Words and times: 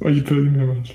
Oye, 0.00 0.22
pero 0.22 0.42
dime 0.42 0.64
más. 0.66 0.88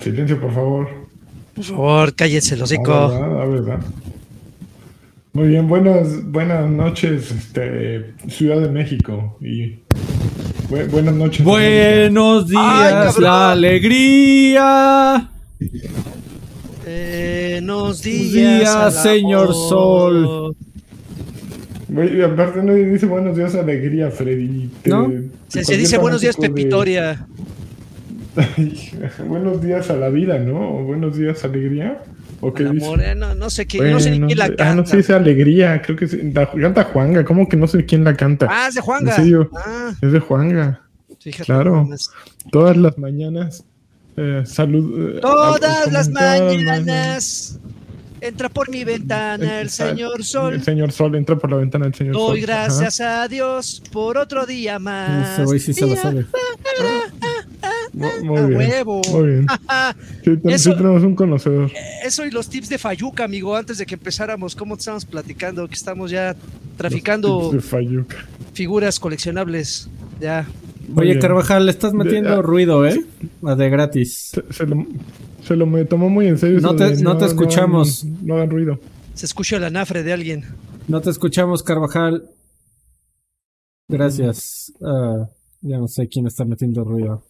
Silencio, 0.00 0.40
por 0.40 0.52
favor. 0.52 0.88
Por 1.54 1.64
favor, 1.64 2.14
cállense 2.14 2.56
los 2.56 2.70
hocico. 2.70 2.92
Ah, 2.92 3.08
¿verdad? 3.08 3.42
Ah, 3.42 3.46
¿verdad? 3.46 3.80
Muy 5.32 5.48
bien, 5.48 5.68
buenas, 5.68 6.24
buenas 6.30 6.70
noches, 6.70 7.30
este, 7.30 8.14
Ciudad 8.28 8.60
de 8.60 8.70
México. 8.70 9.36
Y 9.40 9.80
bu- 10.68 10.90
buenas 10.90 11.14
noches. 11.14 11.44
Buenos 11.44 12.48
días, 12.48 13.16
Ay, 13.16 13.22
la 13.22 13.52
alegría. 13.52 15.28
Buenos 16.84 18.02
días, 18.02 19.02
señor 19.02 19.48
amor. 19.48 19.54
Sol. 19.54 20.56
Güey, 21.88 22.22
aparte 22.22 22.62
no 22.62 22.74
dice 22.74 23.06
buenos 23.06 23.36
días, 23.36 23.54
alegría, 23.54 24.10
Freddy. 24.10 24.68
Te- 24.82 24.90
¿No? 24.90 25.10
te 25.50 25.64
Se, 25.64 25.76
dice 25.76 25.98
buenos 25.98 26.20
días, 26.20 26.36
de- 26.36 26.48
Pepitoria. 26.48 27.26
buenos 29.26 29.62
días 29.62 29.88
a 29.90 29.96
la 29.96 30.10
vida, 30.10 30.38
¿no? 30.38 30.78
O 30.78 30.84
buenos 30.84 31.16
días, 31.16 31.42
alegría. 31.44 32.02
¿O 32.46 32.54
qué 32.54 32.64
Al 32.64 32.72
dice? 32.72 32.86
amor, 32.86 33.00
eh, 33.02 33.14
no, 33.14 33.34
no 33.34 33.50
sé 33.50 33.66
quién, 33.66 33.90
no 33.90 33.98
sé 34.00 34.10
ni 34.10 34.20
quién 34.26 34.38
la 34.38 34.44
ah, 34.46 34.48
canta. 34.48 34.74
no 34.74 34.86
sé, 34.86 34.96
dice 34.98 35.14
alegría. 35.14 35.82
Creo 35.82 35.96
que. 35.96 36.06
La 36.34 36.50
canta 36.50 36.84
Juanga. 36.84 37.24
¿Cómo 37.24 37.48
que 37.48 37.56
no 37.56 37.66
sé 37.66 37.84
quién 37.84 38.04
la 38.04 38.14
canta? 38.16 38.46
Ah, 38.50 38.66
es 38.68 38.74
de 38.74 38.80
Juanga. 38.80 39.10
¿En 39.10 39.16
serio? 39.16 39.50
Ah, 39.54 39.92
Es 40.00 40.12
de 40.12 40.20
Juanga. 40.20 40.80
fíjate. 41.20 41.44
Claro. 41.44 41.88
Todas 42.52 42.76
las 42.76 42.96
mañanas. 42.98 43.64
eh, 44.16 44.42
salud. 44.46 45.16
eh, 45.16 45.20
Todas 45.20 45.86
ah, 45.86 45.90
las 45.90 46.08
mañanas 46.08 47.58
entra 48.20 48.48
por 48.48 48.70
mi 48.70 48.82
ventana 48.82 49.60
el 49.60 49.68
señor 49.70 50.24
Sol. 50.24 50.54
El 50.54 50.62
señor 50.64 50.90
Sol 50.92 51.14
entra 51.16 51.36
por 51.36 51.50
la 51.50 51.58
ventana 51.58 51.84
del 51.84 51.94
señor 51.94 52.14
Sol. 52.14 52.28
Doy 52.28 52.44
Ajá. 52.44 52.46
gracias 52.46 53.00
a 53.00 53.28
Dios 53.28 53.82
por 53.92 54.16
otro 54.18 54.46
día 54.46 54.78
más. 54.78 55.40
Sí 55.60 55.72
se 55.74 55.86
lo 55.86 55.96
sabe. 55.96 56.24
Mu- 57.96 58.06
Muy, 58.24 58.38
a 58.38 58.46
bien. 58.46 58.58
huevo. 58.58 59.00
Muy 59.10 59.26
bien. 59.28 59.46
Sí, 60.24 60.38
Eso- 60.44 60.70
sí 60.70 60.76
tenemos 60.76 61.02
un 61.02 61.14
conocedor. 61.16 61.70
Eso 62.04 62.24
y 62.26 62.30
los 62.30 62.48
tips 62.48 62.68
de 62.68 62.78
Fayuca, 62.78 63.24
amigo, 63.24 63.56
antes 63.56 63.78
de 63.78 63.86
que 63.86 63.94
empezáramos, 63.94 64.54
¿cómo 64.54 64.74
estamos 64.74 65.04
platicando? 65.06 65.66
Que 65.66 65.74
estamos 65.74 66.10
ya 66.10 66.36
traficando 66.76 67.50
De 67.52 67.60
Fayuca. 67.60 68.16
figuras 68.52 69.00
coleccionables. 69.00 69.88
Ya. 70.20 70.46
Muy 70.88 70.98
Oye, 71.02 71.06
bien. 71.12 71.20
Carvajal, 71.20 71.64
le 71.64 71.70
estás 71.72 71.94
metiendo 71.94 72.30
De- 72.30 72.36
ah, 72.36 72.42
ruido, 72.42 72.86
¿eh? 72.86 73.04
A 73.44 73.54
de 73.54 73.70
gratis. 73.70 74.30
Se, 74.32 74.42
se 74.52 74.66
lo, 74.66 74.86
se 75.44 75.56
lo 75.56 75.66
me 75.66 75.84
tomó 75.84 76.08
muy 76.10 76.26
en 76.28 76.38
serio. 76.38 76.60
No 76.60 76.76
te- 76.76 76.96
de 76.96 77.02
no 77.02 77.16
te 77.16 77.24
escuchamos. 77.26 78.04
No, 78.04 78.10
hagan- 78.12 78.26
no 78.26 78.34
hagan 78.34 78.50
ruido. 78.50 78.80
Se 79.14 79.24
escucha 79.26 79.56
el 79.56 79.64
anafre 79.64 80.02
de 80.02 80.12
alguien. 80.12 80.44
No 80.86 81.00
te 81.00 81.08
escuchamos, 81.10 81.62
Carvajal. 81.62 82.28
Gracias. 83.88 84.72
Ah, 84.82 85.28
ya 85.62 85.78
no 85.78 85.88
sé 85.88 86.08
quién 86.08 86.26
está 86.26 86.44
metiendo 86.44 86.84
ruido. 86.84 87.22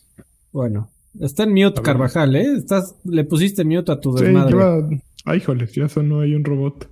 Bueno, 0.53 0.91
está 1.21 1.43
en 1.45 1.53
mute. 1.53 1.83
Carvajal, 1.83 2.35
¿eh? 2.37 2.55
Estás, 2.57 2.95
le 3.05 3.25
pusiste 3.25 3.65
mute 3.65 3.93
a 3.93 4.01
tu 4.01 4.17
Sí, 4.17 4.25
desmadre. 4.25 4.53
lleva. 4.53 4.89
Ay, 5.25 5.39
híjoles, 5.39 5.73
ya 5.73 5.89
sonó 5.89 6.21
ahí 6.21 6.35
un 6.35 6.45
robot. 6.45 6.89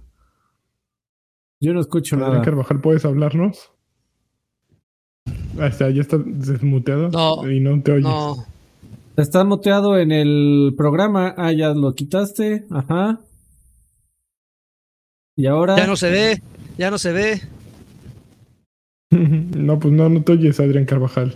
Yo 1.60 1.72
no 1.72 1.80
escucho 1.80 2.16
Adrián 2.16 2.32
nada. 2.32 2.44
Carvajal, 2.44 2.80
¿puedes 2.80 3.04
hablarnos? 3.04 3.70
Ahí 5.58 5.68
está, 5.68 5.88
ya 5.90 6.00
está 6.02 6.18
desmuteado. 6.18 7.08
No, 7.10 7.50
Y 7.50 7.60
no 7.60 7.80
te 7.82 7.92
oyes. 7.92 8.04
No. 8.04 8.36
Está 9.16 9.44
muteado 9.44 9.96
en 9.96 10.10
el 10.10 10.74
programa. 10.76 11.34
Ah, 11.38 11.52
ya 11.52 11.68
lo 11.72 11.94
quitaste. 11.94 12.66
Ajá. 12.70 13.20
Y 15.36 15.46
ahora. 15.46 15.76
Ya 15.76 15.86
no 15.86 15.96
se 15.96 16.10
ve. 16.10 16.42
Ya 16.76 16.90
no 16.90 16.98
se 16.98 17.12
ve. 17.12 17.40
no, 19.10 19.78
pues 19.78 19.94
no, 19.94 20.08
no 20.08 20.22
te 20.22 20.32
oyes, 20.32 20.58
Adrián 20.58 20.84
Carvajal. 20.84 21.34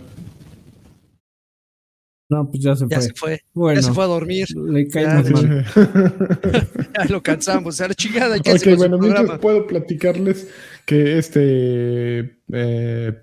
No, 2.29 2.49
pues 2.49 2.61
ya 2.63 2.75
se 2.75 2.85
Ya 2.87 2.97
fue. 2.97 3.01
se 3.07 3.13
fue. 3.15 3.41
Bueno, 3.53 3.81
Ya 3.81 3.87
se 3.87 3.93
fue 3.93 4.03
a 4.03 4.07
dormir. 4.07 4.45
le 4.55 4.87
caímos 4.87 5.25
Ya, 5.27 5.31
mal. 5.31 5.65
Ya 6.97 7.05
lo 7.09 7.23
cansamos. 7.23 7.81
A 7.81 7.87
la 7.87 7.93
chingada. 7.95 8.37
Ya 8.37 8.53
ok, 8.53 8.77
bueno, 8.77 8.97
mientras 8.99 9.39
puedo 9.39 9.65
platicarles 9.67 10.47
que 10.85 11.17
este 11.17 12.37
eh, 12.53 13.13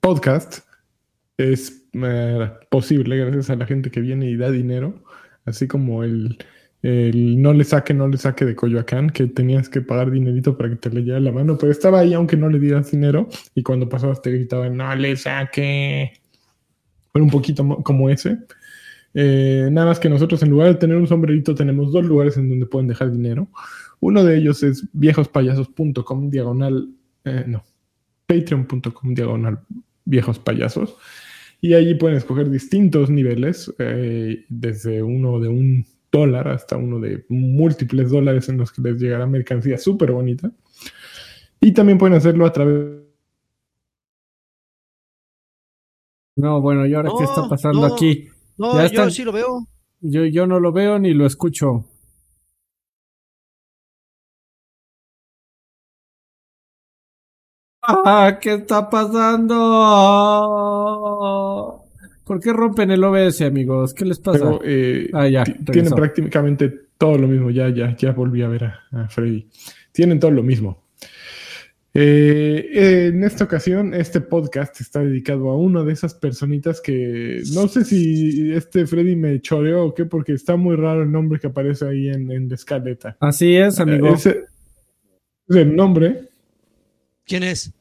podcast 0.00 0.60
es 1.38 1.82
eh, 1.92 2.50
posible 2.70 3.16
gracias 3.16 3.50
a 3.50 3.56
la 3.56 3.66
gente 3.66 3.90
que 3.90 4.00
viene 4.00 4.30
y 4.30 4.36
da 4.36 4.50
dinero, 4.50 5.02
así 5.44 5.66
como 5.66 6.04
el, 6.04 6.38
el 6.82 7.40
no 7.42 7.52
le 7.52 7.64
saque, 7.64 7.94
no 7.94 8.06
le 8.08 8.16
saque 8.16 8.44
de 8.44 8.54
Coyoacán, 8.54 9.10
que 9.10 9.26
tenías 9.26 9.68
que 9.68 9.80
pagar 9.80 10.10
dinerito 10.10 10.56
para 10.56 10.70
que 10.70 10.76
te 10.76 10.90
le 10.90 11.00
llegara 11.00 11.20
la 11.20 11.32
mano, 11.32 11.58
pero 11.58 11.72
estaba 11.72 12.00
ahí 12.00 12.14
aunque 12.14 12.36
no 12.36 12.48
le 12.48 12.58
dieras 12.60 12.90
dinero 12.90 13.28
y 13.54 13.62
cuando 13.62 13.88
pasabas 13.88 14.22
te 14.22 14.30
gritaban, 14.30 14.76
no 14.76 14.94
le 14.94 15.16
saque. 15.16 16.12
Un 17.22 17.30
poquito 17.30 17.64
mo- 17.64 17.82
como 17.82 18.10
ese. 18.10 18.38
Eh, 19.14 19.68
nada 19.72 19.86
más 19.88 19.98
que 20.00 20.08
nosotros 20.08 20.42
en 20.42 20.50
lugar 20.50 20.68
de 20.68 20.74
tener 20.74 20.96
un 20.96 21.06
sombrerito 21.06 21.54
tenemos 21.54 21.92
dos 21.92 22.04
lugares 22.04 22.36
en 22.36 22.48
donde 22.50 22.66
pueden 22.66 22.88
dejar 22.88 23.10
dinero. 23.12 23.48
Uno 24.00 24.22
de 24.24 24.36
ellos 24.36 24.62
es 24.62 24.86
viejospayasos.com 24.92 26.28
diagonal, 26.30 26.88
eh, 27.24 27.44
no, 27.46 27.64
patreon.com 28.26 29.14
diagonal 29.14 29.60
viejos 30.04 30.38
payasos. 30.38 30.96
Y 31.62 31.72
allí 31.72 31.94
pueden 31.94 32.18
escoger 32.18 32.50
distintos 32.50 33.08
niveles, 33.08 33.72
eh, 33.78 34.44
desde 34.50 35.02
uno 35.02 35.40
de 35.40 35.48
un 35.48 35.86
dólar 36.12 36.48
hasta 36.48 36.76
uno 36.76 37.00
de 37.00 37.24
múltiples 37.30 38.10
dólares 38.10 38.48
en 38.50 38.58
los 38.58 38.70
que 38.70 38.82
les 38.82 39.00
llegará 39.00 39.26
mercancía 39.26 39.78
súper 39.78 40.12
bonita. 40.12 40.50
Y 41.60 41.72
también 41.72 41.96
pueden 41.98 42.16
hacerlo 42.16 42.44
a 42.46 42.52
través 42.52 42.76
No, 46.36 46.60
bueno, 46.60 46.86
¿y 46.86 46.94
ahora 46.94 47.10
qué 47.16 47.24
está 47.24 47.48
pasando 47.48 47.88
no. 47.88 47.94
aquí? 47.94 48.28
No, 48.58 48.74
Ya 48.74 48.80
yo 48.80 48.86
están- 48.86 49.10
sí 49.10 49.24
lo 49.24 49.32
veo. 49.32 49.66
Yo, 50.00 50.26
yo 50.26 50.46
no 50.46 50.60
lo 50.60 50.70
veo 50.70 50.98
ni 50.98 51.14
lo 51.14 51.26
escucho. 51.26 51.86
Ah, 57.82 58.38
¿qué 58.40 58.54
está 58.54 58.90
pasando? 58.90 59.54
¿Por 62.24 62.40
qué 62.40 62.52
rompen 62.52 62.90
el 62.90 63.04
OBS, 63.04 63.44
amigos? 63.46 63.94
¿Qué 63.94 64.04
les 64.04 64.18
pasa? 64.18 64.38
Pero 64.40 64.60
eh, 64.64 65.08
Ah, 65.12 65.28
ya, 65.28 65.44
tienen 65.44 65.92
prácticamente 65.94 66.88
todo 66.98 67.16
lo 67.16 67.28
mismo. 67.28 67.50
Ya, 67.50 67.68
ya, 67.68 67.96
ya 67.96 68.12
volví 68.12 68.42
a 68.42 68.48
ver 68.48 68.64
a, 68.64 68.80
a 68.92 69.08
Freddy. 69.08 69.48
Tienen 69.92 70.18
todo 70.18 70.32
lo 70.32 70.42
mismo. 70.42 70.85
Eh, 71.98 73.08
en 73.08 73.24
esta 73.24 73.44
ocasión, 73.44 73.94
este 73.94 74.20
podcast 74.20 74.80
está 74.80 75.00
dedicado 75.00 75.48
a 75.50 75.56
una 75.56 75.82
de 75.82 75.92
esas 75.94 76.12
personitas 76.14 76.80
que 76.80 77.42
no 77.54 77.68
sé 77.68 77.84
si 77.84 78.52
este 78.52 78.86
Freddy 78.86 79.16
me 79.16 79.40
choreó 79.40 79.86
o 79.86 79.94
qué, 79.94 80.04
porque 80.04 80.32
está 80.34 80.56
muy 80.56 80.76
raro 80.76 81.02
el 81.04 81.10
nombre 81.10 81.40
que 81.40 81.46
aparece 81.46 81.86
ahí 81.88 82.08
en, 82.08 82.30
en 82.30 82.48
la 82.48 82.54
escaleta. 82.54 83.16
Así 83.20 83.56
es, 83.56 83.80
amigo. 83.80 84.08
Eh, 84.08 84.12
Ese 84.14 84.44
es 85.48 85.56
el 85.56 85.74
nombre. 85.74 86.28
¿Quién 87.24 87.42
es? 87.44 87.72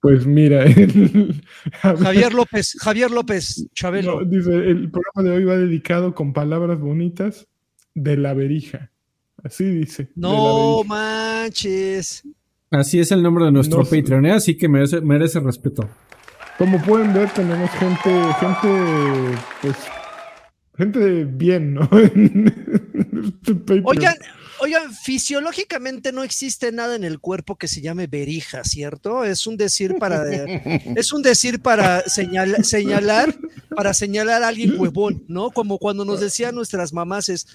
Pues 0.00 0.26
mira, 0.26 0.64
el- 0.66 1.42
Javier 1.72 2.32
López. 2.34 2.76
Javier 2.80 3.10
López 3.10 3.66
Chabelo. 3.74 4.20
no, 4.20 4.24
dice, 4.30 4.52
el 4.54 4.90
programa 4.90 5.22
de 5.22 5.30
hoy 5.30 5.44
va 5.44 5.56
dedicado 5.56 6.14
con 6.14 6.32
palabras 6.32 6.78
bonitas 6.80 7.46
de 7.94 8.16
la 8.16 8.34
verija. 8.34 8.90
Así 9.42 9.64
dice. 9.64 10.10
No 10.14 10.84
manches. 10.84 12.22
Así 12.70 13.00
es 13.00 13.10
el 13.12 13.22
nombre 13.22 13.44
de 13.46 13.52
nuestro 13.52 13.78
No 13.78 13.84
sé. 13.84 13.96
Patreon, 14.00 14.26
¿eh? 14.26 14.32
así 14.32 14.56
que 14.56 14.68
merece, 14.68 15.00
merece 15.00 15.40
respeto. 15.40 15.88
Como 16.58 16.82
pueden 16.82 17.14
ver, 17.14 17.30
tenemos 17.30 17.70
gente, 17.70 18.10
gente, 18.40 19.38
pues, 19.62 19.76
gente 20.76 21.24
bien, 21.24 21.74
¿no? 21.74 21.88
Oigan, 23.84 24.14
oigan, 24.60 24.92
fisiológicamente 24.92 26.12
no 26.12 26.22
existe 26.22 26.70
nada 26.72 26.94
en 26.96 27.04
el 27.04 27.18
cuerpo 27.20 27.56
que 27.56 27.68
se 27.68 27.80
llame 27.80 28.06
verija, 28.06 28.64
¿cierto? 28.64 29.24
Es 29.24 29.46
un 29.46 29.56
decir 29.56 29.96
para 29.98 30.24
es 30.96 31.12
un 31.12 31.22
decir 31.22 31.60
para 31.60 32.02
señal- 32.04 32.62
señalar 32.64 33.34
para 33.74 33.94
señalar 33.94 34.42
a 34.42 34.48
alguien 34.48 34.74
huevón, 34.78 35.24
¿no? 35.28 35.50
Como 35.50 35.78
cuando 35.78 36.04
nos 36.04 36.20
decían 36.20 36.54
nuestras 36.54 36.92
mamás 36.92 37.28
es 37.28 37.46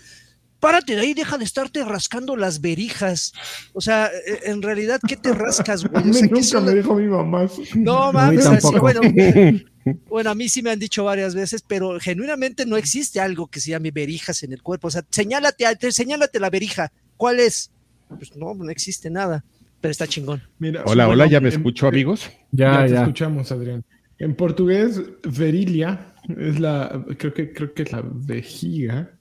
Párate 0.64 0.96
de 0.96 1.02
ahí, 1.02 1.14
deja 1.14 1.38
de 1.38 1.44
estarte 1.44 1.84
rascando 1.84 2.38
las 2.38 2.62
verijas. 2.62 3.34
O 3.74 3.82
sea, 3.82 4.08
e- 4.08 4.50
en 4.50 4.62
realidad, 4.62 5.02
¿qué 5.06 5.18
te 5.18 5.34
rascas, 5.34 5.84
A 5.86 5.88
güey? 5.90 6.04
O 6.04 6.06
mí 6.08 6.14
sea, 6.14 6.28
¿qué 6.30 6.34
nunca 6.34 6.44
son 6.48 6.66
me 6.66 6.74
dijo 6.74 6.96
mi 6.96 7.08
mamá. 7.08 7.50
No 7.76 8.14
mames, 8.14 8.46
así, 8.46 8.80
bueno, 8.80 9.02
bueno, 10.10 10.30
a 10.30 10.36
mí 10.36 10.48
sí 10.48 10.62
me 10.62 10.72
han 10.72 10.80
dicho 10.80 11.04
varias 11.04 11.36
veces, 11.36 11.64
pero 11.68 12.00
genuinamente 12.00 12.66
no 12.66 12.78
existe 12.78 13.20
algo 13.20 13.48
que 13.48 13.60
se 13.60 13.72
llame 13.72 13.92
verijas 13.92 14.42
en 14.44 14.54
el 14.54 14.62
cuerpo. 14.62 14.88
O 14.88 14.92
sea, 14.92 15.04
señálate, 15.12 15.66
señálate 15.92 16.40
la 16.40 16.50
verija. 16.50 16.94
¿Cuál 17.18 17.42
es? 17.42 17.70
Pues 18.08 18.34
no, 18.38 18.54
no 18.54 18.70
existe 18.70 19.10
nada, 19.10 19.44
pero 19.82 19.92
está 19.92 20.08
chingón. 20.08 20.42
Mira, 20.60 20.84
Hola, 20.86 21.10
hola, 21.10 21.28
¿ya 21.28 21.42
me 21.42 21.50
en- 21.50 21.56
escucho, 21.56 21.88
amigos? 21.88 22.30
Ya, 22.52 22.72
Ya, 22.74 22.86
te 22.86 22.92
ya. 22.94 23.00
escuchamos, 23.02 23.52
Adrián. 23.52 23.84
En 24.18 24.36
portugués, 24.36 25.02
verilia 25.24 26.14
Es 26.38 26.58
la, 26.60 27.04
creo 27.18 27.34
que, 27.34 27.52
creo 27.52 27.74
que 27.74 27.84
es 27.84 27.92
la 27.92 28.02
vejiga. 28.06 29.13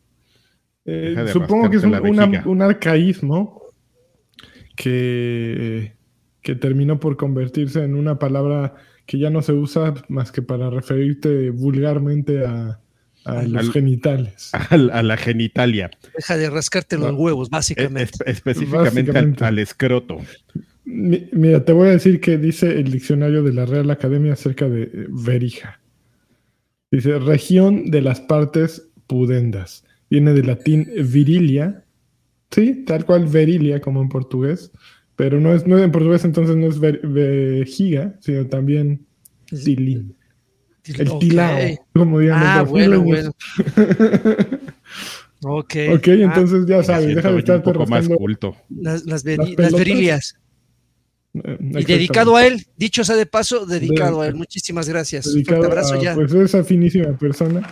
Eh, 0.84 1.14
supongo 1.32 1.70
que 1.70 1.76
es 1.76 1.84
un, 1.84 1.94
una- 2.46 2.64
arcaísmo 2.66 3.62
que, 4.76 5.92
que 6.40 6.54
terminó 6.54 6.98
por 6.98 7.16
convertirse 7.16 7.84
en 7.84 7.94
una 7.94 8.18
palabra 8.18 8.74
que 9.06 9.18
ya 9.18 9.30
no 9.30 9.42
se 9.42 9.52
usa 9.52 9.94
más 10.08 10.32
que 10.32 10.42
para 10.42 10.70
referirte 10.70 11.50
vulgarmente 11.50 12.44
a, 12.46 12.80
a 13.24 13.42
los 13.42 13.66
Al- 13.68 13.72
genitales. 13.72 14.50
A, 14.52 14.76
la- 14.76 14.94
a 14.94 15.02
la 15.02 15.16
genitalia. 15.16 15.90
Deja 16.16 16.36
de 16.36 16.50
rascarte 16.50 16.96
los 16.98 17.12
No. 17.12 17.18
huevos, 17.18 17.50
básicamente. 17.50 18.12
espe- 18.18 18.30
específicamente 18.30 19.00
al, 19.00 19.06
Básicamente. 19.06 19.44
al 19.44 19.58
escroto. 19.58 20.18
Mi- 20.84 21.28
Mira, 21.32 21.64
te 21.64 21.72
voy 21.72 21.88
a 21.88 21.92
decir 21.92 22.20
que 22.20 22.38
dice 22.38 22.78
el 22.78 22.90
diccionario 22.90 23.42
de 23.42 23.52
la 23.52 23.66
Real 23.66 23.90
Academia 23.90 24.32
acerca 24.32 24.68
de 24.68 25.06
verija. 25.10 25.80
Dice 26.90 27.18
región 27.18 27.90
de 27.90 28.02
las 28.02 28.20
partes 28.20 28.88
pudendas. 29.06 29.84
Viene 30.12 30.34
del 30.34 30.46
latín 30.46 30.86
virilia. 31.10 31.84
Sí, 32.50 32.84
tal 32.86 33.06
cual 33.06 33.24
virilia 33.26 33.80
como 33.80 34.02
en 34.02 34.10
portugués. 34.10 34.70
Pero 35.16 35.40
no 35.40 35.54
es, 35.54 35.66
no 35.66 35.78
es 35.78 35.84
en 35.84 35.90
portugués, 35.90 36.22
entonces 36.26 36.54
no 36.54 36.66
es 36.66 36.78
ver- 36.78 37.00
vejiga, 37.06 38.14
sino 38.20 38.46
también 38.46 39.06
tilín. 39.46 40.14
El 40.84 41.08
Ok. 41.08 41.20
tilao, 41.20 41.58
como 41.94 42.18
dirían 42.18 42.38
Ah, 42.42 42.58
los 42.60 42.70
bueno, 42.70 43.02
brasileños. 43.02 43.34
Ok. 45.44 45.74
Ok, 45.94 46.08
Ah, 46.08 46.12
entonces 46.12 46.66
ya 46.66 46.82
sabes, 46.82 47.14
deja 47.16 47.28
de 47.28 47.34
un 47.34 47.40
estarte 47.40 47.72
poco 47.72 47.86
más 47.86 48.08
culto. 48.08 48.54
las, 48.68 49.04
las, 49.06 49.24
veri- 49.24 49.38
las 49.38 49.46
las 49.48 49.56
pelotas. 49.56 49.78
verilias. 49.78 50.38
eh, 51.34 51.58
Y 51.80 51.84
dedicado 51.84 52.36
a 52.36 52.46
él, 52.46 52.64
dicho 52.76 53.02
sea 53.04 53.16
de 53.16 53.26
paso, 53.26 53.66
dedicado 53.66 54.20
De- 54.20 54.26
a 54.26 54.28
él. 54.28 54.34
Muchísimas 54.36 54.88
gracias. 54.88 55.24
Fuerte 55.32 55.54
abrazo 55.66 55.94
a, 55.94 56.02
ya. 56.02 56.14
pues 56.14 56.32
esa 56.34 56.62
finísima 56.62 57.16
persona 57.18 57.62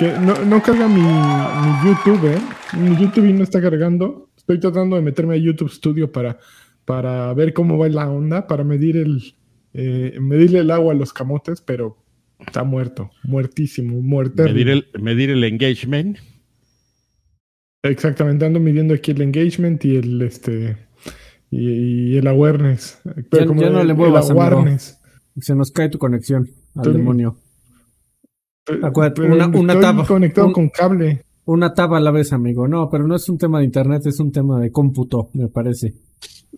que 0.00 0.12
no, 0.18 0.34
no 0.46 0.62
carga 0.62 0.88
mi, 0.88 1.02
mi 1.02 1.88
YouTube, 1.90 2.26
¿eh? 2.34 2.38
Mi 2.78 2.96
YouTube 2.96 3.32
no 3.34 3.42
está 3.44 3.60
cargando. 3.60 4.30
Estoy 4.36 4.58
tratando 4.58 4.96
de 4.96 5.02
meterme 5.02 5.34
a 5.34 5.36
YouTube 5.36 5.70
Studio 5.70 6.10
para, 6.10 6.38
para 6.86 7.32
ver 7.34 7.52
cómo 7.52 7.76
va 7.78 7.88
la 7.88 8.08
onda, 8.10 8.46
para 8.46 8.64
medir 8.64 8.96
el 8.96 9.34
eh, 9.74 10.16
medirle 10.20 10.60
el 10.60 10.70
agua 10.70 10.92
a 10.94 10.96
los 10.96 11.12
camotes, 11.12 11.60
pero 11.60 11.96
está 12.44 12.64
muerto, 12.64 13.10
muertísimo, 13.24 14.00
muerto. 14.00 14.42
Medir 14.42 14.68
el, 14.70 14.86
medir 15.00 15.30
el 15.30 15.44
engagement. 15.44 16.16
Exactamente, 17.82 18.44
ando 18.44 18.58
midiendo 18.60 18.94
aquí 18.94 19.10
el 19.12 19.22
engagement 19.22 19.84
y 19.84 19.96
el 19.96 20.22
este 20.22 20.76
y, 21.50 22.12
y 22.12 22.16
el 22.16 22.26
awareness. 22.26 23.00
Pero 23.30 23.44
Ya- 23.44 23.46
como 23.46 23.60
ya 23.62 23.70
no 23.70 23.80
el- 23.80 23.86
le 23.86 23.92
el 23.92 23.96
muevas. 23.98 25.00
Se 25.40 25.54
nos 25.54 25.70
cae 25.70 25.88
tu 25.88 25.98
conexión 25.98 26.48
al 26.74 26.92
demonio. 26.92 27.36
Acuérdate, 28.82 29.22
pero 29.22 29.34
una- 29.34 29.46
una 29.48 29.72
estoy 29.74 30.04
conectado 30.06 30.46
un- 30.48 30.52
con 30.52 30.68
cable. 30.68 31.22
Una 31.46 31.74
taba 31.74 31.96
a 31.96 32.00
la 32.00 32.10
vez, 32.10 32.32
amigo. 32.32 32.68
No, 32.68 32.88
pero 32.90 33.06
no 33.06 33.16
es 33.16 33.28
un 33.28 33.38
tema 33.38 33.58
de 33.58 33.64
internet, 33.64 34.06
es 34.06 34.20
un 34.20 34.30
tema 34.30 34.60
de 34.60 34.70
cómputo, 34.70 35.30
me 35.34 35.48
parece. 35.48 35.94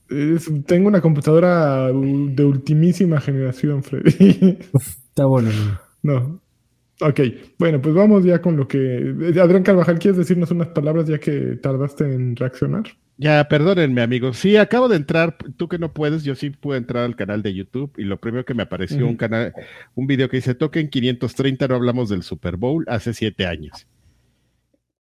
Es- 0.08 0.50
tengo 0.66 0.88
una 0.88 1.00
computadora 1.00 1.86
de 1.88 2.44
ultimísima 2.44 3.20
generación, 3.20 3.82
Freddy. 3.82 4.58
Está 5.08 5.24
bueno, 5.26 5.48
amigo. 5.50 5.78
no. 6.02 6.40
Ok, 7.02 7.20
bueno, 7.58 7.80
pues 7.80 7.94
vamos 7.94 8.24
ya 8.24 8.40
con 8.40 8.56
lo 8.56 8.68
que... 8.68 9.14
Adrián 9.40 9.62
Carvajal, 9.62 9.98
¿quieres 9.98 10.18
decirnos 10.18 10.50
unas 10.50 10.68
palabras 10.68 11.06
ya 11.06 11.18
que 11.18 11.58
tardaste 11.60 12.04
en 12.04 12.36
reaccionar? 12.36 12.84
Ya, 13.18 13.46
perdónenme, 13.48 14.02
amigos. 14.02 14.38
Sí, 14.38 14.56
acabo 14.56 14.88
de 14.88 14.96
entrar. 14.96 15.36
Tú 15.56 15.68
que 15.68 15.78
no 15.78 15.92
puedes, 15.92 16.24
yo 16.24 16.34
sí 16.34 16.50
pude 16.50 16.78
entrar 16.78 17.04
al 17.04 17.16
canal 17.16 17.42
de 17.42 17.54
YouTube 17.54 17.92
y 17.96 18.04
lo 18.04 18.20
primero 18.20 18.44
que 18.44 18.54
me 18.54 18.62
apareció 18.62 19.06
un 19.06 19.16
canal, 19.16 19.52
un 19.94 20.06
video 20.06 20.28
que 20.28 20.38
dice 20.38 20.54
Token 20.54 20.88
530, 20.88 21.68
no 21.68 21.74
hablamos 21.74 22.08
del 22.08 22.22
Super 22.22 22.56
Bowl 22.56 22.84
hace 22.88 23.14
siete 23.14 23.46
años. 23.46 23.86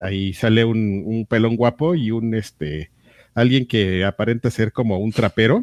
Ahí 0.01 0.33
sale 0.33 0.65
un, 0.65 1.03
un 1.07 1.27
pelón 1.27 1.57
guapo 1.57 1.95
y 1.95 2.11
un 2.11 2.35
este 2.35 2.91
alguien 3.35 3.67
que 3.67 4.05
aparenta 4.05 4.51
ser 4.51 4.73
como 4.73 4.99
un 4.99 5.13
trapero. 5.13 5.63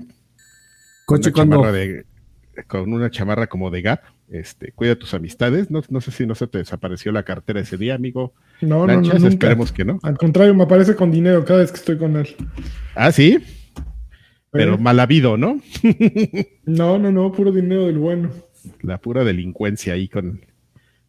Con 1.05 1.17
Coche 1.17 1.29
una 1.29 1.33
cuando 1.35 1.55
chamarra 1.57 1.71
de, 1.71 2.05
con 2.67 2.93
una 2.93 3.09
chamarra 3.09 3.47
como 3.47 3.69
de 3.69 3.81
Gap. 3.81 4.01
Este, 4.31 4.71
cuida 4.71 4.95
tus 4.95 5.13
amistades. 5.13 5.69
No, 5.69 5.81
no 5.89 6.01
sé 6.01 6.11
si 6.11 6.25
no 6.25 6.35
se 6.35 6.47
te 6.47 6.57
desapareció 6.57 7.11
la 7.11 7.23
cartera 7.23 7.59
ese 7.59 7.77
día, 7.77 7.95
amigo. 7.95 8.33
No, 8.61 8.87
no, 8.87 9.01
no, 9.01 9.27
esperemos 9.27 9.71
que 9.73 9.83
no. 9.83 9.99
Al 10.03 10.17
contrario, 10.17 10.55
me 10.55 10.63
aparece 10.63 10.95
con 10.95 11.11
dinero 11.11 11.43
cada 11.43 11.59
vez 11.59 11.71
que 11.71 11.77
estoy 11.77 11.97
con 11.97 12.15
él. 12.15 12.35
Ah, 12.95 13.11
sí, 13.11 13.39
pero 14.51 14.75
¿Eh? 14.75 14.77
mal 14.77 14.99
habido, 14.99 15.37
¿no? 15.37 15.59
No, 16.65 16.99
no, 16.99 17.11
no, 17.11 17.31
puro 17.31 17.51
dinero 17.51 17.87
del 17.87 17.97
bueno. 17.97 18.29
la 18.81 18.99
pura 18.99 19.23
delincuencia 19.23 19.93
ahí 19.93 20.07
con, 20.07 20.45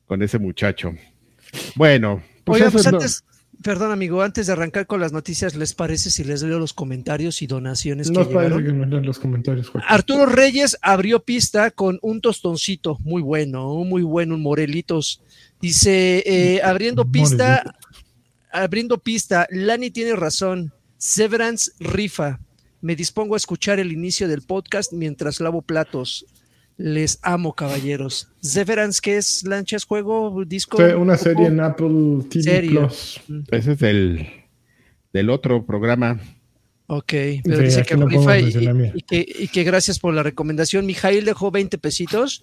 con 0.06 0.22
ese 0.22 0.38
muchacho. 0.38 0.94
Bueno, 1.76 2.22
pues 2.44 2.60
Oiga, 2.60 2.70
pues 2.72 2.86
antes, 2.86 3.25
perdón 3.62 3.93
amigo, 3.93 4.23
antes 4.23 4.47
de 4.47 4.53
arrancar 4.53 4.87
con 4.87 5.00
las 5.00 5.12
noticias, 5.12 5.55
¿les 5.55 5.75
parece 5.75 6.11
si 6.11 6.25
les 6.25 6.43
leo 6.43 6.59
los 6.59 6.73
comentarios 6.73 7.43
y 7.43 7.47
donaciones 7.47 8.09
que 8.09 8.14
Nos 8.14 8.29
parece 8.29 8.62
que 8.62 8.73
lean 8.73 9.06
los 9.06 9.19
comentarios, 9.19 9.69
Joaquín. 9.69 9.88
Arturo 9.88 10.26
Reyes 10.26 10.76
abrió 10.82 11.20
pista 11.20 11.70
con 11.70 11.99
un 12.03 12.20
tostoncito 12.20 12.99
muy 13.00 13.23
bueno, 13.23 13.75
muy 13.85 14.03
bueno, 14.03 14.35
un 14.35 14.43
Morelitos. 14.43 15.23
Dice, 15.61 16.23
eh, 16.26 16.61
abriendo 16.62 17.05
pista, 17.05 17.76
abriendo 18.53 18.99
pista, 18.99 19.47
Lani 19.50 19.91
tiene 19.91 20.14
razón. 20.17 20.73
Severance 20.99 21.73
rifa. 21.81 22.41
Me 22.81 22.97
dispongo 22.97 23.35
a 23.35 23.37
escuchar 23.37 23.79
el 23.79 23.93
inicio 23.93 24.29
del 24.29 24.43
podcast 24.43 24.93
mientras 24.93 25.41
lavo 25.41 25.62
platos. 25.62 26.26
Les 26.82 27.20
amo, 27.23 27.55
caballeros. 27.55 28.29
Severance, 28.40 29.00
¿qué 29.00 29.17
es? 29.19 29.44
¿Lanchas, 29.44 29.84
juego, 29.84 30.44
disco? 30.44 30.79
Una 30.99 31.17
serie 31.17 31.46
en 31.46 31.61
Apple 31.61 32.25
TV 32.29 32.43
Serie. 32.43 32.70
Plus. 32.81 33.20
ese 33.52 33.73
es 33.73 33.79
del, 33.79 34.26
del 35.12 35.31
otro 35.31 35.64
programa. 35.64 36.19
Ok, 36.88 37.12
pero 37.44 37.58
Sí, 37.58 37.62
dice 37.62 37.82
que 37.84 37.96
no 37.96 38.06
rifa 38.08 38.38
y, 38.38 38.49
y 38.94 39.02
que, 39.02 39.25
y 39.38 39.49
que 39.49 39.62
gracias 39.62 40.00
por 40.00 40.12
la 40.12 40.25
recomendación. 40.25 40.84
Mijail 40.84 41.25
dejó 41.25 41.52
20 41.52 41.79
pesitos. 41.79 42.43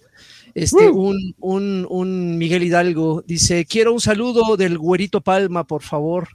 Este, 0.54 0.88
un, 0.90 1.34
un, 1.38 1.86
un 1.90 2.38
Miguel 2.38 2.62
Hidalgo 2.62 3.22
dice: 3.26 3.66
Quiero 3.66 3.92
un 3.92 4.00
saludo 4.00 4.56
del 4.56 4.78
güerito 4.78 5.20
Palma, 5.20 5.66
por 5.66 5.82
favor. 5.82 6.28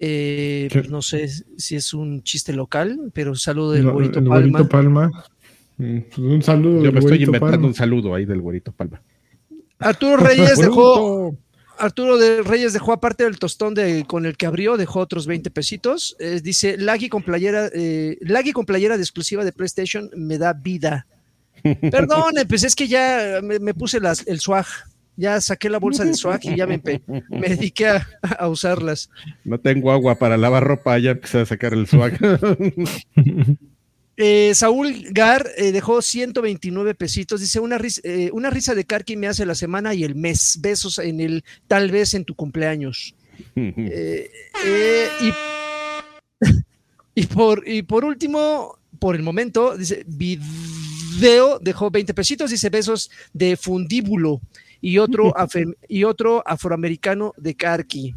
Eh, 0.00 0.68
pues 0.72 0.90
no 0.90 1.02
sé 1.02 1.28
si 1.56 1.76
es 1.76 1.94
un 1.94 2.22
chiste 2.22 2.52
local, 2.52 3.12
pero 3.12 3.30
un 3.30 3.36
saludo 3.36 3.72
del 3.72 3.84
No, 3.84 3.92
güerito 3.92 4.18
el 4.18 4.24
Palma. 4.24 4.40
güerito 4.58 4.68
Palma. 4.68 5.24
Mm, 5.76 5.98
pues 6.00 6.18
un 6.18 6.42
saludo. 6.42 6.84
Yo 6.84 6.92
me 6.92 7.00
estoy 7.00 7.18
inventando 7.18 7.50
Palma. 7.52 7.66
un 7.66 7.74
saludo 7.74 8.14
ahí 8.14 8.24
del 8.24 8.40
güerito 8.40 8.72
Palma. 8.72 9.02
Arturo 9.78 10.16
Reyes 10.16 10.58
dejó. 10.58 11.36
Arturo 11.76 12.18
de 12.18 12.42
Reyes 12.42 12.72
dejó 12.72 12.92
aparte 12.92 13.24
del 13.24 13.38
tostón 13.38 13.74
de, 13.74 14.04
con 14.06 14.26
el 14.26 14.36
que 14.36 14.46
abrió, 14.46 14.76
dejó 14.76 15.00
otros 15.00 15.26
20 15.26 15.50
pesitos. 15.50 16.16
Eh, 16.20 16.40
dice, 16.42 16.76
Laggy 16.78 17.08
con 17.08 17.22
playera, 17.22 17.68
eh, 17.74 18.16
Laggy 18.20 18.52
con 18.52 18.64
playera 18.64 18.96
de 18.96 19.02
exclusiva 19.02 19.44
de 19.44 19.52
PlayStation 19.52 20.08
me 20.16 20.38
da 20.38 20.52
vida. 20.52 21.06
Perdone, 21.90 22.46
pues 22.46 22.62
es 22.62 22.76
que 22.76 22.86
ya 22.86 23.40
me, 23.42 23.58
me 23.58 23.74
puse 23.74 23.98
las, 23.98 24.24
el 24.26 24.38
swag. 24.38 24.66
Ya 25.16 25.40
saqué 25.40 25.70
la 25.70 25.78
bolsa 25.78 26.04
de 26.04 26.14
swag 26.14 26.40
y 26.44 26.56
ya 26.56 26.66
me 26.66 26.80
dediqué 27.28 27.86
a, 27.86 28.06
a 28.38 28.48
usarlas. 28.48 29.10
No 29.44 29.58
tengo 29.58 29.92
agua 29.92 30.16
para 30.16 30.36
lavar 30.36 30.64
ropa, 30.64 30.98
ya 30.98 31.12
empecé 31.12 31.40
a 31.40 31.46
sacar 31.46 31.72
el 31.72 31.86
swag. 31.86 32.18
Eh, 34.16 34.52
Saúl 34.54 34.94
Gar 35.10 35.46
eh, 35.56 35.72
dejó 35.72 36.00
129 36.02 36.94
pesitos. 36.94 37.40
Dice: 37.40 37.60
una, 37.60 37.78
ris- 37.78 38.00
eh, 38.04 38.30
una 38.32 38.50
risa 38.50 38.74
de 38.74 38.84
Karki 38.84 39.16
me 39.16 39.26
hace 39.26 39.44
la 39.46 39.54
semana 39.54 39.94
y 39.94 40.04
el 40.04 40.14
mes. 40.14 40.58
Besos 40.60 40.98
en 40.98 41.20
el 41.20 41.44
tal 41.66 41.90
vez 41.90 42.14
en 42.14 42.24
tu 42.24 42.34
cumpleaños. 42.34 43.14
Eh, 43.56 44.30
eh, 44.64 45.08
y, 45.20 46.52
y, 47.22 47.26
por, 47.26 47.68
y 47.68 47.82
por 47.82 48.04
último, 48.04 48.78
por 49.00 49.16
el 49.16 49.22
momento, 49.22 49.76
dice 49.76 50.04
video 50.06 51.58
dejó 51.60 51.90
20 51.90 52.14
pesitos, 52.14 52.50
dice 52.50 52.70
besos 52.70 53.10
de 53.32 53.56
fundíbulo 53.56 54.40
y 54.80 54.98
otro, 54.98 55.32
y 55.88 56.04
otro 56.04 56.42
afroamericano 56.46 57.32
de 57.36 57.54
Carqui. 57.56 58.14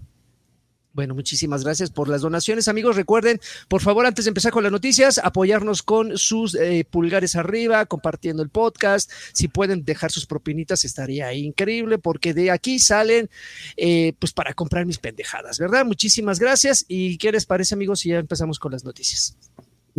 Bueno, 0.98 1.14
muchísimas 1.14 1.64
gracias 1.64 1.92
por 1.92 2.10
las 2.10 2.22
donaciones, 2.22 2.68
amigos. 2.68 2.96
Recuerden, 2.96 3.40
por 3.68 3.82
favor, 3.82 4.08
antes 4.08 4.26
de 4.26 4.30
empezar 4.30 4.52
con 4.52 4.64
las 4.64 4.72
noticias, 4.72 5.20
apoyarnos 5.24 5.84
con 5.84 6.18
sus 6.18 6.56
eh, 6.56 6.88
pulgares 6.90 7.36
arriba, 7.36 7.86
compartiendo 7.86 8.42
el 8.42 8.50
podcast. 8.50 9.12
Si 9.32 9.48
pueden 9.48 9.86
dejar 9.86 10.12
sus 10.12 10.26
propinitas, 10.26 10.84
estaría 10.86 11.32
increíble, 11.34 12.00
porque 12.00 12.34
de 12.34 12.50
aquí 12.50 12.80
salen, 12.80 13.30
eh, 13.76 14.14
pues, 14.18 14.34
para 14.34 14.56
comprar 14.56 14.88
mis 14.88 14.98
pendejadas, 14.98 15.60
¿verdad? 15.60 15.86
Muchísimas 15.86 16.40
gracias. 16.40 16.84
¿Y 16.88 17.20
qué 17.20 17.32
les 17.32 17.46
parece, 17.46 17.76
amigos, 17.76 18.00
si 18.00 18.10
ya 18.10 18.18
empezamos 18.18 18.58
con 18.58 18.72
las 18.72 18.84
noticias? 18.84 19.38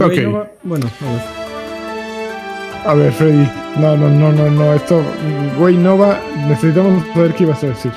Ok. 0.01 0.07
Güey, 0.09 0.21
no 0.25 0.33
va- 0.33 0.51
Bueno, 0.65 0.91
a 1.01 1.13
ver. 1.13 1.23
A 2.87 2.95
ver, 2.95 3.13
Freddy. 3.13 3.49
No, 3.79 3.97
no, 3.97 4.11
no, 4.11 4.33
no, 4.33 4.51
no. 4.51 4.75
Esto, 4.75 5.01
güey, 5.59 5.77
Nova, 5.77 6.21
necesitamos 6.49 7.07
saber 7.15 7.35
qué 7.37 7.45
ibas 7.45 7.63
a 7.63 7.69
decir. 7.69 7.93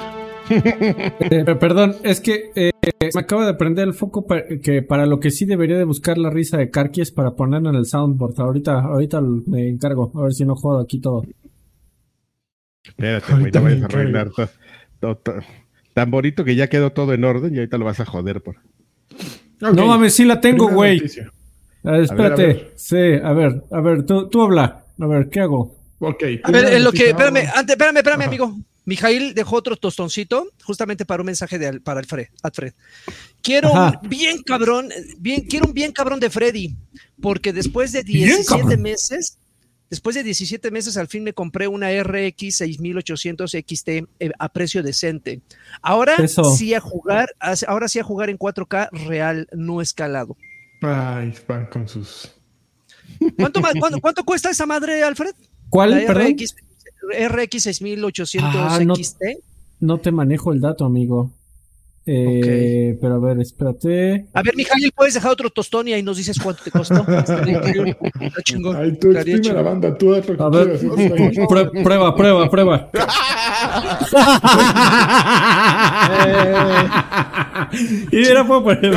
Eh, 0.51 1.55
perdón, 1.60 1.96
es 2.03 2.20
que 2.22 2.51
eh, 2.55 2.72
me 3.13 3.22
acaba 3.22 3.46
de 3.46 3.53
prender 3.53 3.88
el 3.88 3.93
foco 3.93 4.25
pa- 4.27 4.43
que 4.62 4.81
para 4.81 5.05
lo 5.05 5.20
que 5.20 5.31
sí 5.31 5.46
debería 5.46 5.77
de 5.77 5.84
buscar 5.86 6.17
la 6.17 6.29
risa 6.29 6.58
de 6.58 6.70
Karki 6.70 7.01
es 7.01 7.12
para 7.12 7.31
ponerla 7.31 7.70
en 7.70 7.75
el 7.75 7.86
soundboard. 7.86 8.39
Ahorita, 8.39 8.79
ahorita 8.81 9.22
me 9.22 9.70
encargo, 9.70 10.12
a 10.15 10.24
ver 10.24 10.34
si 10.34 10.46
no 10.46 10.55
jodo 10.55 10.79
aquí 10.81 11.00
todo. 11.00 11.24
Espérate, 12.84 13.34
güey, 13.36 13.51
no 13.51 13.62
vayas 13.63 13.81
a 13.84 13.86
arruinar 13.86 14.29
todo, 14.31 14.50
todo- 15.00 15.15
todo. 15.17 15.36
Tan 15.93 16.10
bonito 16.10 16.43
que 16.46 16.55
ya 16.55 16.67
quedó 16.70 16.91
todo 16.91 17.13
en 17.13 17.24
orden 17.24 17.53
y 17.53 17.58
ahorita 17.58 17.77
lo 17.77 17.86
vas 17.86 18.00
a 18.00 18.05
joder 18.05 18.41
por. 18.41 18.55
No 19.60 19.86
mames, 19.88 20.13
sí 20.15 20.25
la 20.25 20.39
tengo, 20.41 20.70
güey. 20.70 21.01
espérate. 21.03 21.31
A 21.84 21.91
ver, 21.91 22.31
a 22.31 22.36
ver. 22.36 22.72
Sí, 22.75 22.98
a 23.24 23.34
ver, 23.34 23.63
a 23.72 23.81
ver, 23.81 24.05
tú, 24.05 24.29
tú 24.29 24.41
habla. 24.41 24.86
A 25.00 25.05
ver, 25.08 25.29
¿qué 25.29 25.41
hago? 25.41 25.75
Ok. 26.00 26.24
A 26.43 26.51
ver, 26.51 26.74
en 26.74 26.84
lo 26.84 26.91
que, 26.91 27.10
espérame, 27.10 27.43
antes, 27.55 27.74
espérame, 27.75 27.98
espérame, 27.98 28.22
Ajá. 28.22 28.27
amigo. 28.29 28.55
Mijail 28.86 29.34
dejó 29.36 29.58
otro 29.58 29.76
tostoncito 29.76 30.48
justamente 30.64 31.06
para 31.06 31.22
un 31.22 31.28
mensaje 31.28 31.60
de, 31.60 31.68
Al- 31.68 31.82
para 31.82 32.00
Alfred. 32.00 32.28
Alfred. 32.42 32.74
Quiero 33.44 33.70
Ajá. 33.76 34.00
un 34.02 34.10
bien 34.10 34.42
cabrón, 34.44 34.90
bien, 35.20 35.42
quiero 35.42 35.68
un 35.68 35.74
bien 35.74 35.92
cabrón 35.92 36.20
de 36.20 36.30
Freddy, 36.30 36.76
porque 37.22 37.54
después 37.54 37.92
de 37.92 38.04
Bien 38.04 38.26
17 38.28 38.62
cabrón. 38.62 38.82
meses, 38.82 39.38
después 39.90 40.16
de 40.16 40.24
17 40.24 40.72
meses 40.72 40.98
al 40.98 41.08
fin 41.08 41.24
me 41.24 41.34
compré 41.34 41.68
una 41.68 41.90
RX 42.04 42.56
6800 42.58 43.52
XT 43.52 43.88
eh, 43.90 44.06
a 44.40 44.50
precio 44.50 44.82
decente. 44.82 45.42
Ahora 45.84 46.16
Eso. 46.16 46.44
sí 46.56 46.74
a 46.74 46.80
jugar, 46.80 47.30
ahora 47.68 47.88
sí 47.88 48.00
a 48.00 48.04
jugar 48.04 48.30
en 48.32 48.40
4K 48.40 48.90
real, 49.08 49.48
no 49.54 49.80
escalado. 49.82 50.38
Ay, 50.82 51.34
van 51.48 51.68
con 51.68 51.88
sus. 51.88 52.32
¿Cuánto, 53.38 53.62
más, 53.62 53.74
cuánto, 53.80 54.00
cuánto 54.02 54.24
cuesta 54.24 54.50
esa 54.50 54.66
madre, 54.66 55.04
Alfred? 55.04 55.34
¿Cuál, 55.70 55.92
La 55.92 56.08
perdón? 56.08 56.36
RX, 57.01 57.31
RX 57.34 57.63
6800 57.63 58.51
Ah, 58.55 58.79
no. 58.84 58.96
XT. 58.96 59.22
No 59.79 59.98
te 59.98 60.12
manejo 60.12 60.53
el 60.53 60.62
dato, 60.62 60.86
amigo. 60.86 61.31
Eh, 62.05 62.98
Pero 63.00 63.15
a 63.15 63.20
ver, 63.20 63.39
espérate. 63.39 64.25
A 64.34 64.41
ver, 64.41 64.55
Mijail, 64.55 64.91
¿puedes 64.96 65.13
dejar 65.13 65.31
otro 65.31 65.50
tostón 65.51 65.88
y 65.88 65.93
ahí 65.93 66.01
nos 66.01 66.17
dices 66.17 66.39
cuánto 66.39 66.63
te 66.63 66.72
costó? 66.72 67.05
Está 68.20 68.41
chingón. 68.43 68.75
Ay, 68.75 68.98
tú 68.98 69.12
exprime 69.12 69.53
la 69.53 69.62
banda, 69.62 69.96
tú 69.96 70.13
haz 70.13 70.27
lo 70.27 70.43
A 70.43 70.50
ver, 70.50 70.79
prueba, 71.84 72.15
prueba, 72.15 72.50
prueba. 72.50 72.89
y 78.12 78.15
mira, 78.15 78.48
puedo 78.48 78.63
poner. 78.63 78.96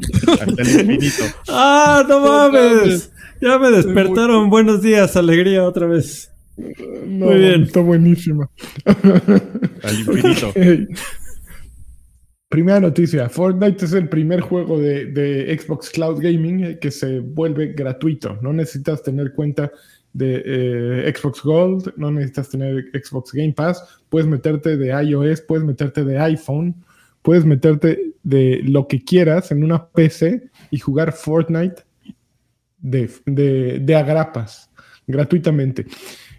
Hasta 0.00 0.62
el 0.62 0.90
infinito. 0.90 1.24
¡Ah, 1.48 2.04
no 2.08 2.20
mames! 2.20 3.12
Ya 3.40 3.58
me 3.58 3.70
despertaron. 3.70 4.50
Buenos 4.50 4.82
días, 4.82 5.16
alegría 5.16 5.64
otra 5.64 5.86
vez. 5.86 6.30
No, 6.56 7.26
Muy 7.26 7.38
bien. 7.38 7.62
Está 7.62 7.80
buenísima. 7.80 8.48
Al 8.84 9.98
infinito. 9.98 10.52
Primera 12.48 12.80
noticia, 12.80 13.30
Fortnite 13.30 13.86
es 13.86 13.94
el 13.94 14.10
primer 14.10 14.42
juego 14.42 14.78
de, 14.78 15.06
de 15.06 15.58
Xbox 15.58 15.88
Cloud 15.88 16.20
Gaming 16.20 16.64
eh, 16.64 16.78
que 16.78 16.90
se 16.90 17.20
vuelve 17.20 17.72
gratuito. 17.72 18.38
No 18.42 18.52
necesitas 18.52 19.02
tener 19.02 19.32
cuenta 19.32 19.72
de 20.12 20.42
eh, 20.44 21.14
Xbox 21.16 21.42
Gold, 21.42 21.94
no 21.96 22.10
necesitas 22.10 22.50
tener 22.50 22.90
Xbox 22.92 23.32
Game 23.32 23.54
Pass, 23.54 23.82
puedes 24.10 24.28
meterte 24.28 24.76
de 24.76 24.88
iOS, 24.88 25.40
puedes 25.40 25.64
meterte 25.64 26.04
de 26.04 26.18
iPhone, 26.18 26.74
puedes 27.22 27.44
meterte 27.44 28.12
de 28.22 28.60
lo 28.64 28.86
que 28.88 29.02
quieras 29.04 29.50
en 29.52 29.64
una 29.64 29.86
PC 29.88 30.50
y 30.70 30.78
jugar 30.78 31.12
Fortnite 31.12 31.82
de, 32.78 33.10
de, 33.26 33.94
agrapas 33.96 34.70
gratuitamente. 35.06 35.86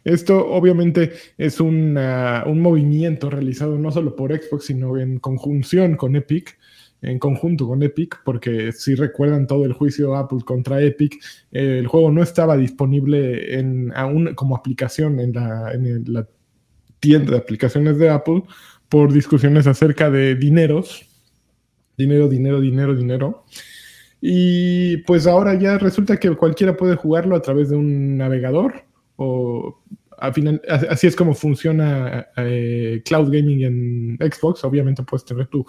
Esto 0.03 0.45
obviamente 0.47 1.13
es 1.37 1.59
una- 1.59 2.43
un 2.45 2.59
movimiento 2.61 3.29
realizado 3.29 3.77
no 3.77 3.91
solo 3.91 4.15
por 4.15 4.31
Xbox, 4.33 4.65
sino 4.65 4.97
en 4.97 5.19
conjunción 5.19 5.95
con 5.95 6.15
Epic, 6.15 6.57
en 7.01 7.19
conjunto 7.19 7.67
con 7.67 7.83
Epic, 7.83 8.21
porque 8.23 8.71
si 8.71 8.95
recuerdan 8.95 9.47
todo 9.47 9.65
el 9.65 9.73
juicio 9.73 10.15
Apple 10.15 10.39
contra 10.45 10.81
Epic, 10.81 11.21
el 11.51 11.87
juego 11.87 12.11
no 12.11 12.23
estaba 12.23 12.57
disponible 12.57 13.57
en, 13.59 13.91
aún 13.95 14.33
como 14.35 14.55
aplicación 14.55 15.19
en 15.19 15.33
la, 15.33 15.71
en 15.73 16.03
la 16.13 16.27
tienda 16.99 17.31
de 17.31 17.37
aplicaciones 17.37 17.97
de 17.97 18.09
Apple 18.09 18.43
por 18.93 19.11
discusiones 19.11 19.65
acerca 19.65 20.11
de 20.11 20.35
dineros. 20.35 21.03
Dinero, 21.97 22.27
dinero, 22.27 22.61
dinero, 22.61 22.93
dinero. 22.93 23.43
Y 24.21 24.97
pues 24.97 25.25
ahora 25.25 25.55
ya 25.55 25.79
resulta 25.79 26.17
que 26.17 26.29
cualquiera 26.35 26.77
puede 26.77 26.95
jugarlo 26.95 27.35
a 27.35 27.41
través 27.41 27.71
de 27.71 27.75
un 27.75 28.17
navegador 28.17 28.85
o 29.15 29.81
al 30.19 30.35
final, 30.35 30.61
así 30.91 31.07
es 31.07 31.15
como 31.15 31.33
funciona 31.33 32.27
eh, 32.37 33.01
cloud 33.03 33.31
gaming 33.33 33.63
en 33.63 34.17
Xbox. 34.31 34.63
Obviamente 34.63 35.01
puedes 35.01 35.25
tener 35.25 35.47
tu, 35.47 35.65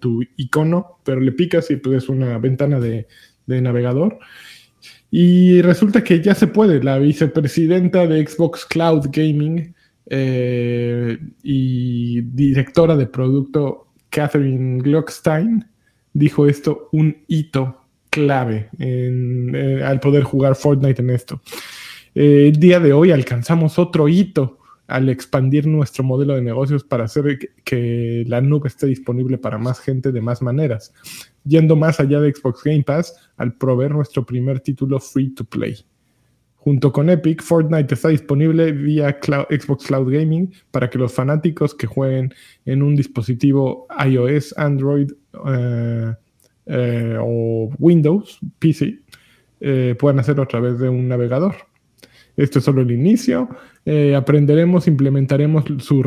tu 0.00 0.24
icono, 0.36 0.98
pero 1.04 1.20
le 1.20 1.30
picas 1.30 1.70
y 1.70 1.76
pues 1.76 2.02
es 2.02 2.08
una 2.08 2.36
ventana 2.38 2.80
de, 2.80 3.06
de 3.46 3.62
navegador. 3.62 4.18
Y 5.08 5.62
resulta 5.62 6.02
que 6.02 6.20
ya 6.20 6.34
se 6.34 6.48
puede. 6.48 6.82
La 6.82 6.98
vicepresidenta 6.98 8.08
de 8.08 8.26
Xbox 8.26 8.66
Cloud 8.66 9.06
Gaming 9.12 9.75
eh, 10.08 11.18
y 11.42 12.20
directora 12.22 12.96
de 12.96 13.06
producto 13.06 13.88
Catherine 14.08 14.80
Glockstein 14.82 15.66
dijo 16.12 16.46
esto, 16.46 16.88
un 16.92 17.24
hito 17.26 17.82
clave 18.08 18.70
eh, 18.78 19.82
al 19.84 20.00
poder 20.00 20.22
jugar 20.22 20.54
Fortnite 20.54 21.02
en 21.02 21.10
esto. 21.10 21.42
Eh, 22.14 22.48
el 22.48 22.58
día 22.58 22.80
de 22.80 22.92
hoy 22.92 23.10
alcanzamos 23.10 23.78
otro 23.78 24.08
hito 24.08 24.58
al 24.86 25.08
expandir 25.08 25.66
nuestro 25.66 26.04
modelo 26.04 26.34
de 26.34 26.42
negocios 26.42 26.84
para 26.84 27.04
hacer 27.04 27.38
que, 27.38 27.48
que 27.64 28.24
la 28.28 28.40
nube 28.40 28.68
esté 28.68 28.86
disponible 28.86 29.36
para 29.36 29.58
más 29.58 29.80
gente 29.80 30.12
de 30.12 30.20
más 30.20 30.40
maneras, 30.40 30.94
yendo 31.44 31.74
más 31.74 31.98
allá 31.98 32.20
de 32.20 32.32
Xbox 32.32 32.62
Game 32.62 32.84
Pass 32.84 33.14
al 33.36 33.54
proveer 33.54 33.90
nuestro 33.90 34.24
primer 34.24 34.60
título 34.60 35.00
free 35.00 35.34
to 35.34 35.44
play. 35.44 35.84
Junto 36.66 36.90
con 36.90 37.08
Epic, 37.08 37.44
Fortnite 37.44 37.94
está 37.94 38.08
disponible 38.08 38.72
vía 38.72 39.20
Xbox 39.20 39.86
Cloud 39.86 40.12
Gaming 40.12 40.52
para 40.72 40.90
que 40.90 40.98
los 40.98 41.12
fanáticos 41.12 41.76
que 41.76 41.86
jueguen 41.86 42.34
en 42.64 42.82
un 42.82 42.96
dispositivo 42.96 43.86
iOS, 44.04 44.52
Android 44.58 45.12
eh, 45.46 46.12
eh, 46.66 47.18
o 47.20 47.70
Windows, 47.78 48.40
PC, 48.58 48.98
eh, 49.60 49.94
puedan 49.96 50.18
hacerlo 50.18 50.42
a 50.42 50.48
través 50.48 50.80
de 50.80 50.88
un 50.88 51.06
navegador. 51.06 51.54
Esto 52.36 52.58
es 52.58 52.64
solo 52.64 52.82
el 52.82 52.90
inicio. 52.90 53.48
Aprenderemos, 54.16 54.88
implementaremos 54.88 55.66
su 55.78 56.02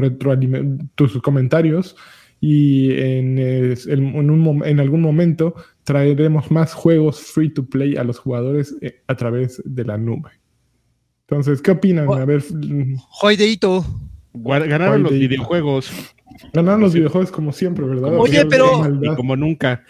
sus 0.98 1.22
comentarios 1.22 1.96
y 2.42 2.92
en, 3.00 3.40
algún 4.78 5.02
momento 5.02 5.56
traeremos 5.86 6.52
más 6.52 6.74
juegos 6.74 7.22
free 7.22 7.50
to 7.50 7.66
play 7.66 7.96
a 7.96 8.04
los 8.04 8.20
jugadores 8.20 8.76
a 9.08 9.16
través 9.16 9.62
de 9.64 9.86
la 9.86 9.98
nube. 9.98 10.39
Entonces, 11.30 11.62
¿qué 11.62 11.72
opinan? 11.72 12.10
A 12.12 12.26
ver, 12.26 12.44
mm, 12.52 12.96
Joydeito. 13.10 13.86
Gua- 14.34 14.68
Ganaron 14.68 15.04
los 15.04 15.12
de- 15.12 15.20
videojuegos 15.20 15.92
ganaron 16.54 16.80
los 16.82 16.94
videojuegos 16.94 17.32
como 17.32 17.52
siempre, 17.52 17.84
¿verdad? 17.86 18.18
Oye, 18.18 18.40
de 18.40 18.46
pero- 18.46 18.88
y 19.02 19.16
como 19.16 19.36
nunca. 19.36 19.84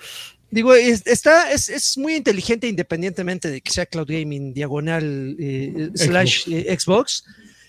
Digo, 0.52 0.74
es, 0.74 1.06
está, 1.06 1.52
es, 1.52 1.70
es 1.70 1.96
muy 1.98 2.16
inteligente 2.16 2.68
independientemente 2.68 3.52
de 3.52 3.62
que 3.62 3.72
sea 3.72 3.86
Cloud 3.86 4.08
Gaming 4.10 4.54
diagonal 4.54 5.36
eh, 5.38 5.92
slash 5.94 6.50
eh, 6.52 6.76
Xbox. 6.78 7.24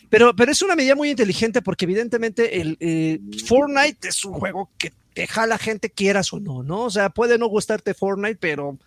Pero, 0.08 0.34
pero 0.34 0.50
es 0.50 0.62
una 0.62 0.74
medida 0.76 0.94
muy 0.94 1.10
inteligente 1.10 1.60
porque 1.60 1.84
evidentemente 1.84 2.60
el 2.60 2.76
eh, 2.80 3.20
Fortnite 3.44 4.08
es 4.08 4.24
un 4.24 4.32
juego 4.32 4.70
que 4.78 4.92
te 5.12 5.26
jala 5.26 5.58
gente 5.58 5.90
quieras 5.90 6.32
o 6.32 6.40
no, 6.40 6.62
¿no? 6.62 6.84
O 6.84 6.90
sea, 6.90 7.10
puede 7.10 7.36
no 7.36 7.48
gustarte 7.48 7.92
Fortnite, 7.92 8.38
pero 8.40 8.78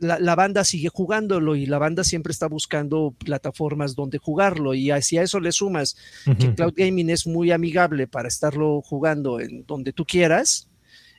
la, 0.00 0.18
la 0.18 0.34
banda 0.34 0.64
sigue 0.64 0.88
jugándolo 0.88 1.54
y 1.56 1.66
la 1.66 1.78
banda 1.78 2.02
siempre 2.04 2.32
está 2.32 2.48
buscando 2.48 3.14
plataformas 3.24 3.94
donde 3.94 4.18
jugarlo 4.18 4.74
y 4.74 4.90
si 5.02 5.18
a 5.18 5.22
eso 5.22 5.38
le 5.40 5.52
sumas 5.52 5.96
que. 6.26 6.54
Cloud 6.56 6.74
Gaming 6.76 7.10
es 7.10 7.26
muy 7.26 7.52
amigable 7.52 8.06
para 8.08 8.26
estarlo 8.28 8.80
jugando 8.82 9.38
en 9.40 9.64
donde 9.66 9.92
tú 9.92 10.04
quieras, 10.04 10.68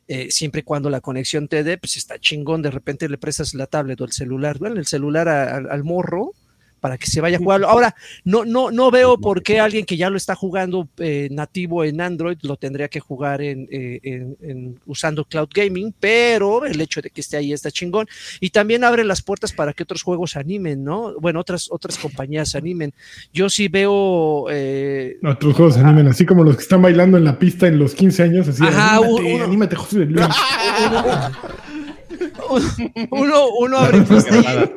eh, 0.08 0.30
siempre 0.32 0.60
y 0.62 0.64
cuando 0.64 0.90
la 0.90 1.00
conexión 1.00 1.48
te 1.48 1.64
dé, 1.64 1.78
pues 1.78 1.96
está 1.96 2.20
chingón. 2.20 2.62
De 2.62 2.72
repente 2.72 3.08
le 3.08 3.18
prestas 3.18 3.54
la 3.54 3.68
tablet 3.68 4.02
o 4.02 4.06
el 4.06 4.12
celular, 4.12 4.58
bueno, 4.60 4.78
el 4.80 4.86
celular 4.88 5.30
a- 5.30 5.56
al 5.58 5.84
morro 5.84 6.34
para 6.82 6.98
que 6.98 7.08
se 7.08 7.22
vaya 7.22 7.38
a 7.38 7.40
jugarlo. 7.40 7.70
Ahora, 7.70 7.96
no, 8.26 8.44
no, 8.44 8.70
no 8.72 8.92
veo 8.92 9.18
por 9.18 9.44
qué 9.44 9.62
alguien 9.62 9.86
que 9.86 9.96
ya 9.96 10.10
lo 10.10 10.18
está 10.18 10.36
jugando 10.36 10.90
eh, 10.98 11.30
nativo 11.32 11.86
en 11.86 12.02
Android 12.02 12.38
lo 12.42 12.58
tendría 12.58 12.90
que 12.90 13.00
jugar 13.00 13.42
en, 13.42 13.68
eh, 13.72 14.00
en- 14.04 14.36
en- 14.42 14.80
usando 14.88 15.24
Cloud 15.24 15.48
Gaming, 15.54 15.94
pero 16.00 16.66
el 16.66 16.82
hecho 16.82 17.02
de 17.02 17.12
que 17.12 17.22
esté 17.22 17.38
ahí 17.38 17.54
está 17.54 17.72
chingón. 17.72 18.08
Y 18.40 18.50
también 18.50 18.84
abre 18.84 19.04
las 19.06 19.22
puertas 19.22 19.54
para 19.54 19.72
que 19.74 19.84
otros 19.84 20.02
juegos 20.04 20.32
se 20.32 20.40
animen, 20.40 20.84
¿no? 20.84 21.14
Bueno, 21.20 21.40
otras, 21.40 21.68
otras 21.72 21.98
compañías 21.98 22.50
se 22.50 22.58
animen. 22.58 22.94
Yo 23.32 23.50
sí 23.50 23.68
veo 23.68 24.48
eh, 24.50 25.18
Otros 25.24 25.56
juegos 25.56 25.76
se 25.76 25.82
animen, 25.82 26.08
así 26.08 26.26
como 26.26 26.44
los 26.44 26.56
que 26.58 26.64
están 26.64 26.82
bailando 26.82 27.18
en 27.18 27.24
la 27.24 27.38
pista 27.38 27.68
en 27.68 27.78
los 27.78 27.94
15 27.94 28.24
años, 28.24 28.48
así, 28.48 28.64
Ajá, 28.64 28.98
anímate, 28.98 29.34
uno- 29.36 29.44
anímate, 29.46 29.76
José 29.76 29.98
Luis. 30.06 30.26
uno, 33.12 33.46
uno 33.60 33.78
abre 33.78 34.02
pista 34.10 34.70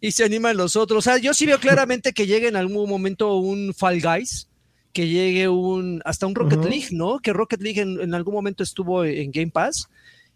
y, 0.00 0.12
se 0.12 0.24
animan 0.24 0.56
los 0.56 0.76
otros. 0.76 0.98
O 0.98 1.10
sea, 1.10 1.18
yo 1.18 1.34
sí 1.34 1.46
veo 1.46 1.58
claramente 1.58 2.12
que 2.12 2.26
llegue 2.26 2.48
en 2.48 2.56
algún 2.56 2.88
momento 2.88 3.36
un 3.36 3.74
Fall 3.74 4.00
Guys, 4.00 4.48
que 4.92 5.08
llegue 5.08 5.48
un 5.48 6.00
hasta 6.04 6.26
un 6.26 6.34
Rocket. 6.34 6.64
League, 6.64 6.88
¿no? 6.92 7.18
Que 7.20 7.32
Rocket 7.32 7.60
League 7.62 7.80
en, 7.80 8.00
en 8.00 8.14
algún 8.14 8.34
momento 8.34 8.62
estuvo 8.62 9.04
en 9.04 9.30
Game 9.30 9.50
Pass 9.50 9.88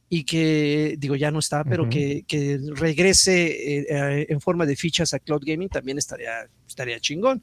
y 0.09 0.25
que, 0.25 0.95
digo, 0.99 1.17
ya 1.17 1.31
no 1.31 1.39
está, 1.41 1.65
pero 1.65 1.89
que, 1.89 2.25
que 2.29 2.61
regrese 2.77 3.47
eh, 3.81 3.87
eh, 3.89 4.27
en 4.29 4.41
forma 4.41 4.65
de 4.67 4.77
fichas 4.77 5.13
a 5.15 5.19
Cloud 5.19 5.43
Gaming 5.45 5.69
también 5.69 5.99
estaría, 5.99 6.49
estaría 6.69 7.01
chingón. 7.01 7.43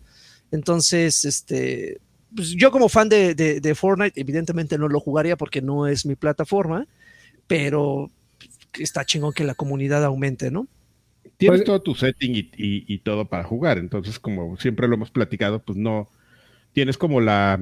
Entonces, 0.52 1.26
este, 1.26 2.00
pues 2.34 2.52
yo 2.52 2.72
como 2.72 2.88
fan 2.88 3.10
de, 3.10 3.36
de- 3.36 3.60
de 3.60 3.76
Fortnite, 3.76 4.20
evidentemente 4.22 4.78
no 4.78 4.88
lo 4.88 5.00
jugaría 5.00 5.36
porque 5.36 5.62
no 5.62 5.88
es 5.88 6.06
mi 6.06 6.16
plataforma, 6.16 6.88
pero 7.48 8.10
está 8.80 9.04
chingón 9.06 9.34
que 9.34 9.44
la 9.44 9.56
comunidad 9.56 10.06
aumente, 10.06 10.50
¿no? 10.52 10.68
Tienes 11.42 11.60
Pues- 11.62 11.66
todo 11.66 11.82
tu 11.82 11.96
setting 11.96 12.36
y, 12.36 12.40
y- 12.56 12.86
y 12.88 12.98
todo 13.00 13.26
para 13.26 13.44
jugar. 13.44 13.78
Entonces, 13.78 14.18
como 14.20 14.56
siempre 14.58 14.88
lo 14.88 14.96
hemos 14.96 15.12
platicado, 15.12 15.60
pues 15.60 15.78
no 15.78 16.08
tienes 16.74 16.98
como 16.98 17.20
la 17.20 17.60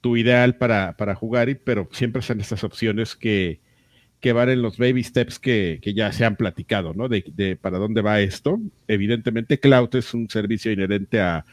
tu 0.00 0.16
ideal 0.16 0.56
para, 0.56 0.96
para 0.96 1.14
jugar, 1.16 1.48
y, 1.48 1.56
pero 1.56 1.88
siempre 1.92 2.20
están 2.20 2.40
estas 2.40 2.62
opciones 2.62 3.16
que, 3.16 3.58
que 4.20 4.32
van 4.32 4.48
en 4.48 4.62
los 4.62 4.78
baby 4.78 5.02
steps 5.02 5.38
que, 5.40 5.80
que 5.82 5.92
ya 5.92 6.12
se 6.12 6.24
han 6.24 6.36
platicado, 6.36 6.94
¿no? 6.94 7.08
De, 7.08 7.24
de 7.34 7.56
para 7.56 7.78
dónde 7.78 8.00
va 8.00 8.20
esto. 8.20 8.60
Evidentemente, 8.86 9.58
Cloud 9.58 9.94
es 9.96 10.14
un 10.14 10.30
servicio 10.30 10.70
inherente 10.70 11.20
a, 11.20 11.44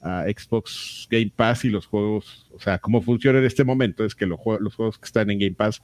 a 0.00 0.24
Xbox 0.24 1.08
Game 1.10 1.30
Pass 1.36 1.66
y 1.66 1.70
los 1.70 1.84
juegos, 1.86 2.46
o 2.54 2.58
sea, 2.60 2.78
cómo 2.78 3.02
funciona 3.02 3.38
en 3.38 3.44
este 3.44 3.64
momento 3.64 4.04
es 4.06 4.14
que 4.14 4.26
jue- 4.26 4.60
los 4.60 4.74
juegos 4.76 4.98
que 4.98 5.04
están 5.06 5.30
en 5.30 5.38
Game 5.38 5.52
Pass, 5.56 5.82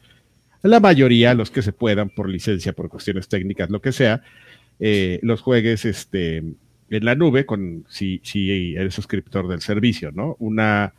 la 0.63 0.81
mayoría, 0.81 1.35
los 1.35 1.51
que 1.51 1.61
se 1.61 1.73
puedan 1.75 2.09
por 2.09 2.31
licencia, 2.31 2.73
por 2.73 2.89
cuestiones 2.89 3.29
técnicas, 3.29 3.69
lo 3.69 3.83
que 3.83 3.93
sea, 3.93 4.23
eh, 4.81 5.19
los 5.23 5.41
juegues 5.41 5.85
este, 5.85 6.39
en 6.39 7.05
la 7.05 7.15
nube 7.15 7.47
con 7.47 7.85
si, 7.89 8.21
si 8.23 8.75
eres 8.77 8.95
suscriptor 8.95 9.49
del 9.49 9.61
servicio, 9.61 10.13
¿no? 10.13 10.37
Una 10.39 10.95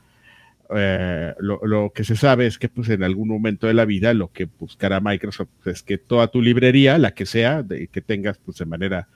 eh, 0.76 1.34
lo, 1.40 1.92
que 1.94 2.04
se 2.04 2.18
sabe 2.18 2.46
es 2.46 2.58
que 2.58 2.68
pues 2.68 2.90
en 2.90 3.04
algún 3.04 3.30
momento 3.30 3.68
de 3.68 3.74
la 3.74 3.86
vida 3.86 4.14
lo 4.14 4.32
que 4.32 4.46
buscará 4.46 5.00
Microsoft 5.00 5.50
es 5.66 5.82
que 5.82 5.98
toda 5.98 6.28
tu 6.28 6.42
librería, 6.42 6.98
la 6.98 7.12
que 7.12 7.26
sea, 7.26 7.64
de, 7.64 7.88
que 7.88 8.02
tengas 8.02 8.38
pues 8.38 8.58
de 8.58 8.66
manera 8.66 9.08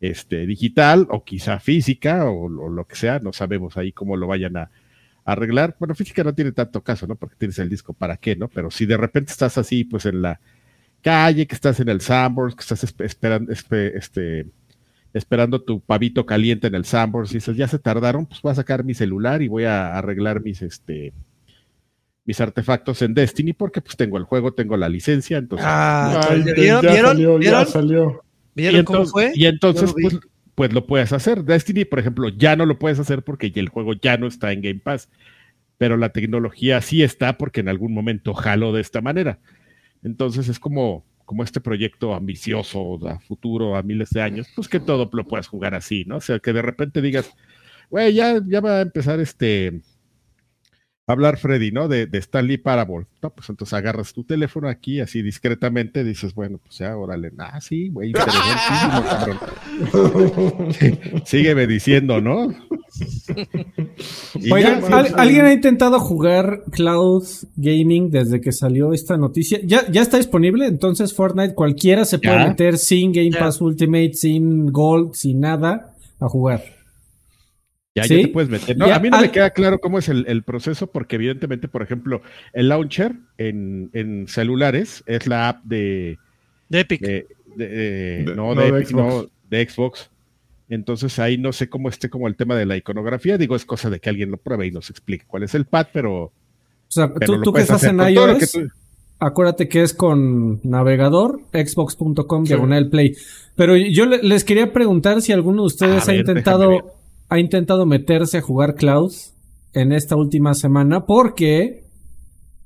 este, 0.00 0.46
digital 0.46 1.06
o 1.10 1.22
quizá 1.24 1.60
física 1.60 2.28
o, 2.28 2.48
lo 2.48 2.84
que 2.86 2.96
sea, 2.96 3.20
no 3.20 3.32
sabemos 3.32 3.76
ahí 3.76 3.92
cómo 3.92 4.16
lo 4.16 4.26
vayan 4.26 4.56
a 4.56 4.70
arreglar. 5.24 5.76
Bueno, 5.78 5.94
física 5.94 6.24
no 6.24 6.34
tiene 6.34 6.50
tanto 6.50 6.82
caso, 6.82 7.06
¿no? 7.06 7.14
Porque 7.14 7.36
tienes 7.36 7.58
el 7.60 7.68
disco, 7.68 7.92
¿para 7.92 8.16
qué, 8.16 8.34
no? 8.34 8.48
Pero 8.48 8.70
si 8.70 8.86
de 8.86 8.96
repente 8.96 9.30
estás 9.30 9.58
así, 9.58 9.84
pues 9.84 10.06
en 10.06 10.22
la 10.22 10.40
calle, 11.02 11.46
que 11.46 11.54
estás 11.54 11.80
en 11.80 11.88
el 11.88 12.00
Sandbox, 12.00 12.54
que 12.54 12.60
estás 12.62 12.84
espe- 12.84 13.04
esperando, 13.04 13.52
espe- 13.52 13.92
este, 13.94 14.46
esperando 15.12 15.60
tu 15.62 15.80
pavito 15.80 16.24
caliente 16.24 16.68
en 16.68 16.74
el 16.74 16.84
Sandbox 16.84 17.30
y 17.32 17.34
dices, 17.34 17.56
ya 17.56 17.68
se 17.68 17.78
tardaron, 17.78 18.26
pues 18.26 18.40
voy 18.42 18.52
a 18.52 18.56
sacar 18.56 18.84
mi 18.84 18.94
celular 18.94 19.42
y 19.42 19.48
voy 19.48 19.64
a 19.64 19.96
arreglar 19.96 20.42
mis, 20.42 20.62
este, 20.62 21.12
mis 22.24 22.40
artefactos 22.40 23.02
en 23.02 23.14
Destiny 23.14 23.52
porque 23.52 23.80
pues 23.80 23.96
tengo 23.96 24.16
el 24.16 24.24
juego, 24.24 24.54
tengo 24.54 24.76
la 24.76 24.88
licencia, 24.88 25.38
entonces... 25.38 25.66
Ah, 25.68 26.20
Ay, 26.30 26.36
entonces, 26.40 26.54
ya 26.56 26.62
¿vieron? 26.80 26.80
¿Vieron? 26.92 27.10
salió, 27.10 27.32
ya 27.34 27.38
¿Vieron? 27.38 27.66
salió. 27.66 28.24
¿Vieron 28.54 28.80
y 28.80 28.84
cómo 28.84 29.06
fue? 29.06 29.32
y 29.34 29.46
entonces, 29.46 29.92
pues, 30.00 30.18
pues 30.54 30.72
lo 30.72 30.86
puedes 30.86 31.12
hacer. 31.12 31.42
Destiny, 31.44 31.84
por 31.86 31.98
ejemplo, 31.98 32.28
ya 32.28 32.54
no 32.54 32.66
lo 32.66 32.78
puedes 32.78 32.98
hacer 32.98 33.22
porque 33.22 33.50
ya 33.50 33.60
el 33.60 33.70
juego 33.70 33.94
ya 33.94 34.18
no 34.18 34.26
está 34.26 34.52
en 34.52 34.60
Game 34.60 34.80
Pass. 34.80 35.08
Pero 35.78 35.96
la 35.96 36.10
tecnología 36.10 36.80
sí 36.82 37.02
está 37.02 37.38
porque 37.38 37.60
en 37.60 37.68
algún 37.68 37.92
momento 37.92 38.34
jaló 38.34 38.72
de 38.72 38.82
esta 38.82 39.00
manera. 39.00 39.38
Entonces 40.02 40.48
es 40.48 40.58
como, 40.58 41.04
como 41.24 41.44
este 41.44 41.60
proyecto 41.60 42.14
ambicioso 42.14 42.98
a 43.08 43.18
futuro, 43.20 43.76
a 43.76 43.82
miles 43.82 44.10
de 44.10 44.22
años, 44.22 44.48
pues 44.54 44.68
que 44.68 44.80
todo 44.80 45.08
lo 45.12 45.26
puedas 45.26 45.48
jugar 45.48 45.74
así, 45.74 46.04
¿no? 46.06 46.16
O 46.16 46.20
sea, 46.20 46.38
que 46.38 46.52
de 46.52 46.62
repente 46.62 47.00
digas, 47.00 47.32
güey, 47.90 48.14
ya, 48.14 48.40
ya 48.44 48.60
va 48.60 48.78
a 48.78 48.82
empezar 48.82 49.20
este 49.20 49.80
hablar 51.06 51.36
Freddy, 51.38 51.72
¿no? 51.72 51.88
De, 51.88 52.06
de 52.06 52.18
Stanley 52.18 52.58
Parable. 52.58 53.06
No, 53.22 53.30
pues 53.30 53.48
entonces 53.50 53.72
agarras 53.74 54.12
tu 54.12 54.24
teléfono 54.24 54.68
aquí 54.68 55.00
así 55.00 55.20
discretamente, 55.22 56.04
dices, 56.04 56.34
bueno, 56.34 56.58
pues 56.62 56.78
ya, 56.78 56.96
órale, 56.96 57.32
ah, 57.38 57.60
sí, 57.60 57.88
güey, 57.88 58.10
interesantísimo, 58.10 59.02
cabrón. 59.90 60.72
Sígueme 61.26 61.66
diciendo, 61.66 62.20
¿no? 62.20 62.54
Oigan, 64.50 64.80
ya, 64.80 64.86
sí, 64.86 64.92
¿al- 64.92 65.06
sí. 65.08 65.14
¿alguien 65.16 65.44
ha 65.46 65.52
intentado 65.52 65.98
jugar 66.00 66.62
Cloud 66.70 67.24
Gaming 67.56 68.10
desde 68.10 68.40
que 68.40 68.52
salió 68.52 68.92
esta 68.92 69.16
noticia? 69.16 69.60
¿Ya, 69.64 69.90
ya 69.90 70.02
está 70.02 70.16
disponible? 70.18 70.66
Entonces 70.66 71.14
Fortnite 71.14 71.54
cualquiera 71.54 72.04
se 72.04 72.18
puede 72.18 72.38
Ya. 72.38 72.48
meter 72.48 72.78
sin 72.78 73.12
Game 73.12 73.30
Ya. 73.32 73.38
Pass 73.40 73.60
Ultimate, 73.60 74.14
sin 74.14 74.66
Gold, 74.72 75.14
sin 75.14 75.40
nada 75.40 75.94
a 76.20 76.28
jugar. 76.28 76.62
Ya, 77.94 78.04
¿Sí? 78.04 78.16
ya 78.16 78.22
te 78.22 78.28
puedes 78.32 78.48
meter. 78.50 78.76
No, 78.78 78.86
Ya, 78.86 78.96
a 78.96 79.00
mí 79.00 79.10
no 79.10 79.16
al- 79.18 79.22
me 79.24 79.30
queda 79.30 79.50
claro 79.50 79.78
cómo 79.78 79.98
es 79.98 80.08
el, 80.08 80.24
el 80.26 80.42
proceso, 80.42 80.86
porque 80.86 81.16
evidentemente, 81.16 81.68
por 81.68 81.82
ejemplo, 81.82 82.22
el 82.54 82.68
launcher 82.70 83.12
en, 83.38 83.90
en 83.92 84.26
celulares 84.28 85.02
es 85.06 85.26
la 85.26 85.50
app 85.50 85.64
de, 85.64 86.18
De 86.70 86.80
Epic. 86.80 87.00
de- 87.02 87.26
de- 87.56 87.68
de- 87.68 88.24
De- 88.24 88.34
no, 88.34 88.54
no, 88.54 88.62
de, 88.62 88.72
de 88.72 88.78
Epic, 88.78 88.88
Xbox. 88.88 89.14
no, 89.14 89.30
de 89.50 89.68
Xbox. 89.68 90.10
Entonces 90.70 91.18
ahí 91.18 91.36
no 91.36 91.52
sé 91.52 91.68
cómo 91.68 91.90
esté 91.90 92.08
como 92.08 92.28
el 92.28 92.36
tema 92.36 92.56
de 92.56 92.64
la 92.64 92.78
iconografía. 92.78 93.36
Digo, 93.36 93.56
es 93.56 93.66
cosa 93.66 93.90
de 93.90 94.00
que 94.00 94.08
alguien 94.08 94.30
lo 94.30 94.38
pruebe 94.38 94.66
y 94.66 94.70
nos 94.70 94.88
explique 94.88 95.26
cuál 95.26 95.42
es 95.42 95.54
el 95.54 95.66
pad, 95.66 95.88
pero, 95.92 96.14
O 96.24 96.32
sea, 96.88 97.12
pero 97.12 97.34
tú, 97.36 97.42
tú 97.42 97.52
que 97.52 97.60
estás 97.60 97.84
en 97.84 97.98
que 97.98 98.10
iOS, 98.12 98.52
tú- 98.52 98.68
acuérdate 99.18 99.68
que 99.68 99.82
es 99.82 99.92
con 99.92 100.60
navegador, 100.62 101.40
xbox.com, 101.52 102.46
Sí. 102.46 102.54
diagonal 102.54 102.88
play. 102.88 103.14
Pero 103.54 103.76
yo 103.76 104.06
le- 104.06 104.22
les 104.22 104.44
quería 104.44 104.72
preguntar 104.72 105.20
si 105.20 105.32
alguno 105.32 105.60
de 105.62 105.66
ustedes 105.66 106.08
A 106.08 106.10
ha 106.10 106.14
ver, 106.14 106.20
intentado. 106.20 106.94
Ha 107.32 107.38
intentado 107.38 107.86
meterse 107.86 108.38
a 108.38 108.42
jugar 108.42 108.74
Cloud 108.74 109.12
en 109.72 109.92
esta 109.92 110.16
última 110.16 110.52
semana, 110.54 111.06
porque 111.06 111.84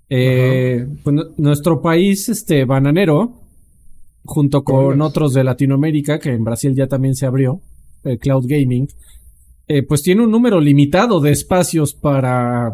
eh, 0.08 0.86
pues, 1.04 1.14
nu- 1.14 1.24
nuestro 1.36 1.80
país, 1.80 2.28
este 2.28 2.64
bananero, 2.64 3.42
junto 4.24 4.64
con 4.64 5.00
otros 5.02 5.32
de 5.34 5.44
Latinoamérica, 5.44 6.18
que 6.18 6.30
en 6.30 6.42
Brasil 6.42 6.74
ya 6.74 6.88
también 6.88 7.14
se 7.14 7.26
abrió, 7.26 7.60
Cloud 8.20 8.46
Gaming, 8.48 8.88
eh, 9.68 9.82
pues 9.82 10.02
tiene 10.02 10.22
un 10.22 10.30
número 10.30 10.60
limitado 10.60 11.20
de 11.20 11.30
espacios 11.32 11.94
para 11.94 12.72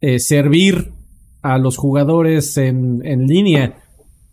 eh, 0.00 0.18
servir 0.18 0.92
a 1.42 1.58
los 1.58 1.76
jugadores 1.76 2.56
en, 2.56 3.00
en 3.04 3.26
línea. 3.26 3.82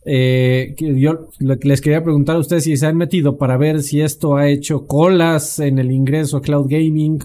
Eh, 0.05 0.73
que 0.77 0.99
yo 0.99 1.29
les 1.39 1.79
quería 1.81 2.03
preguntar 2.03 2.35
a 2.35 2.39
ustedes 2.39 2.65
si 2.65 2.75
se 2.75 2.85
han 2.85 2.97
metido 2.97 3.37
para 3.37 3.55
ver 3.57 3.81
si 3.83 4.01
esto 4.01 4.35
ha 4.35 4.49
hecho 4.49 4.85
colas 4.85 5.59
en 5.59 5.79
el 5.79 5.91
ingreso 5.91 6.37
a 6.37 6.41
Cloud 6.41 6.67
Gaming 6.69 7.19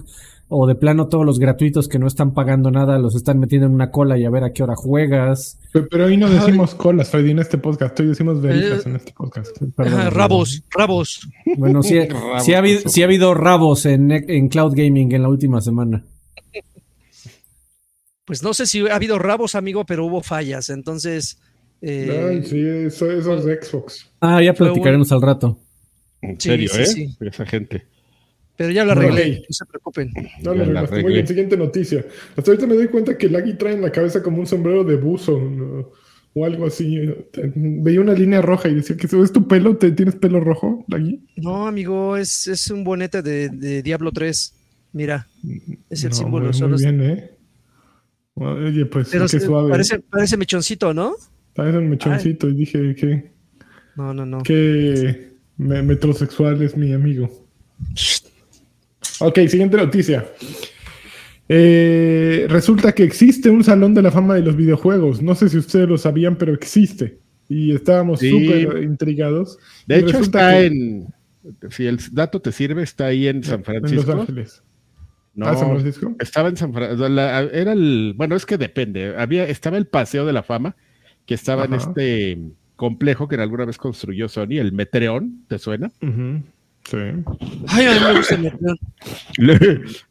o 0.47 0.65
de 0.65 0.75
plano 0.75 1.09
todos 1.09 1.25
los 1.25 1.37
gratuitos 1.39 1.87
que 1.87 1.99
no 1.99 2.07
están 2.07 2.33
pagando 2.33 2.71
nada 2.71 2.97
los 2.97 3.15
están 3.15 3.37
metiendo 3.37 3.67
en 3.67 3.73
una 3.73 3.91
cola 3.91 4.17
y 4.17 4.25
a 4.25 4.29
ver 4.31 4.43
a 4.43 4.51
qué 4.53 4.63
hora 4.63 4.75
juegas. 4.75 5.59
Pero, 5.73 5.87
pero 5.91 6.05
hoy 6.05 6.17
no 6.17 6.29
decimos 6.29 6.73
colas, 6.73 7.09
Freddy, 7.09 7.31
en 7.31 7.39
este 7.39 7.57
podcast. 7.59 7.99
Hoy 7.99 8.07
decimos 8.07 8.43
Eh, 8.43 8.79
en 8.85 8.95
este 8.95 9.11
podcast. 9.11 9.55
Perdón, 9.75 10.09
rabos, 10.11 10.63
rabos. 10.71 11.27
Bueno, 11.57 11.83
sí, 11.83 11.99
Rabos, 12.09 12.43
sí 12.43 12.53
ha, 12.53 12.59
habido, 12.59 12.81
sí 12.89 13.01
ha 13.01 13.05
habido 13.05 13.33
rabos 13.35 13.85
en, 13.85 14.09
en 14.11 14.47
Cloud 14.47 14.73
Gaming 14.75 15.13
en 15.13 15.21
la 15.21 15.29
última 15.29 15.61
semana. 15.61 16.05
Pues 18.25 18.41
no 18.43 18.53
sé 18.53 18.65
si 18.67 18.87
ha 18.87 18.95
habido 18.95 19.19
rabos, 19.19 19.55
amigo, 19.55 19.85
pero 19.85 20.05
hubo 20.05 20.21
fallas. 20.21 20.69
Entonces, 20.69 21.39
eh, 21.81 22.27
Ay, 22.29 22.43
sí, 22.43 22.59
eso, 22.61 23.09
eso 23.11 23.37
es 23.37 23.45
de 23.45 23.61
Xbox. 23.61 24.09
Ah, 24.19 24.41
ya 24.43 24.53
platicaremos 24.53 25.11
al 25.11 25.21
rato. 25.21 25.59
En 26.21 26.39
Sí, 26.39 26.49
serio, 26.49 26.69
sí, 26.69 26.81
¿eh? 26.81 26.85
sí. 26.85 27.17
Esa 27.21 27.45
gente. 27.45 27.85
pero 28.57 28.71
ya 28.71 28.83
lo 28.83 28.91
arreglé, 28.91 29.39
no 29.39 29.45
se 29.53 29.65
preocupen. 29.65 30.11
No, 30.43 30.53
Ya 30.53 30.65
no, 30.65 30.71
la 30.73 30.81
no, 30.83 31.01
Muy 31.01 31.13
bien, 31.13 31.27
siguiente 31.27 31.55
noticia. 31.55 32.05
Hasta 32.35 32.51
ahorita 32.51 32.67
me 32.67 32.75
doy 32.75 32.87
cuenta 32.89 33.17
que 33.17 33.29
Laggy 33.29 33.53
trae 33.57 33.73
en 33.75 33.81
la 33.81 33.91
cabeza 33.91 34.21
como 34.21 34.39
un 34.39 34.47
sombrero 34.47 34.83
de 34.83 34.97
buzo 34.97 35.39
¿no? 35.39 35.89
o 36.33 36.45
algo 36.45 36.65
así. 36.67 36.97
Veía 37.55 38.01
una 38.01 38.13
línea 38.13 38.41
roja 38.41 38.67
y 38.67 38.75
decía 38.75 38.97
que 38.97 39.07
eso 39.07 39.23
es 39.23 39.31
tu 39.31 39.47
pelo, 39.47 39.77
¿Te, 39.77 39.91
¿tienes 39.91 40.15
pelo 40.15 40.41
rojo, 40.41 40.83
Laggy? 40.89 41.21
No, 41.37 41.67
amigo, 41.67 42.17
es, 42.17 42.47
es 42.47 42.69
un 42.69 42.83
bonete 42.83 43.21
de, 43.21 43.47
de 43.49 43.81
Diablo 43.81 44.11
3. 44.11 44.53
Mira, 44.91 45.27
es 45.89 46.03
el 46.03 46.09
No, 46.09 46.15
símbolo. 46.15 46.45
Muy, 46.47 46.53
solo 46.53 46.75
muy 46.75 46.83
bien, 46.83 47.01
¿eh? 47.01 47.31
Oye, 48.33 48.85
pues 48.87 49.09
pero 49.11 49.25
qué 49.27 49.39
suave. 49.39 49.69
parece, 49.69 49.99
parece 49.99 50.37
mechoncito, 50.37 50.93
¿no? 50.93 51.13
Parece 51.59 51.77
un 51.77 51.89
mechoncito 51.89 52.47
y 52.47 52.53
dije 52.53 52.95
que, 52.95 53.31
No, 53.97 54.13
no, 54.13 54.25
no. 54.25 54.43
que 54.43 55.33
me- 55.57 55.83
metrosexual 55.83 56.61
es 56.61 56.77
mi 56.77 56.93
amigo. 56.93 57.29
Ok, 59.19 59.39
siguiente 59.49 59.75
noticia. 59.75 60.25
Eh, 61.49 62.45
resulta 62.49 62.93
que 62.93 63.03
existe 63.03 63.49
un 63.49 63.63
salón 63.63 63.93
de 63.93 64.01
la 64.01 64.11
fama 64.11 64.35
de 64.35 64.41
los 64.43 64.55
videojuegos. 64.55 65.21
No 65.21 65.35
sé 65.35 65.49
si 65.49 65.57
ustedes 65.57 65.89
lo 65.89 65.97
sabían, 65.97 66.37
pero 66.37 66.53
existe. 66.53 67.17
Y 67.49 67.73
estábamos 67.73 68.19
Sí. 68.21 68.29
súper 68.29 68.83
intrigados. 68.83 69.57
De 69.87 69.97
Y 69.97 69.99
hecho, 70.03 70.19
está 70.19 70.51
que- 70.51 70.65
en. 70.67 71.07
Si 71.71 71.85
el 71.87 71.99
dato 72.13 72.39
te 72.41 72.51
sirve, 72.53 72.83
está 72.83 73.07
ahí 73.07 73.27
en 73.27 73.43
San 73.43 73.59
En 73.59 73.65
Francisco. 73.65 74.11
Los 74.13 74.21
Ángeles. 74.21 74.63
No, 75.33 75.45
Ah, 75.47 75.55
San 75.57 75.69
Francisco. 75.71 76.15
estaba 76.19 76.49
en 76.49 76.55
San 76.57 76.71
Francisco. 76.73 77.05
Era 77.07 77.73
el. 77.73 78.13
Bueno, 78.15 78.35
es 78.35 78.45
que 78.45 78.57
depende. 78.57 79.15
Había, 79.17 79.45
estaba 79.45 79.77
el 79.77 79.87
Paseo 79.87 80.25
de 80.25 80.33
la 80.33 80.43
Fama, 80.43 80.75
que 81.29 81.35
estaba 81.35 81.65
en 81.65 81.75
este 81.75 82.39
complejo 82.75 83.27
que 83.27 83.35
alguna 83.35 83.63
vez 83.65 83.77
construyó 83.77 84.27
Sony, 84.27 84.57
el 84.57 84.71
Metreon, 84.71 85.45
¿te 85.47 85.59
suena? 85.59 85.91
Sí. 86.01 86.97
Ay, 87.67 87.85
a 87.85 87.93
mí 87.93 87.99
me 88.03 88.17
gusta 88.17 88.33
el 88.33 88.41
Metreon. 88.41 88.79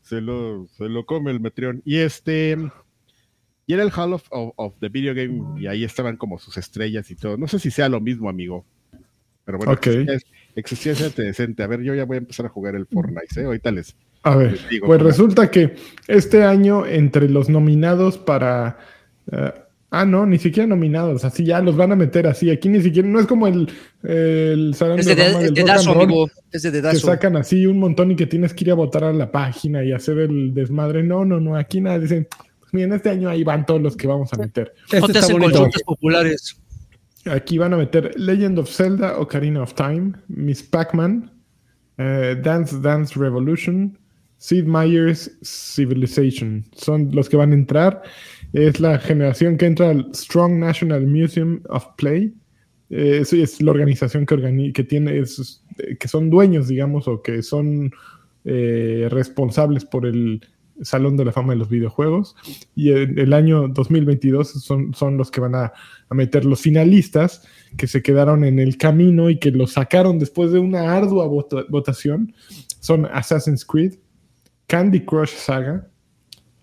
se, 0.00 0.20
lo, 0.20 0.68
se 0.68 0.84
lo 0.88 1.04
come 1.04 1.32
el 1.32 1.40
Metreon. 1.40 1.82
Y 1.84 1.96
este. 1.96 2.56
Y 3.66 3.72
era 3.74 3.82
el 3.82 3.90
Hall 3.90 4.12
of, 4.12 4.22
of- 4.30 4.52
of 4.54 4.74
the 4.78 4.88
Video 4.90 5.12
Game 5.12 5.60
y 5.60 5.66
ahí 5.66 5.82
estaban 5.82 6.16
como 6.16 6.38
sus 6.38 6.56
estrellas 6.56 7.10
y 7.10 7.16
todo. 7.16 7.36
No 7.36 7.48
sé 7.48 7.58
si 7.58 7.72
sea 7.72 7.88
lo 7.88 8.00
mismo, 8.00 8.28
amigo. 8.28 8.64
Pero 9.44 9.58
bueno, 9.58 9.72
Ok. 9.72 9.88
existía, 10.54 10.92
ese 10.92 11.06
antecedente. 11.06 11.64
A 11.64 11.66
ver, 11.66 11.82
yo 11.82 11.96
ya 11.96 12.04
voy 12.04 12.14
a 12.14 12.18
empezar 12.18 12.46
a 12.46 12.48
jugar 12.48 12.76
el 12.76 12.86
Fortnite, 12.86 13.40
¿eh? 13.40 13.44
Ahorita 13.44 13.72
les... 13.72 13.96
A 14.22 14.36
ver, 14.36 14.52
Les 14.52 14.68
digo, 14.68 14.86
pues 14.86 15.02
resulta 15.02 15.50
que 15.50 15.74
este 16.06 16.44
año 16.44 16.86
entre 16.86 17.28
los 17.28 17.48
nominados 17.48 18.18
para... 18.18 18.78
eh, 19.32 19.52
ah, 19.90 20.04
no, 20.04 20.26
ni 20.26 20.38
siquiera 20.38 20.66
nominados, 20.66 21.24
así 21.24 21.44
ya 21.44 21.60
los 21.60 21.76
van 21.76 21.92
a 21.92 21.96
meter 21.96 22.26
así. 22.26 22.50
Aquí 22.50 22.68
ni 22.68 22.82
siquiera, 22.82 23.08
no 23.08 23.20
es 23.20 23.26
como 23.26 23.46
el, 23.46 23.70
el 24.02 24.74
Salón 24.74 24.98
Es 24.98 25.06
de 25.06 25.14
de, 25.14 25.24
Fama 25.24 25.38
es 25.38 25.44
del 25.44 25.54
de 25.54 25.64
Dazo, 25.64 25.94
Roll, 25.94 26.04
amigo. 26.04 26.30
Es 26.52 26.62
de 26.62 26.82
que 26.82 26.96
sacan 26.96 27.36
así 27.36 27.66
un 27.66 27.78
montón 27.78 28.10
y 28.10 28.16
que 28.16 28.26
tienes 28.26 28.54
que 28.54 28.64
ir 28.64 28.70
a 28.70 28.74
votar 28.74 29.04
a 29.04 29.12
la 29.12 29.30
página 29.30 29.84
y 29.84 29.92
hacer 29.92 30.18
el 30.18 30.54
desmadre. 30.54 31.02
No, 31.02 31.24
no, 31.24 31.40
no, 31.40 31.56
aquí 31.56 31.80
nada, 31.80 31.98
dicen, 31.98 32.26
pues 32.60 32.72
miren, 32.74 32.92
este 32.92 33.10
año 33.10 33.28
ahí 33.28 33.44
van 33.44 33.64
todos 33.64 33.80
los 33.80 33.96
que 33.96 34.06
vamos 34.06 34.32
a 34.32 34.36
meter. 34.36 34.74
Este 34.90 35.12
te 35.12 35.18
está 35.18 35.34
hacen 35.34 35.70
populares. 35.84 36.60
Aquí 37.26 37.58
van 37.58 37.74
a 37.74 37.76
meter 37.76 38.18
Legend 38.18 38.58
of 38.58 38.70
Zelda, 38.70 39.18
Ocarina 39.18 39.62
of 39.62 39.74
Time, 39.74 40.12
Miss 40.28 40.62
Pac-Man, 40.62 41.30
eh, 41.98 42.36
Dance 42.42 42.78
Dance 42.80 43.18
Revolution, 43.18 43.98
Sid 44.38 44.64
Meier's 44.64 45.30
Civilization. 45.42 46.64
Son 46.72 47.10
los 47.12 47.28
que 47.28 47.36
van 47.36 47.52
a 47.52 47.54
entrar. 47.54 48.02
Es 48.52 48.80
la 48.80 48.98
generación 48.98 49.56
que 49.56 49.66
entra 49.66 49.90
al 49.90 50.08
Strong 50.14 50.58
National 50.58 51.06
Museum 51.06 51.60
of 51.68 51.86
Play. 51.96 52.32
Eh, 52.90 53.22
es, 53.30 53.60
la 53.60 53.70
organización 53.70 54.24
que, 54.24 54.34
organi- 54.34 54.72
que 54.72 54.84
tiene, 54.84 55.18
eh, 55.18 55.24
que 55.98 56.08
son 56.08 56.30
dueños, 56.30 56.68
digamos, 56.68 57.06
o 57.08 57.22
que 57.22 57.42
son 57.42 57.90
eh, 58.44 59.08
responsables 59.10 59.84
por 59.84 60.06
el 60.06 60.40
Salón 60.80 61.16
de 61.16 61.24
la 61.26 61.32
Fama 61.32 61.52
de 61.52 61.58
los 61.58 61.68
Videojuegos. 61.68 62.34
Y 62.74 62.90
el, 62.90 63.18
el 63.18 63.32
año 63.34 63.68
2022 63.68 64.48
son, 64.64 64.94
son 64.94 65.18
los 65.18 65.30
que 65.30 65.40
van 65.40 65.54
a, 65.54 65.72
a 66.08 66.14
meter 66.14 66.46
los 66.46 66.62
finalistas 66.62 67.46
que 67.76 67.86
se 67.86 68.02
quedaron 68.02 68.44
en 68.44 68.58
el 68.58 68.78
camino 68.78 69.28
y 69.28 69.38
que 69.38 69.50
los 69.50 69.72
sacaron 69.72 70.18
después 70.18 70.52
de 70.52 70.58
una 70.60 70.96
ardua 70.96 71.26
vota- 71.26 71.66
votación. 71.68 72.32
Son 72.80 73.04
Assassin's 73.12 73.64
Creed, 73.66 73.96
Candy 74.68 75.00
Crush 75.04 75.34
Saga, 75.34 75.86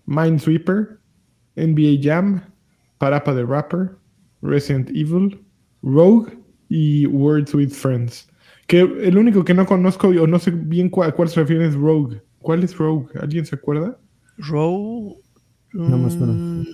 Minesweeper, 0.06 0.95
NBA 1.56 2.00
Jam, 2.02 2.42
Parappa 2.98 3.34
the 3.34 3.44
Rapper, 3.44 3.96
Resident 4.42 4.90
Evil, 4.90 5.40
Rogue 5.82 6.32
y 6.68 7.06
Words 7.06 7.54
with 7.54 7.70
Friends. 7.70 8.28
Que 8.66 8.80
el 8.80 9.16
único 9.16 9.44
que 9.44 9.54
no 9.54 9.64
conozco 9.66 10.08
o 10.08 10.26
no 10.26 10.38
sé 10.38 10.50
bien 10.50 10.88
cuál, 10.90 11.14
cuál 11.14 11.28
se 11.28 11.40
refiere 11.40 11.66
es 11.66 11.74
Rogue. 11.74 12.20
¿Cuál 12.40 12.62
es 12.64 12.76
Rogue? 12.76 13.06
¿Alguien 13.20 13.46
se 13.46 13.54
acuerda? 13.56 13.96
Rogue. 14.38 15.16
No 15.72 15.98
me 15.98 16.10
suena. 16.10 16.32
Mm, 16.32 16.64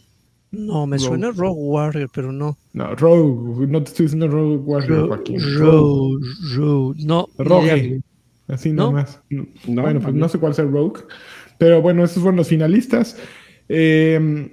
No, 0.53 0.87
me 0.87 0.97
Rogue. 0.97 1.07
suena 1.09 1.31
Rogue 1.31 1.61
Warrior, 1.61 2.11
pero 2.15 2.33
no. 2.33 2.57
No, 2.73 2.95
Rogue. 2.95 3.67
No 3.67 3.83
te 3.83 3.91
estoy 3.91 4.07
diciendo 4.07 4.29
Rogue 4.29 4.57
Warrior, 4.57 4.99
Ro- 5.01 5.09
Joaquín. 5.09 5.39
Rogue, 5.59 6.27
Rogue. 6.57 7.05
No. 7.05 7.29
Rogue. 7.39 8.01
Así 8.49 8.71
¿No? 8.73 8.91
nada 8.91 8.91
más. 8.93 9.21
No. 9.31 9.47
No, 9.69 9.83
bueno, 9.83 10.01
pues 10.01 10.15
no 10.15 10.29
sé 10.29 10.39
cuál 10.39 10.53
es 10.53 10.59
el 10.59 10.71
Rogue. 10.71 11.01
Pero 11.59 11.81
bueno, 11.83 12.05
esos 12.05 12.23
fueron 12.23 12.37
los 12.37 12.49
finalistas. 12.49 13.17
Eh, 13.69 14.51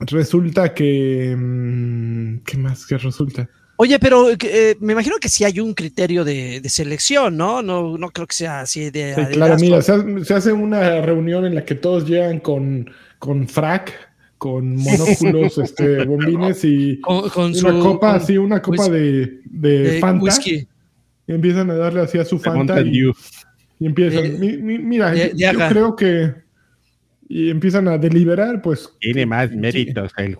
resulta 0.00 0.72
que. 0.74 1.34
mm, 1.36 2.38
¿Qué 2.44 2.56
más 2.58 2.86
que 2.86 2.98
resulta? 2.98 3.48
Oye, 3.78 3.98
pero 3.98 4.30
eh, 4.30 4.76
me 4.80 4.94
imagino 4.94 5.16
que 5.20 5.28
sí 5.28 5.44
hay 5.44 5.60
un 5.60 5.74
criterio 5.74 6.24
de, 6.24 6.60
de 6.62 6.68
selección, 6.70 7.36
¿no? 7.36 7.60
¿no? 7.62 7.98
No 7.98 8.08
creo 8.10 8.26
que 8.26 8.34
sea 8.34 8.60
así 8.60 8.90
de. 8.90 9.14
Sí, 9.14 9.22
claro, 9.32 9.56
mira, 9.58 9.82
se 9.82 9.92
hace, 9.92 10.24
se 10.24 10.34
hace 10.34 10.52
una 10.52 11.02
reunión 11.02 11.44
en 11.44 11.54
la 11.54 11.64
que 11.64 11.74
todos 11.74 12.08
llegan 12.08 12.40
con, 12.40 12.88
con 13.18 13.46
frac, 13.46 13.92
con 14.38 14.76
monóculos, 14.76 15.58
este, 15.58 16.04
bombines 16.06 16.64
y 16.64 17.00
Con, 17.02 17.28
con 17.28 17.44
una 17.50 17.54
su. 17.54 17.78
copa, 17.80 18.12
con- 18.12 18.16
así, 18.22 18.38
una 18.38 18.62
copa 18.62 18.82
whisky. 18.86 18.92
de, 18.96 19.40
de 19.44 19.78
de 19.92 20.00
Fanta. 20.00 20.24
whisky. 20.24 20.66
Y 21.28 21.32
empiezan 21.34 21.70
a 21.70 21.74
darle 21.74 22.00
así 22.00 22.18
a 22.18 22.24
su 22.24 22.38
Fanta 22.38 22.80
y, 22.80 23.02
empiezan. 23.80 24.22
De- 24.22 24.38
mi- 24.38 24.56
mi- 24.56 24.78
mira, 24.78 25.10
de- 25.10 25.18
yo, 25.18 25.24
de 25.24 25.36
yo 25.36 25.50
Aga. 25.50 25.68
creo 25.68 25.96
que. 25.96 26.45
Y 27.28 27.50
empiezan 27.50 27.88
a 27.88 27.98
deliberar, 27.98 28.62
pues. 28.62 28.88
Tiene 29.00 29.26
más 29.26 29.50
Sí. 29.50 29.56
méritos 29.56 30.12
el 30.18 30.36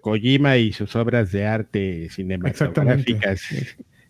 Kojima 0.00 0.56
y 0.56 0.72
sus 0.72 0.94
obras 0.96 1.30
de 1.32 1.46
arte 1.46 2.08
cinematográficas. 2.10 3.40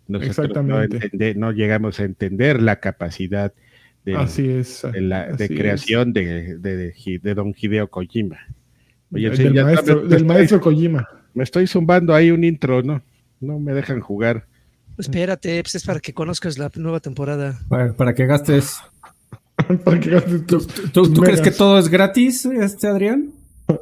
Nosotros 0.08 0.66
no, 0.66 0.82
Exactamente. 0.82 0.96
entende- 0.98 1.34
no 1.36 1.52
llegamos 1.52 2.00
a 2.00 2.04
entender 2.04 2.60
la 2.60 2.80
capacidad 2.80 3.52
de, 4.04 4.16
Así 4.16 4.48
es. 4.48 4.82
de 4.90 5.00
la- 5.00 5.26
de 5.28 5.44
así 5.44 5.54
es. 5.54 5.60
creación 5.60 6.12
de, 6.12 6.58
de, 6.58 6.76
de 6.76 6.94
Hi- 6.96 7.18
de 7.18 7.34
don 7.34 7.54
Hideo 7.56 7.88
Kojima. 7.88 8.38
Oye, 9.12 9.28
del, 9.30 9.36
sí, 9.36 9.52
ya 9.54 9.64
maestro, 9.64 10.00
del 10.06 10.24
me, 10.24 10.34
maestro 10.34 10.56
estoy, 10.56 10.74
Kojima. 10.74 11.08
me 11.34 11.44
estoy 11.44 11.66
zumbando 11.66 12.14
ahí 12.14 12.30
un 12.30 12.42
intro, 12.42 12.82
¿no? 12.82 13.02
No 13.40 13.58
me 13.58 13.72
dejan 13.74 14.00
jugar. 14.00 14.46
Espérate, 14.98 15.62
pues 15.62 15.74
es 15.76 15.84
para 15.84 16.00
que 16.00 16.12
conozcas 16.12 16.58
la 16.58 16.70
nueva 16.74 17.00
temporada. 17.00 17.58
Para, 17.68 17.92
para 17.94 18.14
que 18.14 18.26
gastes. 18.26 18.78
¿Tú, 20.92 21.12
crees 21.14 21.40
que 21.40 21.50
todo 21.50 21.78
es 21.78 21.88
gratis, 21.88 22.44
este 22.46 22.86
Adrián? 22.86 23.30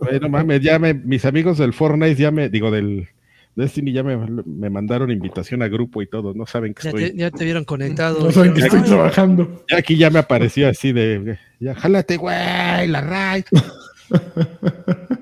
Bueno, 0.02 0.28
mames, 0.28 0.60
ya 0.60 0.78
me, 0.78 0.94
mis 0.94 1.24
amigos 1.24 1.58
del 1.58 1.72
Fortnite 1.72 2.14
ya 2.14 2.30
me, 2.30 2.48
digo, 2.48 2.70
del 2.70 3.08
Destiny 3.56 3.92
ya 3.92 4.02
me, 4.02 4.16
me 4.16 4.70
mandaron 4.70 5.10
invitación 5.10 5.62
a 5.62 5.68
grupo 5.68 6.02
y 6.02 6.06
todo, 6.06 6.34
no 6.34 6.46
saben 6.46 6.74
que 6.74 6.82
Ya 6.84 6.90
estoy. 6.90 7.10
te, 7.10 7.16
ya 7.16 7.30
te 7.30 7.44
vieron 7.44 7.64
conectado. 7.64 8.22
No 8.24 8.30
saben 8.30 8.54
que 8.54 8.60
estoy 8.60 8.80
"Ay, 8.84 8.88
trabajando. 8.88 9.64
Ya 9.70 9.78
aquí 9.78 9.96
ya 9.96 10.10
me 10.10 10.18
apareció 10.20 10.68
así 10.68 10.92
de, 10.92 11.38
ya, 11.58 11.74
jálate, 11.74 12.16
güey, 12.16 12.86
la 12.88 13.00
raid. 13.00 13.44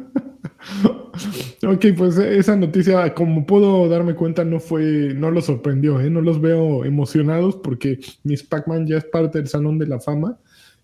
Ok, 1.67 1.87
pues 1.97 2.17
esa 2.19 2.55
noticia, 2.57 3.13
como 3.15 3.45
puedo 3.45 3.89
darme 3.89 4.15
cuenta, 4.15 4.45
no 4.45 4.61
fue, 4.61 5.13
no 5.15 5.31
los 5.31 5.47
sorprendió, 5.47 6.01
¿eh? 6.01 6.09
No 6.11 6.21
los 6.21 6.41
veo 6.41 6.85
emocionados 6.85 7.57
porque 7.57 7.99
Miss 8.23 8.43
Pac-Man 8.45 8.87
ya 8.87 8.99
es 8.99 9.05
parte 9.05 9.39
del 9.39 9.49
Salón 9.49 9.79
de 9.79 9.87
la 9.87 9.99
Fama. 9.99 10.39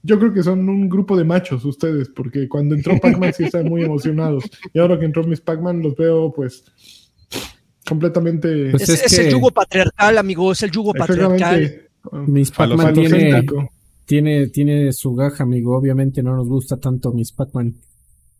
Yo 0.07 0.19
creo 0.19 0.35
que 0.35 0.43
son 0.43 0.69
un 0.69 0.87
grupo 0.88 1.17
de 1.17 1.25
machos 1.25 1.64
ustedes, 1.64 2.11
porque 2.11 2.47
cuando 2.47 2.75
entró 2.75 2.99
Pac-Man 3.01 3.33
sí 3.33 3.45
estaban 3.45 3.69
muy 3.69 3.83
emocionados. 3.83 4.45
Y 4.75 4.79
ahora 4.79 4.99
que 4.99 5.07
entró 5.07 5.25
Miss 5.25 5.40
Pac-Man 5.40 5.81
los 5.81 5.97
veo, 5.97 6.31
pues, 6.31 6.62
completamente... 7.88 8.71
Pues 8.71 8.83
Es, 8.83 8.88
es 8.90 9.12
es 9.12 9.19
el 9.19 9.31
yugo 9.33 9.51
patriarcal, 9.51 10.19
amigo, 10.19 10.53
es 10.53 10.62
el 10.62 10.71
yugo 10.71 10.93
patriarcal. 10.93 11.88
Miss 12.27 12.51
Pac-Man 12.51 12.93
tiene, 12.93 13.47
tiene, 14.05 14.47
tiene 14.49 14.93
su 14.93 15.14
gaja, 15.14 15.43
amigo. 15.45 15.75
Obviamente 15.77 16.23
no 16.23 16.37
nos 16.37 16.49
gusta 16.49 16.77
tanto 16.77 17.12
Miss 17.12 17.33
Pac-Man. 17.33 17.75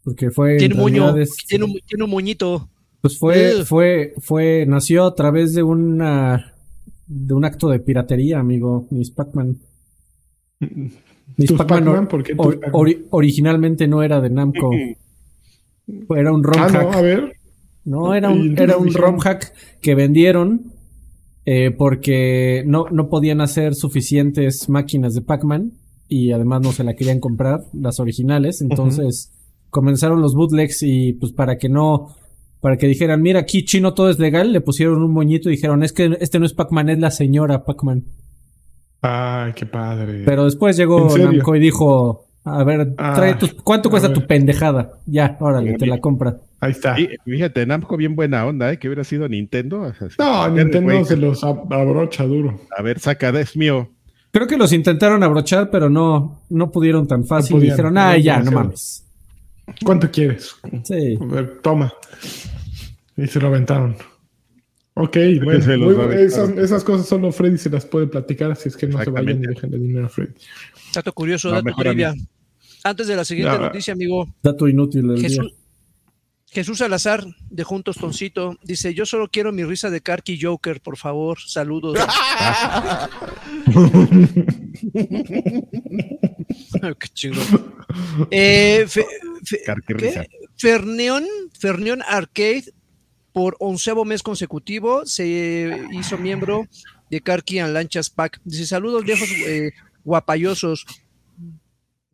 Porque 0.03 0.31
fue. 0.31 0.59
Tiene 0.59 0.75
es- 1.23 1.35
tiene 1.49 1.65
un, 1.65 1.81
tiene 1.87 2.05
un 2.05 2.11
moñito. 2.11 2.69
Pues 3.01 3.19
fue, 3.19 3.65
fue, 3.65 4.13
fue, 4.19 4.67
nació 4.67 5.07
a 5.07 5.15
través 5.15 5.55
de 5.55 5.63
una, 5.63 6.55
de 7.07 7.33
un 7.35 7.45
acto 7.47 7.69
de 7.69 7.81
piratería, 7.81 8.39
amigo, 8.39 8.87
Miss 8.91 9.11
Pac-Man. 9.11 9.59
Miss 11.37 11.49
¿Tus 11.49 11.59
Pac-Man 11.59 12.09
originalmente 13.11 13.87
no 13.89 14.03
era 14.03 14.21
de 14.21 14.31
Namco. 14.31 14.71
Era 16.17 16.33
un 16.33 16.43
ROM 16.43 16.59
Ah, 16.63 16.69
hack. 16.71 16.83
no, 16.83 16.93
a 16.93 17.01
ver. 17.03 17.33
No, 17.85 18.15
era 18.15 18.31
un, 18.31 18.59
era 18.59 18.79
un 18.79 18.95
ROM 18.95 19.19
hack 19.19 19.53
que 19.83 19.95
vendieron 19.95 20.73
eh, 21.45 21.71
porque 21.77 22.63
no, 22.67 22.87
no 22.91 23.11
podían 23.11 23.43
hacer 23.43 23.75
suficientes 23.75 24.71
máquinas 24.71 25.13
de 25.15 25.21
Pac-Man 25.21 25.73
y 26.09 26.33
además 26.33 26.63
no 26.63 26.73
se 26.73 26.85
la 26.85 26.95
querían 26.95 27.21
comprar, 27.21 27.61
las 27.75 28.01
originales. 28.01 28.63
Entonces 28.63 29.33
comenzaron 29.69 30.23
los 30.23 30.35
bootlegs 30.35 30.83
y 30.83 31.13
pues 31.13 31.33
para 31.33 31.59
que 31.59 31.69
no, 31.69 32.17
para 32.61 32.79
que 32.79 32.87
dijeran, 32.87 33.21
mira, 33.21 33.41
aquí 33.41 33.65
chino 33.67 33.93
todo 33.93 34.09
es 34.09 34.19
legal, 34.19 34.53
le 34.53 34.63
pusieron 34.63 35.03
un 35.03 35.13
moñito 35.13 35.51
y 35.51 35.57
dijeron, 35.57 35.83
es 35.83 35.93
que 35.93 36.17
este 36.21 36.39
no 36.39 36.47
es 36.47 36.55
Pac-Man, 36.55 36.89
es 36.89 36.99
la 36.99 37.11
señora 37.11 37.65
Pac-Man. 37.65 38.05
Ay, 39.07 39.53
qué 39.53 39.67
padre. 39.67 40.23
Pero 40.25 40.45
después 40.45 40.79
¿En 40.79 40.83
llegó? 40.83 41.17
Namco 41.19 41.55
y 41.57 41.61
dijo, 41.61 42.25
a 42.45 42.65
ver, 42.65 42.95
Ah, 42.97 43.13
trae 43.15 43.35
tus- 43.35 43.53
¿cuánto 43.55 43.91
cuesta 43.91 44.09
ver. 44.09 44.19
tu 44.19 44.27
pendejada? 44.27 44.93
Ya, 45.07 45.37
órale, 45.41 45.75
te 45.75 45.87
la 45.87 45.99
compra. 46.01 46.39
Ahí 46.61 46.71
está. 46.73 46.97
Sí, 46.97 47.09
fíjate, 47.25 47.67
Namco 47.67 47.97
bien 47.99 48.17
buena 48.17 48.47
onda, 48.47 48.73
¿eh? 48.73 48.79
Que 48.79 48.89
hubiera 48.89 49.05
sido 49.05 49.29
Nintendo. 49.29 49.93
No, 50.19 50.49
Nintendo 50.49 51.05
se 51.05 51.17
los 51.19 51.43
ab- 51.43 51.67
abrocha 51.71 52.25
duro. 52.25 52.59
A 52.77 52.81
ver, 52.83 52.99
saca, 52.99 53.29
es 53.39 53.57
mío. 53.57 53.91
Creo 54.31 54.47
que 54.47 54.57
los 54.57 54.73
intentaron 54.73 55.23
abrochar, 55.23 55.71
pero 55.71 55.91
no, 55.91 56.41
no 56.49 56.71
pudieron 56.73 57.07
tan 57.07 57.25
fácil. 57.25 57.57
podían, 57.57 57.73
Dijeron, 57.77 57.99
ah, 57.99 58.17
ya, 58.17 58.39
no 58.39 58.45
demasiado". 58.47 58.65
mames. 58.65 59.05
¿Cuánto 59.85 60.11
quieres? 60.11 60.57
Sí. 60.83 61.19
A 61.21 61.25
ver, 61.27 61.59
toma. 61.63 61.93
Y 63.17 63.27
se 63.27 63.39
lo 63.41 63.49
aventaron. 63.49 63.97
Ok, 64.97 65.17
bueno. 65.43 65.85
muy- 65.85 65.95
a 65.97 66.05
aventar. 66.05 66.21
esas, 66.21 66.51
esas 66.51 66.85
cosas 66.85 67.09
solo 67.09 67.33
Freddy 67.33 67.59
se 67.59 67.69
las 67.69 67.85
puede 67.85 68.07
platicar, 68.07 68.53
así 68.53 68.69
es 68.69 68.77
que 68.77 68.87
no 68.87 69.03
se 69.03 69.11
vayan 69.11 69.43
y 69.43 69.47
dejen 69.49 69.71
de 69.71 69.79
dinero 69.79 70.07
a 70.07 70.09
Freddy. 70.09 70.35
Dato 70.95 71.13
curioso, 71.13 71.49
No, 71.51 71.61
dato 71.63 71.75
trivia. 71.77 72.15
Antes 72.85 73.09
de 73.09 73.17
la 73.17 73.25
siguiente 73.25 73.55
Ya. 73.55 73.59
noticia, 73.61 73.93
amigo, 73.95 74.33
Dato 74.43 74.69
inútil 74.69 75.09
del 75.09 75.17
día. 75.17 75.29
Jesús, 75.29 75.53
Jesús 76.47 76.79
Salazar 76.79 77.25
de 77.51 77.65
Juntos 77.65 77.97
Toncito 77.97 78.57
dice: 78.63 78.95
Yo 78.95 79.05
solo 79.07 79.29
quiero 79.29 79.51
mi 79.51 79.65
risa 79.65 79.91
de 79.91 80.01
Karki 80.01 80.39
Joker, 80.41 80.81
por 80.81 80.97
favor. 80.97 81.39
Saludos. 81.45 81.99
Qué 86.99 87.09
chingón. 87.15 87.75
Eh, 88.31 88.85
fe- 88.87 89.07
fe- 89.45 89.63
¿qué? 89.87 89.95
risa. 89.95 90.25
Ferneón, 90.57 91.25
Ferneón 91.59 92.03
Arcade, 92.07 92.65
por 93.35 93.57
onceavo 93.59 94.05
mes 94.05 94.23
consecutivo, 94.23 95.05
se 95.05 95.77
hizo 95.93 96.17
miembro 96.17 96.67
de 97.11 97.21
Karki 97.21 97.59
and 97.59 97.75
Lanchas 97.75 98.09
Pack. 98.09 98.41
Dice, 98.45 98.65
saludos 98.65 99.05
viejos 99.05 99.29
eh, 99.47 99.73
guapayosos. 100.05 100.87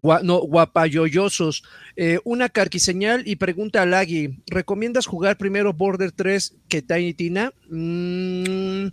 Gua- 0.02 0.22
no, 0.22 0.38
guapayoyosos. 0.38 1.62
Eh, 1.94 2.20
una 2.24 2.48
carquiseñal 2.48 3.22
y 3.28 3.36
pregunta 3.36 3.82
a 3.82 3.86
Lagui, 3.86 4.42
¿recomiendas 4.46 5.04
jugar 5.06 5.36
primero 5.36 5.74
Border 5.74 6.10
3 6.10 6.56
que 6.68 6.80
Tiny 6.80 7.12
Tina? 7.12 7.52
Mm, 7.68 8.86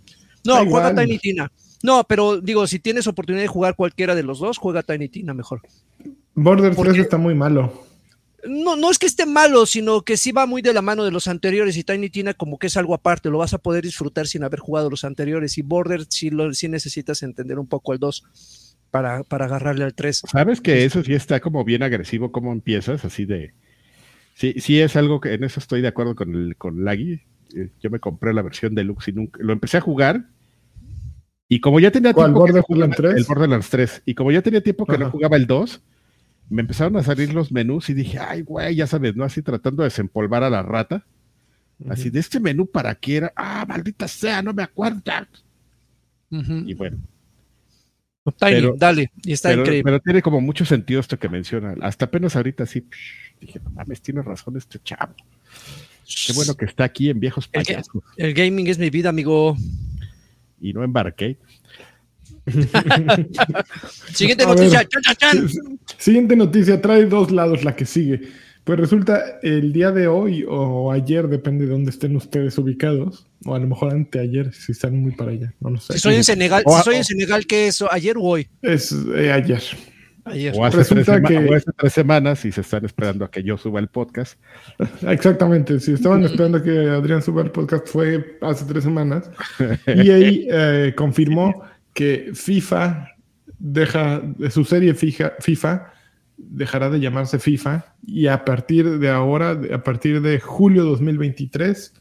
no, 0.44 0.66
juega. 0.66 0.94
Tiny 0.94 1.18
Tina. 1.18 1.50
No, 1.82 2.04
pero 2.04 2.42
digo, 2.42 2.66
si 2.66 2.78
tienes 2.78 3.06
oportunidad 3.06 3.42
de 3.44 3.48
jugar 3.48 3.74
cualquiera 3.74 4.14
de 4.14 4.22
los 4.22 4.38
dos, 4.38 4.58
juega 4.58 4.82
Tiny 4.82 5.08
Tina 5.08 5.32
mejor. 5.32 5.62
Border 6.34 6.74
¿Por 6.74 6.84
3 6.88 6.96
qué? 6.96 7.00
está 7.00 7.16
muy 7.16 7.34
malo. 7.34 7.86
No, 8.46 8.76
no 8.76 8.90
es 8.90 8.98
que 8.98 9.06
esté 9.06 9.26
malo, 9.26 9.66
sino 9.66 10.02
que 10.02 10.16
sí 10.16 10.30
va 10.30 10.46
muy 10.46 10.62
de 10.62 10.72
la 10.72 10.82
mano 10.82 11.04
de 11.04 11.10
los 11.10 11.26
anteriores 11.26 11.76
y 11.76 11.82
Tiny 11.82 12.08
Tina 12.08 12.34
como 12.34 12.58
que 12.58 12.68
es 12.68 12.76
algo 12.76 12.94
aparte, 12.94 13.30
lo 13.30 13.38
vas 13.38 13.52
a 13.52 13.58
poder 13.58 13.82
disfrutar 13.82 14.28
sin 14.28 14.44
haber 14.44 14.60
jugado 14.60 14.90
los 14.90 15.02
anteriores 15.04 15.58
y 15.58 15.62
Border 15.62 16.06
sí, 16.08 16.30
lo, 16.30 16.52
sí 16.54 16.68
necesitas 16.68 17.22
entender 17.24 17.58
un 17.58 17.66
poco 17.66 17.92
el 17.92 17.98
2 17.98 18.76
para, 18.90 19.24
para 19.24 19.46
agarrarle 19.46 19.84
al 19.84 19.94
3. 19.94 20.22
Sabes 20.30 20.60
que 20.60 20.84
eso 20.84 21.02
sí 21.02 21.14
está 21.14 21.40
como 21.40 21.64
bien 21.64 21.82
agresivo, 21.82 22.30
cómo 22.30 22.52
empiezas, 22.52 23.04
así 23.04 23.24
de. 23.24 23.52
Sí, 24.34 24.54
sí 24.58 24.80
es 24.80 24.94
algo 24.94 25.20
que 25.20 25.34
en 25.34 25.42
eso 25.42 25.58
estoy 25.58 25.80
de 25.80 25.88
acuerdo 25.88 26.14
con 26.14 26.34
el 26.34 26.56
con 26.56 26.84
Laggy. 26.84 27.20
Eh, 27.56 27.70
Yo 27.80 27.90
me 27.90 27.98
compré 27.98 28.32
la 28.32 28.42
versión 28.42 28.74
deluxe 28.74 29.08
y 29.08 29.12
nunca 29.12 29.40
lo 29.42 29.52
empecé 29.52 29.78
a 29.78 29.80
jugar. 29.80 30.26
Y 31.48 31.60
como 31.60 31.80
ya 31.80 31.90
tenía 31.90 32.12
¿Cuál, 32.12 32.32
tiempo 32.32 32.44
que 32.44 32.52
no 32.52 32.62
Borderlands 32.62 32.94
jugaba 32.94 32.94
3? 32.94 33.16
el 33.16 33.24
Borderlands 33.24 33.70
3, 33.70 34.02
y 34.04 34.14
como 34.14 34.30
ya 34.30 34.42
tenía 34.42 34.62
tiempo 34.62 34.86
que 34.86 34.98
no 34.98 35.10
jugaba 35.10 35.36
el 35.36 35.46
2, 35.46 35.82
me 36.50 36.62
empezaron 36.62 36.96
a 36.96 37.02
salir 37.02 37.32
los 37.34 37.52
menús 37.52 37.90
y 37.90 37.94
dije, 37.94 38.18
ay, 38.18 38.42
güey, 38.42 38.74
ya 38.74 38.86
sabes, 38.86 39.14
¿no? 39.16 39.24
Así 39.24 39.42
tratando 39.42 39.82
de 39.82 39.88
desempolvar 39.88 40.42
a 40.42 40.50
la 40.50 40.62
rata. 40.62 41.04
Así 41.88 42.10
de 42.10 42.18
este 42.20 42.40
menú 42.40 42.66
para 42.66 42.94
qué 42.94 43.18
era, 43.18 43.32
ah, 43.36 43.64
maldita 43.68 44.08
sea, 44.08 44.42
no 44.42 44.52
me 44.52 44.62
acuerdo. 44.64 45.00
Y 46.30 46.74
bueno, 46.74 46.98
Tiny, 48.36 48.50
Pero- 48.52 48.74
dale, 48.76 49.10
y 49.24 49.32
está 49.32 49.48
pero, 49.48 49.62
increíble. 49.62 49.84
pero 49.84 50.00
tiene 50.00 50.20
como 50.22 50.40
mucho 50.42 50.64
sentido 50.66 51.00
esto 51.00 51.18
que 51.18 51.28
menciona. 51.30 51.74
Hasta 51.80 52.04
apenas 52.04 52.36
ahorita 52.36 52.66
sí 52.66 52.80
psh, 52.82 53.40
dije, 53.40 53.60
no 53.64 53.70
mames, 53.70 54.02
tiene 54.02 54.20
razón 54.20 54.56
este 54.58 54.78
chavo. 54.80 55.14
Qué 56.26 56.32
bueno 56.34 56.54
que 56.54 56.64
está 56.66 56.84
aquí 56.84 57.08
en 57.10 57.20
viejos 57.20 57.48
payasos 57.48 58.02
El 58.16 58.34
gaming 58.34 58.66
es 58.66 58.78
mi 58.78 58.90
vida, 58.90 59.08
amigo. 59.10 59.56
y 60.60 60.72
no 60.74 60.86
Barcade. 60.88 61.38
Siguiente 64.14 64.44
A 64.44 64.46
noticia. 64.48 64.78
ver. 64.80 64.88
chan, 64.88 65.02
chan, 65.02 65.16
chan. 65.16 65.48
Siguiente 65.98 66.36
noticia, 66.36 66.80
trae 66.80 67.06
dos 67.06 67.30
lados 67.30 67.64
la 67.64 67.74
que 67.76 67.86
sigue. 67.86 68.20
Pues 68.64 68.78
resulta 68.78 69.38
el 69.42 69.72
día 69.72 69.90
de 69.92 70.08
hoy 70.08 70.44
o 70.46 70.92
ayer, 70.92 71.26
depende 71.28 71.64
de 71.64 71.72
dónde 71.72 71.90
estén 71.90 72.14
ustedes 72.16 72.58
ubicados, 72.58 73.26
o 73.46 73.54
a 73.54 73.58
lo 73.58 73.66
mejor 73.66 73.92
anteayer, 73.92 74.52
si 74.52 74.72
están 74.72 75.00
muy 75.00 75.12
para 75.12 75.30
allá, 75.30 75.54
no 75.60 75.70
lo 75.70 75.80
sé. 75.80 75.94
Si 75.94 75.98
soy 76.00 76.16
en 76.16 76.24
Senegal, 76.24 76.62
O- 76.66 76.76
si 76.76 76.82
soy 76.84 76.96
en 76.96 77.04
Senegal, 77.04 77.46
¿qué 77.46 77.68
es 77.68 77.76
eso? 77.76 77.90
¿Ayer 77.90 78.18
o 78.18 78.22
hoy? 78.22 78.46
Es 78.60 78.94
eh, 79.14 79.32
ayer. 79.32 79.62
Ayer. 80.26 80.52
O 80.54 80.62
hace, 80.66 80.76
tres 80.76 80.90
Resulta 80.90 81.22
que- 81.26 81.38
o 81.38 81.54
hace 81.54 81.70
tres 81.74 81.92
semanas 81.94 82.44
y 82.44 82.52
se 82.52 82.60
están 82.60 82.84
esperando 82.84 83.24
a 83.24 83.30
que 83.30 83.42
yo 83.42 83.56
suba 83.56 83.80
el 83.80 83.88
podcast. 83.88 84.38
Exactamente, 85.08 85.80
si 85.80 85.92
estaban 85.94 86.22
esperando 86.24 86.62
que 86.62 86.90
Adrián 86.90 87.22
suba 87.22 87.40
el 87.40 87.50
podcast 87.50 87.86
fue 87.88 88.36
hace 88.42 88.66
tres 88.66 88.84
semanas. 88.84 89.30
EA 89.86 90.18
eh, 90.88 90.94
confirmó 90.94 91.62
que 91.98 92.30
FIFA 92.32 93.08
deja, 93.58 94.20
de 94.20 94.52
su 94.52 94.64
serie 94.64 94.94
fija- 94.94 95.32
FIFA 95.40 95.92
dejará 96.36 96.88
de 96.90 97.00
llamarse 97.00 97.40
FIFA 97.40 97.96
y 98.06 98.28
a 98.28 98.44
partir 98.44 99.00
de 99.00 99.10
ahora, 99.10 99.58
a 99.74 99.82
partir 99.82 100.20
de 100.22 100.38
julio 100.38 100.84
2023, 100.84 101.92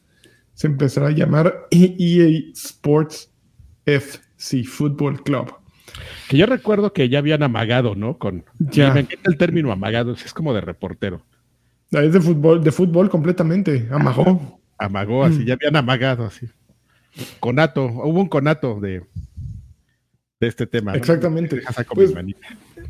se 0.54 0.68
empezará 0.68 1.08
a 1.08 1.12
llamar 1.12 1.66
EA 1.72 2.44
Sports 2.54 3.32
FC 3.88 4.64
Football 4.66 5.24
Club. 5.24 5.52
Que 6.30 6.38
yo 6.38 6.46
recuerdo 6.46 6.94
que 6.94 7.10
ya 7.10 7.18
habían 7.18 7.42
amagado, 7.42 7.96
¿no? 7.96 8.20
Con 8.20 8.46
Ya. 8.60 8.94
me 8.94 9.00
encanta 9.00 9.32
el 9.32 9.38
término 9.38 9.72
amagado, 9.72 10.12
es 10.14 10.32
como 10.32 10.54
de 10.54 10.62
reportero. 10.62 11.24
Es 11.90 12.14
de 12.14 12.22
fútbol, 12.22 12.64
de 12.64 12.72
fútbol 12.72 13.10
completamente, 13.10 13.88
amagó. 13.92 14.60
Amagó 14.78 15.24
así, 15.24 15.40
Mm. 15.40 15.46
ya 15.46 15.54
habían 15.56 15.76
amagado 15.76 16.24
así. 16.26 16.48
Conato, 17.40 17.86
hubo 17.86 18.22
un 18.22 18.28
conato 18.30 18.80
de, 18.80 19.02
de 20.40 20.48
este 20.48 20.68
tema. 20.68 20.92
¿no? 20.92 20.98
Exactamente. 20.98 21.62
Pues, 21.96 22.14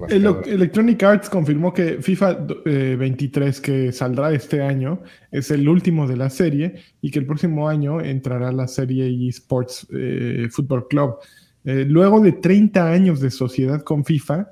El-. 0.10 0.26
Electronic 0.46 1.02
Arts 1.04 1.30
confirmó 1.30 1.74
que 1.74 2.02
FIFA 2.02 2.46
eh, 2.66 2.96
23, 3.00 3.62
que 3.62 3.92
saldrá 3.92 4.32
este 4.34 4.62
año, 4.62 5.02
es 5.32 5.52
el 5.52 5.68
último 5.68 6.08
de 6.08 6.18
la 6.18 6.30
serie 6.30 6.76
y 7.02 7.12
que 7.12 7.20
el 7.20 7.26
próximo 7.26 7.70
año 7.70 8.02
entrará 8.02 8.52
la 8.52 8.68
serie 8.68 9.08
eSports 9.28 9.88
eh, 9.94 10.48
Football 10.52 10.88
Club. 10.88 11.16
Eh, 11.64 11.86
luego 11.88 12.22
de 12.22 12.34
30 12.34 12.90
años 12.90 13.20
de 13.20 13.32
sociedad 13.32 13.82
con 13.82 14.06
FIFA 14.06 14.52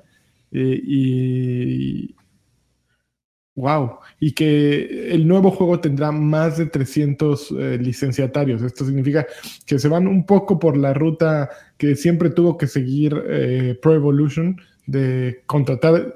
eh, 0.52 0.80
y. 0.82 2.14
¡Wow! 3.56 4.00
Y 4.20 4.32
que 4.32 5.08
el 5.14 5.26
nuevo 5.26 5.50
juego 5.50 5.80
tendrá 5.80 6.12
más 6.12 6.58
de 6.58 6.66
300 6.66 7.50
eh, 7.52 7.78
licenciatarios. 7.80 8.60
Esto 8.60 8.84
significa 8.84 9.26
que 9.64 9.78
se 9.78 9.88
van 9.88 10.06
un 10.06 10.26
poco 10.26 10.58
por 10.58 10.76
la 10.76 10.92
ruta 10.92 11.48
que 11.78 11.96
siempre 11.96 12.28
tuvo 12.28 12.58
que 12.58 12.66
seguir 12.66 13.18
eh, 13.26 13.78
Pro 13.80 13.94
Evolution 13.94 14.60
de 14.86 15.42
contratar 15.46 16.14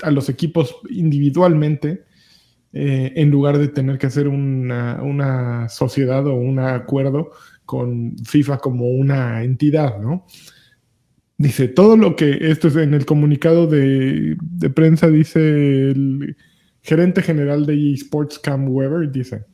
a 0.00 0.10
los 0.12 0.28
equipos 0.28 0.76
individualmente 0.88 2.04
eh, 2.72 3.14
en 3.16 3.30
lugar 3.30 3.58
de 3.58 3.66
tener 3.66 3.98
que 3.98 4.06
hacer 4.06 4.28
una, 4.28 5.68
sociedad 5.68 6.24
o 6.28 6.34
un 6.34 6.60
acuerdo 6.60 7.32
con 7.66 8.16
FIFA 8.24 8.58
como 8.58 8.90
una 8.90 9.42
entidad, 9.42 9.98
¿no? 9.98 10.24
Dice, 11.36 11.66
todo 11.66 11.96
lo 11.96 12.14
que, 12.14 12.38
esto 12.42 12.68
es 12.68 12.76
en 12.76 12.94
el 12.94 13.06
comunicado 13.06 13.66
de, 13.66 14.36
de 14.40 14.70
prensa, 14.70 15.08
dice 15.08 15.40
el 15.90 16.36
gerente 16.82 17.22
general 17.22 17.66
de 17.66 17.92
eSports, 17.92 18.38
Cam 18.38 18.68
Weber, 18.68 19.10
dice, 19.10 19.44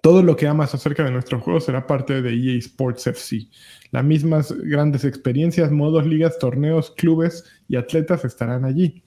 todo 0.00 0.22
lo 0.22 0.36
que 0.36 0.46
amas 0.46 0.74
acerca 0.74 1.04
de 1.04 1.10
nuestro 1.10 1.40
juego 1.40 1.60
será 1.60 1.86
parte 1.86 2.22
de 2.22 2.30
EA 2.30 2.58
Sports 2.58 3.06
FC. 3.08 3.48
Las 3.90 4.04
mismas 4.04 4.52
grandes 4.52 5.04
experiencias, 5.04 5.70
modos, 5.70 6.06
ligas, 6.06 6.38
torneos, 6.38 6.92
clubes 6.92 7.44
y 7.68 7.76
atletas 7.76 8.24
estarán 8.24 8.64
allí. 8.64 9.02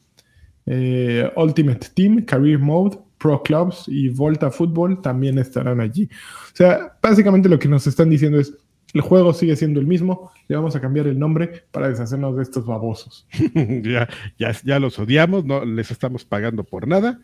Eh, 0.65 1.31
Ultimate 1.35 1.87
Team, 1.95 2.25
Career 2.25 2.59
Mode, 2.59 2.99
Pro 3.17 3.41
Clubs 3.41 3.85
y 3.87 4.09
Volta 4.09 4.51
Football 4.51 5.01
también 5.01 5.37
estarán 5.37 5.79
allí. 5.79 6.09
O 6.51 6.55
sea, 6.55 6.97
básicamente 7.01 7.47
lo 7.47 7.59
que 7.59 7.67
nos 7.67 7.87
están 7.87 8.09
diciendo 8.09 8.39
es, 8.39 8.53
el 8.93 9.01
juego 9.01 9.33
sigue 9.33 9.55
siendo 9.55 9.79
el 9.79 9.87
mismo, 9.87 10.31
le 10.47 10.55
vamos 10.55 10.75
a 10.75 10.81
cambiar 10.81 11.07
el 11.07 11.17
nombre 11.17 11.63
para 11.71 11.87
deshacernos 11.89 12.35
de 12.37 12.43
estos 12.43 12.65
babosos. 12.65 13.27
ya, 13.83 14.09
ya, 14.37 14.51
ya 14.63 14.79
los 14.79 14.99
odiamos, 14.99 15.45
no 15.45 15.63
les 15.65 15.91
estamos 15.91 16.25
pagando 16.25 16.63
por 16.63 16.87
nada. 16.87 17.19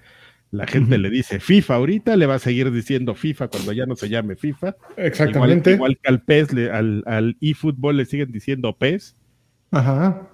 La 0.50 0.66
gente 0.66 0.98
le 0.98 1.10
dice 1.10 1.42
FIFA 1.42 1.76
ahorita, 1.76 2.16
le 2.16 2.26
va 2.26 2.36
a 2.36 2.40
seguir 2.40 2.72
diciendo 2.72 3.16
FIFA 3.16 3.50
cuando 3.50 3.74
ya 3.74 3.86
no 3.86 3.98
se 3.98 4.08
llame 4.08 4.38
FIFA. 4.38 4.78
Exactamente. 4.96 5.74
Igual, 5.74 5.92
igual 5.92 6.00
que 6.02 6.10
al 6.10 6.22
PES, 6.22 6.54
le- 6.54 6.72
al, 6.72 7.04
al 7.06 7.36
eFootball 7.42 7.98
le 7.98 8.06
siguen 8.06 8.32
diciendo 8.32 8.74
PES 8.78 9.18
Ajá. 9.72 10.30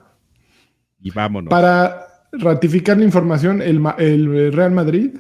y 1.02 1.10
vámonos. 1.10 1.50
Para 1.50 2.06
ratificar 2.32 2.98
la 3.00 3.06
información, 3.06 3.60
el, 3.64 3.82
el 3.98 4.54
Real 4.54 4.72
Madrid 4.72 5.16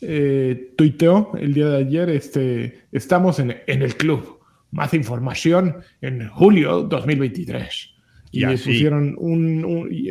eh, 0.00 0.72
tuiteó 0.76 1.32
el 1.36 1.52
día 1.54 1.68
de 1.70 1.78
ayer, 1.78 2.08
este, 2.08 2.84
estamos 2.92 3.40
en, 3.40 3.56
en 3.66 3.82
el 3.82 3.96
club. 3.96 4.37
Más 4.70 4.92
información 4.94 5.76
en 6.00 6.28
julio 6.28 6.82
2023. 6.82 7.90
Y 8.30 8.38
Y 8.38 8.40
le 8.40 8.46
así. 8.54 8.64
pusieron 8.70 9.14
un- 9.18 9.64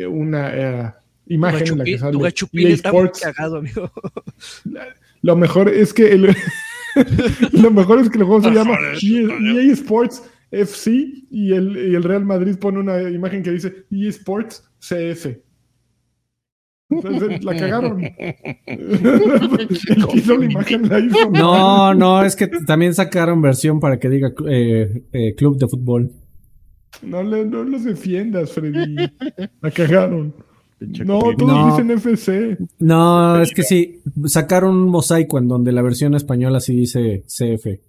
una 0.08 0.50
eh, 0.54 0.92
imagen 1.28 1.68
en 1.68 1.78
la 1.78 1.84
que 1.84 1.98
sale 1.98 2.18
EA 2.52 2.68
Sports. 2.74 3.20
cagado, 3.20 3.58
amigo. 3.58 3.90
Lo 5.22 5.36
mejor 5.36 5.68
es 5.68 5.92
que 5.92 6.12
el, 6.12 6.34
lo 7.52 7.70
mejor 7.70 8.00
es 8.00 8.08
que 8.08 8.18
el 8.18 8.24
juego 8.24 8.42
se 8.42 8.50
llama 8.50 8.76
EA, 9.02 9.62
EA 9.62 9.72
Sports 9.72 10.22
FC 10.50 10.90
y 11.30 11.52
el, 11.52 11.76
y 11.90 11.94
el 11.94 12.02
Real 12.02 12.24
Madrid 12.24 12.56
pone 12.56 12.78
una 12.78 13.02
imagen 13.02 13.42
que 13.42 13.50
dice 13.50 13.84
EA 13.90 14.08
Sports 14.10 14.70
CF. 14.80 15.26
La 16.90 17.56
cagaron. 17.56 18.00
Hizo 20.14 20.36
la 20.38 20.44
imagen 20.44 20.88
la 20.88 20.98
hizo. 21.00 21.30
No, 21.30 21.94
no, 21.94 22.22
es 22.24 22.34
que 22.36 22.48
también 22.66 22.94
sacaron 22.94 23.42
versión 23.42 23.78
para 23.80 23.98
que 23.98 24.08
diga 24.08 24.32
eh, 24.48 25.02
eh, 25.12 25.34
Club 25.36 25.58
de 25.58 25.68
Fútbol. 25.68 26.12
No, 27.02 27.22
le- 27.22 27.44
no 27.44 27.62
los 27.64 27.84
defiendas, 27.84 28.52
Freddy. 28.52 28.96
La 29.60 29.70
cagaron. 29.70 30.34
No, 30.80 31.18
todos 31.36 31.36
No. 31.38 31.70
dicen 31.70 31.90
FC. 31.90 32.56
No, 32.78 33.40
es 33.42 33.52
que 33.52 33.62
sí, 33.64 34.00
sacaron 34.26 34.76
un 34.76 34.88
mosaico 34.88 35.38
en 35.38 35.48
donde 35.48 35.72
la 35.72 35.82
versión 35.82 36.14
española 36.14 36.60
sí 36.60 36.74
dice 36.74 37.24
CF. 37.26 37.80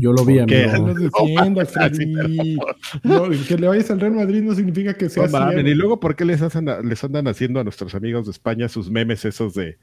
Yo 0.00 0.12
lo 0.12 0.24
vi, 0.24 0.38
¿Por 0.38 0.46
qué? 0.46 0.66
No 0.66 0.86
amigo. 0.88 1.64
Freddy. 1.66 2.56
No, 3.02 3.28
que 3.46 3.56
le 3.58 3.68
vayas 3.68 3.90
al 3.90 4.00
Real 4.00 4.14
Madrid 4.14 4.42
no 4.42 4.54
significa 4.54 4.94
que 4.94 5.08
sea 5.08 5.26
No 5.26 5.60
y 5.60 5.74
luego, 5.74 6.00
¿por 6.00 6.16
qué 6.16 6.24
les, 6.24 6.42
hacen 6.42 6.68
a- 6.68 6.80
les 6.80 7.02
andan 7.04 7.28
haciendo 7.28 7.60
a 7.60 7.64
nuestros 7.64 7.94
amigos 7.94 8.26
de 8.26 8.32
España 8.32 8.68
sus 8.68 8.90
memes 8.90 9.24
esos 9.24 9.54
de 9.54 9.78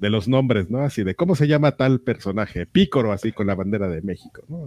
de 0.00 0.10
los 0.10 0.28
nombres, 0.28 0.70
¿no? 0.70 0.78
Así 0.82 1.02
de 1.02 1.16
cómo 1.16 1.34
se 1.34 1.48
llama 1.48 1.72
tal 1.72 2.00
personaje. 2.00 2.66
Pícoro, 2.66 3.10
así 3.12 3.32
con 3.32 3.48
la 3.48 3.56
bandera 3.56 3.88
de 3.88 4.00
México, 4.00 4.42
¿no? 4.48 4.66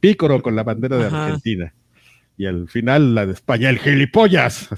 Pícoro 0.00 0.42
con 0.42 0.56
la 0.56 0.64
bandera 0.64 0.96
de 0.96 1.04
Ajá. 1.06 1.26
Argentina. 1.26 1.72
Y 2.36 2.46
al 2.46 2.68
final 2.68 3.14
la 3.14 3.26
de 3.26 3.32
España, 3.32 3.70
el 3.70 3.78
gilipollas. 3.78 4.68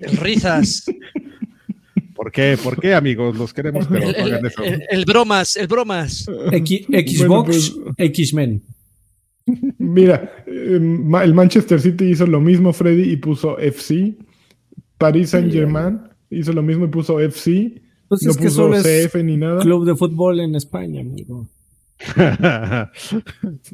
El 0.00 0.16
Rizas. 0.16 0.86
¿Por 2.22 2.30
qué? 2.30 2.56
¿Por 2.62 2.80
qué, 2.80 2.94
amigos? 2.94 3.36
Los 3.36 3.52
queremos, 3.52 3.84
pero 3.88 4.08
El, 4.10 4.14
hagan 4.32 4.46
eso. 4.46 4.62
el- 4.62 4.82
el 4.88 5.04
bromas, 5.04 5.56
el 5.56 5.66
bromas. 5.66 6.24
X- 6.52 6.86
Bueno, 6.88 7.08
Xbox, 7.08 7.46
pues- 7.48 7.76
X-Men. 7.98 8.62
Mira, 9.78 10.32
ma- 10.80 11.24
el 11.24 11.34
Manchester 11.34 11.80
City 11.80 12.04
hizo 12.10 12.24
lo 12.28 12.40
mismo, 12.40 12.72
Freddy, 12.72 13.10
y 13.10 13.16
puso 13.16 13.58
FC. 13.58 14.16
Paris 14.98 15.30
Saint 15.30 15.52
Germain 15.52 15.98
hizo 16.30 16.52
lo 16.52 16.62
mismo 16.62 16.84
y 16.84 16.88
puso 16.88 17.18
FC. 17.18 17.82
Pues 18.08 18.22
no 18.22 18.30
es 18.30 18.36
que 18.36 18.44
puso 18.44 18.56
solo 18.56 18.76
es 18.76 18.84
CF 18.84 19.16
ni 19.24 19.36
nada. 19.36 19.60
club 19.60 19.84
de 19.84 19.96
fútbol 19.96 20.38
en 20.38 20.54
España, 20.54 21.00
amigo. 21.00 21.48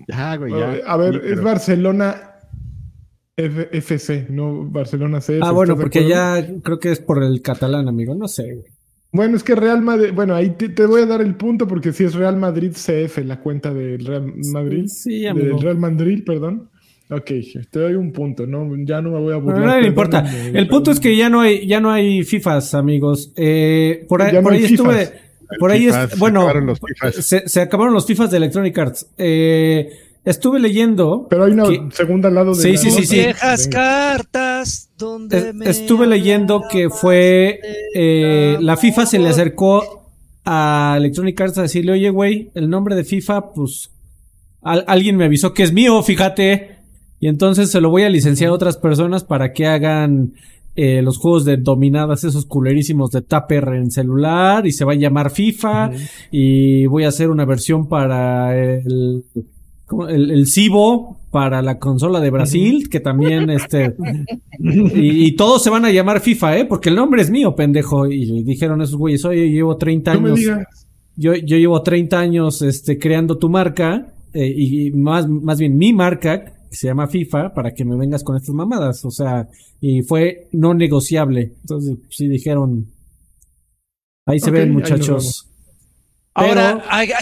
ya, 0.09 0.37
güey, 0.37 0.53
ya. 0.53 0.79
A 0.87 0.97
ver, 0.97 1.21
Sí, 1.23 1.33
es 1.33 1.43
Barcelona 1.43 2.31
F- 3.39 3.69
FC, 3.73 4.27
no 4.31 4.65
Barcelona 4.69 5.21
CF. 5.21 5.41
Ah, 5.43 5.53
bueno, 5.53 5.75
¿estás 5.75 5.79
de 5.79 5.83
porque 5.83 6.09
ya 6.09 6.47
creo 6.63 6.79
que 6.81 6.91
es 6.91 6.99
por 7.01 7.23
el 7.23 7.41
catalán, 7.41 7.89
amigo. 7.89 8.15
No 8.15 8.27
sé, 8.29 8.43
güey. 8.55 8.67
Bueno, 9.13 9.37
es 9.37 9.43
que 9.43 9.55
Real 9.55 9.81
Madrid, 9.81 10.11
bueno, 10.15 10.35
ahí 10.35 10.51
te, 10.51 10.69
te 10.69 10.85
voy 10.85 11.01
a 11.03 11.07
dar 11.07 11.23
el 11.23 11.35
punto 11.37 11.67
porque 11.67 11.93
si 11.93 12.05
es 12.05 12.15
Real 12.15 12.37
Madrid 12.37 12.73
CF, 12.73 13.19
la 13.25 13.41
cuenta 13.41 13.73
del 13.73 14.05
Real 14.05 14.33
Madrid. 14.53 14.85
Sí, 14.89 15.27
amigo. 15.27 15.47
Del 15.47 15.61
Real 15.63 15.79
Madrid, 15.79 16.23
perdón. 16.27 16.69
Ok, 17.11 17.31
te 17.71 17.79
doy 17.81 17.95
un 17.95 18.13
punto, 18.13 18.47
¿no? 18.47 18.69
Ya 18.85 19.01
no 19.01 19.13
me 19.13 19.19
voy 19.21 19.33
a 19.33 19.37
burlar. 19.39 19.65
No 19.65 19.81
le 19.81 19.87
importa. 19.89 20.31
El 20.53 20.69
punto 20.69 20.91
es 20.91 21.01
que 21.01 21.17
ya 21.17 21.31
no 21.31 21.41
hay, 21.41 21.67
ya 21.67 21.81
no 21.81 21.91
hay 21.91 22.23
FIFAs, 22.23 22.75
amigos. 22.75 23.33
Eh, 23.35 24.05
por 24.09 24.21
ahí, 24.21 24.33
Ya 24.33 24.41
no 24.41 24.45
por 24.45 24.53
hay 24.53 24.59
ahí 24.65 24.69
FIFAs. 24.69 24.97
estuve. 25.03 25.19
Por 25.59 25.71
ahí, 25.71 25.87
FIFAs, 25.87 26.05
est- 26.05 26.13
se 26.13 26.19
bueno, 26.19 26.41
acabaron 26.41 26.67
los 26.67 26.79
FIFAs. 26.79 27.15
se, 27.25 27.49
se 27.49 27.61
acabaron 27.63 27.95
los 27.95 28.05
FIFAs 28.07 28.31
de 28.31 28.37
Electronic 28.37 28.77
Arts. 28.79 29.07
Eh, 29.17 29.89
estuve 30.29 30.61
leyendo. 30.61 31.27
Pero 31.31 31.45
hay 31.45 31.53
una 31.53 31.65
que- 31.65 31.89
segunda 31.93 32.29
al 32.29 32.35
lado 32.35 32.55
de 32.55 32.63
Sí, 32.63 32.73
la 32.73 32.79
sí, 32.79 32.91
sí, 32.91 32.97
nota. 32.97 33.07
sí. 33.07 33.15
Viejas 33.17 33.65
Venga. 33.69 33.79
cartas 34.17 34.91
donde 34.99 35.39
es- 35.39 35.55
me 35.55 35.69
estuve 35.71 36.07
leyendo 36.07 36.63
que 36.71 36.91
fue 36.91 37.61
eh, 37.95 38.57
la 38.61 38.77
FIFA 38.77 39.07
se 39.07 39.19
le 39.19 39.29
acercó 39.29 40.05
a 40.45 40.95
Electronic 40.97 41.41
Arts 41.41 41.59
a 41.59 41.63
decirle, 41.63 41.93
oye, 41.93 42.11
güey, 42.11 42.51
el 42.55 42.71
nombre 42.71 42.95
de 42.95 43.05
FIFA, 43.05 43.53
pues 43.53 43.91
al- 44.63 44.85
alguien 44.89 45.17
me 45.17 45.25
avisó 45.27 45.53
que 45.53 45.63
es 45.63 45.73
mío, 45.73 46.03
fíjate. 46.03 46.77
Y 47.21 47.27
entonces 47.29 47.71
se 47.71 47.81
lo 47.81 47.91
voy 47.91 48.05
a 48.05 48.09
licenciar 48.09 48.51
a 48.51 48.55
otras 48.55 48.77
personas 48.77 49.25
para 49.25 49.53
que 49.53 49.67
hagan 49.67 50.35
eh, 50.81 51.03
los 51.03 51.19
juegos 51.19 51.45
de 51.45 51.57
dominadas, 51.57 52.23
esos 52.23 52.47
culerísimos 52.47 53.11
de 53.11 53.21
Tupper 53.21 53.67
en 53.75 53.91
celular, 53.91 54.65
y 54.65 54.71
se 54.71 54.85
va 54.85 54.93
a 54.93 54.95
llamar 54.95 55.31
FIFA. 55.31 55.91
Y 56.31 56.87
voy 56.87 57.03
a 57.03 57.09
hacer 57.09 57.31
una 57.31 57.45
versión 57.45 57.89
para 57.89 58.57
el. 58.57 59.25
El, 60.09 60.31
el 60.31 60.47
Cibo, 60.47 61.19
para 61.31 61.61
la 61.63 61.79
consola 61.79 62.21
de 62.21 62.31
Brasil, 62.31 62.89
que 62.89 63.01
también 63.01 63.51
este. 63.51 63.95
Y, 64.59 65.27
y 65.27 65.33
todos 65.37 65.63
se 65.63 65.71
van 65.71 65.85
a 65.85 65.91
llamar 65.91 66.21
FIFA, 66.21 66.59
¿eh? 66.59 66.65
Porque 66.65 66.89
el 66.89 66.95
nombre 66.97 67.23
es 67.23 67.31
mío, 67.31 67.55
pendejo. 67.55 68.07
Y 68.07 68.43
dijeron 68.45 68.81
esos 68.83 68.97
güeyes, 68.97 69.25
oye, 69.25 69.49
llevo 69.51 69.77
30 69.77 70.15
No 70.15 70.21
me 70.21 70.29
años. 70.29 70.39
digas. 70.41 70.87
Yo, 71.17 71.35
yo 71.35 71.57
llevo 71.57 71.83
30 71.83 72.19
años 72.19 72.63
este, 72.63 72.99
creando 72.99 73.39
tu 73.39 73.49
marca, 73.49 74.15
eh, 74.33 74.53
y 74.57 74.91
más, 74.93 75.29
más 75.29 75.59
bien 75.59 75.77
mi 75.77 75.93
marca, 75.93 76.45
que 76.71 76.77
se 76.77 76.87
llama 76.87 77.09
FIFA, 77.09 77.55
para 77.55 77.73
que 77.75 77.85
me 77.85 77.97
vengas 77.97 78.23
con 78.23 78.37
estas 78.37 78.55
mamadas. 78.55 79.05
O 79.05 79.11
sea, 79.11 79.49
y 79.81 80.03
fue 80.03 80.49
no 80.53 80.75
negociable. 80.75 81.55
Entonces, 81.63 81.97
sí 82.11 82.29
dijeron. 82.29 82.87
Ahí 84.27 84.39
se 84.41 84.51
ven, 84.51 84.73
muchachos. 84.73 85.49
Ahora, 86.35 86.75
Pero- 86.77 86.85
hay 86.91 87.07
que- 87.09 87.15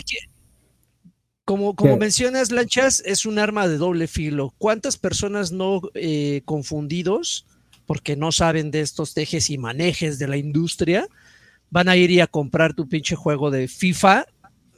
como, 1.47 1.77
como 1.77 1.97
mencionas, 1.97 2.51
Lanchas, 2.51 3.05
es 3.07 3.25
un 3.25 3.39
arma 3.39 3.69
de 3.69 3.79
doble 3.79 4.09
filo. 4.09 4.53
¿Cuántas 4.59 4.99
personas 4.99 5.53
no 5.53 5.81
eh, 5.95 6.43
confundidos, 6.45 7.47
porque 7.87 8.17
no 8.17 8.33
saben 8.33 8.73
de 8.73 8.81
estos 8.81 9.15
tejes 9.15 9.49
y 9.49 9.57
manejes 9.57 10.19
de 10.19 10.27
la 10.27 10.39
industria, 10.39 11.07
van 11.71 11.89
a 11.89 11.95
ir 11.95 12.11
y 12.11 12.19
a 12.19 12.27
comprar 12.27 12.75
tu 12.75 12.89
pinche 12.89 13.15
juego 13.15 13.53
de 13.53 13.69
FIFA, 13.69 14.27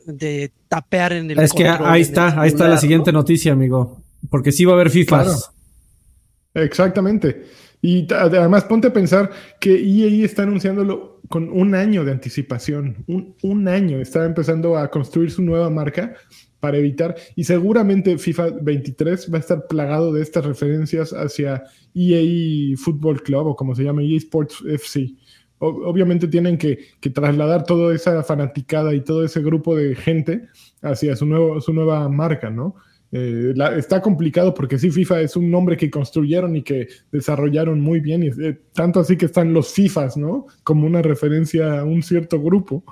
de 0.05 0.53
tapear 0.69 1.15
en 1.15 1.31
el 1.31 1.39
Es 1.39 1.55
que 1.55 1.67
ahí 1.67 2.03
está, 2.03 2.39
ahí 2.39 2.49
está 2.49 2.69
la 2.69 2.77
siguiente 2.77 3.13
¿no? 3.13 3.21
noticia, 3.21 3.55
amigo. 3.55 4.03
Porque 4.29 4.53
sí 4.53 4.67
va 4.67 4.73
a 4.73 4.75
haber 4.75 4.91
FIFAs. 4.91 5.27
Claro. 6.53 6.67
Exactamente. 6.67 7.47
Y 7.81 8.13
además 8.13 8.65
ponte 8.65 8.89
a 8.89 8.93
pensar 8.93 9.31
que 9.59 9.73
EA 9.73 10.23
está 10.23 10.43
anunciándolo 10.43 11.23
con 11.31 11.49
un 11.49 11.75
año 11.75 12.05
de 12.05 12.13
anticipación. 12.13 13.05
Un, 13.07 13.37
un 13.43 13.69
año. 13.69 14.01
Está 14.01 14.27
empezando 14.27 14.77
a 14.77 14.91
construir 14.91 15.31
su 15.31 15.41
nueva 15.41 15.71
marca 15.71 16.15
para 16.61 16.79
evitar. 16.79 17.17
Y 17.37 17.45
seguramente 17.45 18.19
FIFA 18.19 18.51
23 18.63 19.33
va 19.33 19.39
a 19.39 19.41
estar 19.41 19.67
plagado 19.67 20.13
de 20.13 20.23
estas 20.23 20.45
referencias 20.45 21.13
hacia 21.13 21.63
EA 21.95 22.77
Football 22.77 23.23
Club 23.23 23.49
o 23.49 23.57
como 23.57 23.75
se 23.75 23.85
llama 23.85 24.03
EA 24.03 24.17
Sports 24.17 24.63
FC. 24.67 25.15
Obviamente 25.61 26.29
tienen 26.29 26.57
que, 26.57 26.79
trasladar 27.13 27.65
toda 27.65 27.93
esa 27.95 28.23
fanaticada 28.23 28.95
y 28.95 29.01
todo 29.01 29.25
ese 29.25 29.43
grupo 29.43 29.75
de 29.75 29.97
gente 29.97 30.47
hacia 30.83 31.17
su, 31.17 31.27
nuevo, 31.27 31.61
su 31.61 31.73
nueva 31.73 32.09
marca, 32.09 32.49
¿no? 32.49 32.77
Eh, 33.11 33.55
está 33.77 34.03
complicado 34.03 34.53
porque 34.53 34.79
sí, 34.79 34.91
FIFA 34.91 35.23
es 35.23 35.35
un 35.35 35.51
nombre 35.51 35.77
que 35.77 35.91
construyeron 35.91 36.55
y 36.57 36.63
que 36.63 36.89
desarrollaron 37.11 37.81
muy 37.81 38.01
bien, 38.01 38.23
y, 38.23 38.29
eh, 38.29 38.61
tanto 38.73 39.01
así 39.01 39.17
que 39.17 39.27
están 39.27 39.53
los 39.53 39.73
FIFAs, 39.73 40.17
¿no? 40.17 40.47
Como 40.63 40.87
una 40.87 41.03
referencia 41.03 41.81
a 41.81 41.85
un 41.85 42.03
cierto 42.03 42.41
grupo. 42.41 42.85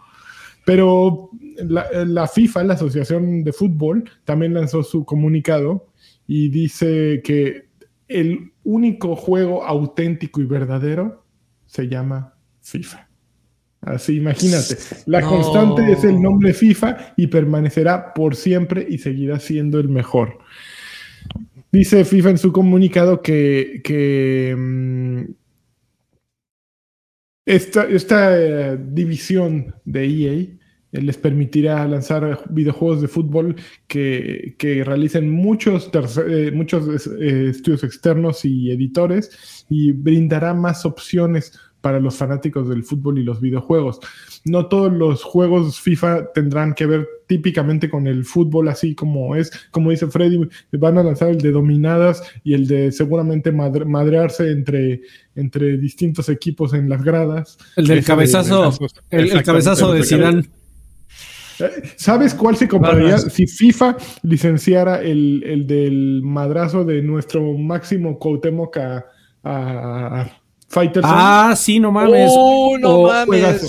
Pero 0.67 1.31
la, 1.65 1.87
la 2.05 2.27
FIFA, 2.27 2.65
la 2.65 2.75
Asociación 2.75 3.45
de 3.45 3.53
Fútbol, 3.53 4.05
también 4.25 4.53
lanzó 4.53 4.83
su 4.83 5.05
comunicado 5.05 5.87
y 6.27 6.49
dice 6.49 7.21
que 7.25 7.69
el 8.09 8.53
único 8.65 9.15
juego 9.15 9.65
auténtico 9.65 10.41
y 10.41 10.45
verdadero 10.45 11.25
se 11.67 11.87
llama 11.89 12.35
FIFA. 12.63 13.09
Así, 13.83 14.17
imagínate. 14.17 14.77
La 15.07 15.21
No. 15.21 15.29
constante 15.29 15.93
es 15.93 16.03
el 16.03 16.21
nombre 16.21 16.53
FIFA 16.53 17.15
y 17.17 17.29
permanecerá 17.29 18.13
por 18.13 18.35
siempre 18.35 18.85
y 18.91 18.99
seguirá 18.99 19.39
siendo 19.39 19.79
el 19.79 19.89
mejor. 19.89 20.39
Dice 21.71 22.05
FIFA 22.05 22.31
en 22.31 22.39
su 22.39 22.51
comunicado 22.51 23.23
que, 23.23 23.81
que, 23.85 24.53
mm, 24.59 25.21
esta, 27.47 27.85
esta 27.85 28.37
eh, 28.37 28.77
división 28.77 29.75
de 29.85 30.05
EA 30.05 30.33
eh, 30.33 31.01
les 31.01 31.17
permitirá 31.17 31.87
lanzar 31.87 32.43
videojuegos 32.51 33.01
de 33.01 33.09
fútbol 33.09 33.55
que, 33.87 34.57
que 34.59 34.83
realicen 34.83 35.31
muchos, 35.31 35.89
eh, 36.29 36.51
muchos 36.53 37.07
estudios 37.07 37.85
externos 37.85 38.45
y 38.45 38.73
editores 38.73 39.65
y 39.71 39.93
brindará 39.93 40.55
más 40.55 40.85
opciones 40.85 41.53
para 41.81 42.01
los 42.01 42.17
fanáticos 42.17 42.69
del 42.69 42.83
fútbol 42.83 43.19
y 43.19 43.23
los 43.25 43.41
videojuegos. 43.41 44.01
No 44.45 44.67
todos 44.67 44.93
los 44.93 45.23
juegos 45.23 45.81
FIFA 45.81 46.33
tendrán 46.33 46.75
que 46.75 46.87
ver 46.87 47.07
típicamente 47.29 47.89
con 47.91 48.07
el 48.07 48.25
fútbol, 48.25 48.69
así 48.69 48.95
como 48.95 49.37
es, 49.37 49.51
como 49.71 49.91
dice 49.91 50.07
Freddy, 50.09 50.49
van 50.73 50.99
a 50.99 51.03
lanzar 51.03 51.29
el 51.31 51.39
de 51.39 51.53
dominadas 51.53 52.23
y 52.45 52.55
el 52.55 52.67
de 52.67 52.91
seguramente 52.93 53.53
madre- 53.53 53.85
madrearse 53.85 54.51
entre, 54.51 55.03
entre 55.35 55.77
distintos 55.77 56.29
equipos 56.29 56.73
en 56.75 56.89
las 56.89 57.03
gradas. 57.03 57.59
El 57.77 57.87
del 57.87 57.99
Ese 57.99 58.07
cabezazo, 58.07 58.71
de- 59.11 59.19
el, 59.23 59.43
cabezazo 59.45 59.93
de 59.93 60.03
Zidane. 60.05 60.49
Eh, 61.59 61.83
¿Sabes 61.97 62.35
cuál 62.35 62.57
se 62.57 62.69
compraría 62.69 63.17
si 63.19 63.47
FIFA 63.47 63.97
licenciara 64.23 65.01
el, 65.03 65.43
el 65.45 65.67
del 65.67 66.21
madrazo 66.23 66.85
de 66.85 67.01
nuestro 67.01 67.55
máximo 67.55 68.19
Cuauhtémoc 68.19 68.77
a, 68.77 69.07
a, 69.43 70.21
a 70.69 70.73
Fighterson? 70.73 71.11
Ah, 71.15 71.55
sí, 71.57 71.81
no 71.81 71.93
mames. 71.93 72.31
¡Oh, 72.33 72.77
no 72.79 72.91
o, 72.91 73.07
mames! 73.09 73.27
juegazo. 73.27 73.67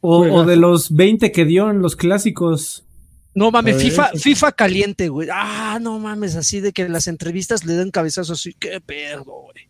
o- 0.00 0.44
de 0.44 0.56
los 0.56 0.94
20 0.94 1.32
que 1.32 1.44
dio 1.44 1.70
en 1.70 1.80
los 1.80 1.96
clásicos. 1.96 2.84
No 3.34 3.50
mames, 3.50 3.82
FIFA, 3.82 4.10
FIFA 4.14 4.52
caliente, 4.52 5.08
güey. 5.08 5.28
Ah, 5.32 5.78
no 5.80 5.98
mames, 5.98 6.36
así 6.36 6.60
de 6.60 6.72
que 6.72 6.82
en 6.82 6.92
las 6.92 7.08
entrevistas 7.08 7.64
le 7.64 7.74
dan 7.74 7.90
cabezazos 7.90 8.38
así. 8.40 8.54
Qué 8.58 8.80
pedo, 8.80 9.24
güey. 9.24 9.68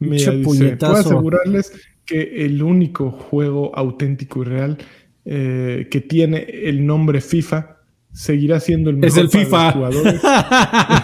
Mira, 0.00 0.32
dice, 0.32 0.44
puñetazo. 0.44 0.92
puedo 0.92 1.06
asegurarles 1.06 1.72
que 2.04 2.44
el 2.44 2.62
único 2.62 3.10
juego 3.10 3.72
auténtico 3.74 4.42
y 4.42 4.44
real 4.44 4.78
eh, 5.24 5.88
que 5.90 6.00
tiene 6.00 6.38
el 6.64 6.84
nombre 6.86 7.20
FIFA 7.20 7.76
seguirá 8.12 8.60
siendo 8.60 8.90
el 8.90 8.96
mejor 8.96 9.08
Es 9.08 9.16
el 9.16 9.28
para 9.28 9.44
FIFA. 9.44 9.64
los 9.64 9.74
jugadores 9.74 10.20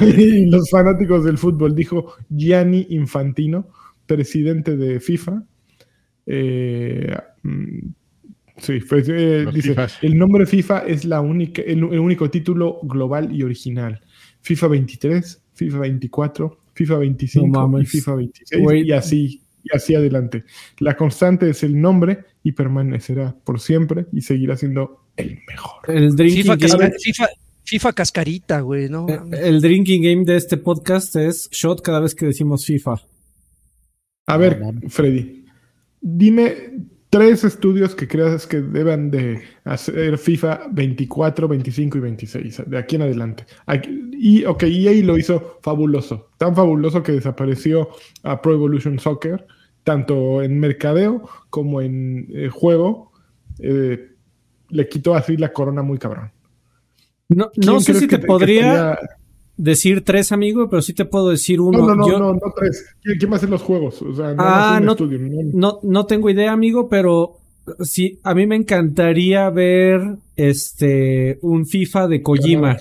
y 0.18 0.46
los 0.46 0.70
fanáticos 0.70 1.24
del 1.24 1.38
fútbol, 1.38 1.74
dijo 1.74 2.14
Gianni 2.28 2.86
Infantino, 2.90 3.68
presidente 4.06 4.76
de 4.76 5.00
FIFA. 5.00 5.42
Eh, 6.26 7.14
mm, 7.42 7.78
sí, 8.58 8.78
pues, 8.88 9.08
eh, 9.08 9.46
dice, 9.52 9.68
FIFAs. 9.70 9.98
el 10.02 10.16
nombre 10.18 10.46
FIFA 10.46 10.80
es 10.86 11.04
la 11.04 11.20
única, 11.20 11.62
el, 11.62 11.78
el 11.78 11.98
único 11.98 12.30
título 12.30 12.78
global 12.82 13.34
y 13.34 13.42
original. 13.42 14.00
FIFA 14.40 14.68
23, 14.68 15.42
FIFA 15.54 15.78
24, 15.78 16.58
FIFA 16.74 16.98
25 16.98 17.46
No 17.46 17.68
mames. 17.68 17.82
y 17.82 17.86
FIFA 17.98 18.14
26 18.16 18.62
Güey. 18.62 18.86
y 18.88 18.92
así 18.92 19.40
y 19.62 19.74
así 19.74 19.94
adelante. 19.94 20.44
La 20.78 20.94
constante 20.94 21.48
es 21.48 21.62
el 21.62 21.80
nombre 21.80 22.24
y 22.42 22.52
permanecerá 22.52 23.34
por 23.44 23.60
siempre 23.60 24.04
y 24.12 24.20
seguirá 24.20 24.56
siendo 24.58 25.06
el 25.16 25.38
mejor. 25.48 25.80
El 25.88 26.14
drinking, 26.14 26.42
FIFA, 26.42 26.58
casca- 26.58 26.92
FIFA, 27.02 27.26
FIFA 27.64 27.92
cascarita, 27.94 28.60
güey, 28.60 28.90
¿no? 28.90 29.06
eh, 29.08 29.18
el 29.42 29.62
drinking 29.62 30.02
game 30.02 30.24
de 30.26 30.36
este 30.36 30.58
podcast 30.58 31.16
es 31.16 31.48
shot 31.50 31.80
cada 31.80 32.00
vez 32.00 32.14
que 32.14 32.26
decimos 32.26 32.66
FIFA. 32.66 32.96
A 34.26 34.36
ver, 34.36 34.60
Freddy, 34.88 35.44
dime 36.00 36.54
tres 37.10 37.44
estudios 37.44 37.94
que 37.94 38.08
creas 38.08 38.46
que 38.46 38.60
deban 38.60 39.10
de 39.10 39.42
hacer 39.64 40.18
FIFA 40.18 40.62
24, 40.72 41.46
25 41.46 41.98
y 41.98 42.00
26, 42.00 42.62
de 42.66 42.78
aquí 42.78 42.96
en 42.96 43.02
adelante. 43.02 43.44
Aquí- 43.66 44.10
y, 44.12 44.44
ok, 44.44 44.62
EA 44.64 45.04
lo 45.04 45.16
hizo 45.18 45.58
fabuloso, 45.62 46.30
tan 46.38 46.56
fabuloso 46.56 47.02
que 47.02 47.12
desapareció 47.12 47.88
a 48.22 48.40
Pro 48.42 48.54
Evolution 48.54 48.98
Soccer, 48.98 49.46
tanto 49.84 50.42
en 50.42 50.58
mercadeo 50.58 51.28
como 51.50 51.80
en 51.80 52.26
eh, 52.32 52.48
juego. 52.48 53.12
eh, 53.60 54.08
le 54.70 54.88
quitó 54.88 55.14
así 55.14 55.36
la 55.36 55.52
corona 55.52 55.82
muy 55.82 55.98
cabrón. 55.98 56.32
No, 57.28 57.50
¿Quién 57.52 57.66
no 57.66 57.80
sé 57.80 57.94
si 57.94 58.08
te 58.08 58.18
que 58.18 58.26
podría 58.26 58.92
estaría- 58.94 59.16
decir 59.56 60.02
tres, 60.04 60.32
amigo, 60.32 60.68
pero 60.68 60.82
sí 60.82 60.92
te 60.94 61.04
puedo 61.04 61.30
decir 61.30 61.60
uno. 61.60 61.78
No, 61.78 61.86
no, 61.88 61.94
no, 61.96 62.08
Yo- 62.08 62.18
no, 62.18 62.32
no 62.34 62.52
tres. 62.58 62.84
¿Quién, 63.02 63.18
quién 63.18 63.30
va 63.30 63.34
a 63.34 63.38
hacer 63.38 63.50
los 63.50 63.62
juegos? 63.62 64.00
O 64.02 64.14
sea, 64.14 64.34
no, 64.34 64.36
Ah, 64.38 64.80
no- 64.82 64.92
estudio. 64.92 65.18
no- 65.18 65.50
No, 65.52 65.78
no 65.82 66.06
tengo 66.06 66.28
idea, 66.30 66.52
amigo, 66.52 66.88
pero 66.88 67.38
sí, 67.80 68.18
a 68.22 68.34
mí 68.34 68.46
me 68.46 68.56
encantaría 68.56 69.48
ver 69.50 70.16
este 70.36 71.38
un 71.42 71.66
FIFA 71.66 72.08
de 72.08 72.22
Kojima. 72.22 72.76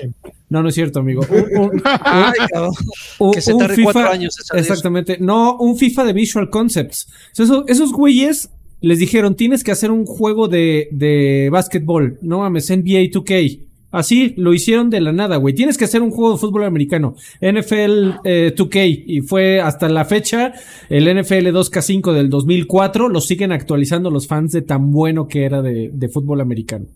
No, 0.49 0.61
no 0.61 0.69
es 0.69 0.75
cierto, 0.75 0.99
amigo. 0.99 1.21
Un, 1.31 1.59
un- 1.61 1.81
Ay, 1.83 2.33
cabrón. 2.51 2.73
un- 3.19 3.31
Que 3.31 3.41
se 3.41 3.55
tarde 3.55 3.75
cuatro 3.83 4.07
años. 4.09 4.35
Exactamente. 4.53 5.17
No, 5.19 5.57
un 5.57 5.77
FIFA 5.77 6.03
de 6.05 6.13
Visual 6.13 6.49
Concepts. 6.51 7.07
O 7.31 7.35
sea, 7.35 7.45
esos, 7.45 7.63
esos 7.67 7.91
güeyes 7.91 8.49
les 8.81 8.99
dijeron, 8.99 9.35
tienes 9.35 9.63
que 9.63 9.71
hacer 9.71 9.89
un 9.89 10.05
juego 10.05 10.47
de, 10.47 10.89
de 10.91 11.49
básquetbol. 11.51 12.19
No 12.21 12.39
mames, 12.39 12.69
NBA 12.69 13.09
2K. 13.09 13.61
Así 13.93 14.33
lo 14.37 14.55
hicieron 14.55 14.89
de 14.89 14.99
la 15.01 15.11
nada, 15.11 15.37
güey. 15.37 15.53
Tienes 15.53 15.77
que 15.77 15.85
hacer 15.85 16.01
un 16.01 16.09
juego 16.09 16.33
de 16.33 16.39
fútbol 16.39 16.63
americano. 16.63 17.13
NFL 17.41 18.21
eh, 18.23 18.51
2K. 18.55 19.03
Y 19.05 19.21
fue 19.21 19.61
hasta 19.61 19.87
la 19.87 20.03
fecha 20.03 20.51
el 20.89 21.05
NFL 21.05 21.49
2K5 21.49 22.11
del 22.11 22.27
2004. 22.31 23.07
Lo 23.07 23.21
siguen 23.21 23.51
actualizando 23.51 24.09
los 24.09 24.27
fans 24.27 24.51
de 24.51 24.63
tan 24.63 24.91
bueno 24.91 25.27
que 25.27 25.45
era 25.45 25.61
de, 25.61 25.91
de 25.93 26.09
fútbol 26.09 26.41
americano. 26.41 26.87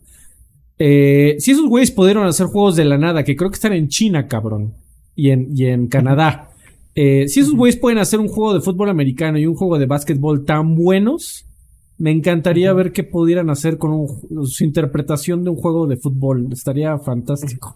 Eh, 0.80 1.36
si 1.38 1.52
esos 1.52 1.68
güeyes 1.68 1.92
pudieron 1.92 2.26
hacer 2.26 2.48
juegos 2.48 2.76
de 2.76 2.86
la 2.86 2.98
nada, 2.98 3.24
que 3.24 3.36
creo 3.36 3.52
que 3.52 3.56
están 3.56 3.74
en 3.74 3.90
China, 3.90 4.28
cabrón. 4.28 4.74
Y 5.16 5.30
en, 5.30 5.50
y 5.56 5.66
en 5.66 5.88
Canadá. 5.88 6.50
Eh, 6.96 7.28
si 7.28 7.42
esos 7.42 7.54
güeyes 7.54 7.80
pueden 7.80 8.00
hacer 8.00 8.20
un 8.20 8.28
juego 8.28 8.56
de 8.56 8.62
fútbol 8.62 8.90
americano 8.90 9.38
y 9.38 9.46
un 9.46 9.54
juego 9.54 9.78
de 9.78 9.86
básquetbol 9.86 10.46
tan 10.46 10.74
buenos, 10.74 11.47
me 12.00 12.12
encantaría 12.12 12.72
ver 12.74 12.92
qué 12.92 13.04
pudieran 13.04 13.50
hacer 13.50 13.78
con 13.78 13.92
un- 13.92 14.48
su 14.48 14.64
interpretación 14.64 15.44
de 15.44 15.50
un 15.50 15.56
juego 15.56 15.88
de 15.88 15.98
fútbol. 15.98 16.48
Estaría 16.52 16.98
fantástico. 17.00 17.76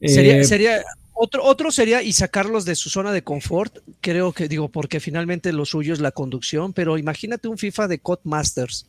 Sería, 0.00 0.38
Eh, 0.38 0.44
sería 0.44 0.82
otro, 1.14 1.42
otro 1.44 1.70
sería 1.72 2.02
y 2.02 2.12
sacarlos 2.12 2.64
de 2.64 2.74
su 2.76 2.90
zona 2.90 3.10
de 3.12 3.22
confort. 3.24 3.78
Creo 4.00 4.32
que 4.32 4.48
digo, 4.48 4.68
porque 4.68 5.00
finalmente 5.00 5.52
lo 5.52 5.64
suyo 5.64 5.92
es 5.92 6.00
la 6.00 6.12
conducción, 6.12 6.72
pero 6.72 6.98
imagínate 6.98 7.48
un 7.48 7.58
FIFA 7.58 7.88
de 7.88 7.98
Codemasters. 8.00 8.86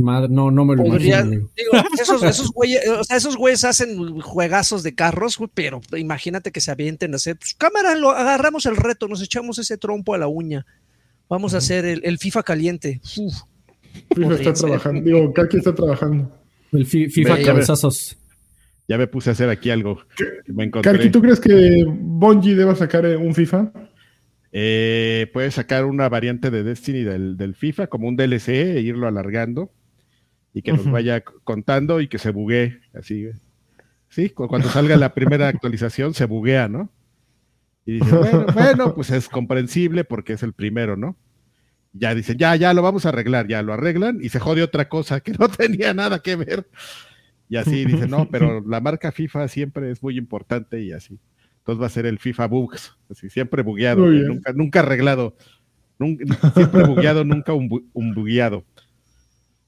madre- 0.00 0.28
no, 0.30 0.50
no 0.52 0.64
me 0.64 0.76
lo 0.76 0.84
Podría- 0.84 1.22
imagino. 1.22 1.50
digo, 1.56 1.72
esos, 2.00 2.22
esos 2.22 2.52
güeyes, 2.52 2.88
o 2.88 3.02
sea, 3.02 3.16
esos 3.16 3.36
güeyes 3.36 3.64
hacen 3.64 4.20
juegazos 4.20 4.84
de 4.84 4.94
carros, 4.94 5.38
pero 5.54 5.80
imagínate 5.96 6.52
que 6.52 6.60
se 6.60 6.70
avienten 6.70 7.14
a 7.14 7.16
hacer, 7.16 7.36
pues, 7.36 7.52
cámara, 7.54 7.96
lo 7.96 8.10
agarramos 8.10 8.64
el 8.66 8.76
reto, 8.76 9.08
nos 9.08 9.20
echamos 9.22 9.58
ese 9.58 9.76
trompo 9.76 10.14
a 10.14 10.18
la 10.18 10.28
uña. 10.28 10.64
Vamos 11.28 11.54
a 11.54 11.58
hacer 11.58 11.84
el, 11.84 12.00
el 12.04 12.18
FIFA 12.18 12.42
caliente. 12.42 13.00
Uf. 13.18 13.34
FIFA 13.92 14.14
Podría 14.14 14.34
está 14.36 14.54
ser. 14.54 14.66
trabajando. 14.66 15.00
Digo, 15.02 15.32
Kaki 15.32 15.56
está 15.58 15.74
trabajando. 15.74 16.32
El 16.72 16.86
fi- 16.86 17.08
FIFA 17.08 17.34
Ve, 17.34 17.44
ya 17.44 17.52
ves. 17.52 17.66
cabezazos. 17.66 18.18
Ya 18.88 18.96
me 18.96 19.06
puse 19.06 19.28
a 19.30 19.32
hacer 19.32 19.50
aquí 19.50 19.70
algo 19.70 20.00
que 20.16 20.24
me 20.52 20.64
encontré. 20.64 21.10
¿tú 21.10 21.20
crees 21.20 21.40
que 21.40 21.84
Bungie 21.86 22.54
deba 22.54 22.74
sacar 22.74 23.04
eh, 23.04 23.16
un 23.16 23.34
FIFA? 23.34 23.70
Eh, 24.52 25.28
puedes 25.34 25.54
sacar 25.54 25.84
una 25.84 26.08
variante 26.08 26.50
de 26.50 26.62
Destiny 26.62 27.02
del, 27.02 27.36
del 27.36 27.54
FIFA 27.54 27.88
como 27.88 28.08
un 28.08 28.16
DLC 28.16 28.48
e 28.48 28.80
irlo 28.80 29.06
alargando 29.06 29.70
y 30.54 30.62
que 30.62 30.72
nos 30.72 30.90
vaya 30.90 31.22
contando 31.22 32.00
y 32.00 32.08
que 32.08 32.18
se 32.18 32.30
buguee 32.30 32.78
así. 32.94 33.26
Sí, 34.08 34.30
cu- 34.30 34.48
cuando 34.48 34.68
salga 34.70 34.96
la 34.96 35.12
primera 35.12 35.48
actualización 35.48 36.14
se 36.14 36.24
buguea, 36.24 36.68
¿no? 36.68 36.90
Y 37.88 38.00
dices, 38.00 38.12
bueno, 38.18 38.44
bueno, 38.54 38.94
pues 38.94 39.10
es 39.10 39.30
comprensible 39.30 40.04
porque 40.04 40.34
es 40.34 40.42
el 40.42 40.52
primero, 40.52 40.94
¿no? 40.98 41.16
Ya 41.94 42.14
dicen, 42.14 42.36
ya, 42.36 42.54
ya 42.54 42.74
lo 42.74 42.82
vamos 42.82 43.06
a 43.06 43.08
arreglar, 43.08 43.48
ya 43.48 43.62
lo 43.62 43.72
arreglan 43.72 44.18
y 44.20 44.28
se 44.28 44.38
jode 44.38 44.62
otra 44.62 44.90
cosa 44.90 45.20
que 45.20 45.32
no 45.32 45.48
tenía 45.48 45.94
nada 45.94 46.18
que 46.18 46.36
ver. 46.36 46.68
Y 47.48 47.56
así 47.56 47.86
dicen, 47.86 48.10
no, 48.10 48.28
pero 48.30 48.60
la 48.68 48.82
marca 48.82 49.10
FIFA 49.10 49.48
siempre 49.48 49.90
es 49.90 50.02
muy 50.02 50.18
importante 50.18 50.82
y 50.82 50.92
así. 50.92 51.18
Entonces 51.60 51.82
va 51.82 51.86
a 51.86 51.90
ser 51.90 52.04
el 52.04 52.18
FIFA 52.18 52.46
Bugs, 52.46 52.94
así 53.10 53.30
siempre 53.30 53.62
bugueado, 53.62 54.06
bien. 54.06 54.26
nunca, 54.26 54.52
nunca 54.52 54.80
arreglado. 54.80 55.34
Nunca- 55.98 56.50
siempre 56.50 56.84
bugueado, 56.84 57.24
nunca 57.24 57.54
un 57.54 58.14
bugueado. 58.14 58.64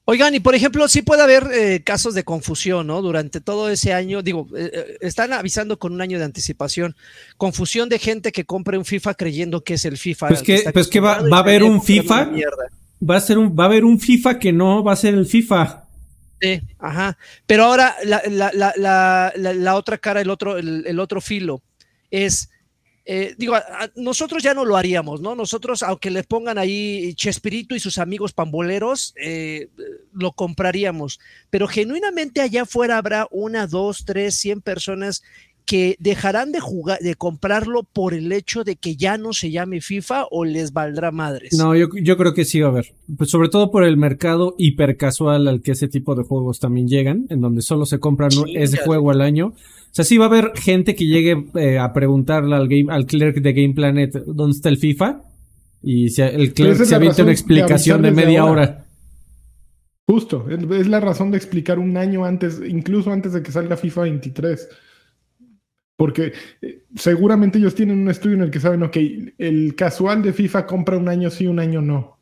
Oigan, 0.05 0.33
y 0.33 0.39
por 0.39 0.55
ejemplo, 0.55 0.87
sí 0.87 1.03
puede 1.03 1.21
haber 1.21 1.47
eh, 1.53 1.83
casos 1.83 2.15
de 2.15 2.23
confusión, 2.23 2.87
¿no? 2.87 3.01
Durante 3.01 3.39
todo 3.39 3.69
ese 3.69 3.93
año, 3.93 4.21
digo, 4.23 4.47
eh, 4.57 4.71
eh, 4.73 4.97
están 5.01 5.31
avisando 5.31 5.77
con 5.77 5.93
un 5.93 6.01
año 6.01 6.17
de 6.17 6.25
anticipación, 6.25 6.95
confusión 7.37 7.87
de 7.87 7.99
gente 7.99 8.31
que 8.31 8.43
compre 8.43 8.77
un 8.79 8.83
FIFA 8.85 9.13
creyendo 9.13 9.63
que 9.63 9.75
es 9.75 9.85
el 9.85 9.97
FIFA. 9.97 10.27
Pues 10.29 10.41
que- 10.43 10.55
está 10.55 10.71
pues 10.71 10.87
que 10.87 10.99
va- 10.99 11.21
va 11.29 11.37
a 11.37 11.41
haber 11.41 11.63
un 11.63 11.81
FIFA. 11.81 12.31
Va 13.07 13.15
a 13.17 13.21
ser 13.21 13.37
un, 13.37 13.55
va 13.57 13.63
a 13.63 13.67
haber 13.67 13.85
un 13.85 13.99
FIFA 13.99 14.37
que 14.39 14.51
no 14.51 14.83
va 14.83 14.93
a 14.93 14.95
ser 14.95 15.13
el 15.13 15.25
FIFA. 15.27 15.85
Sí, 16.41 16.59
ajá. 16.79 17.17
Pero 17.45 17.65
ahora 17.65 17.95
la, 18.03 18.21
la, 18.27 18.51
la, 18.53 18.73
la, 18.77 19.31
la- 19.35 19.53
la 19.53 19.75
otra 19.75 19.99
cara, 19.99 20.19
el 20.21 20.29
otro, 20.31 20.57
el, 20.57 20.83
el 20.87 20.99
otro 20.99 21.21
filo, 21.21 21.61
es, 22.09 22.49
eh, 23.05 23.33
digo, 23.37 23.55
a- 23.55 23.59
a- 23.59 23.91
nosotros 23.95 24.43
ya 24.43 24.53
no 24.53 24.63
lo 24.65 24.77
haríamos, 24.77 25.21
¿no? 25.21 25.35
Nosotros, 25.35 25.81
aunque 25.83 26.11
le 26.11 26.23
pongan 26.23 26.57
ahí 26.57 27.13
Chespirito 27.15 27.75
y 27.75 27.79
sus 27.79 27.97
amigos 27.97 28.33
pamboleros, 28.33 29.13
eh, 29.21 29.69
lo 30.13 30.31
compraríamos. 30.33 31.19
Pero 31.49 31.67
genuinamente 31.67 32.41
allá 32.41 32.63
afuera 32.63 32.97
habrá 32.97 33.27
una, 33.31 33.67
dos, 33.67 34.05
tres, 34.05 34.35
cien 34.35 34.61
personas 34.61 35.23
que 35.65 35.95
dejarán 35.99 36.51
de 36.51 36.59
jugar, 36.59 36.99
de 36.99 37.15
comprarlo 37.15 37.83
por 37.83 38.13
el 38.13 38.31
hecho 38.31 38.63
de 38.63 38.75
que 38.75 38.95
ya 38.95 39.17
no 39.17 39.31
se 39.31 39.51
llame 39.51 39.79
FIFA 39.79 40.25
o 40.31 40.43
les 40.43 40.73
valdrá 40.73 41.11
madres. 41.11 41.53
No, 41.57 41.75
yo, 41.75 41.87
yo 42.01 42.17
creo 42.17 42.33
que 42.33 42.45
sí 42.45 42.59
va 42.59 42.67
a 42.67 42.71
haber. 42.71 42.93
Pues 43.17 43.29
sobre 43.29 43.47
todo 43.47 43.71
por 43.71 43.83
el 43.83 43.95
mercado 43.95 44.55
hipercasual 44.57 45.47
al 45.47 45.61
que 45.61 45.71
ese 45.71 45.87
tipo 45.87 46.15
de 46.15 46.23
juegos 46.23 46.59
también 46.59 46.87
llegan, 46.87 47.25
en 47.29 47.41
donde 47.41 47.61
solo 47.61 47.85
se 47.85 47.99
compran 47.99 48.31
ese 48.55 48.77
juego 48.77 49.11
al 49.11 49.21
año. 49.21 49.53
O 49.91 49.93
sea, 49.93 50.05
sí 50.05 50.17
va 50.17 50.25
a 50.25 50.27
haber 50.29 50.53
gente 50.55 50.95
que 50.95 51.05
llegue 51.05 51.43
eh, 51.55 51.77
a 51.77 51.91
preguntarle 51.91 52.55
al 52.55 52.69
game, 52.69 52.85
al 52.89 53.05
clerk 53.05 53.41
de 53.41 53.51
Game 53.51 53.73
Planet 53.73 54.23
dónde 54.25 54.55
está 54.55 54.69
el 54.69 54.77
FIFA. 54.77 55.21
Y 55.83 56.09
se- 56.09 56.33
el 56.33 56.53
clerk 56.53 56.77
se 56.85 56.95
avienta 56.95 57.23
una 57.23 57.33
explicación 57.33 58.01
de 58.01 58.11
media 58.11 58.41
ahora. 58.41 58.51
hora. 58.61 58.85
Justo, 60.07 60.47
es 60.49 60.59
es 60.79 60.87
la 60.87 61.01
razón 61.01 61.31
de 61.31 61.37
explicar 61.37 61.77
un 61.77 61.97
año 61.97 62.23
antes, 62.23 62.61
incluso 62.65 63.11
antes 63.11 63.33
de 63.33 63.43
que 63.43 63.51
salga 63.51 63.75
FIFA 63.75 64.01
23. 64.03 64.69
Porque 65.97 66.33
eh, 66.61 66.83
seguramente 66.95 67.57
ellos 67.59 67.75
tienen 67.75 67.99
un 67.99 68.09
estudio 68.09 68.35
en 68.37 68.43
el 68.43 68.51
que 68.51 68.59
saben, 68.61 68.83
ok, 68.83 68.97
el 69.37 69.75
casual 69.75 70.21
de 70.21 70.31
FIFA 70.31 70.65
compra 70.67 70.97
un 70.97 71.09
año 71.09 71.29
sí, 71.29 71.47
un 71.47 71.59
año 71.59 71.81
no. 71.81 72.17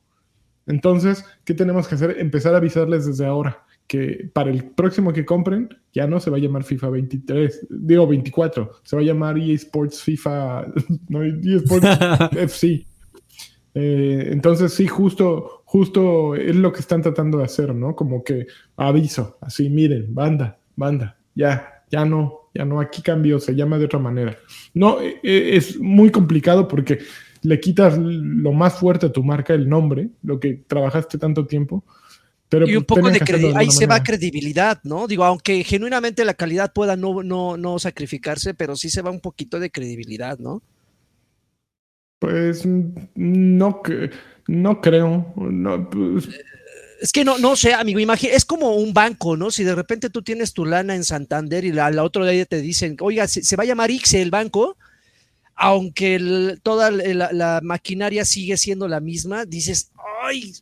Entonces, 0.66 1.24
¿qué 1.46 1.54
tenemos 1.54 1.88
que 1.88 1.96
hacer? 1.96 2.16
Empezar 2.20 2.56
a 2.56 2.58
avisarles 2.58 3.06
desde 3.06 3.26
ahora 3.26 3.64
que 3.90 4.30
para 4.32 4.52
el 4.52 4.66
próximo 4.66 5.12
que 5.12 5.26
compren 5.26 5.68
ya 5.92 6.06
no 6.06 6.20
se 6.20 6.30
va 6.30 6.38
a 6.38 6.40
llamar 6.40 6.64
FIFA 6.64 6.90
23, 6.92 7.68
digo 7.72 8.06
24, 8.06 8.72
se 8.84 8.96
va 8.96 9.02
a 9.02 9.06
llamar 9.06 9.38
EA 9.40 9.56
Sports 9.56 10.04
FIFA, 10.04 10.68
no, 11.10 11.24
EA 11.24 11.58
Sports 11.58 11.88
FC. 12.38 12.86
Eh, 13.74 14.30
entonces 14.32 14.74
sí, 14.74 14.86
justo, 14.86 15.64
justo 15.66 16.36
es 16.36 16.56
lo 16.56 16.72
que 16.72 16.82
están 16.82 17.02
tratando 17.02 17.40
de 17.40 17.46
hacer, 17.46 17.74
¿no? 17.74 17.96
Como 17.96 18.24
que 18.24 18.46
aviso, 18.78 19.40
así, 19.42 19.72
miren, 19.72 20.14
banda, 20.14 20.60
banda, 20.76 21.18
ya, 21.34 21.84
ya 21.90 22.06
no, 22.06 22.52
ya 22.54 22.66
no, 22.66 22.80
aquí 22.80 23.02
cambió, 23.02 23.40
se 23.40 23.56
llama 23.56 23.80
de 23.80 23.86
otra 23.86 23.98
manera. 23.98 24.38
No, 24.76 25.02
eh, 25.02 25.20
eh, 25.24 25.50
es 25.54 25.80
muy 25.80 26.12
complicado 26.12 26.68
porque 26.68 27.00
le 27.42 27.60
quitas 27.60 27.98
lo 27.98 28.52
más 28.52 28.78
fuerte 28.78 29.08
a 29.08 29.12
tu 29.12 29.24
marca, 29.24 29.56
el 29.56 29.68
nombre, 29.68 30.10
lo 30.22 30.40
que 30.40 30.64
trabajaste 30.68 31.18
tanto 31.18 31.48
tiempo. 31.48 31.84
Pero 32.50 32.68
y 32.68 32.76
un 32.76 32.84
pues, 32.84 32.97
poco 33.00 33.12
de 33.12 33.20
credibilidad, 33.22 33.60
ahí 33.62 33.72
se 33.72 33.86
va 33.86 34.02
credibilidad, 34.02 34.80
¿no? 34.84 35.08
Digo, 35.08 35.24
aunque 35.24 35.64
genuinamente 35.64 36.26
la 36.26 36.34
calidad 36.34 36.74
pueda 36.74 36.95
no, 36.95 37.22
no, 37.24 37.58
no 37.58 37.78
sacrificarse, 37.80 38.54
pero 38.56 38.76
sí 38.76 38.89
se 38.89 39.02
va 39.04 39.12
un 39.12 39.20
poquito 39.22 39.60
de 39.60 39.70
credibilidad, 39.70 40.39
¿no? 40.39 40.62
Pues 42.20 42.66
no, 42.66 43.82
no 44.47 44.82
creo. 44.82 45.34
No, 45.38 45.89
pues, 45.89 46.28
Es 47.02 47.12
que 47.12 47.24
no, 47.24 47.38
no 47.38 47.56
sé, 47.56 47.74
amigo, 47.74 48.00
imagina, 48.00 48.34
es 48.34 48.43
como 48.45 48.76
un 48.76 48.93
banco, 48.93 49.38
¿no? 49.38 49.52
Si 49.52 49.64
de 49.64 49.76
repente 49.76 50.10
tú 50.10 50.22
tienes 50.22 50.54
tu 50.54 50.66
lana 50.66 50.95
en 50.95 51.04
Santander 51.06 51.64
y 51.66 51.72
la, 51.72 51.91
la 51.91 52.04
otro 52.04 52.26
día 52.26 52.45
te 52.45 52.62
dicen, 52.62 52.97
oiga, 53.00 53.28
se, 53.28 53.43
se 53.43 53.56
va 53.56 53.64
a 53.64 53.68
llamar 53.68 53.91
IXE 53.91 54.22
el 54.22 54.32
banco, 54.32 54.76
aunque 55.56 56.16
el- 56.16 56.60
toda 56.64 56.91
la, 56.91 57.32
la 57.32 57.62
maquinaria 57.64 58.26
sigue 58.26 58.58
siendo 58.58 58.88
la 58.88 59.00
misma, 59.00 59.45
dices, 59.45 59.91
ay, 60.24 60.54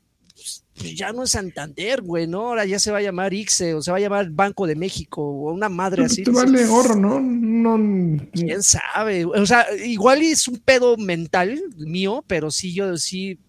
pues 0.78 0.95
ya 0.95 1.11
no 1.11 1.23
es 1.23 1.32
Santander, 1.32 2.01
güey, 2.01 2.28
¿no? 2.28 2.47
Ahora 2.49 2.65
ya 2.65 2.78
se 2.80 2.91
va 2.91 2.99
a 2.99 3.01
llamar 3.01 3.34
ICSE 3.34 3.73
o 3.73 3.82
se 3.82 3.91
va 3.91 3.97
a 3.97 3.99
llamar 3.99 4.30
Banco 4.30 4.67
de 4.67 4.75
México 4.75 5.21
o 5.21 5.51
una 5.53 5.69
madre 5.69 6.05
así. 6.05 6.23
Te 6.23 6.32
vale 6.32 6.65
gorro, 6.67 6.95
¿no? 6.95 7.19
No. 7.19 8.21
quién 8.32 8.61
sabe. 8.63 9.25
O 9.25 9.45
sea, 9.45 9.65
igual 9.86 10.21
es 10.21 10.47
un 10.47 10.57
pedo 10.59 10.95
mental 10.97 11.59
mío, 11.78 12.23
pero 12.28 12.51
sí, 12.51 12.73
yo 12.73 12.95
sí 12.97 13.39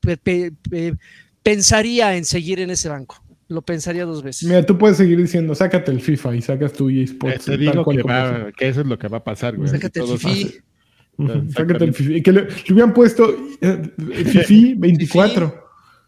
pe- 0.00 0.16
pe- 0.16 0.52
pe- 0.68 0.94
pensaría 1.42 2.16
en 2.16 2.24
seguir 2.24 2.60
en 2.60 2.70
ese 2.70 2.88
banco. 2.88 3.22
Lo 3.48 3.62
pensaría 3.62 4.04
dos 4.04 4.24
veces. 4.24 4.48
Mira, 4.48 4.66
tú 4.66 4.76
puedes 4.76 4.96
seguir 4.96 5.16
diciendo, 5.18 5.54
sácate 5.54 5.92
el 5.92 6.00
FIFA 6.00 6.34
y 6.34 6.42
sacas 6.42 6.72
tu 6.72 6.88
Eh, 6.90 7.04
eSports. 7.04 7.44
te 7.44 7.56
digo 7.56 7.84
que, 7.84 8.02
va- 8.02 8.50
que 8.56 8.68
eso 8.68 8.80
es 8.80 8.86
lo 8.88 8.98
que 8.98 9.06
va 9.06 9.18
a 9.18 9.24
pasar, 9.24 9.56
güey. 9.56 9.68
Sácate 9.68 10.00
el 10.00 10.10
Exactamente. 10.10 11.52
Sácate 11.52 11.84
el 11.84 11.94
FIFA. 11.94 12.22
Que 12.24 12.32
le, 12.32 12.42
le 12.42 12.72
hubieran 12.72 12.92
puesto 12.92 13.34
eh, 13.60 13.82
Fifi 14.24 14.74
24. 14.78 15.65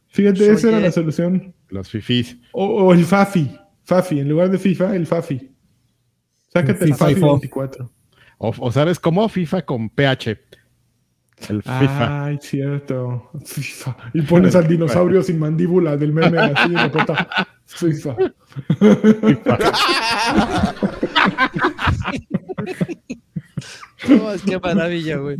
Fíjate, 0.09 0.39
Soy 0.39 0.49
esa 0.49 0.69
era 0.69 0.77
el- 0.79 0.83
la 0.85 0.93
solución. 0.93 1.55
Los 1.69 1.91
fifís. 1.91 2.39
O, 2.53 2.65
o 2.67 2.93
el 2.95 3.05
Fafi. 3.05 3.51
Fafi, 3.85 4.21
en 4.21 4.29
lugar 4.29 4.51
de 4.51 4.59
FIFA, 4.59 4.97
el 4.97 5.07
Fafi. 5.07 5.51
Sácate 6.53 6.85
el 6.85 6.93
FIFA 6.93 6.97
Fafi 6.97 7.13
y 7.13 7.17
Fo. 7.17 7.27
24. 7.33 7.93
O, 8.39 8.55
o 8.59 8.73
sabes 8.73 8.99
cómo 8.99 9.29
FIFA 9.29 9.63
con 9.63 9.91
PH. 9.91 10.39
El 11.51 11.63
FIFA. 11.63 12.25
Ay, 12.25 12.39
cierto. 12.41 13.31
FIFA. 13.45 13.97
Y 14.15 14.23
pones 14.23 14.57
al 14.57 14.67
dinosaurio 14.67 15.23
sin 15.23 15.39
mandíbula 15.39 15.97
del 15.97 16.13
meme 16.13 16.39
así 16.39 16.71
de 16.71 16.83
repente. 16.83 17.13
FIFA. 17.67 18.17
No, 24.07 24.33
es 24.33 24.43
que 24.43 24.59
maravilla, 24.59 25.17
güey. 25.17 25.37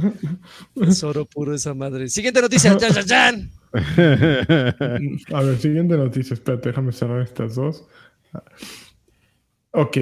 Tesoro 0.75 1.27
puro 1.27 1.55
esa 1.55 1.75
madre. 1.75 2.09
Siguiente 2.09 2.41
noticia. 2.41 2.77
¡Chan, 2.77 2.93
chan, 2.93 3.07
chan! 3.07 3.51
A 5.33 5.43
ver, 5.43 5.59
siguiente 5.59 5.97
noticia. 5.97 6.35
Espérate, 6.35 6.71
déjame 6.71 6.93
cerrar 6.93 7.23
estas 7.23 7.55
dos. 7.55 7.87
Ok. 9.73 9.97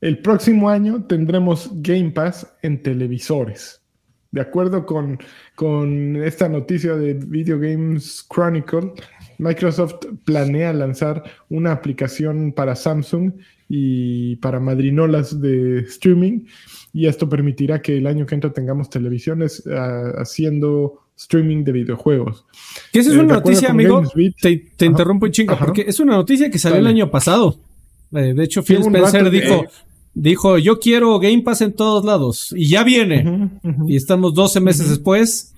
El 0.00 0.18
próximo 0.18 0.68
año 0.68 1.04
tendremos 1.04 1.70
Game 1.74 2.10
Pass 2.10 2.56
en 2.62 2.82
televisores. 2.82 3.82
De 4.32 4.40
acuerdo 4.40 4.86
con, 4.86 5.18
con 5.54 6.16
esta 6.16 6.48
noticia 6.48 6.96
de 6.96 7.14
Video 7.14 7.58
Games 7.58 8.26
Chronicle, 8.34 8.92
Microsoft 9.38 10.06
planea 10.24 10.72
lanzar 10.72 11.22
una 11.50 11.72
aplicación 11.72 12.52
para 12.52 12.74
Samsung 12.74 13.32
y 13.68 14.36
para 14.36 14.58
madrinolas 14.58 15.40
de 15.40 15.80
streaming 15.80 16.46
y 16.92 17.06
esto 17.06 17.28
permitirá 17.28 17.80
que 17.80 17.96
el 17.98 18.06
año 18.06 18.26
que 18.26 18.34
entra 18.34 18.52
tengamos 18.52 18.90
televisiones 18.90 19.62
ah, 19.66 20.12
haciendo 20.16 21.00
streaming 21.16 21.64
de 21.64 21.72
videojuegos. 21.72 22.44
Que 22.92 23.00
esa 23.00 23.10
es 23.10 23.16
Eh, 23.16 23.20
una 23.20 23.34
noticia, 23.34 23.70
amigo. 23.70 24.02
Te, 24.40 24.84
interrumpo 24.84 25.26
un 25.26 25.32
chingo, 25.32 25.56
porque 25.58 25.84
es 25.86 26.00
una 26.00 26.16
noticia 26.16 26.50
que 26.50 26.58
salió 26.58 26.78
el 26.78 26.86
año 26.86 27.10
pasado. 27.10 27.58
Eh, 28.12 28.34
de 28.34 28.44
hecho, 28.44 28.62
Phil 28.62 28.78
Sí, 28.82 28.88
Spencer 28.88 29.24
que- 29.24 29.30
dijo, 29.30 29.64
dijo, 30.14 30.58
yo 30.58 30.78
quiero 30.78 31.18
Game 31.18 31.42
Pass 31.42 31.60
en 31.62 31.72
todos 31.74 32.04
lados. 32.04 32.52
Y 32.56 32.68
ya 32.68 32.82
viene. 32.84 33.50
Y 33.86 33.96
estamos 33.96 34.34
12 34.34 34.60
meses 34.60 34.88
después 34.88 35.54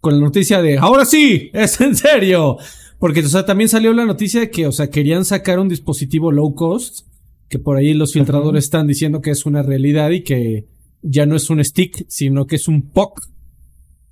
con 0.00 0.14
la 0.14 0.20
noticia 0.20 0.60
de, 0.62 0.76
ahora 0.78 1.04
sí, 1.04 1.50
es 1.52 1.80
en 1.80 1.94
serio. 1.96 2.58
Porque, 2.98 3.20
o 3.20 3.28
sea, 3.28 3.44
también 3.44 3.68
salió 3.68 3.92
la 3.92 4.04
noticia 4.06 4.40
de 4.40 4.50
que, 4.50 4.66
o 4.66 4.72
sea, 4.72 4.88
querían 4.90 5.24
sacar 5.24 5.58
un 5.58 5.68
dispositivo 5.68 6.32
low 6.32 6.54
cost, 6.54 7.06
que 7.48 7.58
por 7.58 7.76
ahí 7.76 7.94
los 7.94 8.12
filtradores 8.12 8.64
están 8.64 8.86
diciendo 8.86 9.20
que 9.20 9.30
es 9.30 9.46
una 9.46 9.62
realidad 9.62 10.10
y 10.10 10.22
que 10.22 10.66
ya 11.02 11.26
no 11.26 11.36
es 11.36 11.48
un 11.50 11.62
stick, 11.64 12.04
sino 12.08 12.46
que 12.46 12.56
es 12.56 12.66
un 12.68 12.82
POC 12.90 13.20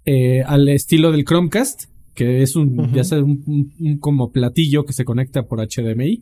eh, 0.05 0.43
al 0.47 0.69
estilo 0.69 1.11
del 1.11 1.25
Chromecast, 1.25 1.85
que 2.15 2.43
es 2.43 2.55
un, 2.55 2.93
ya 2.93 3.03
sabes, 3.03 3.25
un, 3.25 3.43
un- 3.47 3.73
un 3.81 3.99
como 3.99 4.31
platillo 4.31 4.85
que 4.85 4.93
se 4.93 5.05
conecta 5.05 5.49
por 5.49 5.59
HDMI. 5.61 6.21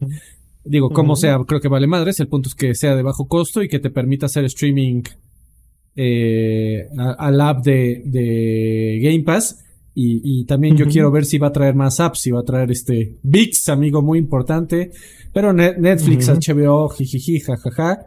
Digo, 0.65 0.91
como 0.91 1.17
sea, 1.17 1.39
creo 1.47 1.61
que 1.61 1.69
vale 1.69 1.87
madres. 1.87 2.21
El 2.21 2.29
punto 2.29 2.49
es 2.49 2.55
que 2.55 2.75
sea 2.75 2.95
de 2.97 3.03
bajo 3.03 3.27
costo 3.27 3.63
y 3.63 3.69
que 3.69 3.81
te 3.81 3.91
permita 3.91 4.27
hacer 4.27 4.45
streaming 4.45 5.03
eh, 5.97 6.87
al 6.97 7.41
app 7.41 7.65
de, 7.65 8.03
de 8.07 9.01
Game 9.03 9.25
Pass. 9.25 9.59
Y, 9.95 10.21
y 10.25 10.45
también 10.47 10.77
yo 10.77 10.87
quiero 10.93 11.11
ver 11.11 11.27
si 11.27 11.37
va 11.37 11.49
a 11.49 11.53
traer 11.53 11.75
más 11.75 12.01
apps, 12.01 12.21
si 12.21 12.31
va 12.31 12.41
a 12.41 12.45
traer 12.45 12.71
este 12.71 13.19
VIX, 13.23 13.69
amigo, 13.69 14.01
muy 14.01 14.19
importante. 14.19 14.91
Pero 15.33 15.53
Ne- 15.53 15.75
Netflix, 15.79 16.29
Ujú. 16.29 16.39
HBO, 16.39 16.89
jijiji, 16.91 17.41
jajaja. 17.41 18.07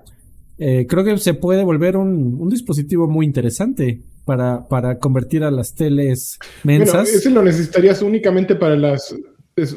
Eh, 0.58 0.86
creo 0.88 1.04
que 1.04 1.18
se 1.18 1.34
puede 1.34 1.64
volver 1.64 1.98
un, 1.98 2.38
un 2.40 2.50
dispositivo 2.50 3.08
muy 3.08 3.26
interesante 3.26 4.02
para, 4.24 4.68
para 4.68 5.00
convertir 5.00 5.44
a 5.44 5.52
las 5.52 5.74
teles 5.76 6.40
Bueno, 6.64 6.80
mensas. 6.86 7.10
ese 7.10 7.30
lo 7.30 7.44
necesitarías 7.44 8.02
únicamente 8.02 8.56
para 8.56 8.76
las 8.78 9.14
es- 9.56 9.76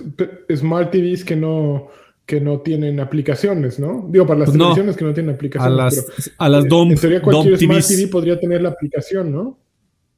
Smart 0.55 0.91
TVs 0.93 1.25
que 1.25 1.35
no, 1.37 1.89
que 2.25 2.41
no 2.41 2.61
tienen 2.61 3.01
aplicaciones, 3.01 3.79
¿no? 3.81 4.07
Digo, 4.11 4.27
para 4.27 4.41
las 4.41 4.49
Pues 4.51 4.59
no. 4.59 4.65
televisiones 4.67 4.97
que 4.97 5.05
no 5.05 5.15
tienen 5.15 5.31
a 5.31 5.35
aplicaciones. 5.35 5.77
las, 5.77 5.95
pero 6.17 6.35
a 6.39 6.49
las 6.49 6.69
DOM, 6.69 6.91
en 6.93 6.99
teoría 6.99 7.21
DOM 7.21 7.25
cualquier 7.33 7.59
Smart 7.59 7.81
TVs. 7.81 7.89
TV 7.97 8.09
podría 8.09 8.39
tener 8.39 8.63
la 8.63 8.69
aplicación, 8.71 9.33
¿no? 9.33 9.59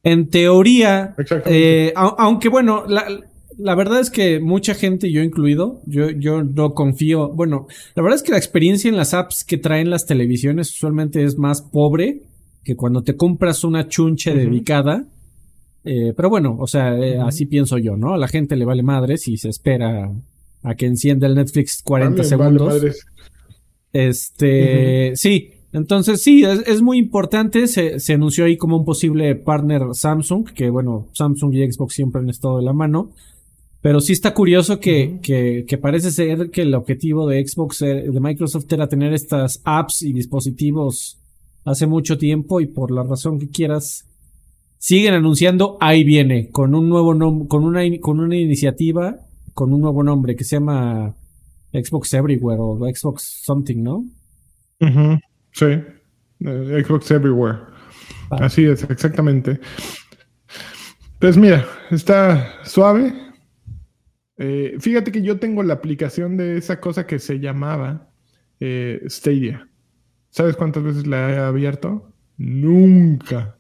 En 0.03 0.29
teoría, 0.31 1.15
Exactamente. 1.19 1.89
eh, 1.89 1.95
au- 1.95 2.15
aunque 2.19 2.49
bueno, 2.49 2.85
la, 2.89 3.05
la 3.63 3.75
verdad 3.75 4.01
es 4.01 4.11
que 4.11 4.41
mucha 4.41 4.75
gente, 4.75 5.11
yo 5.13 5.23
incluido, 5.23 5.81
yo, 5.87 6.11
yo 6.11 6.43
no 6.43 6.75
confío. 6.75 7.29
Bueno, 7.29 7.67
la 7.95 8.03
verdad 8.03 8.17
es 8.17 8.23
que 8.23 8.33
la 8.33 8.39
experiencia 8.39 8.89
en 8.89 8.97
las 8.97 9.15
apps 9.15 9.45
que 9.45 9.59
traen 9.59 9.91
las 9.91 10.07
televisiones 10.07 10.71
usualmente 10.71 11.25
es 11.25 11.39
más 11.39 11.63
pobre 11.63 12.23
que 12.65 12.77
cuando 12.77 13.03
te 13.03 13.17
compras 13.17 13.65
una 13.65 13.89
chunche 13.89 14.35
dedicada. 14.35 15.07
Eh, 15.85 16.13
pero 16.17 16.29
bueno, 16.29 16.57
o 16.59 16.67
sea, 16.67 16.97
eh, 16.99 17.19
así 17.19 17.47
pienso 17.47 17.79
yo, 17.79 17.97
¿no? 17.97 18.15
A 18.15 18.19
la 18.19 18.29
gente 18.29 18.57
le 18.57 18.65
vale 18.65 18.83
madres 18.83 19.29
y 19.29 19.37
se 19.37 19.49
espera 19.49 20.11
a 20.63 20.75
que 20.75 20.87
encienda 20.87 21.27
el 21.27 21.35
Netflix 21.35 21.83
40 21.83 22.23
También 22.23 22.39
vale 22.39 22.59
segundos. 22.59 22.75
madres. 22.75 23.07
Este, 23.93 25.13
sí, 25.17 25.53
entonces 25.73 26.23
sí, 26.23 26.45
es, 26.45 26.67
es 26.67 26.83
muy 26.83 26.99
importante. 26.99 27.67
Se, 27.67 28.01
se 28.01 28.15
anunció 28.15 28.45
ahí 28.45 28.57
como 28.57 28.77
un 28.77 28.85
posible 28.85 29.35
partner 29.37 29.83
Samsung, 29.93 30.51
que 30.51 30.71
bueno, 30.71 31.09
Samsung 31.13 31.55
y 31.55 31.71
Xbox 31.71 31.95
siempre 31.95 32.21
han 32.21 32.29
estado 32.29 32.59
de 32.59 32.65
la 32.65 32.73
mano. 32.73 33.13
Pero 33.83 34.01
sí 34.01 34.13
está 34.13 34.35
curioso 34.35 34.79
que, 34.79 35.21
que, 35.23 35.65
que 35.67 35.79
parece 35.79 36.11
ser 36.11 36.51
que 36.51 36.63
el 36.63 36.75
objetivo 36.75 37.27
de 37.27 37.47
Xbox, 37.47 37.83
eh, 37.83 38.11
de 38.11 38.21
Microsoft, 38.21 38.71
era 38.73 38.89
tener 38.89 39.15
estas 39.15 39.63
apps 39.65 40.03
y 40.03 40.13
dispositivos 40.13 41.19
hace 41.65 41.87
mucho 41.87 42.19
tiempo 42.19 42.61
y 42.61 42.67
por 42.67 42.91
la 42.91 43.03
razón 43.03 43.39
que 43.39 43.49
quieras, 43.49 44.07
siguen 44.79 45.15
anunciando, 45.15 45.79
ahí 45.81 46.05
viene, 46.05 46.51
con 46.51 46.75
un 46.75 46.89
nuevo 46.89 47.15
nombre, 47.15 47.49
con 47.49 47.65
una, 47.65 47.83
con 48.01 48.21
una 48.21 48.37
iniciativa, 48.37 49.17
con 49.55 49.73
un 49.73 49.81
nuevo 49.81 50.03
nombre 50.03 50.37
que 50.37 50.45
se 50.45 50.57
llama 50.57 51.15
Xbox 51.73 52.13
Everywhere 52.15 52.61
o 52.61 52.79
Xbox 52.95 53.43
Something, 53.45 53.83
¿no? 53.83 54.05
Sí. 55.53 55.67
Eh, 55.67 56.83
Xbox 56.85 57.11
Everywhere. 57.11 57.59
Ah. 58.31 58.45
Así 58.45 58.65
es, 58.65 58.89
exactamente. 58.89 59.61
Pues 61.19 61.37
mira, 61.37 61.67
está 61.91 62.65
suave. 62.65 63.30
Eh, 64.43 64.79
fíjate 64.81 65.13
que 65.13 65.21
yo 65.21 65.39
tengo 65.39 65.63
la 65.63 65.75
aplicación 65.75 66.39
de 66.39 66.57
esa 66.57 66.81
cosa 66.81 67.07
que 67.07 67.19
se 67.19 67.41
llamaba 67.41 68.09
eh, 68.59 69.03
Stadia. 69.07 69.69
¿Sabes 70.31 70.57
cuántas 70.57 70.83
veces 70.83 71.07
la 71.07 71.31
he 71.31 71.37
abierto? 71.37 72.15
Nunca. 72.39 73.59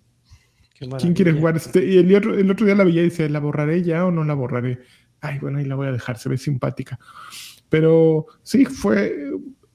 ¿Quién 0.98 1.12
quiere 1.12 1.32
jugar? 1.32 1.58
Este? 1.58 1.84
Y 1.84 1.98
el 1.98 2.14
otro, 2.14 2.34
el 2.34 2.50
otro 2.50 2.64
día 2.64 2.74
la 2.74 2.84
veía 2.84 3.02
y 3.02 3.10
dice, 3.10 3.28
¿la 3.28 3.40
borraré 3.40 3.82
ya 3.82 4.06
o 4.06 4.10
no 4.10 4.24
la 4.24 4.32
borraré? 4.32 4.78
Ay, 5.20 5.38
bueno, 5.38 5.58
ahí 5.58 5.66
la 5.66 5.74
voy 5.74 5.88
a 5.88 5.92
dejar, 5.92 6.16
se 6.16 6.30
ve 6.30 6.38
simpática. 6.38 6.98
Pero 7.68 8.26
sí, 8.42 8.64
fue... 8.64 9.14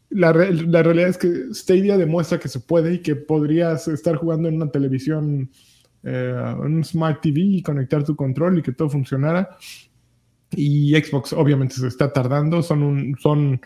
La, 0.10 0.34
la 0.34 0.82
realidad 0.82 1.10
es 1.10 1.20
que 1.20 1.53
Stadia 1.53 1.97
demuestra 1.97 2.39
que 2.39 2.47
se 2.47 2.62
puede 2.62 2.95
y 2.95 2.99
que 2.99 3.16
podrías 3.16 3.88
estar 3.88 4.16
jugando 4.16 4.49
en 4.49 4.56
una 4.56 4.72
televisión, 4.72 5.51
eh, 6.01 6.56
un 6.58 6.84
Smart 6.84 7.22
TV 7.22 7.41
y 7.41 7.62
conectar 7.62 8.03
tu 8.03 8.16
control 8.16 8.58
y 8.58 8.62
que 8.64 8.72
todo 8.72 8.89
funcionara. 8.89 9.49
Y 10.56 10.95
Xbox 10.95 11.34
obviamente 11.34 11.76
se 11.76 11.88
está 11.88 12.12
tardando, 12.14 12.62
son 12.64 12.84
un, 12.84 13.16
son 13.20 13.60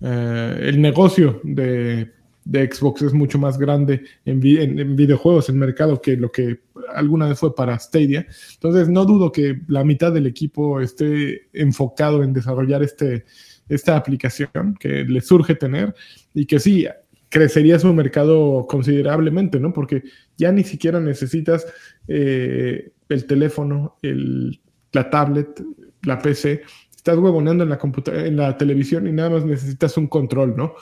eh, 0.00 0.56
el 0.62 0.80
negocio 0.80 1.40
de, 1.44 2.10
de 2.44 2.70
Xbox 2.72 3.02
es 3.02 3.12
mucho 3.12 3.38
más 3.38 3.58
grande 3.58 4.02
en, 4.24 4.40
vi- 4.40 4.58
en- 4.58 4.78
en 4.78 4.96
videojuegos, 4.96 5.48
en 5.48 5.58
mercado, 5.58 6.00
que 6.00 6.16
lo 6.16 6.30
que 6.32 6.60
alguna 6.94 7.28
vez 7.28 7.38
fue 7.38 7.54
para 7.54 7.78
Stadia. 7.78 8.26
Entonces, 8.54 8.88
no 8.88 9.04
dudo 9.04 9.30
que 9.30 9.60
la 9.68 9.84
mitad 9.84 10.12
del 10.12 10.26
equipo 10.26 10.80
esté 10.80 11.48
enfocado 11.52 12.22
en 12.22 12.32
desarrollar 12.32 12.82
este, 12.82 13.24
esta 13.68 13.96
aplicación 13.96 14.76
que 14.80 15.04
le 15.04 15.20
surge 15.20 15.54
tener 15.54 15.94
y 16.34 16.46
que 16.46 16.58
sí, 16.58 16.86
crecería 17.28 17.78
su 17.78 17.94
mercado 17.94 18.66
considerablemente, 18.68 19.58
¿no? 19.60 19.72
Porque 19.72 20.02
ya 20.36 20.52
ni 20.52 20.64
siquiera 20.64 21.00
necesitas 21.00 21.66
eh, 22.08 22.90
el 23.08 23.24
teléfono, 23.26 23.96
el, 24.02 24.60
la 24.92 25.08
tablet, 25.08 25.62
la 26.04 26.18
PC. 26.18 26.62
Estás 26.94 27.18
huevoneando 27.18 27.64
en 27.64 27.70
la 27.70 27.78
en 28.26 28.36
la 28.36 28.56
televisión 28.56 29.06
y 29.06 29.12
nada 29.12 29.30
más 29.30 29.44
necesitas 29.44 29.96
un 29.96 30.06
control, 30.06 30.56
¿no? 30.56 30.74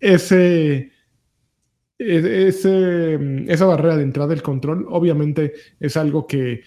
Ese, 0.00 0.90
es- 1.98 2.24
ese- 2.24 3.44
esa 3.48 3.66
barrera 3.66 3.96
de 3.96 4.02
entrada 4.02 4.28
del 4.30 4.42
control 4.42 4.86
obviamente 4.90 5.52
es 5.80 5.96
algo 5.96 6.26
que, 6.26 6.62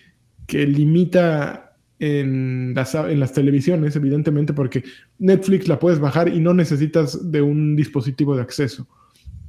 que 0.47 0.65
limita 0.65 1.77
en 1.99 2.73
las, 2.75 2.93
en 2.95 3.19
las 3.19 3.33
televisiones, 3.33 3.95
evidentemente, 3.95 4.53
porque 4.53 4.83
Netflix 5.17 5.67
la 5.67 5.79
puedes 5.79 5.99
bajar 5.99 6.27
y 6.29 6.39
no 6.41 6.53
necesitas 6.53 7.31
de 7.31 7.41
un 7.41 7.75
dispositivo 7.75 8.35
de 8.35 8.41
acceso. 8.41 8.87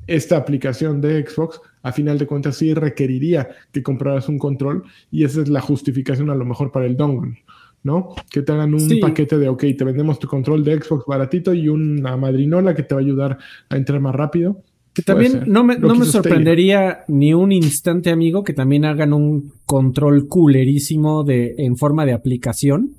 Esta 0.06 0.36
aplicación 0.36 1.00
de 1.00 1.26
Xbox, 1.26 1.60
a 1.82 1.90
final 1.92 2.18
de 2.18 2.26
cuentas, 2.26 2.56
sí 2.56 2.72
requeriría 2.74 3.48
que 3.72 3.82
compraras 3.82 4.28
un 4.28 4.38
control 4.38 4.84
y 5.10 5.24
esa 5.24 5.42
es 5.42 5.48
la 5.48 5.60
justificación 5.60 6.30
a 6.30 6.36
lo 6.36 6.44
mejor 6.44 6.70
para 6.70 6.86
el 6.86 6.96
dongle, 6.96 7.42
¿no? 7.86 8.14
Que 8.30 8.42
te 8.42 8.52
hagan 8.52 8.74
un 8.74 8.80
Sí. 8.80 8.98
paquete 9.00 9.38
de, 9.38 9.48
ok, 9.48 9.64
te 9.78 9.84
vendemos 9.84 10.18
tu 10.18 10.26
control 10.28 10.62
de 10.64 10.78
Xbox 10.82 11.04
baratito 11.06 11.54
y 11.54 11.68
una 11.70 12.16
madrinola 12.18 12.74
que 12.74 12.82
te 12.82 12.94
va 12.94 13.00
a 13.00 13.04
ayudar 13.04 13.38
a 13.70 13.76
entrar 13.76 14.00
más 14.00 14.14
rápido. 14.14 14.62
Que 14.92 15.02
también 15.02 15.44
no 15.46 15.62
me, 15.62 15.78
no 15.78 15.94
me 15.94 16.06
sorprendería 16.06 17.00
ni 17.08 17.34
un 17.34 17.52
instante, 17.52 18.10
amigo, 18.10 18.42
que 18.44 18.54
también 18.54 18.84
hagan 18.86 19.12
un 19.12 19.52
control 19.66 20.26
coolerísimo 20.26 21.22
de, 21.22 21.54
en 21.58 21.76
forma 21.76 22.04
de 22.06 22.14
aplicación 22.14 22.92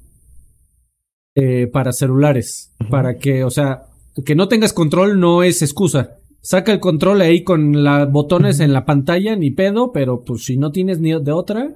eh, 1.36 1.68
para 1.68 1.92
celulares. 1.92 2.74
Para 2.90 3.18
que, 3.18 3.44
o 3.44 3.50
sea, 3.50 3.84
que 4.26 4.36
no 4.36 4.48
tengas 4.48 4.74
control 4.74 5.20
no 5.20 5.44
es 5.44 5.62
excusa. 5.62 6.18
Saca 6.42 6.72
el 6.72 6.80
control 6.80 7.22
ahí 7.22 7.44
con 7.44 7.84
los 7.84 8.12
botones 8.12 8.60
en 8.60 8.74
la 8.74 8.86
pantalla, 8.86 9.36
ni 9.36 9.52
pedo, 9.52 9.92
pero 9.92 10.24
pues 10.24 10.46
si 10.46 10.56
no 10.58 10.72
tienes 10.72 11.00
ni 11.00 11.10
de 11.20 11.32
otra. 11.32 11.76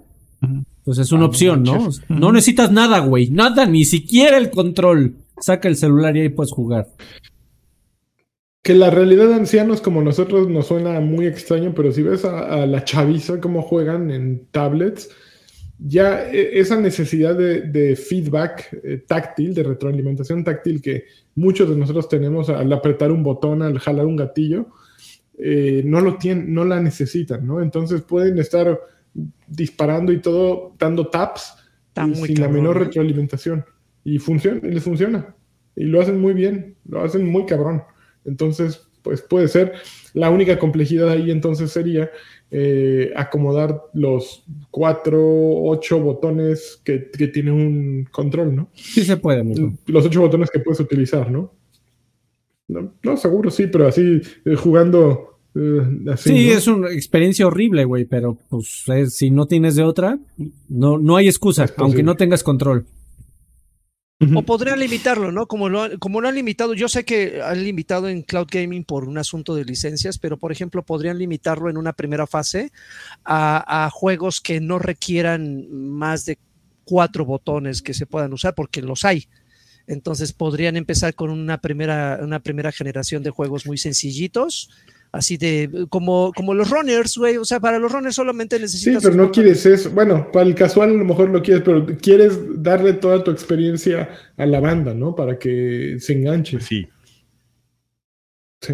Pues 0.84 0.98
es 0.98 1.12
una 1.12 1.26
opción, 1.26 1.64
¿no? 1.64 1.90
No 2.10 2.32
necesitas 2.32 2.72
nada, 2.72 3.00
güey. 3.00 3.30
Nada, 3.30 3.66
ni 3.66 3.86
siquiera 3.86 4.38
el 4.38 4.50
control. 4.50 5.16
Saca 5.40 5.68
el 5.68 5.76
celular 5.76 6.16
y 6.18 6.22
ahí 6.22 6.30
puedes 6.30 6.52
jugar. 6.52 6.88
Que 8.64 8.76
la 8.76 8.90
realidad 8.92 9.28
de 9.28 9.36
ancianos 9.36 9.82
como 9.82 10.04
nosotros 10.04 10.48
nos 10.48 10.68
suena 10.68 11.00
muy 11.00 11.26
extraño, 11.26 11.74
pero 11.76 11.92
si 11.92 12.04
ves 12.04 12.26
a, 12.26 12.62
a 12.62 12.68
la 12.68 12.84
chaviza 12.84 13.42
cómo 13.42 13.64
juegan 13.64 14.12
en 14.12 14.46
tablets, 14.52 15.10
ya 15.80 16.30
e- 16.32 16.60
esa 16.60 16.80
necesidad 16.80 17.36
de, 17.36 17.62
de 17.62 17.96
feedback 17.96 18.80
eh, 18.84 19.04
táctil, 19.08 19.56
de 19.56 19.64
retroalimentación 19.64 20.44
táctil 20.44 20.80
que 20.80 21.06
muchos 21.34 21.70
de 21.70 21.76
nosotros 21.76 22.08
tenemos 22.08 22.50
al 22.50 22.72
apretar 22.72 23.12
un 23.12 23.24
botón, 23.24 23.64
al 23.64 23.80
jalar 23.80 24.06
un 24.06 24.16
gatillo, 24.16 24.68
eh, 25.40 25.82
no 25.84 26.02
lo 26.02 26.18
tienen, 26.18 26.54
no 26.54 26.64
la 26.64 26.80
necesitan, 26.80 27.48
¿no? 27.48 27.64
Entonces 27.64 28.04
pueden 28.04 28.38
estar 28.38 28.80
disparando 29.48 30.12
y 30.12 30.20
todo, 30.20 30.74
dando 30.78 31.08
taps 31.08 31.56
Está 31.90 32.04
y 32.04 32.20
muy 32.20 32.28
sin 32.30 32.42
la 32.42 32.48
menor 32.48 32.78
¿eh? 32.78 32.80
retroalimentación. 32.86 33.66
Y 34.04 34.18
funciona, 34.20 34.62
y 34.64 34.72
les 34.72 34.84
funciona. 34.84 35.36
Y 35.76 35.84
lo 35.86 36.02
hacen 36.02 36.20
muy 36.20 36.34
bien, 36.34 36.76
lo 36.88 37.04
hacen 37.04 37.26
muy 37.26 37.46
cabrón. 37.46 37.84
Entonces, 38.26 38.88
pues 39.02 39.22
puede 39.22 39.48
ser. 39.48 39.74
La 40.14 40.30
única 40.30 40.58
complejidad 40.60 41.10
ahí 41.10 41.32
entonces 41.32 41.72
sería 41.72 42.10
eh, 42.50 43.12
acomodar 43.16 43.82
los 43.94 44.44
cuatro, 44.70 45.20
ocho 45.64 46.00
botones 46.00 46.82
que, 46.84 47.10
que 47.10 47.28
tiene 47.28 47.52
un 47.52 48.08
control, 48.12 48.56
¿no? 48.56 48.70
Sí 48.74 49.04
se 49.04 49.18
puede, 49.18 49.42
amigo. 49.42 49.74
Los 49.88 50.06
ocho 50.06 50.22
botones 50.22 50.50
que 50.50 50.60
puedes 50.60 50.80
utilizar, 50.80 51.32
¿no? 51.32 51.54
No, 52.68 52.94
no, 53.04 53.18
seguro 53.18 53.52
sí, 53.52 53.68
pero 53.68 53.88
así 53.88 54.22
eh, 54.46 54.56
jugando 54.56 55.31
eh, 55.56 56.12
así. 56.12 56.30
Sí, 56.30 56.48
¿no? 56.48 56.54
es 56.58 56.68
una 56.68 56.92
experiencia 56.92 57.48
horrible, 57.48 57.86
güey, 57.86 58.06
pero 58.06 58.38
pues 58.50 58.84
es- 58.88 59.16
si 59.16 59.32
no 59.32 59.48
tienes 59.48 59.76
de 59.76 59.84
otra, 59.84 60.18
no, 60.70 60.98
no 60.98 61.18
hay 61.18 61.28
excusa, 61.28 61.66
aunque 61.78 62.04
no 62.04 62.16
tengas 62.16 62.44
control. 62.44 62.86
O 64.36 64.44
podrían 64.44 64.80
limitarlo, 64.80 65.32
¿no? 65.32 65.48
Como 65.48 65.68
lo, 65.68 65.82
han- 65.82 65.98
como 65.98 66.22
lo 66.22 66.28
han 66.28 66.36
limitado, 66.36 66.76
yo 66.76 66.88
sé 66.88 67.04
que 67.04 67.42
han 67.44 67.64
limitado 67.64 68.08
en 68.08 68.22
cloud 68.22 68.46
gaming 68.52 68.84
por 68.84 69.06
un 69.06 69.18
asunto 69.18 69.56
de 69.56 69.66
licencias, 69.66 70.20
pero 70.20 70.38
por 70.38 70.52
ejemplo 70.52 70.84
podrían 70.84 71.18
limitarlo 71.18 71.72
en 71.72 71.78
una 71.78 71.92
primera 71.94 72.28
fase 72.28 72.72
a, 73.26 73.86
a 73.86 73.90
juegos 73.90 74.40
que 74.40 74.62
no 74.62 74.78
requieran 74.78 75.66
más 75.72 76.26
de 76.26 76.38
cuatro 76.84 77.26
botones 77.26 77.82
que 77.82 77.96
se 77.96 78.06
puedan 78.06 78.32
usar, 78.32 78.54
porque 78.54 78.84
los 78.84 79.06
hay. 79.06 79.26
Entonces 79.88 80.34
podrían 80.34 80.78
empezar 80.78 81.16
con 81.16 81.32
una 81.32 81.60
primera, 81.60 82.20
una 82.22 82.42
primera 82.42 82.72
generación 82.72 83.24
de 83.24 83.32
juegos 83.32 83.66
muy 83.66 83.80
sencillitos, 83.80 84.70
así 85.12 85.38
de 85.38 85.88
como, 85.90 86.32
como 86.36 86.54
los 86.54 86.70
runners, 86.70 87.18
güey. 87.18 87.38
O 87.38 87.46
sea, 87.46 87.60
para 87.60 87.80
los 87.80 87.92
runners 87.92 88.16
solamente 88.16 88.56
Sí, 88.58 88.62
necesitas. 88.62 89.04
pero 89.04 89.16
un 89.16 89.22
no 89.22 89.32
quieres 89.32 89.66
eso. 89.66 89.90
Bueno, 89.92 90.32
para 90.32 90.46
el 90.46 90.56
casual 90.56 90.90
a 90.92 90.94
lo 90.94 91.06
mejor 91.06 91.30
lo 91.30 91.42
quieres, 91.42 91.64
pero 91.66 91.86
quieres 92.02 92.40
darle 92.64 92.94
toda 92.94 93.24
tu 93.24 93.32
experiencia 93.32 94.10
a 94.38 94.46
la 94.46 94.60
banda, 94.60 94.94
¿no? 94.94 95.16
Para 95.16 95.38
que 95.40 95.98
se 96.00 96.14
enganche. 96.14 96.60
Sí. 96.62 96.88
Sí, 98.62 98.74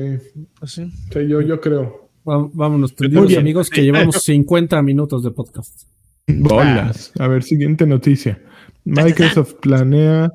Pues 0.59 0.71
sí. 0.73 0.91
sí, 1.13 1.27
yo, 1.27 1.41
yo 1.41 1.61
creo. 1.61 2.09
Vámonos, 2.25 2.93
tendidos 2.93 3.37
amigos, 3.37 3.69
que 3.69 3.83
llevamos 3.83 4.17
50 4.23 4.81
minutos 4.81 5.23
de 5.23 5.31
podcast. 5.31 5.83
Bolas. 6.27 7.13
A 7.19 7.27
ver, 7.29 7.41
siguiente 7.43 7.85
noticia. 7.87 8.41
Microsoft 8.83 9.53
planea. 9.61 10.29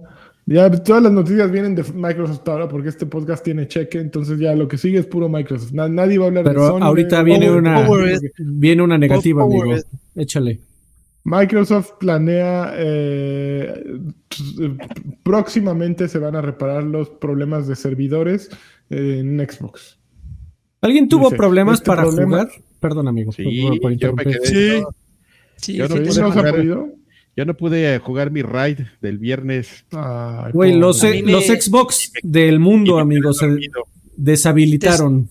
Ya 0.44 0.68
todas 0.70 1.02
las 1.04 1.12
noticias 1.12 1.50
vienen 1.52 1.74
de 1.76 1.84
Microsoft 1.94 2.46
ahora 2.48 2.68
porque 2.68 2.88
este 2.88 3.06
podcast 3.06 3.44
tiene 3.44 3.68
cheque, 3.68 3.98
entonces 4.00 4.38
ya 4.40 4.54
lo 4.56 4.66
que 4.66 4.76
sigue 4.76 4.98
es 4.98 5.06
puro 5.06 5.28
Microsoft. 5.28 5.70
Na- 5.72 5.88
nadie 5.88 6.18
va 6.18 6.24
a 6.24 6.28
hablar 6.28 6.44
de 6.44 6.50
Pero 6.50 6.66
Sony. 6.66 6.82
ahorita 6.82 7.18
de- 7.18 7.24
viene 7.24 7.50
una, 7.50 7.88
viene 8.38 8.82
una 8.82 8.98
negativa, 8.98 9.44
Overhead. 9.44 9.62
amigo. 9.84 9.88
Échale. 10.16 10.60
Microsoft 11.24 11.92
planea 12.00 12.72
eh, 12.76 13.84
próximamente 15.22 16.08
se 16.08 16.18
van 16.18 16.34
a 16.36 16.40
reparar 16.42 16.82
los 16.84 17.08
problemas 17.10 17.68
de 17.68 17.76
servidores 17.76 18.50
eh, 18.90 19.18
en 19.20 19.38
Xbox. 19.48 19.98
¿Alguien 20.80 21.08
tuvo 21.08 21.26
Dice, 21.26 21.36
problemas 21.36 21.74
este 21.78 21.86
para 21.86 22.02
problema- 22.02 22.38
jugar? 22.38 22.48
Perdón, 22.80 23.06
amigo. 23.08 23.30
Sí, 23.30 23.44
por- 23.68 23.80
por 23.80 23.92
yo 23.92 24.12
me 24.14 24.24
quedé- 24.24 24.44
Sí. 24.44 24.82
Sí, 25.56 25.74
Yo 25.74 25.86
no 25.88 25.94
de 25.94 26.00
pude 26.00 26.20
¿No 26.20 26.32
se 26.32 26.38
ha 26.40 26.50
podido? 26.50 26.88
Yo 27.36 27.44
no 27.46 27.54
pude 27.54 27.98
jugar 27.98 28.30
mi 28.30 28.42
raid 28.42 28.80
del 29.00 29.18
viernes. 29.18 29.84
Ay, 29.92 30.52
Güey, 30.52 30.74
los, 30.76 31.02
me- 31.02 31.22
Xbox 31.42 32.12
del 32.22 32.58
mundo, 32.60 32.98
amigos, 32.98 33.38
se 33.38 33.46
Dormido. 33.48 33.84
deshabilitaron. 34.16 35.28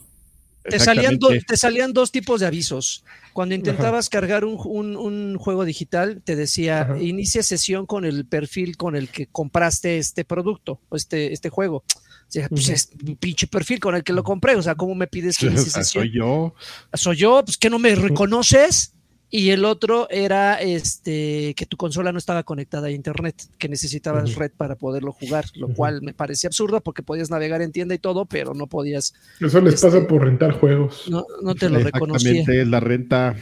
Te 0.64 0.78
salían, 0.80 1.18
do- 1.18 1.28
Exactamente. 1.30 1.46
te 1.48 1.58
salían 1.58 1.94
dos 1.94 2.12
tipos 2.12 2.40
de 2.40 2.46
avisos. 2.48 3.04
Cuando 3.34 3.56
intentabas 3.56 4.10
cargar 4.10 4.46
un, 4.46 4.58
un- 4.64 4.96
un 4.96 5.38
juego 5.38 5.66
digital, 5.66 6.22
te 6.24 6.36
decía, 6.36 6.82
Ajá. 6.82 7.02
inicia 7.02 7.42
sesión 7.44 7.86
con 7.88 8.06
el 8.06 8.26
perfil 8.26 8.78
con 8.78 8.96
el 8.96 9.10
que 9.10 9.26
compraste 9.28 9.98
este 9.98 10.24
producto 10.24 10.80
o 10.90 10.96
este, 10.96 11.34
este 11.34 11.50
juego. 11.50 11.78
O 11.78 12.32
sea, 12.34 12.48
pues 12.48 12.70
es 12.70 12.90
mi 13.04 13.16
pinche 13.16 13.48
perfil 13.48 13.80
con 13.80 13.96
el 13.96 14.04
que 14.04 14.14
lo 14.14 14.24
compré. 14.24 14.56
O 14.56 14.62
sea, 14.62 14.76
¿cómo 14.76 14.94
me 14.96 15.08
pides 15.08 15.38
que 15.38 15.46
inicie 15.48 15.72
sesión? 15.72 16.04
soy 16.06 16.14
yo. 16.14 16.54
Soy 16.94 17.16
yo, 17.18 17.42
pues 17.44 17.58
que 17.58 17.70
no 17.70 17.80
me 17.80 17.94
reconoces. 17.96 18.94
Y 19.34 19.52
el 19.52 19.64
otro 19.64 20.10
era 20.10 20.56
este 20.62 21.54
que 21.56 21.66
tu 21.66 21.78
consola 21.78 22.12
no 22.12 22.18
estaba 22.18 22.44
conectada 22.44 22.88
a 22.88 22.92
internet, 22.92 23.36
que 23.58 23.70
necesitabas 23.70 24.36
red 24.36 24.52
para 24.58 24.76
poderlo 24.76 25.14
jugar, 25.14 25.46
lo 25.56 25.70
cual 25.70 26.02
me 26.02 26.14
parecía 26.14 26.50
absurdo 26.50 26.82
porque 26.82 27.02
podías 27.02 27.30
navegar 27.30 27.62
en 27.62 27.72
tienda 27.72 27.96
y 27.96 28.00
todo, 28.00 28.26
pero 28.26 28.54
no 28.54 28.68
podías, 28.68 29.14
Eso 29.40 29.62
les 29.62 29.76
este- 29.76 29.88
pasa 29.88 30.06
por 30.08 30.26
rentar 30.26 30.52
juegos. 30.52 31.06
no, 31.10 31.26
no 31.42 31.56
te 31.56 31.70
lo 31.70 31.80
reconocía. 31.80 32.32
Exactamente, 32.32 32.62
es 32.62 32.68
la 32.68 32.80
renta. 32.82 33.36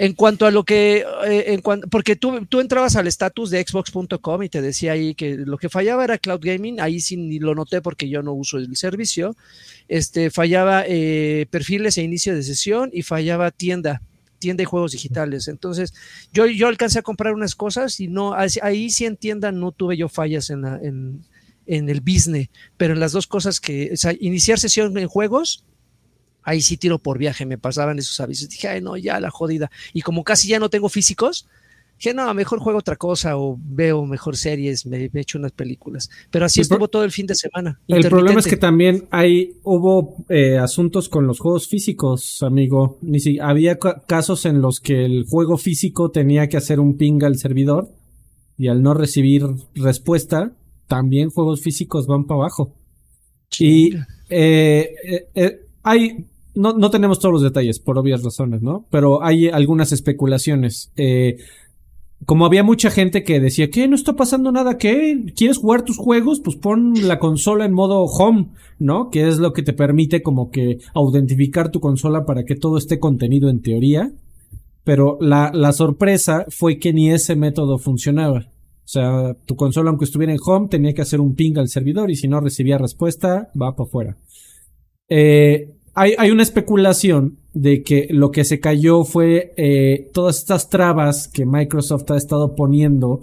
En 0.00 0.12
cuanto 0.12 0.46
a 0.46 0.52
lo 0.52 0.62
que, 0.62 0.98
eh, 1.26 1.44
en 1.48 1.60
cuan- 1.62 1.80
porque 1.90 2.14
tú, 2.14 2.46
tú 2.46 2.60
entrabas 2.60 2.94
al 2.94 3.08
estatus 3.08 3.50
de 3.50 3.60
xbox.com 3.66 4.44
y 4.44 4.48
te 4.48 4.62
decía 4.62 4.92
ahí 4.92 5.16
que 5.16 5.34
lo 5.36 5.58
que 5.58 5.68
fallaba 5.68 6.04
era 6.04 6.18
cloud 6.18 6.38
gaming, 6.40 6.80
ahí 6.80 7.00
sí 7.00 7.16
ni 7.16 7.40
lo 7.40 7.56
noté 7.56 7.80
porque 7.82 8.08
yo 8.08 8.22
no 8.22 8.32
uso 8.34 8.58
el 8.58 8.76
servicio, 8.76 9.34
este, 9.88 10.30
fallaba 10.30 10.84
eh, 10.86 11.46
perfiles 11.50 11.98
e 11.98 12.02
inicio 12.04 12.32
de 12.36 12.44
sesión 12.44 12.90
y 12.92 13.02
fallaba 13.02 13.50
tienda, 13.50 14.00
tienda 14.38 14.62
y 14.62 14.66
juegos 14.66 14.92
digitales. 14.92 15.48
Entonces, 15.48 15.94
yo, 16.32 16.46
yo 16.46 16.68
alcancé 16.68 16.98
a 16.98 17.02
comprar 17.02 17.34
unas 17.34 17.54
cosas 17.54 18.00
y 18.00 18.08
no, 18.08 18.34
ahí 18.34 18.48
ahí 18.62 18.90
sí 18.90 19.04
en 19.04 19.16
tienda 19.16 19.52
no 19.52 19.72
tuve 19.72 19.96
yo 19.96 20.08
fallas 20.08 20.50
en, 20.50 20.62
la, 20.62 20.76
en, 20.82 21.24
en 21.66 21.88
el 21.88 22.00
business, 22.00 22.48
pero 22.76 22.94
en 22.94 23.00
las 23.00 23.12
dos 23.12 23.26
cosas 23.26 23.60
que, 23.60 23.90
o 23.92 23.96
sea, 23.96 24.14
iniciar 24.18 24.58
sesión 24.58 24.96
en 24.96 25.08
juegos, 25.08 25.64
ahí 26.42 26.62
sí 26.62 26.76
tiro 26.76 26.98
por 26.98 27.18
viaje, 27.18 27.44
me 27.44 27.58
pasaban 27.58 27.98
esos 27.98 28.18
avisos. 28.20 28.48
Dije, 28.48 28.68
ay, 28.68 28.80
no, 28.80 28.96
ya 28.96 29.20
la 29.20 29.30
jodida. 29.30 29.70
Y 29.92 30.00
como 30.00 30.24
casi 30.24 30.48
ya 30.48 30.58
no 30.58 30.70
tengo 30.70 30.88
físicos, 30.88 31.46
dije, 31.98 32.14
no, 32.14 32.32
mejor 32.34 32.60
juego 32.60 32.78
otra 32.78 32.96
cosa 32.96 33.36
o 33.36 33.58
veo 33.60 34.06
mejor 34.06 34.36
series, 34.36 34.86
me, 34.86 35.10
me 35.12 35.20
echo 35.20 35.38
unas 35.38 35.52
películas. 35.52 36.08
Pero 36.30 36.44
así 36.46 36.60
El 36.60 36.62
estuvo 36.62 36.88
todo 36.88 37.04
el 37.04 37.10
fin 37.10 37.26
de 37.26 37.34
semana. 37.34 37.80
El 37.88 38.08
problema 38.08 38.40
es 38.40 38.46
que 38.46 38.56
también 38.56 39.06
hay, 39.10 39.56
hubo 39.64 40.16
eh, 40.28 40.56
asuntos 40.58 41.08
con 41.08 41.26
los 41.26 41.40
juegos 41.40 41.68
físicos, 41.68 42.42
amigo. 42.42 42.98
Ni 43.02 43.20
si, 43.20 43.38
había 43.38 43.78
ca- 43.78 44.02
casos 44.06 44.46
en 44.46 44.60
los 44.62 44.80
que 44.80 45.04
el 45.04 45.24
juego 45.28 45.58
físico 45.58 46.10
tenía 46.10 46.48
que 46.48 46.56
hacer 46.56 46.80
un 46.80 46.96
ping 46.96 47.22
al 47.24 47.36
servidor 47.36 47.90
y 48.56 48.68
al 48.68 48.82
no 48.82 48.94
recibir 48.94 49.44
respuesta, 49.74 50.52
también 50.86 51.30
juegos 51.30 51.60
físicos 51.60 52.06
van 52.06 52.24
para 52.26 52.40
abajo. 52.40 52.74
Y 53.58 53.94
eh, 54.28 54.94
eh, 55.04 55.26
eh, 55.34 55.60
hay, 55.82 56.26
no, 56.54 56.72
no 56.74 56.90
tenemos 56.90 57.18
todos 57.18 57.32
los 57.34 57.42
detalles 57.42 57.78
por 57.78 57.98
obvias 57.98 58.22
razones, 58.22 58.62
¿no? 58.62 58.86
Pero 58.90 59.22
hay 59.22 59.48
algunas 59.48 59.92
especulaciones. 59.92 60.90
Eh, 60.96 61.38
como 62.26 62.44
había 62.44 62.62
mucha 62.62 62.90
gente 62.90 63.22
que 63.22 63.40
decía 63.40 63.70
que 63.70 63.88
no 63.88 63.94
está 63.94 64.14
pasando 64.14 64.52
nada, 64.52 64.76
que 64.76 65.32
quieres 65.36 65.58
jugar 65.58 65.82
tus 65.82 65.96
juegos, 65.96 66.40
pues 66.40 66.56
pon 66.56 66.94
la 67.06 67.18
consola 67.18 67.64
en 67.64 67.72
modo 67.72 68.02
home, 68.04 68.48
¿no? 68.78 69.10
Que 69.10 69.28
es 69.28 69.38
lo 69.38 69.52
que 69.52 69.62
te 69.62 69.72
permite 69.72 70.22
como 70.22 70.50
que 70.50 70.78
autentificar 70.94 71.70
tu 71.70 71.80
consola 71.80 72.26
para 72.26 72.44
que 72.44 72.56
todo 72.56 72.76
esté 72.76 72.98
contenido 72.98 73.48
en 73.48 73.62
teoría. 73.62 74.12
Pero 74.84 75.18
la, 75.20 75.50
la 75.52 75.72
sorpresa 75.72 76.46
fue 76.48 76.78
que 76.78 76.92
ni 76.92 77.10
ese 77.10 77.36
método 77.36 77.78
funcionaba. 77.78 78.38
O 78.40 78.90
sea, 78.90 79.34
tu 79.44 79.54
consola, 79.54 79.90
aunque 79.90 80.06
estuviera 80.06 80.32
en 80.32 80.38
home, 80.44 80.68
tenía 80.68 80.94
que 80.94 81.02
hacer 81.02 81.20
un 81.20 81.34
ping 81.34 81.58
al 81.58 81.68
servidor 81.68 82.10
y 82.10 82.16
si 82.16 82.26
no 82.26 82.40
recibía 82.40 82.78
respuesta, 82.78 83.50
va 83.60 83.76
para 83.76 83.86
afuera. 83.86 84.16
Eh, 85.10 85.74
hay, 85.94 86.14
hay, 86.16 86.30
una 86.30 86.42
especulación 86.42 87.37
de 87.52 87.82
que 87.82 88.08
lo 88.10 88.30
que 88.30 88.44
se 88.44 88.60
cayó 88.60 89.04
fue 89.04 89.52
eh, 89.56 90.10
todas 90.12 90.38
estas 90.38 90.68
trabas 90.68 91.28
que 91.28 91.46
Microsoft 91.46 92.10
ha 92.10 92.16
estado 92.16 92.54
poniendo, 92.54 93.20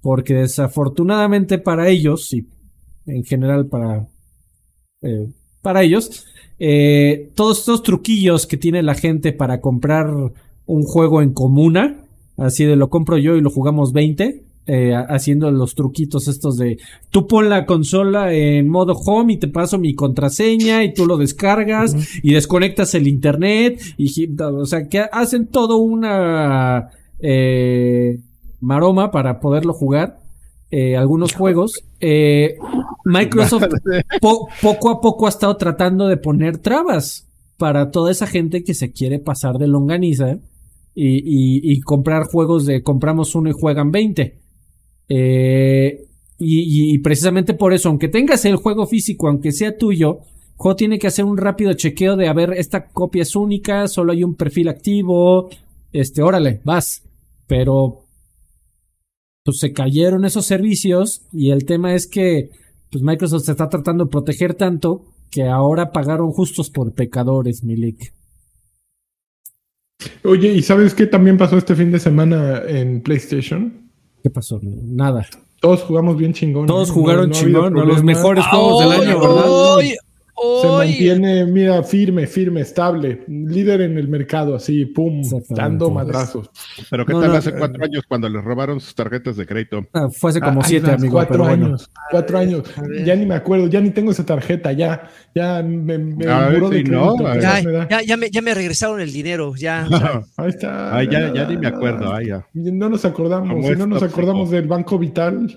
porque 0.00 0.34
desafortunadamente 0.34 1.58
para 1.58 1.88
ellos, 1.88 2.32
y 2.32 2.46
en 3.06 3.24
general 3.24 3.66
para, 3.66 4.08
eh, 5.02 5.28
para 5.60 5.82
ellos, 5.82 6.26
eh, 6.58 7.30
todos 7.34 7.60
estos 7.60 7.82
truquillos 7.82 8.46
que 8.46 8.56
tiene 8.56 8.82
la 8.82 8.94
gente 8.94 9.32
para 9.32 9.60
comprar 9.60 10.08
un 10.66 10.82
juego 10.82 11.20
en 11.20 11.32
comuna, 11.32 12.04
así 12.36 12.64
de 12.64 12.76
lo 12.76 12.90
compro 12.90 13.18
yo 13.18 13.36
y 13.36 13.40
lo 13.40 13.50
jugamos 13.50 13.92
20, 13.92 14.44
eh, 14.66 14.94
haciendo 14.94 15.50
los 15.50 15.74
truquitos 15.74 16.26
estos 16.26 16.56
de 16.56 16.78
tú 17.10 17.26
pon 17.26 17.50
la 17.50 17.66
consola 17.66 18.32
en 18.32 18.68
modo 18.68 18.94
home 18.94 19.34
y 19.34 19.36
te 19.36 19.48
paso 19.48 19.78
mi 19.78 19.94
contraseña 19.94 20.84
y 20.84 20.94
tú 20.94 21.04
lo 21.04 21.18
descargas 21.18 21.94
y 22.22 22.32
desconectas 22.32 22.94
el 22.94 23.06
internet 23.06 23.80
y 23.98 24.26
o 24.40 24.64
sea 24.64 24.88
que 24.88 25.00
hacen 25.00 25.48
todo 25.48 25.76
una 25.76 26.88
eh, 27.20 28.20
maroma 28.60 29.10
para 29.10 29.38
poderlo 29.40 29.74
jugar 29.74 30.20
eh, 30.70 30.96
algunos 30.96 31.34
juegos. 31.34 31.84
eh, 32.00 32.56
Microsoft 33.04 33.68
po 34.20 34.48
poco 34.62 34.90
a 34.90 35.00
poco 35.00 35.26
ha 35.26 35.28
estado 35.28 35.56
tratando 35.56 36.08
de 36.08 36.16
poner 36.16 36.58
trabas 36.58 37.28
para 37.58 37.90
toda 37.90 38.10
esa 38.10 38.26
gente 38.26 38.64
que 38.64 38.74
se 38.74 38.92
quiere 38.92 39.18
pasar 39.18 39.58
de 39.58 39.68
longaniza 39.68 40.38
y, 40.94 41.18
y, 41.18 41.72
y 41.72 41.80
comprar 41.80 42.24
juegos 42.24 42.66
de 42.66 42.82
compramos 42.82 43.34
uno 43.34 43.50
y 43.50 43.52
juegan 43.52 43.92
20 43.92 44.43
eh, 45.08 46.06
y, 46.38 46.98
precisamente 46.98 47.54
por 47.54 47.72
eso, 47.72 47.88
aunque 47.88 48.08
tengas 48.08 48.44
el 48.44 48.56
juego 48.56 48.86
físico, 48.86 49.28
aunque 49.28 49.52
sea 49.52 49.76
tuyo, 49.76 50.20
juego 50.56 50.76
tiene 50.76 50.98
que 50.98 51.06
hacer 51.06 51.24
un 51.24 51.38
rápido 51.38 51.72
chequeo 51.74 52.16
de 52.16 52.28
a 52.28 52.32
ver, 52.32 52.52
esta 52.54 52.88
copia 52.88 53.22
es 53.22 53.36
única, 53.36 53.88
solo 53.88 54.12
hay 54.12 54.24
un 54.24 54.34
perfil 54.34 54.68
activo, 54.68 55.48
este, 55.92 56.22
órale, 56.22 56.60
vas. 56.64 57.02
Pero, 57.46 58.06
pues 59.44 59.58
se 59.58 59.72
cayeron 59.72 60.24
esos 60.24 60.46
servicios 60.46 61.22
y 61.32 61.50
el 61.50 61.64
tema 61.64 61.94
es 61.94 62.06
que, 62.06 62.50
pues 62.90 63.02
Microsoft 63.02 63.44
se 63.44 63.52
está 63.52 63.68
tratando 63.68 64.04
de 64.04 64.10
proteger 64.10 64.54
tanto 64.54 65.04
que 65.30 65.44
ahora 65.44 65.92
pagaron 65.92 66.30
justos 66.30 66.70
por 66.70 66.94
pecadores, 66.94 67.62
Milik. 67.64 68.12
Oye, 70.24 70.52
¿y 70.52 70.62
sabes 70.62 70.94
qué 70.94 71.06
también 71.06 71.36
pasó 71.36 71.56
este 71.56 71.74
fin 71.74 71.90
de 71.90 71.98
semana 71.98 72.62
en 72.66 73.02
PlayStation? 73.02 73.83
¿Qué 74.24 74.30
pasó? 74.30 74.58
Nada. 74.62 75.26
Todos 75.60 75.82
jugamos 75.82 76.16
bien 76.16 76.32
chingón. 76.32 76.66
Todos 76.66 76.90
jugaron 76.90 77.28
no, 77.28 77.34
no 77.36 77.40
chingón, 77.42 77.74
los 77.74 78.02
mejores 78.02 78.46
juegos 78.46 78.80
del 78.80 79.02
año, 79.02 79.20
¿verdad? 79.20 79.82
Hoy, 80.36 80.62
Se 80.62 80.68
mantiene, 80.68 81.44
mira, 81.46 81.82
firme, 81.84 82.26
firme, 82.26 82.60
estable, 82.62 83.22
líder 83.28 83.82
en 83.82 83.96
el 83.98 84.08
mercado, 84.08 84.56
así, 84.56 84.84
pum, 84.84 85.22
dando 85.50 85.90
madrazos. 85.90 86.50
Pero 86.90 87.06
¿qué 87.06 87.12
No, 87.12 87.20
tal 87.20 87.30
no, 87.30 87.36
hace 87.36 87.50
eh, 87.50 87.54
cuatro 87.56 87.84
años 87.84 88.02
cuando 88.08 88.28
les 88.28 88.42
robaron 88.42 88.80
sus 88.80 88.94
tarjetas 88.96 89.36
de 89.36 89.46
crédito? 89.46 89.86
Ah, 89.92 90.08
fue 90.10 90.30
hace 90.30 90.40
como 90.40 90.60
Ah, 90.60 90.64
siete, 90.64 90.86
ahí 90.86 90.92
vas, 90.94 91.00
amigo. 91.02 91.12
Cuatro 91.14 91.32
pero 91.34 91.44
bueno. 91.44 91.66
años, 91.66 91.90
cuatro 92.10 92.38
años. 92.38 92.62
Ya 93.04 93.14
ni 93.14 93.26
me 93.26 93.36
acuerdo, 93.36 93.68
ya 93.68 93.80
ni 93.80 93.90
tengo 93.90 94.10
esa 94.10 94.26
tarjeta, 94.26 94.72
ya, 94.72 95.08
ya 95.36 95.62
me, 95.62 95.98
me 95.98 96.26
Ah, 96.26 96.50
de 96.50 96.60
crédito, 96.60 97.16
Ya, 97.40 97.60
ya, 97.88 98.02
ya 98.02 98.16
me, 98.16 98.28
ya 98.30 98.42
me 98.42 98.54
regresaron 98.54 99.00
el 99.00 99.12
dinero, 99.12 99.54
ya. 99.54 99.86
Ahí 100.36 100.48
está. 100.48 100.96
Ay, 100.96 101.08
ya, 101.10 101.32
ya 101.32 101.46
ni 101.48 101.56
me 101.56 101.68
acuerdo. 101.68 102.12
Ay, 102.12 102.26
ya. 102.26 102.46
No 102.54 102.88
nos 102.88 103.04
acordamos, 103.04 103.64
si 103.64 103.76
no 103.76 103.86
nos 103.86 104.02
acordamos 104.02 104.50
del 104.50 104.66
Banco 104.66 104.98
Vital, 104.98 105.56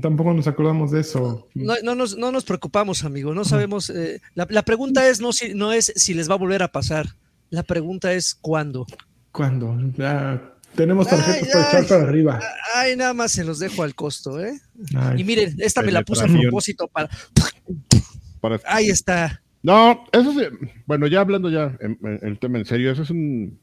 tampoco 0.00 0.32
nos 0.34 0.46
acordamos 0.46 0.90
de 0.90 1.00
eso. 1.00 1.48
No, 1.54 1.74
no 1.82 1.94
nos, 1.94 2.16
no 2.16 2.32
nos 2.32 2.44
preocupamos, 2.44 3.04
amigo. 3.04 3.34
No 3.34 3.44
sabemos. 3.44 3.90
eh, 3.90 4.20
la, 4.34 4.46
la 4.50 4.62
pregunta 4.62 5.08
es 5.08 5.20
no, 5.20 5.32
si, 5.32 5.54
no 5.54 5.72
es 5.72 5.92
si 5.96 6.14
les 6.14 6.28
va 6.30 6.34
a 6.34 6.38
volver 6.38 6.62
a 6.62 6.72
pasar. 6.72 7.06
La 7.50 7.62
pregunta 7.62 8.12
es 8.12 8.34
cuándo. 8.34 8.86
¿Cuándo? 9.32 9.76
Ya 9.96 10.52
tenemos 10.74 11.06
tarjetas 11.06 11.42
Ay, 11.44 11.50
para 11.52 11.68
echar 11.68 11.86
para 11.86 12.02
arriba. 12.08 12.40
Ay, 12.74 12.96
nada 12.96 13.14
más 13.14 13.32
se 13.32 13.44
los 13.44 13.58
dejo 13.58 13.82
al 13.82 13.94
costo, 13.94 14.40
¿eh? 14.44 14.58
Ay. 14.96 15.20
Y 15.20 15.24
miren, 15.24 15.54
esta 15.58 15.82
me 15.82 15.92
la 15.92 16.02
puse 16.02 16.24
a 16.24 16.26
propósito 16.26 16.88
para. 16.88 17.08
Para- 18.40 18.60
Ahí 18.66 18.88
está. 18.88 19.42
No, 19.62 20.04
eso 20.12 20.32
sí. 20.32 20.40
Bueno, 20.86 21.06
ya 21.06 21.20
hablando 21.20 21.50
ya 21.50 21.76
en, 21.80 21.98
en- 22.02 22.20
el 22.22 22.38
tema 22.38 22.58
en 22.58 22.64
serio, 22.66 22.90
eso 22.92 23.02
es 23.02 23.10
un. 23.10 23.58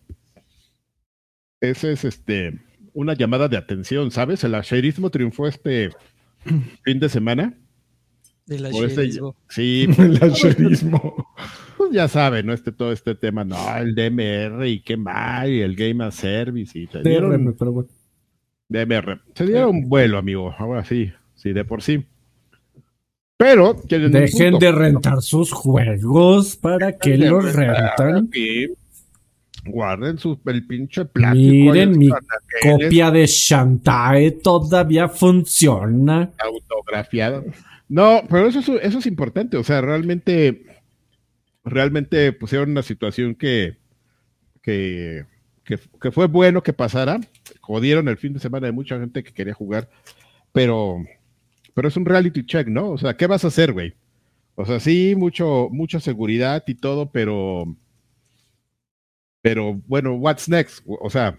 Ese 1.62 1.94
es 1.94 2.04
este. 2.04 2.60
Una 2.94 3.14
llamada 3.16 3.48
de 3.48 3.58
atención, 3.58 4.12
¿sabes? 4.12 4.44
El 4.44 4.54
acherismo 4.56 5.10
triunfó 5.10 5.48
este 5.48 5.90
fin 6.84 7.00
de 7.00 7.10
semana. 7.10 7.54
del 8.46 8.66
ayerismo. 8.66 9.36
sí, 9.50 9.88
El 9.98 10.24
acherismo. 10.24 11.28
pues 11.78 11.92
ya 11.92 12.08
saben, 12.08 12.46
¿no? 12.46 12.54
Este, 12.54 12.72
todo 12.72 12.92
este 12.92 13.16
tema, 13.16 13.44
no, 13.44 13.58
el 13.78 13.96
DMR 13.96 14.68
y 14.68 14.82
qué 14.82 14.98
mal, 14.98 15.50
y 15.50 15.62
el 15.62 15.76
Game 15.76 16.04
as 16.04 16.16
Service, 16.16 16.78
y 16.78 16.88
se 16.88 17.02
dieron, 17.02 17.32
DRM, 17.32 17.54
pero 17.58 17.72
bueno. 17.72 17.90
DMR. 18.70 19.22
Se 19.36 19.46
dieron 19.46 19.88
vuelo, 19.88 20.18
amigo, 20.18 20.54
ahora 20.58 20.84
sí, 20.84 21.12
sí, 21.36 21.54
de 21.54 21.64
por 21.66 21.82
sí. 21.82 22.06
Pero, 23.38 23.72
un 23.74 24.12
Dejen 24.12 24.52
punto. 24.52 24.66
de 24.66 24.72
rentar 24.72 25.22
sus 25.22 25.52
juegos 25.52 26.56
para 26.56 26.98
que 26.98 27.18
los 27.18 27.54
rentar, 27.54 27.98
rentan. 27.98 28.30
sí. 28.32 28.70
Guarden 29.66 30.18
su, 30.18 30.40
el 30.46 30.68
pinche 30.68 31.06
plástico. 31.06 31.52
Miren 31.52 31.94
en 31.94 31.98
mi 31.98 32.10
Copia 32.10 33.12
de 33.12 33.26
Shantae 33.26 34.32
todavía 34.32 35.08
funciona. 35.08 36.32
autografiado. 36.38 37.46
No, 37.88 38.22
pero 38.30 38.48
eso 38.48 38.60
es, 38.60 38.70
eso 38.82 39.00
es 39.00 39.06
importante. 39.06 39.56
O 39.58 39.64
sea, 39.64 39.82
realmente, 39.82 40.66
realmente 41.64 42.34
pusieron 42.34 42.72
una 42.72 42.84
situación 42.84 43.36
que, 43.36 43.78
que, 44.62 45.26
que, 45.64 45.80
que 46.02 46.12
fue 46.12 46.28
bueno 46.28 46.64
que 46.64 46.74
pasara. 46.74 47.20
Jodieron 47.62 48.08
el 48.10 48.18
fin 48.18 48.34
de 48.34 48.40
semana 48.40 48.68
de 48.68 48.74
mucha 48.74 49.00
gente 49.00 49.24
que 49.24 49.34
quería 49.34 49.54
jugar, 49.54 49.90
pero, 50.52 50.98
pero 51.74 51.88
es 51.88 51.96
un 51.96 52.06
reality 52.06 52.46
check, 52.46 52.68
¿no? 52.68 52.92
O 52.92 52.98
sea, 52.98 53.16
¿qué 53.16 53.28
vas 53.28 53.46
a 53.46 53.48
hacer, 53.48 53.72
güey? 53.72 53.94
O 54.56 54.66
sea, 54.66 54.80
sí, 54.80 55.16
mucho, 55.18 55.70
mucha 55.72 56.00
seguridad 56.00 56.64
y 56.68 56.76
todo, 56.76 57.12
pero, 57.12 57.76
pero 59.44 59.80
bueno, 59.88 60.16
what's 60.16 60.48
next? 60.48 60.84
O 60.88 61.10
sea, 61.10 61.38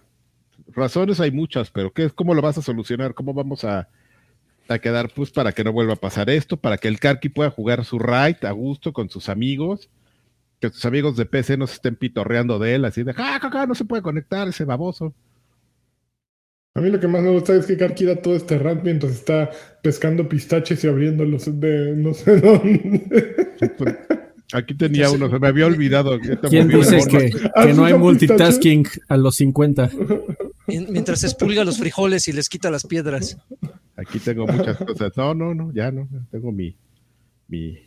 razones 0.68 1.20
hay 1.20 1.30
muchas, 1.30 1.70
pero 1.70 1.90
¿qué, 1.90 2.10
¿cómo 2.10 2.34
lo 2.34 2.42
vas 2.42 2.58
a 2.58 2.62
solucionar? 2.62 3.14
¿Cómo 3.14 3.32
vamos 3.32 3.64
a, 3.64 3.88
a 4.68 4.78
quedar 4.78 5.10
pues 5.14 5.30
para 5.30 5.52
que 5.52 5.64
no 5.64 5.72
vuelva 5.72 5.94
a 5.94 5.96
pasar 5.96 6.28
esto, 6.28 6.58
para 6.58 6.76
que 6.76 6.86
el 6.86 7.00
Karki 7.00 7.30
pueda 7.30 7.50
jugar 7.50 7.82
su 7.86 7.98
raid 7.98 8.44
a 8.44 8.50
gusto 8.50 8.92
con 8.92 9.08
sus 9.08 9.30
amigos, 9.30 9.88
que 10.60 10.68
sus 10.68 10.84
amigos 10.84 11.16
de 11.16 11.24
PC 11.24 11.56
no 11.56 11.66
se 11.66 11.76
estén 11.76 11.96
pitorreando 11.96 12.58
de 12.58 12.74
él, 12.74 12.84
así 12.84 13.04
de, 13.04 13.14
ja, 13.14 13.40
no 13.66 13.74
se 13.74 13.86
puede 13.86 14.02
conectar 14.02 14.46
ese 14.48 14.66
baboso. 14.66 15.14
A 16.74 16.80
mí 16.80 16.90
lo 16.90 17.00
que 17.00 17.08
más 17.08 17.22
me 17.22 17.30
gusta 17.30 17.54
es 17.54 17.64
que 17.64 17.78
Karki 17.78 18.04
da 18.04 18.20
todo 18.20 18.36
este 18.36 18.58
rant 18.58 18.82
mientras 18.82 19.12
está 19.12 19.50
pescando 19.82 20.28
pistaches 20.28 20.84
y 20.84 20.88
abriéndolos 20.88 21.44
de 21.58 21.94
no 21.96 22.12
sé 22.12 22.38
dónde. 22.38 23.56
Aquí 24.54 24.74
tenía 24.74 25.10
uno, 25.10 25.28
se 25.28 25.38
me 25.38 25.48
había 25.48 25.66
olvidado. 25.66 26.18
que 26.20 26.34
este 26.34 26.48
¿Quién 26.48 26.68
dice 26.68 26.98
que, 27.10 27.30
que 27.30 27.50
¿Has 27.54 27.76
no 27.76 27.84
hay 27.84 27.94
multitasking 27.94 28.86
a 29.08 29.16
los 29.16 29.36
50? 29.36 29.90
Mien- 30.68 30.86
Mientras 30.90 31.24
expulga 31.24 31.64
los 31.64 31.78
frijoles 31.78 32.28
y 32.28 32.32
les 32.32 32.48
quita 32.48 32.70
las 32.70 32.86
piedras. 32.86 33.36
Aquí 33.96 34.18
tengo 34.20 34.46
muchas 34.46 34.76
cosas. 34.78 35.12
No, 35.16 35.34
no, 35.34 35.54
no, 35.54 35.72
ya 35.74 35.90
no, 35.90 36.08
tengo 36.30 36.52
mi, 36.52 36.76
mi, 37.48 37.78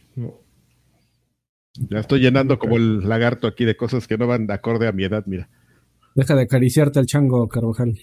ya 1.89 1.99
estoy 1.99 2.19
llenando 2.19 2.59
como 2.59 2.75
el 2.77 3.07
lagarto 3.07 3.47
aquí 3.47 3.63
de 3.65 3.77
cosas 3.77 4.07
que 4.07 4.17
no 4.17 4.27
van 4.27 4.45
de 4.47 4.53
acorde 4.53 4.87
a 4.87 4.91
mi 4.91 5.03
edad, 5.05 5.23
mira. 5.25 5.49
Deja 6.15 6.35
de 6.35 6.41
acariciarte 6.43 6.99
al 6.99 7.05
chango, 7.05 7.47
Carvajal. 7.47 7.97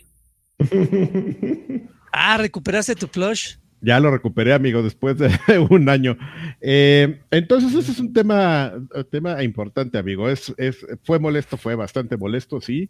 Ah, 2.12 2.36
recuperaste 2.38 2.94
tu 2.94 3.08
plush. 3.08 3.56
Ya 3.84 4.00
lo 4.00 4.10
recuperé, 4.10 4.52
amigo, 4.54 4.82
después 4.82 5.18
de 5.18 5.28
un 5.70 5.88
año. 5.88 6.16
Eh, 6.60 7.20
entonces, 7.30 7.74
ese 7.74 7.92
es 7.92 8.00
un 8.00 8.12
tema, 8.12 8.72
tema 9.10 9.42
importante, 9.42 9.98
amigo. 9.98 10.28
Es, 10.28 10.54
es, 10.56 10.86
fue 11.02 11.18
molesto, 11.18 11.56
fue 11.56 11.74
bastante 11.74 12.16
molesto, 12.16 12.60
sí. 12.60 12.88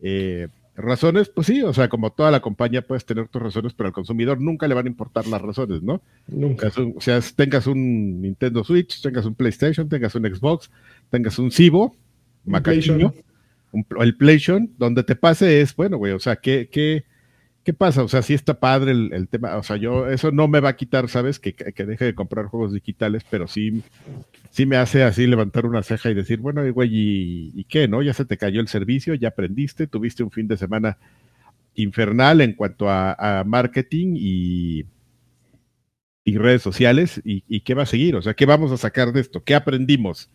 Eh, 0.00 0.48
razones, 0.74 1.28
pues 1.28 1.46
sí, 1.46 1.62
o 1.62 1.72
sea, 1.72 1.88
como 1.88 2.12
toda 2.12 2.30
la 2.30 2.40
compañía 2.40 2.82
puedes 2.82 3.04
tener 3.04 3.28
tus 3.28 3.42
razones, 3.42 3.74
pero 3.74 3.88
al 3.88 3.92
consumidor 3.92 4.40
nunca 4.40 4.66
le 4.66 4.74
van 4.74 4.86
a 4.86 4.88
importar 4.90 5.26
las 5.26 5.42
razones, 5.42 5.82
¿no? 5.82 6.02
Nunca. 6.28 6.72
O 6.96 7.00
sea, 7.00 7.20
tengas 7.36 7.66
un 7.66 8.22
Nintendo 8.22 8.64
Switch, 8.64 9.02
tengas 9.02 9.26
un 9.26 9.34
PlayStation, 9.34 9.88
tengas 9.88 10.14
un 10.14 10.24
Xbox, 10.24 10.70
tengas 11.10 11.38
un 11.38 11.50
Cibo, 11.50 11.94
macaquillo, 12.44 13.12
el 14.00 14.16
PlayStation, 14.16 14.70
donde 14.78 15.02
te 15.02 15.14
pase 15.14 15.60
es, 15.60 15.76
bueno, 15.76 15.98
güey, 15.98 16.12
o 16.12 16.20
sea, 16.20 16.36
¿qué, 16.36 16.68
qué, 16.70 17.04
¿Qué 17.64 17.72
pasa? 17.72 18.02
O 18.02 18.08
sea, 18.08 18.22
sí 18.22 18.34
está 18.34 18.58
padre 18.58 18.90
el, 18.90 19.28
tema. 19.28 19.56
O 19.56 19.62
sea, 19.62 19.76
yo, 19.76 20.08
eso 20.08 20.32
no 20.32 20.48
me 20.48 20.58
va 20.58 20.70
a 20.70 20.76
quitar, 20.76 21.08
¿sabes? 21.08 21.38
Que, 21.38 21.54
que 21.54 21.84
deje 21.84 22.06
de 22.06 22.14
comprar 22.14 22.46
juegos 22.46 22.72
digitales, 22.72 23.22
pero 23.30 23.46
sí, 23.46 23.82
sí 24.50 24.66
me 24.66 24.76
hace 24.76 25.04
así 25.04 25.28
levantar 25.28 25.66
una 25.66 25.84
ceja 25.84 26.10
y 26.10 26.14
decir, 26.14 26.40
bueno, 26.40 26.62
güey, 26.72 26.90
¿y, 26.92 27.52
¿y 27.54 27.64
qué? 27.64 27.86
¿No? 27.86 28.02
Ya 28.02 28.14
se 28.14 28.24
te 28.24 28.36
cayó 28.36 28.60
el 28.60 28.66
servicio, 28.66 29.14
ya 29.14 29.28
aprendiste, 29.28 29.86
tuviste 29.86 30.24
un 30.24 30.32
fin 30.32 30.48
de 30.48 30.56
semana 30.56 30.98
infernal 31.74 32.40
en 32.40 32.54
cuanto 32.54 32.90
a, 32.90 33.12
a 33.12 33.44
marketing 33.44 34.14
y, 34.16 34.86
y 36.24 36.38
redes 36.38 36.62
sociales. 36.62 37.20
Y, 37.24 37.44
¿Y 37.46 37.60
qué 37.60 37.74
va 37.74 37.84
a 37.84 37.86
seguir? 37.86 38.16
O 38.16 38.22
sea, 38.22 38.34
¿qué 38.34 38.44
vamos 38.44 38.72
a 38.72 38.76
sacar 38.76 39.12
de 39.12 39.20
esto? 39.20 39.44
¿Qué 39.44 39.54
aprendimos? 39.54 40.30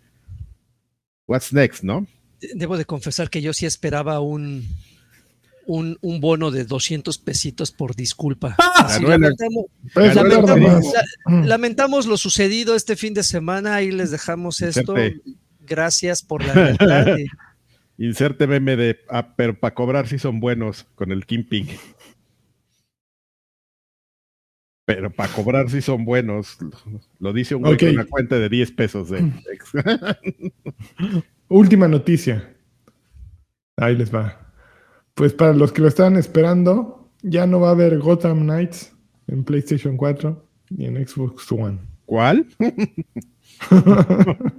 What's 1.28 1.51
next, 1.51 1.84
no? 1.84 2.07
Debo 2.55 2.78
de 2.78 2.86
confesar 2.86 3.30
que 3.30 3.41
yo 3.41 3.51
sí 3.51 3.65
esperaba 3.65 4.21
un, 4.21 4.65
un, 5.68 5.97
un, 6.01 6.20
bono 6.22 6.49
de 6.49 6.63
200 6.65 7.18
pesitos 7.20 7.72
por 7.72 7.95
disculpa. 7.95 8.55
Ah, 8.57 8.95
Sí, 8.97 9.03
lamentamos, 9.03 9.65
Pues, 9.93 10.15
lamentamos, 10.15 10.59
más. 10.61 10.86
la- 11.26 11.45
lamentamos 11.45 12.05
lo 12.07 12.18
sucedido 12.18 12.76
este 12.76 12.95
fin 12.95 13.13
de 13.13 13.24
semana, 13.24 13.76
ahí 13.76 13.91
les 13.91 14.09
dejamos 14.11 14.61
esto. 14.61 14.93
Inserte. 14.97 15.22
Gracias 15.61 16.24
por 16.24 16.43
la 16.45 16.53
lealtad. 16.78 17.18
y- 17.18 17.26
Inserte 18.05 18.47
meme 18.47 18.76
de, 18.76 18.99
ah, 19.09 19.34
pero 19.36 19.59
para 19.59 19.74
cobrar 19.74 20.07
sí 20.07 20.20
son 20.20 20.39
buenos 20.39 20.86
con 20.95 21.11
el 21.11 21.26
Kimping. 21.26 21.68
Pero 24.86 25.11
para 25.11 25.34
cobrar 25.34 25.70
sí 25.70 25.82
son 25.82 26.05
buenos. 26.05 26.57
Lo 27.20 27.34
dice 27.34 27.55
un 27.55 27.63
güey 27.63 27.78
con 27.78 27.89
una 27.89 28.05
cuenta 28.05 28.38
de 28.39 28.47
10 28.47 28.72
pesos. 28.72 29.09
De, 29.09 29.30
Última 31.49 31.88
noticia. 31.89 32.55
Ahí 33.76 33.95
les 33.97 34.13
va. 34.13 34.46
Pues 35.18 35.34
para 35.34 35.51
los 35.51 35.72
que 35.72 35.82
lo 35.82 35.88
estaban 35.88 36.15
esperando, 36.15 37.09
ya 37.24 37.47
no 37.47 37.59
va 37.59 37.70
a 37.70 37.72
haber 37.72 37.97
Gotham 37.97 38.41
Knights 38.41 38.93
en 39.26 39.43
PlayStation 39.43 39.97
4 39.97 40.45
ni 40.70 40.86
en 40.86 41.07
Xbox 41.07 41.51
One. 41.51 41.80
¿Cuál? 42.05 42.45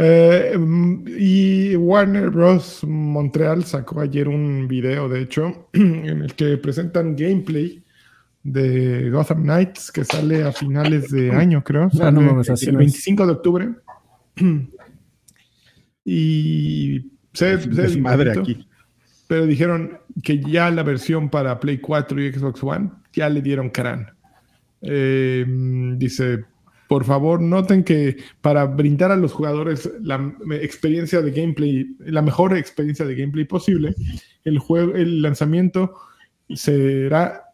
Eh, 0.00 0.54
mm, 0.56 1.06
y 1.18 1.74
Warner 1.74 2.30
Bros. 2.30 2.84
Montreal 2.84 3.64
sacó 3.64 4.00
ayer 4.00 4.28
un 4.28 4.68
video, 4.68 5.08
de 5.08 5.22
hecho, 5.22 5.70
en 5.72 6.22
el 6.22 6.34
que 6.34 6.56
presentan 6.58 7.16
gameplay 7.16 7.82
de 8.44 9.10
Gotham 9.10 9.42
Knights 9.42 9.90
que 9.90 10.04
sale 10.04 10.44
a 10.44 10.52
finales 10.52 11.10
de 11.10 11.32
año, 11.32 11.64
creo. 11.64 11.88
Ah, 12.00 12.12
no 12.12 12.20
el 12.20 12.26
no 12.26 12.40
es. 12.42 12.66
25 12.66 13.26
de 13.26 13.32
octubre. 13.32 13.70
y 16.04 17.10
se, 17.32 17.58
se 17.60 18.00
bonito, 18.00 18.40
aquí. 18.40 18.67
Pero 19.28 19.46
dijeron 19.46 20.00
que 20.22 20.40
ya 20.40 20.70
la 20.70 20.82
versión 20.82 21.30
para 21.30 21.60
Play 21.60 21.78
4 21.78 22.20
y 22.20 22.32
Xbox 22.32 22.62
One 22.64 22.90
ya 23.12 23.28
le 23.28 23.40
dieron 23.40 23.70
crán. 23.70 24.10
Eh, 24.82 25.44
dice, 25.96 26.44
por 26.88 27.04
favor, 27.04 27.40
noten 27.40 27.84
que 27.84 28.16
para 28.40 28.64
brindar 28.64 29.12
a 29.12 29.16
los 29.16 29.32
jugadores 29.32 29.90
la 30.00 30.34
experiencia 30.52 31.20
de 31.20 31.30
gameplay, 31.30 31.94
la 32.00 32.22
mejor 32.22 32.56
experiencia 32.56 33.04
de 33.04 33.14
gameplay 33.14 33.44
posible, 33.44 33.94
el 34.44 34.58
juego, 34.58 34.94
el 34.94 35.20
lanzamiento 35.20 35.94
será 36.48 37.44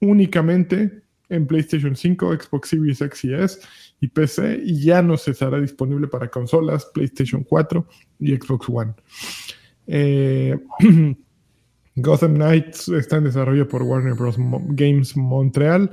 únicamente 0.00 1.02
en 1.28 1.46
PlayStation 1.46 1.96
5, 1.96 2.34
Xbox 2.34 2.68
Series 2.68 3.00
X 3.00 3.24
y 3.24 3.34
S 3.34 3.60
y 4.00 4.06
PC 4.06 4.62
y 4.64 4.84
ya 4.84 5.02
no 5.02 5.16
se 5.16 5.32
estará 5.32 5.60
disponible 5.60 6.06
para 6.06 6.28
consolas, 6.28 6.86
PlayStation 6.94 7.42
4 7.42 7.84
y 8.20 8.36
Xbox 8.36 8.68
One. 8.68 8.94
Eh, 9.86 10.56
Gotham 11.96 12.34
Knights 12.34 12.88
está 12.88 13.16
en 13.16 13.24
desarrollo 13.24 13.66
por 13.68 13.82
Warner 13.82 14.14
Bros. 14.14 14.36
Games 14.68 15.16
Montreal 15.16 15.90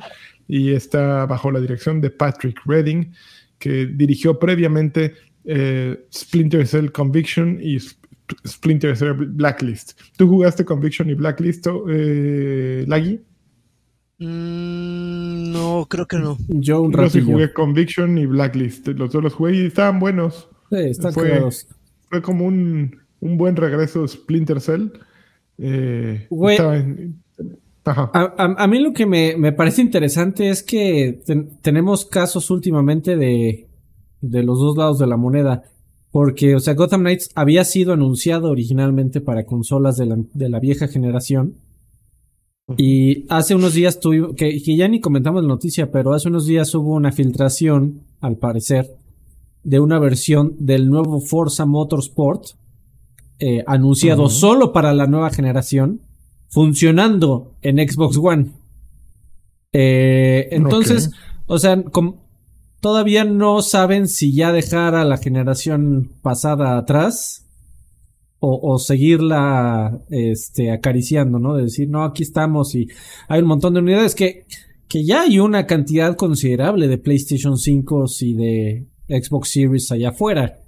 y 0.48 0.72
está 0.72 1.26
bajo 1.26 1.50
la 1.52 1.62
dirección 1.62 2.02
de 2.02 2.10
Patrick 2.10 2.60
Redding, 2.66 3.14
que 3.58 3.86
dirigió 3.86 4.38
previamente 4.38 5.14
eh, 5.46 6.06
Splinter 6.14 6.68
Cell 6.68 6.89
Conviction 6.91 7.58
y 7.62 7.76
Sp- 7.80 8.04
Splinter 8.46 8.98
Cell 8.98 9.14
Blacklist. 9.14 10.00
¿Tú 10.18 10.28
jugaste 10.28 10.66
Conviction 10.66 11.10
y 11.10 11.14
Blacklist, 11.14 11.68
eh, 11.89 12.84
Laggy? 12.88 13.22
Mm, 14.20 15.52
no, 15.52 15.86
creo 15.89 16.08
que 16.08 16.18
no. 16.18 16.38
Yo 16.48 16.82
un 16.82 16.91
Yo 16.91 17.10
sí 17.10 17.22
jugué 17.22 17.52
Conviction 17.54 18.18
y 18.18 18.26
Blacklist. 18.26 18.88
Los 18.89 19.12
dos 19.12 19.24
los 19.24 19.34
jugué 19.34 19.56
y 19.56 19.66
estaban 19.68 20.00
buenos. 20.00 20.50
Sí, 20.70 20.78
están 20.78 21.14
Fue-. 21.14 21.41
Fue 22.10 22.22
como 22.22 22.46
un, 22.46 22.96
un 23.24 23.38
buen 23.38 23.55
regreso 23.55 24.07
Splinter 24.07 24.59
Cell. 24.61 24.88
Eh, 25.57 26.28
Güey. 26.30 26.55
estaba 26.55 26.78
en- 26.78 27.21
Ajá. 27.86 28.09
A, 28.13 28.21
a- 28.38 28.63
a 28.63 28.67
mí 28.67 28.80
lo 28.80 28.93
que 28.93 29.05
me, 29.05 29.36
me 29.38 29.51
parece 29.51 29.82
interesante 29.82 30.49
es 30.49 30.63
que 30.63 31.21
ten- 31.26 31.57
tenemos 31.61 32.05
casos 32.05 32.49
últimamente 32.49 33.17
de, 33.17 33.67
de 34.21 34.43
los 34.43 34.57
dos 34.59 34.78
lados 34.78 34.99
de 34.99 35.07
la 35.07 35.17
moneda. 35.17 35.63
Porque, 36.11 36.55
o 36.55 36.59
sea, 36.59 36.76
Gotham 36.76 37.01
Knights 37.01 37.32
había 37.36 37.63
sido 37.65 37.91
anunciado 37.93 38.51
originalmente 38.51 39.19
para 39.19 39.45
consolas 39.45 39.97
de 39.97 40.05
la, 40.05 40.17
de 40.34 40.47
la 40.49 40.59
vieja 40.59 40.88
generación. 40.88 41.55
Y 42.78 43.26
hace 43.30 43.55
unos 43.55 43.74
días 43.74 43.99
tuvimos, 43.99 44.36
que, 44.36 44.61
que 44.63 44.78
ya 44.78 44.88
ni 44.88 45.01
comentamos 45.01 45.41
la 45.41 45.49
noticia, 45.49 45.91
pero 45.91 46.13
hace 46.13 46.30
unos 46.30 46.45
días 46.45 46.74
hubo 46.76 46.93
una 46.93 47.11
filtración, 47.11 48.01
al 48.21 48.38
parecer, 48.38 48.88
de 49.63 49.80
una 49.82 49.99
versión 49.99 50.55
del 50.59 50.89
nuevo 50.89 51.19
Forza 51.19 51.65
Motorsport, 51.65 52.43
eh, 53.40 53.64
anunciado 53.68 54.30
solo 54.30 54.72
para 54.74 54.94
la 54.94 55.08
nueva 55.08 55.30
generación, 55.30 56.02
funcionando 56.50 57.56
en 57.62 57.78
Xbox 57.78 58.18
One. 58.18 58.52
Eh, 59.72 60.50
entonces, 60.52 61.12
o 61.48 61.58
sea, 61.58 61.82
com- 61.84 62.18
todavía 62.80 63.24
no 63.24 63.62
saben 63.62 64.08
si 64.08 64.34
ya 64.34 64.52
dejar 64.52 64.96
a 64.96 65.06
la 65.06 65.18
generación 65.18 66.12
pasada 66.22 66.78
atrás 66.78 67.48
o, 68.40 68.60
o 68.74 68.78
seguirla 68.78 70.00
este, 70.10 70.72
acariciando, 70.72 71.40
¿no? 71.40 71.56
De 71.56 71.64
decir, 71.64 71.90
no, 71.90 72.04
aquí 72.04 72.24
estamos 72.24 72.76
y 72.76 72.88
hay 73.28 73.42
un 73.42 73.48
montón 73.48 73.74
de 73.74 73.80
unidades 73.80 74.16
que, 74.16 74.46
que 74.88 75.04
ya 75.06 75.22
hay 75.24 75.40
una 75.40 75.66
cantidad 75.66 76.16
considerable 76.16 76.88
de 76.88 76.98
PlayStation 76.98 77.58
5 77.58 78.06
y 78.22 78.34
de 78.34 78.88
Xbox 79.08 79.50
Series 79.50 79.92
allá 79.92 80.10
afuera. 80.10 80.60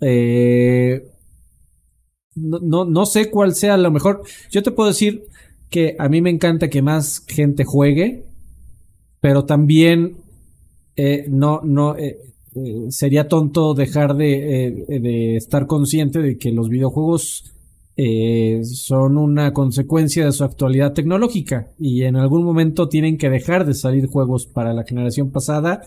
Eh, 0.00 1.02
no, 2.40 2.58
no, 2.60 2.84
no 2.84 3.06
sé 3.06 3.30
cuál 3.30 3.54
sea 3.54 3.76
lo 3.76 3.90
mejor. 3.90 4.22
Yo 4.50 4.62
te 4.62 4.70
puedo 4.70 4.88
decir 4.88 5.24
que 5.68 5.96
a 5.98 6.08
mí 6.08 6.20
me 6.20 6.30
encanta 6.30 6.68
que 6.68 6.82
más 6.82 7.24
gente 7.26 7.64
juegue, 7.64 8.24
pero 9.20 9.44
también 9.44 10.16
eh, 10.96 11.26
no, 11.28 11.60
no 11.62 11.96
eh, 11.96 12.18
eh, 12.54 12.86
sería 12.90 13.28
tonto 13.28 13.74
dejar 13.74 14.16
de, 14.16 14.66
eh, 14.66 15.00
de 15.00 15.36
estar 15.36 15.66
consciente 15.66 16.20
de 16.20 16.36
que 16.36 16.50
los 16.50 16.68
videojuegos 16.68 17.44
son 18.62 19.18
una 19.18 19.52
consecuencia 19.52 20.24
de 20.24 20.32
su 20.32 20.42
actualidad 20.42 20.94
tecnológica 20.94 21.68
y 21.78 22.04
en 22.04 22.16
algún 22.16 22.44
momento 22.44 22.88
tienen 22.88 23.18
que 23.18 23.28
dejar 23.28 23.66
de 23.66 23.74
salir 23.74 24.06
juegos 24.06 24.46
para 24.46 24.72
la 24.72 24.84
generación 24.84 25.30
pasada 25.30 25.82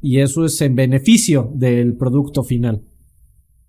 y 0.00 0.18
eso 0.18 0.44
es 0.44 0.60
en 0.60 0.74
beneficio 0.74 1.52
del 1.54 1.94
producto 1.94 2.42
final. 2.42 2.82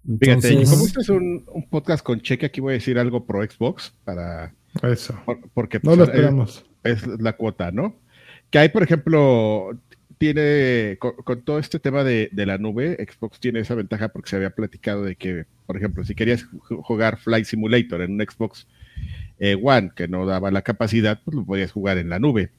Fíjate, 0.06 0.50
y 0.50 0.52
Entonces- 0.54 0.70
como 0.70 0.86
este 0.86 1.02
es 1.02 1.10
un, 1.10 1.44
un 1.54 1.70
podcast 1.70 2.04
con 2.04 2.20
cheque, 2.22 2.46
aquí 2.48 2.60
voy 2.62 2.72
a 2.72 2.74
decir 2.74 3.00
algo 3.00 3.26
pro 3.26 3.42
Xbox 3.44 3.94
para 4.04 4.54
Eso. 4.84 5.18
por- 5.26 5.40
porque 5.54 5.78
No 5.78 5.92
pues, 5.92 5.98
lo 5.98 6.04
es- 6.04 6.10
esperamos. 6.10 6.66
es 6.84 7.08
la 7.08 7.34
cuota, 7.38 7.72
¿no? 7.72 7.96
Que 8.50 8.60
hay, 8.60 8.70
por 8.70 8.84
ejemplo, 8.84 9.72
tiene 10.18 10.98
con, 11.00 11.14
con 11.24 11.42
todo 11.44 11.58
este 11.60 11.80
tema 11.80 12.04
de, 12.04 12.30
de 12.32 12.46
la 12.46 12.58
nube, 12.58 12.98
Xbox 13.10 13.40
tiene 13.40 13.60
esa 13.62 13.76
ventaja 13.76 14.10
porque 14.10 14.30
se 14.30 14.36
había 14.36 14.52
platicado 14.52 15.04
de 15.04 15.16
que, 15.16 15.46
por 15.66 15.78
ejemplo, 15.78 16.04
si 16.04 16.16
querías 16.16 16.46
ju- 16.46 16.82
jugar 16.84 17.18
Flight 17.20 17.46
Simulator 17.46 18.02
en 18.02 18.12
un 18.14 18.22
Xbox 18.22 18.68
eh, 19.40 19.58
One 19.62 19.92
que 19.96 20.08
no 20.08 20.26
daba 20.26 20.52
la 20.52 20.62
capacidad, 20.62 21.20
pues 21.24 21.36
lo 21.36 21.46
podías 21.46 21.72
jugar 21.72 21.98
en 21.98 22.10
la 22.10 22.20
nube. 22.20 22.52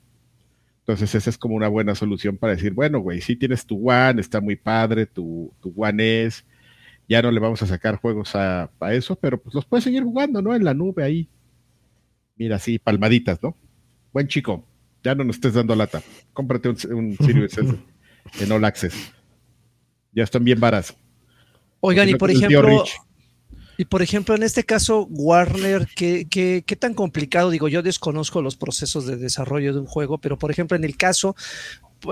Entonces 0.80 1.14
esa 1.14 1.30
es 1.30 1.38
como 1.38 1.54
una 1.54 1.68
buena 1.68 1.94
solución 1.94 2.36
para 2.36 2.54
decir, 2.54 2.72
bueno, 2.72 2.98
güey, 3.00 3.20
si 3.22 3.36
tienes 3.36 3.64
tu 3.64 3.88
One, 3.90 4.20
está 4.20 4.40
muy 4.40 4.56
padre, 4.56 5.06
tu, 5.06 5.52
tu 5.62 5.72
One 5.76 6.24
es, 6.24 6.44
ya 7.08 7.22
no 7.22 7.30
le 7.30 7.40
vamos 7.40 7.62
a 7.62 7.66
sacar 7.66 7.96
juegos 7.96 8.34
a, 8.34 8.70
a 8.80 8.94
eso, 8.94 9.16
pero 9.16 9.40
pues 9.40 9.54
los 9.54 9.64
puedes 9.64 9.84
seguir 9.84 10.02
jugando, 10.02 10.40
¿no? 10.42 10.54
En 10.54 10.64
la 10.64 10.74
nube 10.74 11.04
ahí. 11.04 11.28
Mira, 12.36 12.56
así, 12.56 12.78
palmaditas, 12.78 13.42
¿no? 13.42 13.56
Buen 14.12 14.28
chico, 14.28 14.64
ya 15.02 15.14
no 15.14 15.24
nos 15.24 15.36
estés 15.36 15.54
dando 15.54 15.74
lata. 15.76 16.02
Cómprate 16.32 16.68
un, 16.68 16.76
un 16.90 17.16
S 17.44 17.60
en 18.40 18.52
All 18.52 18.64
Access. 18.64 19.12
Ya 20.12 20.24
están 20.24 20.44
bien 20.44 20.58
varas. 20.58 20.96
Oigan, 21.80 22.08
y 22.08 22.14
por 22.14 22.30
ejemplo, 22.30 22.84
y 23.76 23.84
por 23.86 24.02
ejemplo, 24.02 24.34
en 24.34 24.42
este 24.42 24.64
caso, 24.64 25.06
Warner, 25.10 25.88
¿qué, 25.94 26.26
qué, 26.30 26.62
qué 26.64 26.76
tan 26.76 26.94
complicado? 26.94 27.50
Digo, 27.50 27.68
yo 27.68 27.82
desconozco 27.82 28.40
los 28.40 28.56
procesos 28.56 29.04
de 29.06 29.16
desarrollo 29.16 29.74
de 29.74 29.80
un 29.80 29.86
juego, 29.86 30.18
pero 30.18 30.38
por 30.38 30.50
ejemplo, 30.50 30.76
en 30.76 30.84
el 30.84 30.96
caso, 30.96 31.34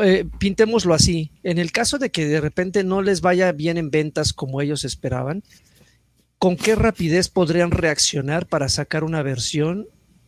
eh, 0.03 0.25
pintémoslo 0.39 0.95
así, 0.95 1.31
en 1.43 1.59
el 1.59 1.73
caso 1.73 1.99
de 1.99 2.11
que 2.11 2.27
de 2.27 2.41
repente 2.41 2.85
no 2.85 3.03
les 3.03 3.21
vaya 3.21 3.53
bien 3.53 3.77
en 3.77 3.91
ventas 3.91 4.33
como 4.33 4.61
ellos 4.61 4.85
esperaban, 4.85 5.43
¿con 6.39 6.57
qué 6.57 6.75
rapidez 6.75 7.29
podrían 7.29 7.71
reaccionar 7.71 8.47
para 8.47 8.69
sacar 8.69 9.05
una 9.05 9.23
versión 9.23 9.87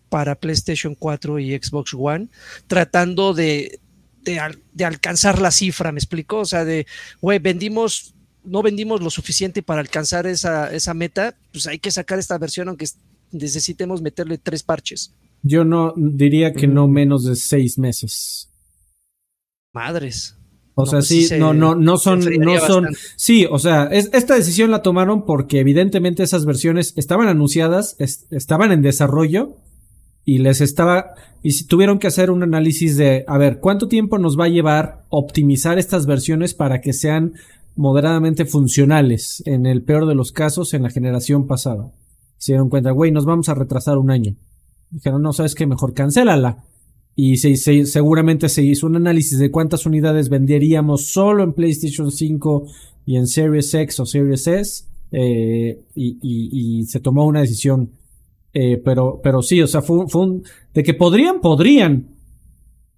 para 0.09 0.37
PlayStation 0.37 0.95
4 0.95 1.39
y 1.41 1.57
Xbox 1.57 1.93
One, 1.99 2.29
tratando 2.69 3.35
de, 3.35 3.81
de, 4.23 4.39
al- 4.39 4.63
de 4.73 4.85
alcanzar 4.85 5.41
la 5.41 5.51
cifra, 5.51 5.91
¿me 5.93 5.99
explico? 5.99 6.39
O 6.41 6.45
sea, 6.45 6.65
de, 6.65 6.87
güey, 7.21 7.41
vendimos, 7.41 8.15
no 8.45 8.63
vendimos 8.63 9.01
lo 9.03 9.11
suficiente 9.11 9.63
para 9.63 9.81
alcanzar 9.81 10.27
esa, 10.27 10.73
esa 10.73 10.95
meta, 10.95 11.35
pues 11.53 11.67
hay 11.67 11.79
que 11.81 11.91
sacar 11.91 12.19
esta 12.19 12.39
versión 12.39 12.69
aunque 12.69 12.85
es- 12.85 12.99
necesitemos 13.33 14.03
meterle 14.03 14.39
tres 14.39 14.63
parches. 14.63 15.13
Yo 15.43 15.65
no 15.65 15.93
diría 15.97 16.53
que 16.53 16.69
no 16.69 16.87
menos 16.87 17.25
de 17.25 17.35
seis 17.35 17.77
meses. 17.77 18.49
Madres. 19.75 20.37
O 20.77 20.83
No, 20.83 20.87
sea, 20.87 20.99
pues 21.01 21.09
sí, 21.09 21.25
se- 21.27 21.39
no, 21.39 21.53
no, 21.55 21.75
no 21.75 21.97
son, 21.99 22.21
no 22.21 22.59
son, 22.59 22.85
bastante. 22.85 22.99
sí, 23.17 23.47
o 23.49 23.59
sea, 23.59 23.85
es- 23.93 24.11
esta 24.13 24.35
decisión 24.35 24.71
la 24.71 24.83
tomaron 24.83 25.25
porque 25.25 25.61
evidentemente 25.61 26.23
esas 26.23 26.47
versiones 26.47 26.95
estaban 26.97 27.29
anunciadas, 27.29 27.95
es- 28.01 28.27
estaban 28.31 28.73
en 28.73 28.83
desarrollo 28.83 29.57
y 30.25 30.39
les 30.39 30.61
estaba, 30.61 31.15
y 31.43 31.65
tuvieron 31.67 31.99
que 32.01 32.09
hacer 32.09 32.31
un 32.31 32.43
análisis 32.43 32.97
de, 32.97 33.25
a 33.29 33.39
ver, 33.39 33.61
¿cuánto 33.61 33.87
tiempo 33.87 34.19
nos 34.19 34.39
va 34.39 34.47
a 34.47 34.49
llevar 34.49 35.05
optimizar 35.11 35.79
estas 35.79 36.07
versiones 36.07 36.55
para 36.55 36.81
que 36.81 36.93
sean 36.93 37.35
moderadamente 37.77 38.45
funcionales 38.45 39.43
en 39.47 39.67
el 39.67 39.83
peor 39.83 40.07
de 40.07 40.15
los 40.15 40.33
casos 40.33 40.75
en 40.75 40.83
la 40.83 40.91
generación 40.91 41.47
pasada? 41.47 41.93
Se 42.39 42.53
dieron 42.53 42.69
cuenta, 42.69 42.91
güey, 42.91 43.13
nos 43.13 43.27
vamos 43.27 43.49
a 43.49 43.55
retrasar 43.55 43.97
un 43.99 44.11
año. 44.11 44.35
Dijeron, 44.91 45.23
no, 45.23 45.33
sabes 45.33 45.55
que 45.55 45.67
mejor 45.67 45.95
cancélala. 45.95 46.65
Y 47.17 47.37
se, 47.37 47.57
se- 47.57 47.87
seguramente 47.87 48.49
se 48.49 48.63
hizo 48.63 48.87
un 48.87 48.97
análisis 48.97 49.39
de 49.39 49.51
cuántas 49.51 49.87
unidades 49.87 50.29
venderíamos 50.29 51.07
solo 51.07 51.45
en 51.45 51.53
PlayStation 51.53 52.11
5 52.11 52.67
y 53.07 53.17
en 53.17 53.27
Series 53.27 53.73
X 53.73 54.01
o 54.01 54.07
Series 54.07 54.47
S. 54.47 54.85
eh, 55.13 55.81
y, 55.95 56.19
y- 56.23 56.81
y 56.81 56.85
se 56.87 56.99
tomó 57.01 57.25
una 57.27 57.41
decisión. 57.41 57.91
Eh, 58.53 58.79
pero, 58.85 59.21
pero 59.23 59.43
sí, 59.43 59.61
o 59.63 59.67
sea, 59.69 59.81
fue, 59.83 59.99
un- 59.99 60.09
fue 60.09 60.23
un. 60.23 60.43
De 60.73 60.83
que 60.83 60.95
podrían, 60.95 61.41
podrían. 61.41 62.09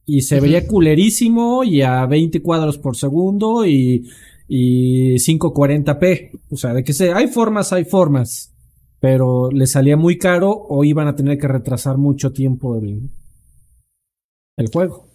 Y 0.06 0.22
se 0.22 0.40
veía 0.40 0.66
culerísimo 0.66 1.64
y 1.64 1.82
a 1.82 2.06
20 2.06 2.40
cuadros 2.40 2.78
por 2.78 2.96
segundo 2.96 3.66
y, 3.66 4.08
y 4.48 5.18
540p. 5.18 6.30
O 6.50 6.56
sea, 6.56 6.72
de 6.72 6.84
que 6.84 6.92
se, 6.92 7.12
hay 7.12 7.26
formas, 7.28 7.72
hay 7.72 7.84
formas. 7.84 8.52
Pero 9.00 9.50
le 9.50 9.66
salía 9.66 9.96
muy 9.96 10.16
caro 10.16 10.50
o 10.52 10.84
iban 10.84 11.08
a 11.08 11.16
tener 11.16 11.38
que 11.38 11.48
retrasar 11.48 11.98
mucho 11.98 12.32
tiempo 12.32 12.76
el, 12.78 13.10
el 14.56 14.68
juego. 14.72 15.06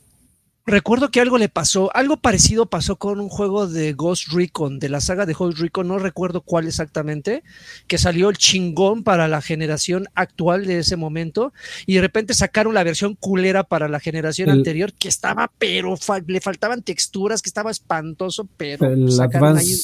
Recuerdo 0.63 1.09
que 1.09 1.19
algo 1.19 1.39
le 1.39 1.49
pasó, 1.49 1.89
algo 1.95 2.17
parecido 2.17 2.67
pasó 2.67 2.95
con 2.97 3.19
un 3.19 3.29
juego 3.29 3.67
de 3.67 3.93
Ghost 3.93 4.31
Recon, 4.31 4.77
de 4.77 4.89
la 4.89 5.01
saga 5.01 5.25
de 5.25 5.33
Ghost 5.33 5.57
Recon, 5.57 5.87
no 5.87 5.97
recuerdo 5.97 6.41
cuál 6.41 6.67
exactamente, 6.67 7.41
que 7.87 7.97
salió 7.97 8.29
el 8.29 8.37
chingón 8.37 9.03
para 9.03 9.27
la 9.27 9.41
generación 9.41 10.05
actual 10.13 10.67
de 10.67 10.77
ese 10.77 10.97
momento, 10.97 11.51
y 11.87 11.95
de 11.95 12.01
repente 12.01 12.35
sacaron 12.35 12.75
la 12.75 12.83
versión 12.83 13.15
culera 13.15 13.63
para 13.63 13.87
la 13.87 13.99
generación 13.99 14.49
El- 14.49 14.59
anterior, 14.59 14.93
que 14.93 15.07
estaba, 15.07 15.51
pero 15.57 15.97
fa- 15.97 16.21
le 16.25 16.39
faltaban 16.41 16.83
texturas, 16.83 17.41
que 17.41 17.49
estaba 17.49 17.71
espantoso, 17.71 18.47
pero 18.55 18.85
El 18.85 19.19
Advanced. 19.19 19.81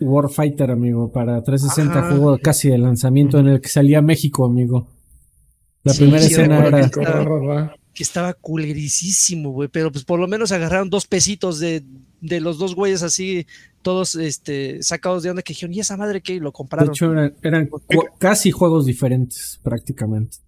Warfighter, 0.00 0.72
amigo, 0.72 1.12
para 1.12 1.40
360 1.44 2.00
Ajá. 2.00 2.08
juego 2.10 2.38
casi 2.42 2.68
de 2.68 2.78
lanzamiento 2.78 3.38
en 3.38 3.46
el 3.46 3.60
que 3.60 3.68
salía 3.68 4.02
México, 4.02 4.44
amigo. 4.44 4.88
La 5.84 5.92
Sí, 5.92 6.00
primera 6.02 6.24
sí, 6.24 6.32
escena 6.32 6.66
era... 6.66 7.72
que 7.94 8.02
estaba- 8.02 8.32
que 8.34 8.40
culericísimo, 8.40 9.50
güey, 9.50 9.68
pero 9.68 9.90
pues 9.92 10.04
por 10.04 10.18
lo 10.18 10.26
menos 10.28 10.52
agarraron 10.52 10.90
dos 10.90 11.06
pesitos 11.06 11.58
de, 11.58 11.82
de 12.20 12.40
los 12.40 12.58
dos 12.58 12.74
güeyes 12.74 13.02
así, 13.02 13.46
todos 13.82 14.14
este, 14.14 14.82
sacados 14.82 15.22
de 15.22 15.30
onda, 15.30 15.42
que 15.42 15.52
dijeron, 15.52 15.74
¿y 15.74 15.80
esa 15.80 15.96
madre 15.96 16.20
qué? 16.22 16.34
Y 16.34 16.40
lo 16.40 16.48
De 16.50 16.52
compraron. 16.52 16.90
hecho, 16.90 17.12
eran, 17.12 17.34
eran 17.42 17.66
cu- 17.66 17.80
casi 18.18 18.50
juegos 18.50 18.86
diferentes, 18.86 19.60
prácticamente. 19.62 20.38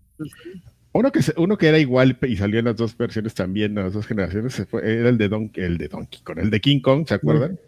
Uno 0.93 1.11
que, 1.11 1.23
se- 1.23 1.35
uno 1.37 1.59
que 1.59 1.67
era 1.67 1.79
igual 1.79 2.17
y 2.23 2.37
salió 2.37 2.61
en 2.61 2.67
las 2.67 2.77
dos 2.77 2.97
versiones 2.97 3.35
también, 3.35 3.77
en 3.77 3.85
las 3.85 3.93
dos 3.93 4.07
generaciones, 4.07 4.55
fue- 4.71 4.83
era 5.01 5.09
el 5.09 5.19
de, 5.19 5.29
Don, 5.29 5.51
el 5.55 5.77
de 5.77 5.89
Donkey 5.89 6.21
Kong, 6.23 6.39
el 6.39 6.51
de 6.51 6.61
King 6.61 6.81
Kong, 6.81 7.05
¿se 7.09 7.15
acuerdan? 7.15 7.59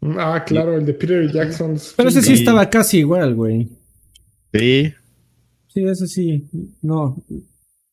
Ah, 0.00 0.42
claro, 0.46 0.76
el 0.76 0.86
de 0.86 0.94
Peter 0.94 1.30
Jackson. 1.30 1.76
Pero 1.96 2.08
ese 2.08 2.22
sí 2.22 2.28
Sí. 2.28 2.42
estaba 2.42 2.70
casi 2.70 2.98
igual, 2.98 3.34
güey. 3.34 3.68
Sí, 4.54 4.92
Sí, 5.74 5.84
ese 5.84 6.06
sí. 6.06 6.46
No, 6.80 7.16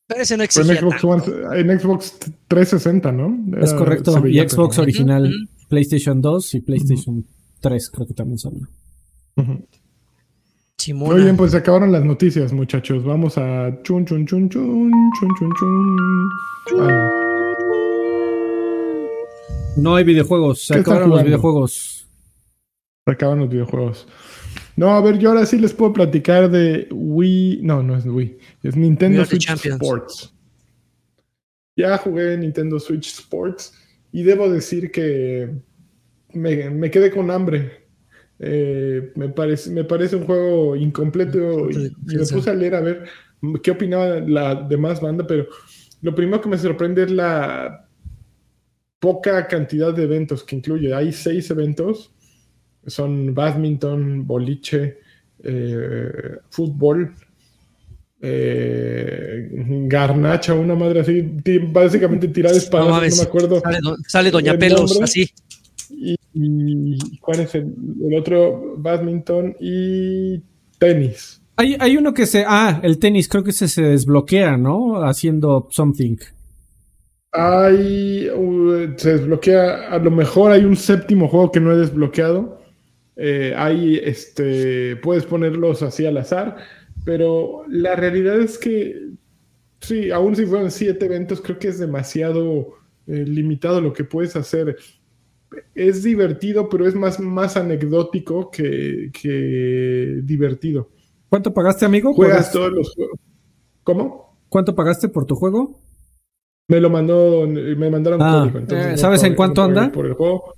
Pero 0.08 0.22
ese 0.22 0.36
no 0.36 0.44
Fue 0.48 0.62
en 0.62 0.78
Xbox. 0.78 1.04
One- 1.04 1.22
en 1.60 1.80
Xbox 1.80 2.18
360, 2.48 3.12
¿no? 3.12 3.36
es 3.60 3.72
correcto. 3.74 4.26
Y 4.26 4.38
Xbox 4.40 4.78
original. 4.78 5.32
PlayStation 5.68 6.20
2 6.20 6.54
y 6.54 6.60
PlayStation 6.60 7.24
3 7.60 7.90
creo 7.90 8.06
que 8.06 8.14
también 8.14 8.38
salió. 8.38 8.68
Simona. 10.78 11.14
Muy 11.14 11.22
bien, 11.24 11.36
pues 11.36 11.50
se 11.50 11.56
acabaron 11.56 11.90
las 11.90 12.04
noticias, 12.04 12.52
muchachos. 12.52 13.04
Vamos 13.04 13.36
a 13.38 13.82
chun 13.82 14.04
chun 14.06 14.24
chun 14.26 14.48
chun 14.48 14.90
chun 15.18 15.28
chun 15.38 15.50
chun. 15.58 16.30
Ah, 16.80 17.10
No 19.76 19.96
hay 19.96 20.04
videojuegos, 20.04 20.66
se 20.66 20.74
¿Qué 20.74 20.80
están 20.80 20.92
acabaron 20.94 21.10
los 21.16 21.24
videojuegos. 21.24 22.08
se 23.04 23.10
acaban 23.12 23.38
los 23.40 23.48
videojuegos. 23.48 24.06
No, 24.76 24.90
a 24.90 25.00
ver, 25.00 25.18
yo 25.18 25.30
ahora 25.30 25.46
sí 25.46 25.58
les 25.58 25.72
puedo 25.72 25.92
platicar 25.92 26.50
de 26.50 26.86
Wii. 26.90 27.60
No, 27.62 27.82
no 27.82 27.96
es 27.96 28.04
Wii. 28.04 28.38
Es 28.62 28.76
Nintendo 28.76 29.24
Switch 29.24 29.46
champions. 29.46 29.80
Sports. 29.80 30.34
Ya 31.76 31.96
jugué 31.98 32.36
Nintendo 32.36 32.78
Switch 32.78 33.08
Sports 33.08 33.72
y 34.12 34.22
debo 34.22 34.48
decir 34.50 34.90
que 34.90 35.50
me, 36.32 36.70
me 36.70 36.90
quedé 36.90 37.10
con 37.10 37.30
hambre. 37.30 37.86
Eh, 38.38 39.12
me, 39.14 39.30
parece, 39.30 39.70
me 39.70 39.84
parece 39.84 40.16
un 40.16 40.26
juego 40.26 40.76
incompleto 40.76 41.70
y, 41.70 41.86
y 41.86 42.16
me 42.16 42.26
puse 42.26 42.50
a 42.50 42.54
leer 42.54 42.74
a 42.74 42.80
ver 42.82 43.04
qué 43.62 43.70
opinaba 43.70 44.20
la 44.20 44.54
demás 44.54 45.00
banda, 45.00 45.26
pero 45.26 45.46
lo 46.02 46.14
primero 46.14 46.40
que 46.40 46.48
me 46.48 46.58
sorprende 46.58 47.04
es 47.04 47.10
la 47.10 47.88
poca 48.98 49.46
cantidad 49.46 49.94
de 49.94 50.04
eventos 50.04 50.44
que 50.44 50.56
incluye. 50.56 50.94
Hay 50.94 51.12
seis 51.12 51.50
eventos, 51.50 52.12
son 52.86 53.34
badminton, 53.34 54.26
boliche, 54.26 54.98
eh, 55.42 56.08
fútbol, 56.50 57.14
eh, 58.20 59.48
garnacha, 59.86 60.54
una 60.54 60.74
madre 60.74 61.00
así, 61.00 61.22
básicamente 61.70 62.28
tirar 62.28 62.52
espadas, 62.54 62.88
No 62.88 63.16
me 63.16 63.22
acuerdo. 63.28 63.60
Sale, 63.60 63.78
sale 64.08 64.30
Doña 64.30 64.52
el 64.52 64.58
Pelos, 64.58 64.90
nombre. 64.90 65.04
así. 65.04 65.28
Y, 65.90 66.16
y 66.34 67.18
¿cuál 67.18 67.40
es 67.40 67.54
el, 67.54 67.72
el 68.08 68.18
otro? 68.18 68.74
Badminton 68.78 69.56
y 69.60 70.40
tenis. 70.78 71.40
Hay, 71.56 71.76
hay 71.78 71.96
uno 71.96 72.12
que 72.12 72.26
se. 72.26 72.44
Ah, 72.46 72.80
el 72.82 72.98
tenis, 72.98 73.28
creo 73.28 73.44
que 73.44 73.50
ese 73.50 73.68
se 73.68 73.82
desbloquea, 73.82 74.56
¿no? 74.56 75.02
Haciendo 75.04 75.68
something. 75.70 76.16
Hay, 77.32 78.28
uh, 78.30 78.94
se 78.96 79.12
desbloquea, 79.18 79.90
a 79.90 79.98
lo 79.98 80.10
mejor 80.10 80.52
hay 80.52 80.64
un 80.64 80.76
séptimo 80.76 81.28
juego 81.28 81.52
que 81.52 81.60
no 81.60 81.72
he 81.72 81.76
desbloqueado. 81.76 82.60
Eh, 83.16 83.54
hay, 83.56 83.96
este, 83.96 84.96
puedes 84.96 85.24
ponerlos 85.24 85.82
así 85.82 86.04
al 86.06 86.18
azar, 86.18 86.56
pero 87.04 87.64
la 87.68 87.96
realidad 87.96 88.38
es 88.38 88.58
que, 88.58 89.08
sí, 89.80 90.10
aún 90.10 90.36
si 90.36 90.44
fueran 90.44 90.70
siete 90.70 91.06
eventos, 91.06 91.40
creo 91.40 91.58
que 91.58 91.68
es 91.68 91.78
demasiado 91.78 92.74
eh, 93.06 93.24
limitado 93.26 93.80
lo 93.80 93.92
que 93.92 94.04
puedes 94.04 94.36
hacer. 94.36 94.76
Es 95.74 96.02
divertido, 96.02 96.68
pero 96.68 96.86
es 96.86 96.94
más, 96.94 97.18
más 97.20 97.56
anecdótico 97.56 98.50
que, 98.50 99.10
que 99.12 100.20
divertido. 100.22 100.90
¿Cuánto 101.28 101.54
pagaste, 101.54 101.84
amigo? 101.86 102.12
Juegas 102.12 102.52
todos 102.52 102.72
los 102.72 102.94
juegos. 102.94 103.18
¿Cómo? 103.82 104.36
¿Cuánto 104.48 104.74
pagaste 104.74 105.08
por 105.08 105.24
tu 105.24 105.36
juego? 105.36 105.80
Me 106.68 106.80
lo 106.80 106.90
mandó, 106.90 107.46
me 107.46 107.88
mandaron 107.90 108.20
Ah, 108.20 108.40
código. 108.40 108.58
entonces 108.58 108.86
eh, 108.86 108.90
no 108.92 108.96
¿sabes 108.96 109.22
en 109.22 109.34
cuánto 109.36 109.62
no 109.62 109.68
anda? 109.68 109.92
Por 109.92 110.06
el 110.06 110.14
juego, 110.14 110.54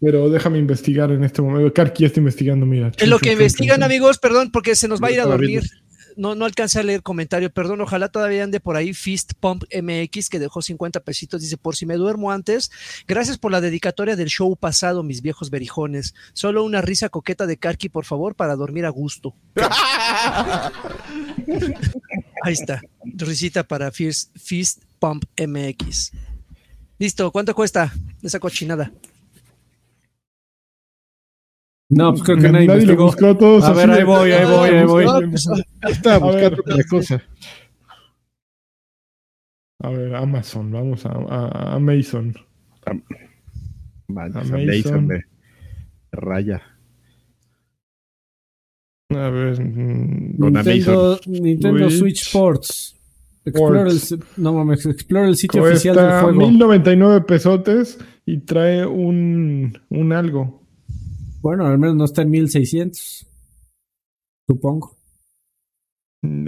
pero 0.00 0.28
déjame 0.28 0.58
investigar 0.58 1.10
en 1.10 1.24
este 1.24 1.42
momento. 1.42 1.72
Karki 1.72 2.02
ya 2.02 2.08
está 2.08 2.20
investigando, 2.20 2.66
mira. 2.66 2.92
En 2.98 3.10
lo 3.10 3.18
que 3.18 3.32
investigan, 3.32 3.82
amigos, 3.82 4.18
perdón, 4.18 4.50
porque 4.50 4.74
se 4.74 4.88
nos 4.88 5.02
va 5.02 5.08
a 5.08 5.12
ir 5.12 5.20
a 5.20 5.24
dormir. 5.24 5.62
No, 6.16 6.34
no 6.34 6.46
alcancé 6.46 6.80
a 6.80 6.82
leer 6.82 7.02
comentario, 7.02 7.50
perdón, 7.50 7.82
ojalá 7.82 8.08
todavía 8.08 8.42
ande 8.42 8.58
por 8.58 8.74
ahí 8.76 8.94
Fist 8.94 9.34
Pump 9.38 9.64
MX 9.70 10.30
que 10.30 10.38
dejó 10.38 10.62
50 10.62 11.00
pesitos, 11.00 11.42
dice, 11.42 11.58
por 11.58 11.76
si 11.76 11.84
me 11.84 11.96
duermo 11.96 12.32
antes, 12.32 12.70
gracias 13.06 13.36
por 13.36 13.52
la 13.52 13.60
dedicatoria 13.60 14.16
del 14.16 14.28
show 14.28 14.56
pasado, 14.56 15.02
mis 15.02 15.20
viejos 15.20 15.50
berijones. 15.50 16.14
Solo 16.32 16.64
una 16.64 16.80
risa 16.80 17.10
coqueta 17.10 17.46
de 17.46 17.58
Karki, 17.58 17.90
por 17.90 18.06
favor, 18.06 18.34
para 18.34 18.56
dormir 18.56 18.86
a 18.86 18.88
gusto. 18.88 19.34
Ahí 22.42 22.54
está, 22.54 22.80
risita 23.04 23.64
para 23.64 23.90
Fist, 23.90 24.34
Fist 24.38 24.84
Pump 24.98 25.24
MX. 25.38 26.12
Listo, 26.98 27.30
¿cuánto 27.30 27.54
cuesta 27.54 27.92
esa 28.22 28.40
cochinada? 28.40 28.90
No, 31.88 32.10
pues 32.10 32.22
creo 32.24 32.36
que 32.36 32.42
Nadie 32.50 32.66
nadie, 32.66 32.66
lo 32.66 32.72
investigó. 32.92 33.04
buscó, 33.04 33.36
todos 33.36 33.64
A 33.64 33.72
ver, 33.72 33.88
de- 33.88 33.94
ahí 33.94 34.04
voy, 34.04 34.32
ahí 34.32 34.44
voy, 34.44 34.68
ahí 34.70 34.84
voy. 34.84 35.04
Estaba 35.88 36.16
A 36.16 36.18
ver. 36.32 36.50
buscando 36.50 36.62
otra 36.62 36.84
cosa. 36.90 37.22
A 39.82 39.90
ver, 39.90 40.14
Amazon, 40.16 40.72
vamos 40.72 41.06
a, 41.06 41.10
a, 41.10 41.46
a 41.48 41.74
Amazon. 41.76 42.34
Manches, 44.08 44.50
Amazon. 44.50 44.60
Amazon 44.60 45.06
me 45.06 45.24
raya. 46.12 46.62
A 49.10 49.28
ver. 49.30 49.60
mm, 49.60 50.34
Nintendo, 50.38 51.20
Nintendo 51.26 51.90
Switch. 51.90 51.98
Switch 52.00 52.22
Sports. 52.26 52.92
Explora 53.44 53.82
el, 53.88 54.00
no 54.38 54.54
mames, 54.54 54.84
explora 54.86 55.28
el 55.28 55.36
sitio 55.36 55.62
oficial 55.62 55.94
Cuesta 55.94 56.14
del 56.16 56.24
juego. 56.24 56.38
1099 56.40 57.20
pesotes 57.20 57.98
y 58.24 58.38
trae 58.38 58.84
un, 58.84 59.78
un 59.88 60.12
algo. 60.12 60.65
Bueno, 61.46 61.64
al 61.68 61.78
menos 61.78 61.94
no 61.94 62.04
está 62.06 62.22
en 62.22 62.30
1600. 62.30 63.24
Supongo. 64.48 64.96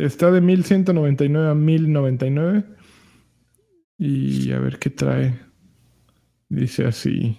Está 0.00 0.32
de 0.32 0.40
1199 0.40 1.50
a 1.50 1.54
1099. 1.54 2.64
Y 3.98 4.50
a 4.50 4.58
ver 4.58 4.80
qué 4.80 4.90
trae. 4.90 5.38
Dice 6.48 6.86
así. 6.86 7.38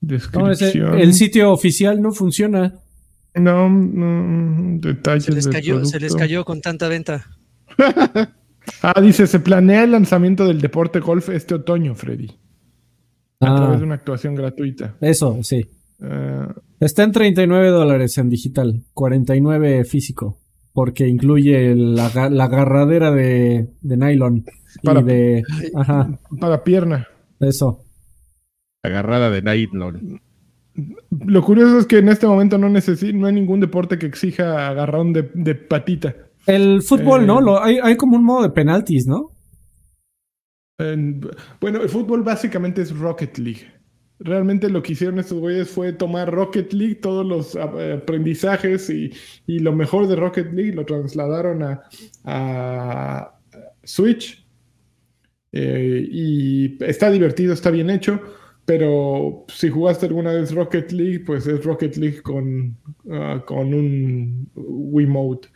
Descripción. 0.00 0.98
El 0.98 1.14
sitio 1.14 1.52
oficial 1.52 2.02
no 2.02 2.10
funciona. 2.10 2.80
No, 3.36 3.70
no 3.70 4.80
detalles. 4.80 5.26
Se 5.26 5.32
les, 5.32 5.46
cayó, 5.46 5.84
se 5.84 6.00
les 6.00 6.16
cayó 6.16 6.44
con 6.44 6.60
tanta 6.60 6.88
venta. 6.88 7.30
Ah, 8.82 9.00
dice, 9.00 9.26
se 9.26 9.40
planea 9.40 9.84
el 9.84 9.92
lanzamiento 9.92 10.46
del 10.46 10.60
deporte 10.60 11.00
golf 11.00 11.28
este 11.30 11.54
otoño, 11.54 11.94
Freddy. 11.94 12.28
A 13.40 13.52
Ah, 13.52 13.56
través 13.56 13.78
de 13.78 13.84
una 13.84 13.94
actuación 13.94 14.34
gratuita. 14.34 14.96
eso, 15.00 15.38
sí. 15.42 15.66
Ah, 16.00 16.54
Está 16.80 17.02
en 17.02 17.10
39 17.12 17.68
dólares 17.70 18.16
en 18.18 18.30
digital, 18.30 18.84
49 18.94 19.84
físico, 19.84 20.38
porque 20.72 21.08
incluye 21.08 21.74
la, 21.74 22.30
la 22.30 22.44
agarradera 22.44 23.10
de, 23.10 23.68
de 23.80 23.96
nylon 23.96 24.44
Para- 24.84 25.00
y 25.00 25.04
de... 25.04 25.42
Ajá, 25.74 26.08
para 26.40 26.62
pierna. 26.62 27.08
eso. 27.40 27.84
Agarrada 28.84 29.28
de 29.30 29.42
nylon. 29.42 30.20
Lo 31.26 31.42
curioso 31.42 31.78
es 31.80 31.86
que 31.86 31.98
en 31.98 32.08
este 32.08 32.28
momento 32.28 32.58
no 32.58 32.68
necesi- 32.68 33.12
no 33.12 33.26
hay 33.26 33.32
ningún 33.34 33.58
deporte 33.58 33.98
que 33.98 34.06
exija 34.06 34.68
agarrón 34.68 35.12
de, 35.12 35.28
de 35.34 35.56
patita. 35.56 36.14
El 36.48 36.82
fútbol, 36.82 37.22
Eh. 37.22 37.26
¿no? 37.26 37.40
Lo, 37.40 37.62
hay, 37.62 37.78
hay 37.82 37.96
como 37.96 38.16
un 38.16 38.24
modo 38.24 38.42
de 38.42 38.50
penaltis, 38.50 39.06
¿no? 39.06 39.30
En- 40.78 41.20
bueno, 41.60 41.82
el 41.82 41.88
fútbol 41.88 42.22
básicamente 42.22 42.82
es 42.82 42.96
Rocket 42.96 43.36
League. 43.38 43.66
Realmente 44.20 44.68
lo 44.68 44.82
que 44.82 44.92
hicieron 44.92 45.18
estos 45.20 45.38
güeyes 45.38 45.68
fue 45.70 45.92
tomar 45.92 46.32
Rocket 46.32 46.72
League, 46.72 46.96
todos 46.96 47.24
los 47.24 47.54
eh, 47.54 47.92
aprendizajes 48.02 48.90
y, 48.90 49.12
y 49.46 49.60
lo 49.60 49.72
mejor 49.72 50.08
de 50.08 50.16
Rocket 50.16 50.52
League 50.52 50.72
lo 50.74 50.84
trasladaron 50.84 51.62
a, 51.62 51.82
a 52.24 53.38
Switch. 53.84 54.44
Eh, 55.52 56.06
y 56.10 56.82
está 56.84 57.10
divertido, 57.10 57.52
está 57.54 57.70
bien 57.70 57.90
hecho, 57.90 58.20
pero 58.64 59.44
si 59.48 59.70
jugaste 59.70 60.06
alguna 60.06 60.32
vez 60.32 60.52
Rocket 60.52 60.90
League, 60.92 61.20
pues 61.20 61.46
es 61.46 61.64
Rocket 61.64 61.96
League 61.96 62.20
con, 62.20 62.76
ah, 63.10 63.42
con 63.46 63.72
un 63.72 64.50
Wiimote. 64.54 65.48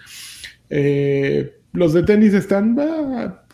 Eh, 0.74 1.60
los 1.74 1.92
de 1.92 2.02
tenis 2.02 2.32
están 2.32 2.76
ah, 2.80 3.44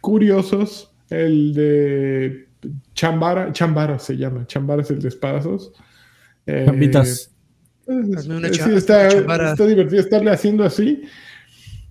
curiosos. 0.00 0.90
El 1.10 1.54
de 1.54 2.48
Chambara, 2.94 3.52
Chambara 3.52 3.98
se 4.00 4.16
llama. 4.16 4.44
Chambara 4.48 4.82
es 4.82 4.90
el 4.90 5.00
de 5.00 5.08
espadazos. 5.08 5.72
Eh, 6.46 6.64
Chambitas. 6.66 7.30
Hazme 8.16 8.38
una 8.38 8.48
sí, 8.48 8.54
cha- 8.58 8.72
está, 8.76 9.08
divertido 9.64 10.00
estarle 10.00 10.30
haciendo 10.32 10.64
así. 10.64 11.02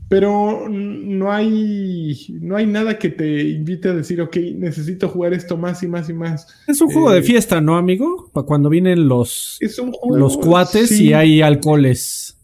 Pero 0.09 0.67
no 0.69 1.31
hay, 1.31 2.15
no 2.41 2.55
hay 2.57 2.67
nada 2.67 2.99
que 2.99 3.09
te 3.09 3.41
invite 3.43 3.89
a 3.89 3.93
decir, 3.93 4.21
ok, 4.21 4.35
necesito 4.55 5.09
jugar 5.09 5.33
esto 5.33 5.57
más 5.57 5.81
y 5.81 5.87
más 5.87 6.09
y 6.09 6.13
más. 6.13 6.47
Es 6.67 6.79
un 6.81 6.91
juego 6.91 7.11
Eh, 7.11 7.15
de 7.15 7.21
fiesta, 7.23 7.59
¿no, 7.59 7.75
amigo? 7.75 8.29
Para 8.31 8.45
cuando 8.45 8.69
vienen 8.69 9.07
los, 9.07 9.57
Es 9.61 9.79
un 9.79 9.91
juego. 9.93 10.17
los 10.17 10.37
cuates 10.37 10.89
sí. 10.89 11.05
y 11.05 11.13
hay 11.13 11.41
alcoholes. 11.41 12.34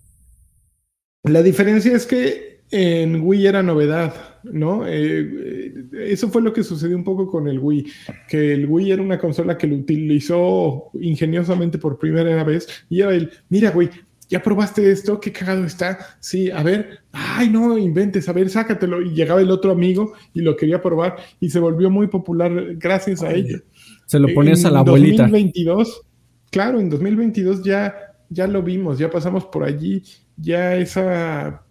La 1.24 1.44
diferencia 1.44 1.96
es 1.96 2.06
que 2.06 2.62
en 2.72 3.22
Wii 3.22 3.48
era 3.48 3.62
novedad, 3.62 4.40
¿no? 4.44 4.88
Eh, 4.88 4.92
eh, 4.94 5.74
eso 6.08 6.30
fue 6.30 6.42
lo 6.42 6.54
que 6.54 6.64
sucedió 6.64 6.96
un 6.96 7.04
poco 7.04 7.28
con 7.28 7.48
el 7.48 7.60
Wii, 7.60 7.86
que 8.30 8.54
el 8.54 8.66
Wii 8.66 8.92
era 8.92 9.02
una 9.02 9.20
consola 9.20 9.58
que 9.58 9.68
lo 9.68 9.76
utilizó 9.76 10.90
ingeniosamente 10.94 11.78
por 11.78 12.00
primera 12.00 12.44
vez 12.44 12.68
y 12.90 13.02
era 13.02 13.14
el, 13.14 13.30
mira, 13.50 13.72
güey, 13.72 13.90
¿ya 14.30 14.42
probaste 14.42 14.90
esto? 14.90 15.20
¿Qué 15.20 15.34
cagado 15.34 15.66
está? 15.66 16.00
Sí, 16.22 16.50
a 16.50 16.64
ver, 16.64 17.02
ay, 17.12 17.50
no 17.50 17.78
inventes, 17.78 18.30
a 18.30 18.34
ver, 18.34 18.50
sácatelo. 18.50 19.02
Y 19.02 19.14
llegaba 19.14 19.42
el 19.42 19.52
otro 19.52 19.72
amigo 19.72 20.14
y 20.34 20.42
lo 20.42 20.56
quería 20.56 20.82
probar 20.82 21.18
y 21.42 21.50
se 21.50 21.60
volvió 21.60 21.90
muy 21.90 22.08
popular 22.08 22.76
gracias 22.78 23.22
a 23.22 23.34
ello. 23.34 23.60
Se 24.06 24.18
lo 24.18 24.34
ponías 24.34 24.62
En 24.62 24.68
a 24.68 24.72
la 24.72 24.80
abuelita. 24.80 25.24
2022, 25.24 26.02
claro, 26.50 26.80
en 26.80 26.90
2022 26.90 27.64
ya, 27.64 27.94
ya 28.30 28.48
lo 28.48 28.64
vimos, 28.64 28.98
ya 28.98 29.10
pasamos 29.10 29.46
por 29.46 29.66
allí, 29.66 30.02
ya 30.42 30.76
esa, 30.76 31.64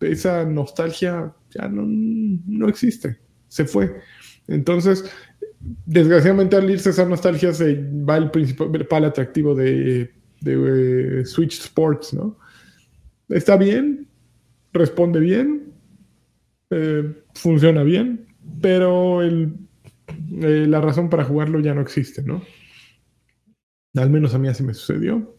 esa 0.00 0.44
nostalgia 0.44 1.34
ya 1.50 1.68
no, 1.68 1.82
no 1.86 2.68
existe, 2.68 3.18
se 3.48 3.64
fue. 3.64 4.00
Entonces, 4.48 5.04
desgraciadamente 5.86 6.56
al 6.56 6.70
irse 6.70 6.90
esa 6.90 7.04
nostalgia 7.04 7.52
se 7.52 7.74
va 8.08 8.16
el 8.16 8.30
principal 8.30 9.04
atractivo 9.04 9.54
de, 9.54 10.12
de 10.40 11.20
eh, 11.20 11.24
Switch 11.24 11.58
Sports, 11.60 12.14
¿no? 12.14 12.38
Está 13.28 13.56
bien, 13.56 14.08
responde 14.72 15.20
bien, 15.20 15.72
eh, 16.70 17.22
funciona 17.34 17.82
bien, 17.82 18.26
pero 18.60 19.22
el, 19.22 19.54
eh, 20.40 20.66
la 20.68 20.80
razón 20.80 21.08
para 21.08 21.24
jugarlo 21.24 21.60
ya 21.60 21.74
no 21.74 21.80
existe, 21.80 22.22
¿no? 22.22 22.42
Al 23.94 24.10
menos 24.10 24.34
a 24.34 24.38
mí 24.38 24.48
así 24.48 24.62
me 24.62 24.74
sucedió. 24.74 25.36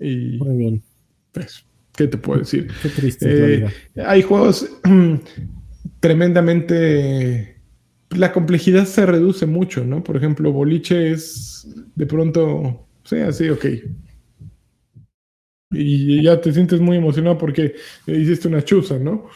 Y 0.00 0.38
Muy 0.38 0.56
bien. 0.56 0.82
pues, 1.32 1.64
¿qué 1.96 2.08
te 2.08 2.18
puedo 2.18 2.40
decir? 2.40 2.68
Qué 2.82 2.88
triste 2.88 3.54
Eh, 3.54 3.68
hay 4.04 4.22
juegos 4.22 4.68
tremendamente... 6.00 7.54
La 8.10 8.32
complejidad 8.32 8.84
se 8.84 9.06
reduce 9.06 9.44
mucho, 9.46 9.84
¿no? 9.84 10.04
Por 10.04 10.16
ejemplo, 10.16 10.52
boliche 10.52 11.10
es 11.10 11.66
de 11.96 12.06
pronto, 12.06 12.86
sí, 13.02 13.16
así, 13.16 13.48
ok. 13.48 13.64
Y 15.72 16.22
ya 16.22 16.40
te 16.40 16.52
sientes 16.52 16.80
muy 16.80 16.96
emocionado 16.96 17.36
porque 17.38 17.74
hiciste 18.06 18.46
una 18.46 18.62
chuza, 18.62 19.00
¿no? 19.00 19.26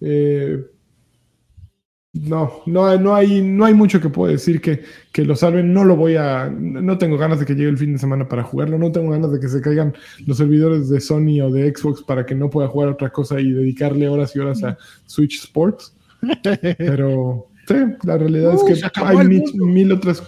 Eh, 0.00 0.64
no, 2.12 2.62
no, 2.66 2.98
no, 2.98 3.14
hay, 3.14 3.40
no 3.40 3.64
hay 3.64 3.72
mucho 3.72 4.00
que 4.00 4.08
puedo 4.08 4.32
decir 4.32 4.60
que, 4.60 4.82
que 5.12 5.24
lo 5.24 5.36
salven. 5.36 5.72
No 5.72 5.84
lo 5.84 5.94
voy 5.94 6.16
a. 6.16 6.50
No 6.50 6.98
tengo 6.98 7.16
ganas 7.16 7.38
de 7.38 7.46
que 7.46 7.54
llegue 7.54 7.68
el 7.68 7.78
fin 7.78 7.92
de 7.92 7.98
semana 8.00 8.28
para 8.28 8.42
jugarlo. 8.42 8.78
No 8.78 8.90
tengo 8.90 9.10
ganas 9.12 9.30
de 9.30 9.38
que 9.38 9.48
se 9.48 9.60
caigan 9.60 9.94
los 10.26 10.38
servidores 10.38 10.88
de 10.88 11.00
Sony 11.00 11.40
o 11.40 11.50
de 11.50 11.72
Xbox 11.72 12.02
para 12.02 12.26
que 12.26 12.34
no 12.34 12.50
pueda 12.50 12.66
jugar 12.66 12.88
otra 12.88 13.10
cosa 13.10 13.40
y 13.40 13.52
dedicarle 13.52 14.08
horas 14.08 14.34
y 14.34 14.40
horas 14.40 14.64
a 14.64 14.76
Switch 15.06 15.38
Sports. 15.38 15.94
Pero 16.78 17.46
sí, 17.68 17.74
la 18.02 18.18
realidad 18.18 18.54
Uh, 18.54 18.68
es 18.68 18.80
se 18.80 18.90
que 18.90 19.00
hay 19.00 19.26
mil, 19.28 19.44
mil 19.54 19.92
otras, 19.92 20.22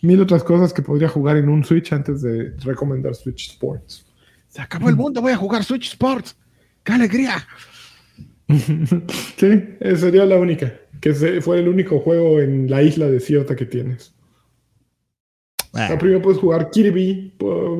mil 0.00 0.22
otras 0.22 0.42
cosas 0.42 0.72
que 0.72 0.80
podría 0.80 1.08
jugar 1.08 1.36
en 1.36 1.50
un 1.50 1.62
Switch 1.62 1.92
antes 1.92 2.22
de 2.22 2.54
recomendar 2.64 3.14
Switch 3.14 3.50
Sports. 3.50 4.06
Se 4.48 4.62
acabó 4.62 4.88
el 4.88 4.96
mundo, 4.96 5.20
voy 5.20 5.32
a 5.32 5.36
jugar 5.36 5.62
Switch 5.62 5.88
Sports. 5.90 6.34
¡Qué 6.82 6.92
alegría! 6.92 7.46
Sí, 9.36 9.76
esa 9.80 10.06
sería 10.06 10.24
la 10.24 10.36
única. 10.36 10.72
Que 11.00 11.14
fue 11.14 11.58
el 11.60 11.68
único 11.68 12.00
juego 12.00 12.40
en 12.40 12.70
la 12.70 12.82
isla 12.82 13.06
desierta 13.08 13.54
que 13.56 13.66
tienes. 13.66 14.14
Ah, 15.74 15.88
La 15.90 15.98
primera 15.98 16.20
puedes 16.22 16.40
jugar 16.40 16.70
Kirby. 16.70 17.34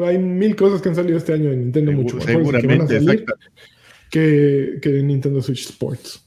Hay 0.05 0.19
mil 0.19 0.55
cosas 0.55 0.81
que 0.83 0.89
han 0.91 0.95
salido 0.95 1.19
este 1.19 1.33
año 1.33 1.51
en 1.51 1.61
Nintendo 1.61 1.93
Segu- 1.93 1.97
mucho 1.97 2.17
mejores 2.17 2.37
que 2.37 2.45
van 2.45 2.53
a 2.53 2.61
seguramente, 2.87 2.95
salir 2.95 3.21
exacto. 3.21 3.35
que, 4.11 4.79
que 4.83 4.99
en 5.01 5.07
Nintendo 5.09 5.43
Switch 5.43 5.69
Sports. 5.69 6.25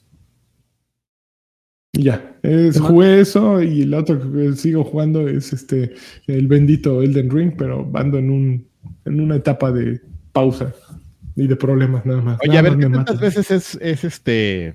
Y 1.94 2.04
Ya, 2.04 2.36
jugué 2.80 3.20
eso 3.20 3.62
y 3.62 3.82
el 3.82 3.92
otro 3.94 4.18
que 4.32 4.52
sigo 4.54 4.82
jugando 4.82 5.28
es 5.28 5.52
este 5.52 5.92
el 6.26 6.46
bendito 6.48 7.02
Elden 7.02 7.30
Ring, 7.30 7.52
pero 7.56 7.90
ando 7.94 8.18
en 8.18 8.30
un 8.30 8.66
en 9.04 9.20
una 9.20 9.36
etapa 9.36 9.70
de 9.70 10.00
pausa 10.32 10.74
y 11.36 11.46
de 11.46 11.54
problemas 11.54 12.04
nada 12.06 12.22
más. 12.22 12.38
Oye, 12.40 12.48
Nada 12.48 12.60
a 12.60 12.62
ver, 12.62 12.78
¿qué 12.78 12.88
tantas 12.94 13.20
veces 13.20 13.50
es, 13.50 13.78
es 13.80 14.04
este 14.04 14.74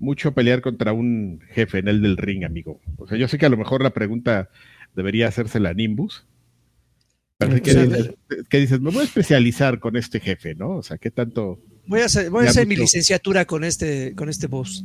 mucho 0.00 0.32
pelear 0.32 0.60
contra 0.60 0.92
un 0.92 1.40
jefe 1.50 1.78
en 1.78 1.88
el 1.88 2.02
del 2.02 2.16
ring, 2.16 2.44
amigo? 2.44 2.80
O 2.96 3.06
sea, 3.06 3.16
yo 3.16 3.28
sé 3.28 3.38
que 3.38 3.46
a 3.46 3.50
lo 3.50 3.56
mejor 3.56 3.82
la 3.82 3.90
pregunta 3.90 4.48
debería 4.96 5.28
hacérsela 5.28 5.70
a 5.70 5.74
Nimbus. 5.74 6.26
Pero. 7.38 7.62
¿qué, 7.62 8.58
dices. 8.58 8.80
Me 8.80 8.90
voy 8.90 9.02
a 9.02 9.04
especializar 9.04 9.78
con 9.78 9.96
este 9.96 10.20
jefe, 10.20 10.54
¿no? 10.54 10.76
O 10.76 10.82
sea, 10.82 10.98
¿qué 10.98 11.10
tanto? 11.10 11.60
Voy 11.86 12.00
a 12.00 12.06
hacer, 12.06 12.30
voy 12.30 12.42
a 12.42 12.44
Ya 12.46 12.50
hacer 12.50 12.66
mi 12.66 12.76
licenciatura 12.76 13.44
con 13.44 13.64
este, 13.64 14.14
con 14.14 14.28
este 14.28 14.46
boss. 14.46 14.84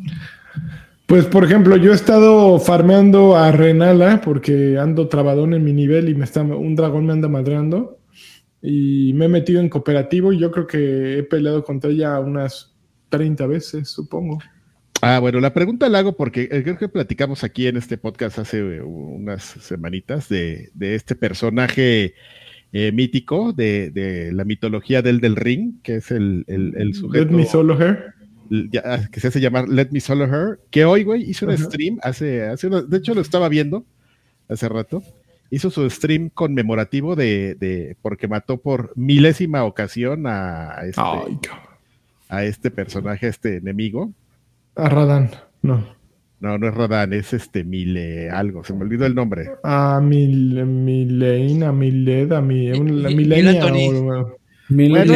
Pues 1.06 1.26
por 1.26 1.44
ejemplo, 1.44 1.78
yo 1.78 1.92
he 1.92 1.96
estado 1.96 2.60
farmeando 2.60 3.36
a 3.36 3.52
Renala 3.52 4.22
porque 4.22 4.78
ando 4.80 5.08
trabadón 5.08 5.54
en 5.54 5.64
mi 5.64 5.72
nivel 5.72 6.10
y 6.10 6.16
me 6.16 6.24
está 6.24 6.42
un 6.42 6.76
dragón 6.76 7.06
me 7.06 7.14
anda 7.14 7.28
madreando 7.28 8.00
y 8.60 9.14
me 9.14 9.26
he 9.26 9.30
metido 9.30 9.62
en 9.62 9.70
cooperativo 9.70 10.34
y 10.34 10.40
yo 10.40 10.50
creo 10.50 10.66
que 10.66 11.20
he 11.20 11.24
peleado 11.24 11.64
contra 11.64 11.92
ella 11.92 12.20
unas 12.20 12.76
30 13.10 13.46
veces, 13.46 13.90
supongo. 13.90 14.40
Ah, 15.07 15.19
bueno, 15.19 15.40
la 15.40 15.53
pregunta 15.53 15.88
la 15.88 15.99
hago 15.99 16.14
porque 16.18 16.49
eh, 16.52 16.64
creo 16.64 16.80
que 16.80 16.90
platicamos 16.90 17.44
aquí 17.44 17.68
en 17.68 17.77
este 17.77 17.95
podcast 17.95 18.40
hace 18.40 18.57
eh, 18.57 18.82
unas 18.82 19.44
semanitas 19.44 20.30
de, 20.30 20.72
de 20.73 20.95
este 20.95 21.14
personaje 21.14 22.15
eh, 22.73 22.91
mítico 22.91 23.53
de, 23.53 23.91
de, 23.91 24.32
la 24.32 24.45
mitología 24.45 25.03
del 25.03 25.22
del 25.22 25.36
ring, 25.36 25.80
que 25.84 25.98
es 25.98 26.10
el, 26.10 26.44
el, 26.48 26.73
el 26.76 26.95
sujeto. 26.95 27.26
Let 27.26 27.38
me 27.38 27.45
solo 27.45 27.80
her. 27.80 28.15
Ya, 28.49 29.07
que 29.11 29.19
se 29.19 29.27
hace 29.27 29.40
llamar 29.40 29.69
Let 29.69 29.90
Me 29.91 29.99
Solo 29.99 30.26
Her, 30.26 30.60
que 30.72 30.86
hoy, 30.86 31.03
güey, 31.03 31.22
hizo 31.30 31.45
un 31.45 31.52
uh 31.52 31.56
-huh. 31.56 31.65
stream 31.65 31.99
hace, 32.02 32.44
hace 32.44 32.65
una, 32.65 32.82
de 32.82 32.98
hecho 32.98 33.14
lo 33.14 33.22
estaba 33.22 33.48
viendo 33.48 33.86
hace 34.49 34.68
rato, 34.69 35.03
hizo 35.52 35.69
su 35.69 35.88
stream 35.88 36.30
conmemorativo 36.30 37.15
de, 37.15 37.53
de 37.60 37.95
porque 38.02 38.27
mató 38.27 38.57
por 38.57 38.91
milésima 38.95 39.65
ocasión 39.65 40.26
a, 40.26 40.80
a 40.80 40.86
este, 40.88 41.02
Ay, 41.02 41.40
a 42.30 42.44
este 42.44 42.72
personaje, 42.72 43.27
a 43.27 43.30
este 43.30 43.57
enemigo. 43.57 44.11
A 44.76 44.90
Radan, 44.90 45.32
no. 45.62 45.96
No, 46.40 46.58
no 46.58 46.68
es 46.68 46.76
Rodan, 46.76 47.14
es 47.14 47.34
este 47.34 47.64
Mile 47.64 48.30
algo, 48.30 48.64
se 48.64 48.74
me 48.74 48.82
olvidó 48.82 49.06
el 49.06 49.16
nombre. 49.16 49.50
A 49.64 50.02
Mil, 50.02 50.66
Mileina, 50.66 51.72
Mileda, 51.72 52.42
mi, 52.42 52.72
Milenia. 52.80 53.66
Bueno, 54.68 55.16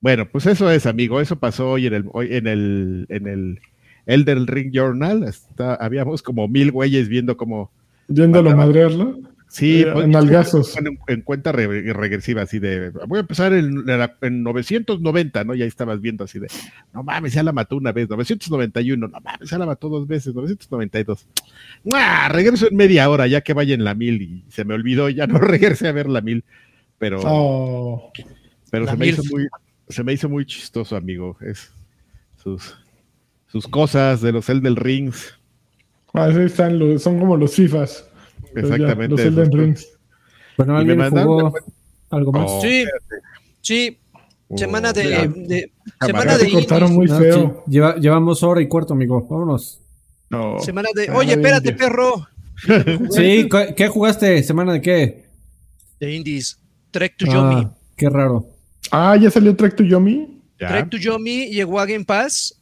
bueno, 0.00 0.28
pues 0.30 0.46
eso 0.46 0.70
es, 0.70 0.86
amigo, 0.86 1.20
eso 1.20 1.36
pasó 1.36 1.70
hoy 1.70 1.86
en 1.86 1.94
el, 1.94 2.04
hoy 2.12 2.28
en 2.34 2.46
el, 2.46 3.06
en 3.08 3.26
el 3.26 3.60
Elder 4.06 4.38
Ring 4.46 4.72
Journal. 4.72 5.22
Está, 5.24 5.74
habíamos 5.74 6.22
como 6.22 6.48
mil 6.48 6.72
güeyes 6.72 7.08
viendo 7.08 7.36
cómo. 7.36 7.70
Yéndolo 8.08 8.50
a 8.50 8.56
madrearlo. 8.56 9.18
Sí, 9.48 9.82
eh, 9.82 9.92
en 9.96 10.14
algazos. 10.14 10.76
En, 10.76 10.98
en, 11.06 11.22
cuenta 11.22 11.52
re, 11.52 11.66
regresiva, 11.92 12.42
así 12.42 12.58
de. 12.58 12.90
Voy 13.06 13.16
a 13.16 13.20
empezar 13.20 13.52
en, 13.54 13.84
en, 14.20 14.42
990, 14.42 15.44
¿no? 15.44 15.54
Y 15.54 15.62
ahí 15.62 15.68
estabas 15.68 16.00
viendo 16.00 16.24
así 16.24 16.38
de. 16.38 16.48
No 16.92 17.02
mames, 17.02 17.32
ya 17.32 17.42
la 17.42 17.52
mató 17.52 17.76
una 17.76 17.92
vez. 17.92 18.08
991, 18.08 19.08
no 19.08 19.20
mames, 19.20 19.48
ya 19.48 19.58
la 19.58 19.66
mató 19.66 19.88
dos 19.88 20.06
veces. 20.06 20.34
992. 20.34 21.26
¡Mua! 21.84 22.28
Regreso 22.28 22.68
en 22.68 22.76
media 22.76 23.08
hora, 23.08 23.26
ya 23.26 23.40
que 23.40 23.54
vaya 23.54 23.74
en 23.74 23.84
la 23.84 23.94
mil. 23.94 24.20
Y 24.20 24.44
se 24.50 24.64
me 24.64 24.74
olvidó, 24.74 25.08
ya 25.08 25.26
no 25.26 25.38
regresé 25.38 25.88
a 25.88 25.92
ver 25.92 26.08
la 26.08 26.20
mil. 26.20 26.44
Pero. 26.98 27.20
Oh, 27.24 28.12
pero 28.70 28.86
se 28.86 28.96
me 28.96 29.06
hizo 29.06 29.22
muy 29.24 29.48
se 29.88 30.04
me 30.04 30.12
hizo 30.12 30.28
muy 30.28 30.44
chistoso, 30.44 30.96
amigo. 30.96 31.36
Es 31.40 31.70
sus, 32.42 32.76
sus 33.46 33.66
cosas 33.66 34.20
de 34.20 34.32
los 34.32 34.48
Elden 34.48 34.76
Rings. 34.76 35.34
Ah, 36.14 36.30
sí 36.32 36.40
están 36.40 36.78
los, 36.78 37.02
son 37.02 37.18
como 37.18 37.36
los 37.36 37.54
FIFAs. 37.54 38.07
Exactamente. 38.54 39.16
Ya, 39.16 39.24
los 39.24 39.38
Elden 39.38 39.52
Rings. 39.52 39.88
Bueno, 40.56 40.76
¿alguien 40.76 41.10
jugó 41.10 41.54
algo 42.10 42.32
más? 42.32 42.50
Oh, 42.50 42.60
sí, 42.60 42.84
sí. 43.60 43.98
Semana 44.56 44.92
de, 44.92 45.16
oh, 45.18 45.28
de, 45.28 45.46
de 45.46 45.72
semana 46.00 46.38
de 46.38 46.50
cortaron 46.50 46.94
muy 46.94 47.06
feo. 47.06 47.36
No, 47.36 47.62
sí. 47.66 47.70
Lleva, 47.70 47.96
llevamos 47.96 48.42
hora 48.42 48.62
y 48.62 48.66
cuarto, 48.66 48.94
amigo. 48.94 49.26
Vámonos. 49.28 49.80
No. 50.30 50.58
Semana 50.60 50.88
de. 50.94 51.10
Oye, 51.10 51.32
espérate, 51.32 51.72
perro. 51.74 52.26
sí, 53.10 53.48
¿qué 53.76 53.88
jugaste? 53.88 54.42
¿Semana 54.42 54.72
de 54.72 54.80
qué? 54.80 55.24
De 56.00 56.14
Indies. 56.14 56.58
Trek 56.90 57.16
to 57.16 57.26
ah, 57.28 57.32
Yomi. 57.34 57.68
Qué 57.96 58.08
raro. 58.08 58.46
Ah, 58.90 59.16
ya 59.16 59.30
salió 59.30 59.54
Trek 59.54 59.76
to 59.76 59.84
Yomi. 59.84 60.40
Trek 60.56 60.90
to 60.90 60.96
Yomi 60.96 61.50
llegó 61.50 61.78
a 61.78 61.86
Game 61.86 62.04
Pass. 62.04 62.57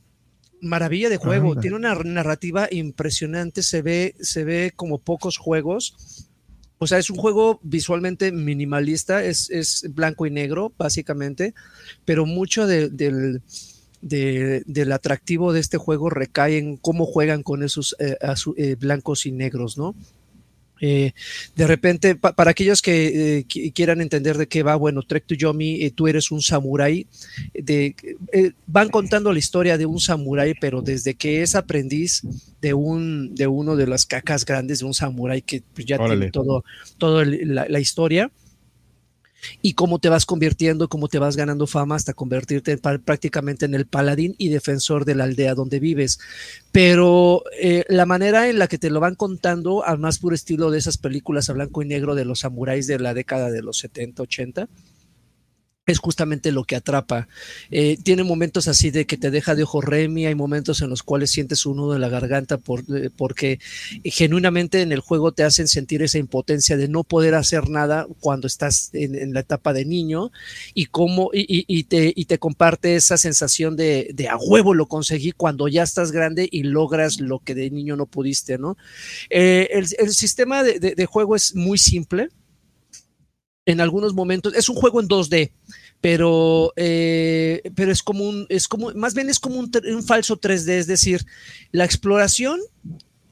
Maravilla 0.61 1.09
de 1.09 1.17
juego. 1.17 1.55
Ah, 1.57 1.61
Tiene 1.61 1.77
una 1.77 1.95
narrativa 1.95 2.69
impresionante. 2.71 3.63
Se 3.63 3.83
ve, 3.83 4.15
se 4.21 4.45
ve 4.45 4.73
como 4.75 4.99
pocos 4.99 5.37
juegos. 5.37 6.29
O 6.79 6.87
sea, 6.87 6.99
es 6.99 7.11
un 7.11 7.17
juego 7.17 7.61
visualmente 7.63 8.33
minimalista. 8.33 9.25
Es, 9.25 9.51
es 9.51 9.87
blanco 9.95 10.27
y 10.27 10.31
negro, 10.31 10.73
básicamente. 10.77 11.55
Pero 12.05 12.27
mucho 12.27 12.67
de, 12.67 12.89
del, 12.89 13.43
de, 14.01 14.63
del 14.67 14.93
atractivo 14.93 15.53
de 15.53 15.61
este 15.61 15.79
juego 15.79 16.11
recae 16.11 16.59
en 16.59 16.77
cómo 16.77 17.07
juegan 17.07 17.43
con 17.43 17.63
esos 17.63 17.97
eh, 17.99 18.17
eh, 18.57 18.77
blancos 18.79 19.27
y 19.27 19.33
negros, 19.33 19.79
¿no? 19.79 19.95
Eh, 20.81 21.13
de 21.55 21.67
repente, 21.67 22.17
pa 22.17 22.35
para 22.35 22.51
aquellos 22.51 22.83
que, 22.83 23.39
eh, 23.39 23.45
que, 23.45 23.73
quieran 23.73 24.01
entender 24.01 24.37
de 24.37 24.47
qué 24.47 24.63
va, 24.63 24.77
bueno, 24.77 25.03
Trek 25.03 25.25
to 25.27 25.35
Yomi, 25.35 25.83
eh, 25.83 25.91
tú 25.91 26.07
eres 26.07 26.31
un 26.31 26.43
samurái, 26.43 27.07
de, 27.55 27.95
eh, 28.33 28.53
van 28.67 28.91
contando 28.91 29.33
la 29.33 29.39
historia 29.39 29.79
de 29.79 29.87
un 29.87 30.01
samurái, 30.01 30.55
pero 30.61 30.83
desde 30.83 31.15
que 31.15 31.43
es 31.43 31.55
aprendiz 31.55 32.23
de, 32.61 32.75
un, 32.75 33.35
de 33.35 33.47
uno 33.47 33.77
de 33.77 33.87
las 33.87 34.05
cacas 34.07 34.45
grandes 34.45 34.81
de 34.81 34.85
un 34.85 34.95
samurái 34.95 35.43
que 35.43 35.63
pues, 35.75 35.87
ya 35.87 35.97
Órale. 35.97 36.17
tiene 36.17 36.31
todo, 36.33 36.65
todo 36.99 37.25
la, 37.25 37.67
la 37.69 37.81
historia 37.81 38.31
y 39.63 39.75
cómo 39.75 39.99
te 39.99 40.09
vas 40.09 40.27
convirtiendo, 40.27 40.89
cómo 40.89 41.09
te 41.09 41.19
vas 41.19 41.37
ganando 41.37 41.67
fama 41.67 41.97
hasta 41.97 42.15
convertirte 42.15 42.73
en, 42.73 42.81
prácticamente 42.81 43.65
en 43.65 43.75
el 43.75 43.87
paladín 43.87 44.35
y 44.39 44.49
defensor 44.49 45.05
de 45.05 45.15
la 45.15 45.25
aldea 45.25 45.55
donde 45.55 45.81
vives. 45.81 46.19
Pero 46.73 47.45
eh, 47.61 47.85
la 47.89 48.07
manera 48.07 48.49
en 48.49 48.59
la 48.59 48.69
que 48.69 48.79
te 48.79 48.91
lo 48.91 49.01
van 49.01 49.15
contando, 49.15 49.85
al 49.85 49.99
más 49.99 50.19
puro 50.19 50.35
estilo 50.35 50.71
de 50.71 50.79
esas 50.79 50.99
películas 50.99 51.49
a 51.49 51.53
blanco 51.53 51.83
y 51.83 51.87
negro 51.87 52.15
de 52.15 52.25
los 52.25 52.41
samuráis 52.41 52.87
de 52.87 52.99
la 52.99 53.15
década 53.15 53.51
de 53.51 53.63
los 53.63 53.79
70, 53.79 54.23
80, 54.23 54.69
es 55.87 55.99
justamente 55.99 56.53
lo 56.53 56.65
que 56.65 56.77
atrapa. 56.77 57.29
Eh, 57.71 57.97
tiene 58.03 58.25
momentos 58.25 58.69
así 58.69 58.91
de 58.91 59.07
que 59.07 59.17
te 59.17 59.31
deja 59.31 59.55
de 59.55 59.63
ojo 59.63 59.81
remi, 59.81 60.27
hay 60.27 60.35
momentos 60.35 60.83
en 60.83 60.91
los 60.91 61.03
cuales 61.03 61.31
sientes 61.31 61.65
un 61.65 61.77
nudo 61.77 61.95
en 61.95 62.01
la 62.01 62.09
garganta 62.09 62.59
por, 62.59 62.81
eh, 62.95 63.11
porque 63.17 63.61
genuinamente 64.05 64.83
en 64.83 64.93
el 64.93 65.01
juego 65.01 65.33
te 65.33 65.45
hacen 65.45 65.69
sentir 65.69 66.03
esa 66.03 66.19
impotencia 66.19 66.77
de 66.77 66.89
no 66.89 67.05
poder 67.05 67.35
hacer 67.35 67.69
nada 67.69 68.07
cuando 68.21 68.47
estás 68.47 68.91
en, 68.93 69.33
la 69.33 69.41
etapa 69.41 69.73
de 69.73 69.85
niño 69.85 70.33
y 70.75 70.87
cómo 70.87 71.31
y, 71.33 71.85
te, 71.85 72.13
y 72.15 72.25
te 72.25 72.39
comparte 72.39 72.97
esa 72.97 73.17
sensación 73.17 73.77
de, 73.77 74.11
de, 74.15 74.29
a 74.29 74.37
huevo 74.37 74.75
lo 74.75 74.87
conseguí 74.87 75.33
cuando 75.33 75.69
ya 75.69 75.83
estás 75.83 76.13
grande 76.13 76.49
y 76.51 76.63
logras 76.63 77.21
lo 77.21 77.41
que 77.41 77.55
de 77.55 77.71
niño 77.71 77.97
no 77.97 78.07
pudiste, 78.07 78.59
¿no? 78.59 78.77
Eh, 79.31 79.69
el, 79.73 79.87
el, 79.99 80.15
sistema 80.15 80.63
de, 80.63 80.79
de 80.79 81.07
juego 81.07 81.37
es 81.37 81.55
muy 81.55 81.79
simple 81.79 82.29
en 83.67 83.81
algunos 83.81 84.15
momentos. 84.15 84.55
Es 84.55 84.69
un 84.69 84.77
juego 84.77 85.01
en 85.01 85.09
2D, 85.09 85.51
pero, 86.01 86.73
eh, 86.77 87.61
pero 87.75 87.93
es 87.93 88.03
como 88.03 88.25
un, 88.25 88.47
es 88.49 88.69
como, 88.69 88.93
más 88.93 89.13
bien 89.15 89.29
es 89.29 89.41
como 89.41 89.59
un, 89.59 89.71
un, 89.93 90.03
falso 90.05 90.41
3D, 90.41 90.71
es 90.71 90.87
decir, 90.87 91.27
la 91.73 91.85
exploración 91.85 92.61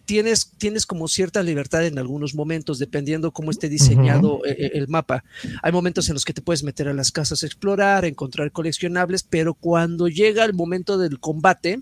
tienes, 0.04 0.50
tienes 0.58 0.84
como 0.86 1.08
cierta 1.08 1.42
libertad 1.42 1.86
en 1.86 1.98
algunos 1.98 2.34
momentos, 2.34 2.78
dependiendo 2.78 3.30
cómo 3.30 3.52
esté 3.52 3.68
diseñado 3.68 4.38
uh 4.38 4.42
-huh. 4.42 4.56
el, 4.58 4.70
el, 4.74 4.88
mapa. 4.88 5.24
Hay 5.62 5.72
momentos 5.72 6.08
en 6.08 6.14
los 6.14 6.24
que 6.24 6.34
te 6.34 6.42
puedes 6.42 6.64
meter 6.64 6.88
a 6.88 6.94
las 6.94 7.12
casas 7.12 7.42
a 7.42 7.46
explorar, 7.46 8.04
encontrar 8.04 8.50
coleccionables, 8.50 9.22
pero 9.22 9.54
cuando 9.54 10.08
llega 10.08 10.44
el 10.44 10.52
momento 10.52 10.98
del 10.98 11.20
combate, 11.20 11.80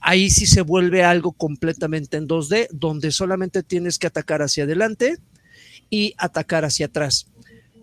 ahí 0.00 0.30
sí 0.30 0.46
se 0.46 0.62
vuelve 0.62 1.04
algo 1.04 1.32
completamente 1.32 2.16
en 2.16 2.26
2D, 2.26 2.68
donde 2.72 3.12
solamente 3.12 3.62
tienes 3.62 3.98
que 3.98 4.06
atacar 4.06 4.40
hacia 4.42 4.64
adelante 4.64 5.18
y 5.90 6.14
atacar 6.16 6.64
hacia 6.64 6.86
atrás 6.86 7.26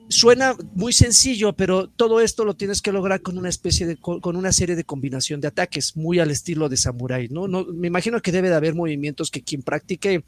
suena 0.10 0.56
muy 0.74 0.94
sencillo, 0.94 1.54
pero 1.54 1.90
todo 1.90 2.22
esto 2.22 2.46
lo 2.46 2.56
tienes 2.56 2.82
que 2.82 2.92
lograr 2.92 3.22
con 3.22 3.38
una 3.38 3.50
especie 3.50 3.86
de, 3.86 3.98
con 3.98 4.36
una 4.36 4.52
serie 4.52 4.76
de 4.76 4.84
combinación 4.84 5.42
de 5.42 5.48
ataques, 5.48 5.96
muy 5.96 6.20
al 6.20 6.32
estilo 6.32 6.70
de 6.70 6.78
Samurai, 6.78 7.28
¿no? 7.30 7.48
no 7.48 7.66
me 7.66 7.88
imagino 7.88 8.22
que 8.22 8.32
debe 8.32 8.50
de 8.50 8.56
haber 8.56 8.76
movimientos 8.76 9.32
que 9.32 9.42
quien 9.42 9.62
practique 9.62 10.24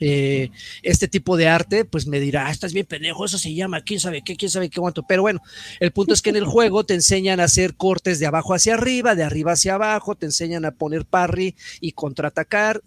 eh, 0.00 0.50
este 0.84 1.08
tipo 1.08 1.36
de 1.36 1.48
arte, 1.48 1.84
pues 1.84 2.06
me 2.06 2.20
dirá, 2.20 2.46
ah, 2.46 2.50
estás 2.52 2.72
bien 2.72 2.86
pendejo, 2.86 3.24
eso 3.24 3.36
se 3.36 3.52
llama, 3.52 3.80
quién 3.80 3.98
sabe 3.98 4.22
qué, 4.22 4.36
quién 4.36 4.50
sabe 4.50 4.70
qué 4.70 4.80
cuánto. 4.80 5.02
Pero 5.02 5.22
bueno, 5.22 5.40
el 5.80 5.90
punto 5.90 6.14
es 6.14 6.22
que 6.22 6.30
en 6.30 6.36
el 6.36 6.44
juego 6.44 6.84
te 6.84 6.94
enseñan 6.94 7.40
a 7.40 7.44
hacer 7.44 7.74
cortes 7.74 8.20
de 8.20 8.26
abajo 8.26 8.54
hacia 8.54 8.74
arriba, 8.74 9.16
de 9.16 9.24
arriba 9.24 9.52
hacia 9.52 9.74
abajo, 9.74 10.14
te 10.14 10.26
enseñan 10.26 10.64
a 10.64 10.70
poner 10.70 11.04
parry 11.04 11.56
y 11.80 11.92
contraatacar 11.92 12.82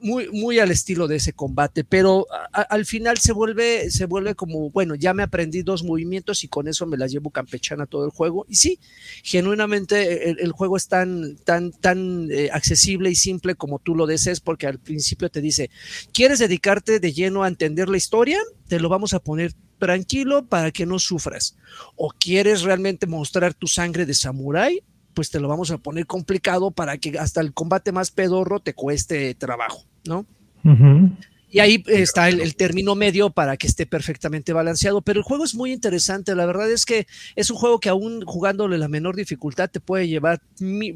muy, 0.00 0.28
muy 0.30 0.58
al 0.58 0.70
estilo 0.70 1.08
de 1.08 1.16
ese 1.16 1.32
combate, 1.32 1.84
pero 1.84 2.26
al 2.52 2.84
final 2.86 3.18
se 3.18 3.32
vuelve, 3.32 3.90
se 3.90 4.06
vuelve 4.06 4.34
como, 4.34 4.70
bueno, 4.70 4.94
ya 4.94 5.14
me 5.14 5.22
aprendí 5.22 5.62
dos 5.62 5.82
movimientos 5.82 6.44
y 6.44 6.48
con 6.48 6.68
eso 6.68 6.86
me 6.86 6.96
las 6.96 7.12
llevo 7.12 7.30
campechana 7.30 7.86
todo 7.86 8.04
el 8.04 8.10
juego. 8.10 8.46
Y 8.48 8.56
sí, 8.56 8.78
genuinamente 9.22 10.30
el, 10.30 10.38
el 10.40 10.52
juego 10.52 10.76
es 10.76 10.88
tan, 10.88 11.36
tan, 11.36 11.72
tan 11.72 12.28
eh, 12.30 12.50
accesible 12.52 13.10
y 13.10 13.14
simple 13.14 13.54
como 13.54 13.78
tú 13.78 13.94
lo 13.94 14.06
desees, 14.06 14.40
porque 14.40 14.66
al 14.66 14.78
principio 14.78 15.30
te 15.30 15.40
dice, 15.40 15.70
¿quieres 16.12 16.38
dedicarte 16.38 17.00
de 17.00 17.12
lleno 17.12 17.42
a 17.42 17.48
entender 17.48 17.88
la 17.88 17.96
historia? 17.96 18.40
Te 18.68 18.80
lo 18.80 18.88
vamos 18.88 19.14
a 19.14 19.20
poner 19.20 19.52
tranquilo 19.78 20.46
para 20.46 20.70
que 20.70 20.86
no 20.86 20.98
sufras. 20.98 21.56
¿O 21.96 22.10
quieres 22.10 22.62
realmente 22.62 23.06
mostrar 23.06 23.54
tu 23.54 23.66
sangre 23.66 24.06
de 24.06 24.14
samurái? 24.14 24.82
Pues 25.16 25.30
te 25.30 25.40
lo 25.40 25.48
vamos 25.48 25.70
a 25.70 25.78
poner 25.78 26.06
complicado 26.06 26.70
para 26.70 26.98
que 26.98 27.18
hasta 27.18 27.40
el 27.40 27.54
combate 27.54 27.90
más 27.90 28.10
pedorro 28.10 28.60
te 28.60 28.74
cueste 28.74 29.34
trabajo, 29.34 29.82
¿no? 30.06 30.26
Uh 30.62 30.68
-huh. 30.68 31.16
Y 31.50 31.60
ahí 31.60 31.82
está 31.86 32.28
el, 32.28 32.40
el, 32.40 32.54
término 32.54 32.94
medio 32.94 33.30
para 33.30 33.56
que 33.56 33.66
esté 33.66 33.86
perfectamente 33.86 34.52
balanceado. 34.52 35.00
Pero 35.00 35.20
el 35.20 35.24
juego 35.24 35.44
es 35.44 35.54
muy 35.54 35.72
interesante. 35.72 36.34
La 36.34 36.44
verdad 36.44 36.70
es 36.70 36.84
que 36.84 37.06
es 37.34 37.50
un 37.50 37.56
juego 37.56 37.80
que 37.80 37.88
aún 37.88 38.26
jugándole 38.26 38.76
la 38.76 38.88
menor 38.88 39.16
dificultad 39.16 39.70
te 39.70 39.80
puede 39.80 40.06
llevar 40.06 40.42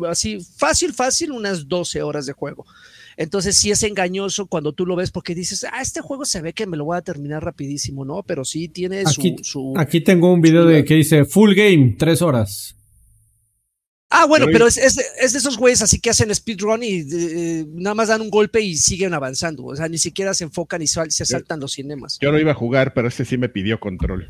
así 0.06 0.38
fácil, 0.56 0.92
fácil 0.92 1.32
unas 1.32 1.66
12 1.66 2.02
horas 2.02 2.26
de 2.26 2.34
juego. 2.34 2.66
Entonces 3.16 3.56
sí 3.56 3.70
es 3.70 3.82
engañoso 3.84 4.46
cuando 4.48 4.74
tú 4.74 4.84
lo 4.84 4.96
ves 4.96 5.10
porque 5.10 5.34
dices, 5.34 5.64
ah, 5.64 5.80
este 5.80 6.02
juego 6.02 6.26
se 6.26 6.42
ve 6.42 6.52
que 6.52 6.66
me 6.66 6.76
lo 6.76 6.84
voy 6.84 6.98
a 6.98 7.02
terminar 7.02 7.42
rapidísimo, 7.42 8.04
¿no? 8.04 8.22
Pero 8.24 8.44
sí 8.44 8.68
tiene 8.68 9.00
aquí, 9.00 9.36
su, 9.40 9.44
su, 9.44 9.74
Aquí 9.78 10.02
tengo 10.02 10.30
un 10.30 10.42
video 10.42 10.66
de 10.66 10.84
que 10.84 10.94
dice 10.94 11.24
full 11.24 11.54
game, 11.54 11.94
tres 11.98 12.20
horas. 12.20 12.76
Ah, 14.12 14.26
bueno, 14.26 14.46
Pero- 14.52 14.66
es, 14.66 14.76
es 14.76 14.96
de, 14.96 15.04
es 15.20 15.32
de 15.32 15.38
esos 15.38 15.56
güeyes 15.56 15.82
así 15.82 16.00
que 16.00 16.10
hacen 16.10 16.34
speedrun 16.34 16.82
y 16.82 17.06
eh, 17.12 17.64
nada 17.74 17.94
más 17.94 18.08
dan 18.08 18.20
un 18.20 18.28
golpe 18.30 18.60
y 18.60 18.76
siguen 18.76 19.14
avanzando. 19.14 19.64
O 19.66 19.76
sea, 19.76 19.88
ni 19.88 19.98
siquiera 19.98 20.34
se 20.34 20.42
enfocan 20.44 20.82
y 20.82 20.88
sal- 20.88 21.12
se 21.12 21.24
saltan 21.24 21.60
los 21.60 21.72
cinemas. 21.74 22.18
Yo 22.20 22.32
no 22.32 22.38
iba 22.40 22.50
a 22.50 22.54
jugar, 22.56 22.92
pero 22.92 23.06
este 23.06 23.24
sí 23.24 23.38
me 23.38 23.48
pidió 23.48 23.78
control. 23.78 24.28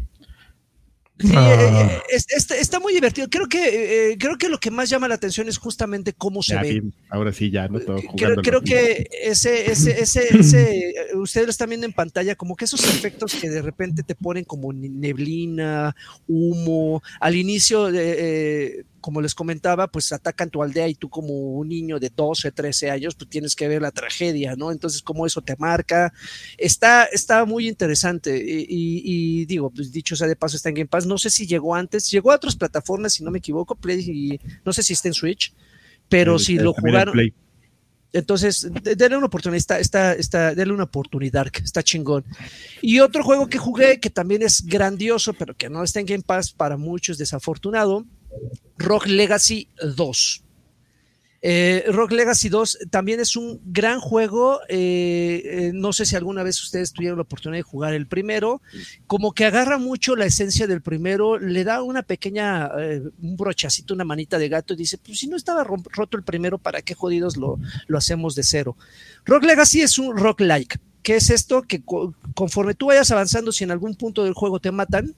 Sí, 1.19 1.33
Ah. 1.37 1.51
eh, 1.53 1.87
eh, 2.13 2.17
es- 2.35 2.51
está, 2.51 2.81
muy 2.81 2.95
divertido. 2.95 3.29
Creo 3.31 3.47
que, 3.47 4.13
eh, 4.13 4.17
creo 4.19 4.37
que 4.39 4.49
lo 4.49 4.59
que 4.59 4.71
más 4.71 4.89
llama 4.89 5.07
la 5.09 5.15
atención 5.17 5.49
es 5.49 5.59
justamente 5.59 6.15
cómo 6.15 6.43
se 6.43 6.55
Ya, 6.55 6.63
ve. 6.63 6.71
bien, 6.73 6.95
ahora 7.11 7.31
sí, 7.33 7.51
ya 7.51 7.69
no 7.69 7.79
todo 7.81 7.97
Creo, 7.97 8.11
jugando. 8.11 8.43
creo 8.43 8.61
que 8.63 9.07
ese, 9.23 9.71
ese, 9.71 10.01
ese, 10.01 10.29
ese, 10.41 10.79
eh, 10.91 10.95
ustedes 11.17 11.47
lo 11.47 11.51
están 11.51 11.69
viendo 11.69 11.87
en 11.87 11.93
pantalla, 11.93 12.35
como 12.37 12.57
que 12.57 12.65
esos 12.67 12.83
efectos 12.85 13.35
que 13.35 13.51
de 13.51 13.61
repente 13.61 14.03
te 14.03 14.15
ponen 14.15 14.45
como 14.45 14.73
ne- 14.73 14.89
neblina, 14.89 15.95
humo, 16.27 17.03
al 17.21 17.37
inicio, 17.37 17.89
eh, 17.91 17.93
eh, 17.99 18.85
como 19.01 19.21
les 19.21 19.35
comentaba, 19.35 19.89
pues 19.89 20.13
atacan 20.13 20.51
tu 20.51 20.63
aldea 20.63 20.87
y 20.89 20.95
tú 20.95 21.09
como 21.09 21.33
un 21.33 21.69
niño 21.69 21.99
de 21.99 22.11
12, 22.15 22.53
13 22.53 22.91
años, 22.91 23.15
pues 23.15 23.29
tienes 23.31 23.57
que 23.57 23.67
ver 23.69 23.83
la 23.83 23.91
tragedia, 23.91 24.57
¿no? 24.57 24.71
Entonces, 24.73 25.03
cómo 25.03 25.27
eso 25.27 25.43
te 25.43 25.57
marca. 25.57 26.13
Está, 26.59 27.05
está 27.05 27.45
muy 27.45 27.67
interesante 27.69 28.37
y, 28.37 28.67
y- 28.69 29.03
y 29.41 29.45
digo, 29.47 29.71
pues 29.71 29.91
dicho 29.93 30.15
sea 30.17 30.29
de 30.29 30.37
paso, 30.37 30.57
está 30.57 30.69
en 30.69 30.75
Game 30.77 30.89
Pass. 30.89 31.07
No 31.07 31.19
sé 31.19 31.31
si 31.31 31.47
llegó 31.47 31.75
antes, 31.75 32.11
llegó 32.11 32.33
a 32.33 32.37
otras 32.37 32.57
plataformas, 32.57 33.15
si 33.15 33.25
no 33.25 33.31
me 33.31 33.39
equivoco, 33.39 33.75
Play 33.75 34.01
y 34.01 34.41
no 34.65 34.73
sé 34.73 34.83
si 34.83 34.93
está 34.93 35.09
en 35.09 35.15
Switch, 35.15 35.53
pero 36.09 36.39
si 36.39 36.57
lo 36.65 36.73
jugaron, 36.91 37.15
entonces, 38.13 38.69
de- 38.83 38.97
denle 38.97 39.17
una 39.17 39.27
oportunidad, 39.27 39.57
está, 39.59 39.79
está, 39.79 40.13
está, 40.15 40.53
denle 40.55 40.75
una 40.75 40.83
oportunidad, 40.83 41.47
está 41.63 41.81
chingón. 41.85 42.25
Y 42.83 42.99
otro 42.99 43.23
juego 43.23 43.47
que 43.47 43.57
jugué, 43.59 44.01
que 44.01 44.11
también 44.11 44.43
es 44.43 44.67
grandioso, 44.67 45.33
pero 45.33 45.55
que 45.57 45.71
no 45.71 45.85
está 45.85 46.01
en 46.01 46.07
Game 46.07 46.25
Pass 46.25 46.51
para 46.51 46.77
muchos, 46.77 47.19
desafortunado, 47.19 48.05
Rock 48.81 49.07
Legacy 49.07 49.69
2. 49.97 50.45
Eh, 51.43 51.85
Rock 51.89 52.13
Legacy 52.13 52.51
2 52.51 52.79
también 52.91 53.19
es 53.19 53.35
un 53.35 53.61
gran 53.65 53.99
juego. 53.99 54.61
eh, 54.69 55.43
eh, 55.45 55.71
no 55.73 55.93
sé 55.95 56.05
si 56.05 56.15
alguna 56.17 56.43
vez 56.43 56.63
ustedes 56.63 56.93
tuvieron 56.93 57.17
la 57.19 57.23
oportunidad 57.23 57.59
de 57.61 57.63
jugar 57.63 57.95
el 57.95 58.07
primero. 58.07 58.61
Como 59.07 59.33
que 59.33 59.47
agarra 59.47 59.79
mucho 59.79 60.17
la 60.17 60.27
esencia 60.27 60.67
del 60.67 60.83
primero, 60.83 61.39
le 61.39 61.65
da 61.65 61.83
una 61.83 62.03
pequeña, 62.03 62.71
un 63.23 63.37
brochacito, 63.37 63.95
una 63.95 64.05
manita 64.05 64.39
de 64.39 64.49
gato 64.51 64.75
y 64.75 64.77
dice: 64.77 64.99
Pues 64.99 65.19
si 65.19 65.29
no 65.29 65.37
estaba 65.37 65.65
roto 65.65 66.17
el 66.19 66.25
primero, 66.25 66.59
¿para 66.59 66.83
qué 66.83 66.95
jodidos 66.95 67.37
lo, 67.39 67.59
lo 67.87 67.97
hacemos 67.99 68.35
de 68.35 68.43
cero? 68.43 68.77
Rock 69.25 69.45
Legacy 69.45 69.81
es 69.81 69.97
un 69.99 70.17
rock 70.19 70.41
like. 70.43 70.77
¿Qué 71.03 71.17
es 71.17 71.31
esto? 71.31 71.63
Que 71.63 71.81
co- 71.83 72.15
conforme 72.35 72.75
tú 72.75 72.87
vayas 72.89 73.11
avanzando, 73.11 73.51
si 73.53 73.65
en 73.65 73.71
algún 73.71 73.95
punto 73.95 74.25
del 74.25 74.35
juego 74.35 74.61
te 74.61 74.71
matan, 74.73 75.15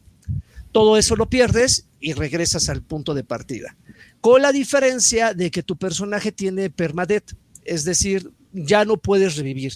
todo 0.72 0.96
eso 0.96 1.16
lo 1.16 1.28
pierdes 1.28 1.86
y 2.00 2.14
regresas 2.14 2.68
al 2.68 2.82
punto 2.82 3.14
de 3.14 3.24
partida. 3.24 3.76
Con 4.20 4.42
la 4.42 4.52
diferencia 4.52 5.34
de 5.34 5.50
que 5.50 5.62
tu 5.62 5.76
personaje 5.76 6.32
tiene 6.32 6.70
permadeath, 6.70 7.34
es 7.64 7.84
decir, 7.84 8.32
ya 8.52 8.84
no 8.84 8.96
puedes 8.96 9.36
revivir. 9.36 9.74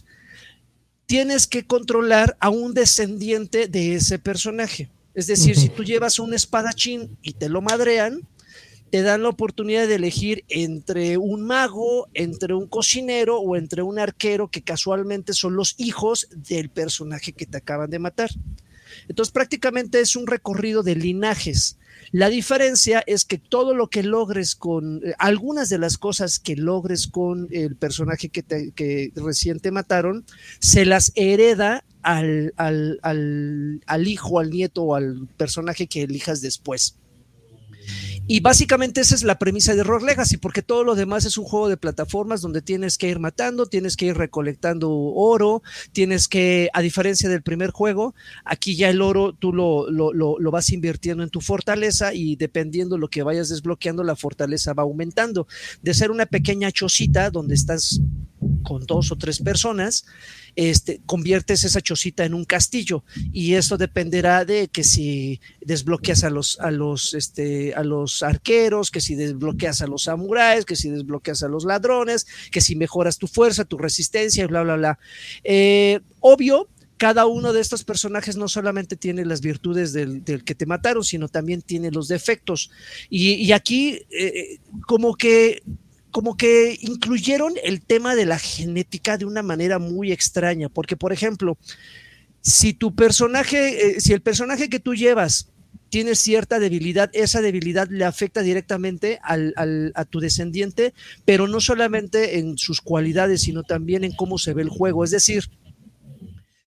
Tienes 1.06 1.47
que 1.47 1.66
controlar 1.66 2.36
a 2.40 2.51
un 2.51 2.74
descendiente 2.74 3.68
de 3.68 3.94
ese 3.94 4.18
personaje. 4.18 4.90
Es 5.14 5.27
decir, 5.27 5.56
si 5.56 5.68
tú 5.68 5.85
llevas 5.85 6.18
un 6.18 6.35
espadachín 6.35 7.16
y 7.23 7.35
te 7.35 7.48
lo 7.48 7.62
madrean, 7.62 8.27
te 8.90 9.02
dan 9.02 9.23
la 9.23 9.31
oportunidad 9.31 9.89
de 9.89 9.97
elegir 9.97 10.44
entre 10.48 11.16
un 11.16 11.43
mago, 11.43 12.09
entre 12.14 12.55
un 12.55 12.66
cocinero 12.66 13.39
o 13.39 13.56
entre 13.56 13.82
un 13.82 13.98
arquero 13.98 14.48
que 14.48 14.62
casualmente 14.62 15.32
son 15.32 15.56
los 15.56 15.74
hijos 15.78 16.28
del 16.31 16.70
personaje 16.70 17.32
que 17.32 17.47
te 17.47 17.59
acaban 17.59 17.90
de 17.90 17.98
matar. 17.98 18.31
Entonces 19.08 19.32
prácticamente 19.32 20.00
es 20.00 20.16
un 20.16 20.26
recorrido 20.26 20.82
de 20.82 20.96
linajes. 20.96 21.78
La 22.12 22.28
diferencia 22.28 23.02
es 23.06 23.24
que 23.24 23.38
todo 23.38 23.74
lo 23.74 23.88
que 23.88 24.02
logres 24.02 24.54
con, 24.54 25.02
eh, 25.04 25.14
algunas 25.18 25.68
de 25.68 25.78
las 25.78 25.98
cosas 25.98 26.38
que 26.38 26.56
logres 26.56 27.06
con 27.06 27.48
el 27.50 27.76
personaje 27.76 28.28
que, 28.28 28.42
te, 28.42 28.72
recién 29.16 29.60
te 29.60 29.70
mataron, 29.70 30.24
se 30.60 30.84
las 30.84 31.12
hereda 31.14 31.84
al, 32.02 32.52
al 32.56 34.06
hijo, 34.06 34.38
al 34.38 34.50
nieto 34.50 34.82
o 34.82 34.94
al 34.94 35.26
personaje 35.36 35.88
que 35.88 36.02
elijas 36.02 36.40
después. 36.40 36.96
Y 38.28 38.40
básicamente 38.40 39.01
esa 39.01 39.15
es 39.15 39.23
la 39.23 39.39
premisa 39.39 39.74
de 39.74 39.85
Rock 39.85 40.03
Legacy, 40.03 40.36
porque 40.36 40.62
todo 40.62 40.82
lo 40.82 40.97
demás 40.97 41.24
es 41.24 41.39
un 41.39 41.44
juego 41.44 41.69
de 41.69 41.77
plataformas 41.77 42.40
donde 42.40 42.61
tienes 42.61 42.98
que 42.98 43.09
ir 43.09 43.20
matando, 43.20 43.66
tienes 43.66 43.97
que 43.97 44.07
ir 44.07 44.16
recolectando 44.16 44.90
oro, 44.90 45.62
tienes 45.93 46.27
que, 46.27 46.69
a 46.73 46.82
diferencia 46.82 47.28
del 47.28 47.43
primer 47.43 47.70
juego, 47.70 48.15
aquí 48.44 48.74
ya 48.74 48.90
el 48.90 49.01
oro 49.01 49.32
tú 49.32 49.53
lo, 49.53 49.89
lo, 49.90 50.12
lo, 50.12 50.39
lo 50.40 50.51
vas 50.51 50.70
invirtiendo 50.70 51.23
en 51.23 51.31
tu 51.31 51.40
fortaleza 51.40 52.15
y 52.15 52.35
dependiendo 52.35 52.98
lo 52.98 53.09
que 53.09 53.23
vayas 53.23 53.48
desbloqueando, 53.48 54.03
la 54.03 54.16
fortaleza 54.16 54.74
va 54.74 54.82
aumentando. 54.82 55.47
De 55.82 55.94
ser 55.94 56.11
una 56.11 56.27
pequeña 56.27 56.73
chocita 56.73 57.31
donde 57.31 57.55
estás 57.55 58.01
con 58.62 58.85
dos 58.86 59.12
o 59.12 59.16
tres 59.16 59.40
personas, 59.40 60.05
este, 60.56 61.00
conviertes 61.06 61.64
esa 61.64 61.80
chocita 61.80 62.24
en 62.24 62.34
un 62.34 62.44
castillo 62.44 63.04
y 63.32 63.54
eso 63.54 63.76
dependerá 63.76 64.44
de 64.44 64.68
que 64.68 64.84
si 64.84 65.40
desbloqueas 65.60 66.24
a 66.24 66.30
los, 66.30 66.58
a 66.60 66.70
los, 66.70 67.14
este, 67.14 67.74
a 67.74 67.84
los 67.84 68.22
arqueros, 68.22 68.90
que 68.90 69.00
si 69.00 69.14
desbloqueas 69.14 69.82
a 69.82 69.86
los 69.86 70.04
samuráis, 70.04 70.64
que 70.64 70.74
si 70.74 70.90
desbloqueas 70.90 71.42
a 71.42 71.48
los 71.48 71.64
ladrones, 71.64 72.26
que 72.50 72.62
si 72.62 72.74
mejoras 72.74 73.18
tu 73.18 73.26
fuerza, 73.26 73.64
tu 73.64 73.76
resistencia 73.78 74.46
bla, 74.46 74.62
bla, 74.62 74.76
bla. 74.76 74.98
Eh, 75.44 76.00
obvio, 76.20 76.68
cada 76.96 77.26
uno 77.26 77.52
de 77.52 77.60
estos 77.60 77.84
personajes 77.84 78.36
no 78.36 78.48
solamente 78.48 78.96
tiene 78.96 79.24
las 79.26 79.42
virtudes 79.42 79.92
del, 79.92 80.24
que 80.24 80.54
te 80.54 80.66
mataron, 80.66 81.04
sino 81.04 81.28
también 81.28 81.60
tiene 81.60 81.90
los 81.90 82.08
defectos. 82.08 82.70
Y, 83.10 83.34
y 83.34 83.52
aquí, 83.52 84.06
eh, 84.10 84.58
como 84.86 85.14
que 85.16 85.62
como 86.16 86.38
que 86.38 86.78
incluyeron 86.80 87.52
el 87.62 87.82
tema 87.82 88.14
de 88.14 88.24
la 88.24 88.38
genética 88.38 89.18
de 89.18 89.26
una 89.26 89.43
manera 89.43 89.78
muy 89.78 90.12
extraña, 90.12 90.70
porque 90.70 90.97
por 90.97 91.12
ejemplo, 91.12 91.59
si 92.40 92.72
tu 92.72 92.94
personaje, 92.94 93.97
eh, 93.97 94.01
si 94.01 94.14
el 94.14 94.22
personaje 94.22 94.70
que 94.70 94.80
tú 94.80 94.94
llevas 94.94 95.51
tiene 95.90 96.14
cierta 96.14 96.59
debilidad, 96.59 97.10
esa 97.12 97.43
debilidad 97.43 97.90
le 97.90 98.06
afecta 98.06 98.40
directamente 98.40 99.18
al, 99.22 99.93
a 99.94 100.05
tu 100.06 100.20
descendiente, 100.20 100.94
pero 101.26 101.48
no 101.48 101.60
solamente 101.60 102.38
en 102.38 102.56
sus 102.56 102.80
cualidades, 102.80 103.43
sino 103.43 103.62
también 103.62 104.02
en 104.02 104.12
cómo 104.12 104.38
se 104.38 104.55
ve 104.55 104.62
el 104.62 104.70
juego. 104.70 105.05
Es 105.05 105.10
decir, 105.10 105.51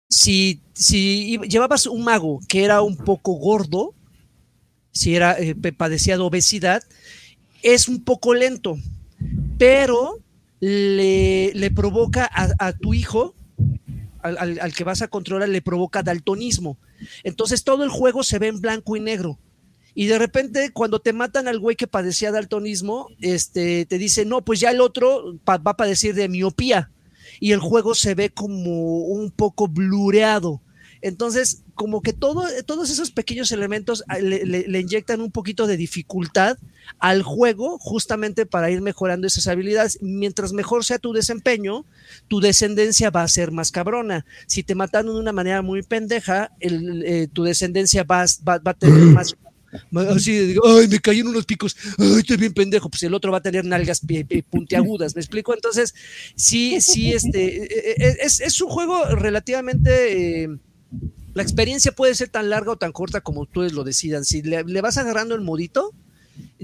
si, 0.09 0.63
si 0.73 1.39
llevabas 1.51 1.85
un 1.85 2.03
mago 2.03 2.41
que 2.49 2.65
era 2.65 2.81
un 2.81 2.97
poco 2.97 3.35
gordo, 3.35 3.95
si 4.91 5.15
era, 5.15 5.39
eh, 5.39 5.55
padecía 5.55 6.17
de 6.17 6.23
obesidad, 6.23 6.83
es 7.63 7.89
un 7.89 8.05
poco 8.05 8.33
lento, 8.33 8.79
pero 9.59 10.21
le, 10.61 11.71
provoca 11.75 12.29
a, 12.33 12.73
tu 12.73 12.95
hijo, 12.95 13.35
al, 14.23 14.73
que 14.75 14.85
vas 14.85 15.03
a 15.03 15.09
controlar, 15.09 15.49
le 15.49 15.63
provoca 15.63 16.03
daltonismo. 16.03 16.79
Entonces 17.23 17.65
todo 17.65 17.85
el 17.85 17.91
juego 17.91 18.23
se 18.23 18.39
ve 18.39 18.49
en 18.49 18.61
blanco 18.61 18.97
y 18.97 19.01
negro. 19.01 19.39
Y 19.95 20.07
de 20.07 20.19
repente, 20.19 20.71
cuando 20.73 21.01
te 21.01 21.13
matan 21.13 21.47
al 21.47 21.61
güey 21.61 21.77
que 21.77 21.87
padecía 21.87 22.33
daltonismo, 22.33 23.09
este, 23.21 23.87
te 23.87 23.99
dice, 23.99 24.25
no, 24.25 24.45
pues 24.45 24.59
ya 24.59 24.71
el 24.71 24.81
otro 24.81 25.39
va 25.49 25.61
a 25.65 25.77
padecer 25.77 26.15
de 26.15 26.29
miopía. 26.29 26.91
Y 27.39 27.53
el 27.53 27.61
juego 27.61 27.95
se 27.95 28.15
ve 28.15 28.31
como 28.31 28.99
un 29.01 29.31
poco 29.31 29.69
blureado. 29.69 30.61
Entonces, 31.01 31.63
como 31.75 32.01
que 32.01 32.13
todo, 32.13 32.47
todos 32.65 32.91
esos 32.91 33.11
pequeños 33.11 33.53
elementos 33.53 34.05
ah, 34.09 34.19
le, 34.19 34.81
inyectan 34.81 35.21
un 35.21 35.31
poquito 35.31 35.67
de 35.67 35.77
dificultad 35.77 36.57
al 36.99 37.23
juego 37.23 37.79
justamente 37.79 38.47
para 38.47 38.71
ir 38.71 38.81
mejorando 38.81 39.27
esas 39.27 39.47
habilidades. 39.47 39.99
Mientras 40.01 40.53
mejor 40.53 40.85
sea 40.85 40.99
tu 40.99 41.13
desempeño, 41.13 41.85
tu 42.29 42.41
descendencia 42.41 43.11
va 43.11 43.23
a 43.23 43.29
ser 43.29 43.53
más 43.53 43.71
cabrona. 43.71 44.25
Si 44.47 44.63
te 44.63 44.75
mataron 44.75 45.15
de 45.15 45.21
una 45.21 45.33
manera 45.33 45.63
muy 45.63 45.83
pendeja, 45.83 46.51
el, 46.61 47.03
eh, 47.05 47.29
tu 47.33 47.45
descendencia 47.45 48.05
va, 48.05 48.25
va, 48.47 48.59
va 48.59 48.71
a 48.71 48.75
tener 48.75 49.05
más 49.05 49.35
así 50.15 50.33
de, 50.33 50.57
ay, 50.65 50.89
me 50.89 50.99
cayeron 51.01 51.31
unos 51.33 51.47
picos, 51.47 51.77
ay, 51.99 52.19
estoy 52.19 52.37
bien 52.37 52.53
pendejo, 52.53 52.89
pues 52.89 53.03
el 53.03 53.15
otro 53.15 53.33
va 53.33 53.39
a 53.39 53.43
tener 53.43 53.65
nalgas 53.65 54.03
puntiagudas, 54.51 55.15
¿me 55.15 55.21
explico? 55.21 55.55
Entonces, 55.55 55.95
sí, 56.37 56.81
sí, 56.81 57.13
este, 57.13 58.25
es, 58.25 58.41
es 58.41 58.61
un 58.61 58.69
juego 58.69 59.05
relativamente... 59.07 60.45
Eh, 60.45 60.49
la 61.35 61.43
experiencia 61.43 61.91
puede 61.91 62.15
ser 62.15 62.29
tan 62.29 62.49
larga 62.49 62.71
o 62.71 62.77
tan 62.77 62.93
corta 62.93 63.21
como 63.21 63.41
ustedes 63.41 63.73
lo 63.73 63.83
decidan. 63.83 64.25
Si 64.25 64.41
le, 64.43 64.63
le, 64.63 64.81
vas 64.81 64.99
agarrando 64.99 65.35
el 65.35 65.41
modito, 65.41 65.93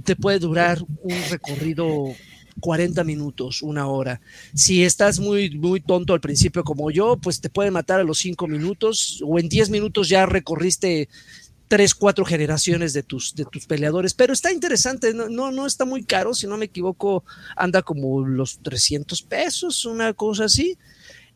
te 0.00 0.16
puede 0.16 0.38
durar 0.38 0.78
un 1.02 1.16
recorrido 1.30 2.14
40 2.60 3.04
minutos, 3.04 3.62
una 3.62 3.86
hora. 3.86 4.20
Si 4.54 4.84
estás 4.84 5.18
muy, 5.18 5.50
muy 5.50 5.80
tonto 5.80 6.12
al 6.12 6.20
principio 6.20 6.64
como 6.64 6.90
yo, 6.90 7.16
pues 7.16 7.40
te 7.40 7.50
pueden 7.50 7.72
matar 7.72 8.00
a 8.00 8.04
los 8.04 8.18
5 8.18 8.46
minutos 8.46 9.22
o 9.26 9.38
en 9.38 9.48
10 9.48 9.70
minutos 9.70 10.08
ya 10.08 10.26
recorriste 10.26 11.08
tres, 11.70 11.94
cuatro 11.94 12.24
generaciones 12.24 12.92
de 12.92 13.04
tus, 13.04 13.32
de 13.36 13.44
tus 13.44 13.64
peleadores, 13.64 14.12
pero 14.12 14.32
está 14.32 14.50
interesante, 14.50 15.14
no, 15.14 15.28
no, 15.28 15.52
no 15.52 15.66
está 15.66 15.84
muy 15.84 16.02
caro, 16.02 16.34
si 16.34 16.48
no 16.48 16.56
me 16.56 16.64
equivoco, 16.64 17.22
anda 17.54 17.80
como 17.82 18.26
los 18.26 18.58
300 18.58 19.22
pesos, 19.22 19.84
una 19.84 20.12
cosa 20.12 20.46
así. 20.46 20.76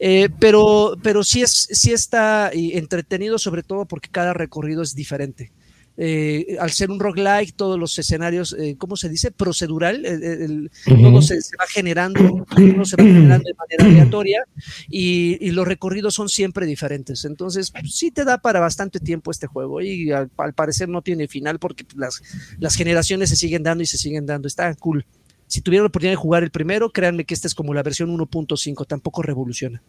Eh, 0.01 0.29
pero, 0.41 0.97
pero 1.05 1.23
sí, 1.23 1.43
es, 1.43 1.69
sí 1.71 1.93
está 1.93 2.51
entretenido, 2.53 3.39
sobre 3.39 3.63
todo 3.63 3.87
porque 3.87 4.09
cada 4.09 4.35
recorrido 4.35 4.83
es 4.83 4.97
diferente. 4.97 5.53
Eh, 5.97 6.57
al 6.59 6.73
ser 6.73 6.91
un 6.91 6.99
roguelike, 6.99 7.55
todos 7.55 7.79
los 7.79 7.97
escenarios, 7.99 8.55
eh, 8.59 8.75
¿cómo 8.77 8.97
se 8.97 9.09
dice? 9.09 9.31
Procedural, 9.31 10.05
el, 10.05 10.71
todo 10.85 11.23
se, 11.23 11.41
se, 11.41 11.57
va 11.57 11.67
generando, 11.69 12.21
uno 12.57 12.85
se 12.85 12.97
va 12.97 13.05
generando 13.05 13.45
de 13.47 13.55
manera 13.55 13.85
aleatoria 13.85 14.45
y, 14.89 15.39
y, 15.41 15.53
los 15.53 15.69
recorridos 15.69 16.15
son 16.15 16.29
siempre 16.29 16.67
diferentes. 16.67 17.25
Entonces, 17.25 17.73
sí 17.89 18.11
te 18.11 18.25
da 18.25 18.39
para 18.39 18.59
bastante 18.59 18.99
tiempo 18.99 19.31
este 19.31 19.47
juego 19.47 19.81
y 19.83 20.11
al, 20.11 20.31
al 20.37 20.53
parecer 20.53 20.89
no 20.89 21.01
tiene 21.01 21.29
final 21.29 21.61
porque 21.61 21.87
las, 21.95 22.23
las 22.59 22.75
generaciones 22.75 23.31
se 23.31 23.37
siguen 23.37 23.63
dando 23.63 23.85
y 23.85 23.87
se 23.87 23.97
siguen 23.97 24.27
dando. 24.27 24.49
Está 24.49 24.75
cool. 24.75 25.07
Si 25.47 25.61
tuvieran 25.61 25.85
la 25.85 25.89
oportunidad 25.89 26.13
de 26.13 26.23
jugar 26.23 26.43
el 26.43 26.51
primero, 26.51 26.91
créanme 26.91 27.25
que 27.25 27.35
esta 27.35 27.47
es 27.47 27.55
como 27.55 27.73
la 27.73 27.85
versión 27.85 28.11
1.5, 28.11 28.85
tampoco 28.89 29.23
revoluciona. 29.23 29.81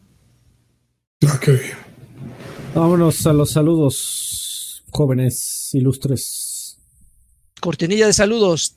Okay. 1.38 1.60
Vámonos 2.76 3.26
a 3.26 3.34
los 3.34 3.52
saludos, 3.52 4.84
jóvenes 4.91 5.55
ilustres. 5.74 6.78
Cortinilla 7.62 8.08
de 8.08 8.14
saludos. 8.14 8.76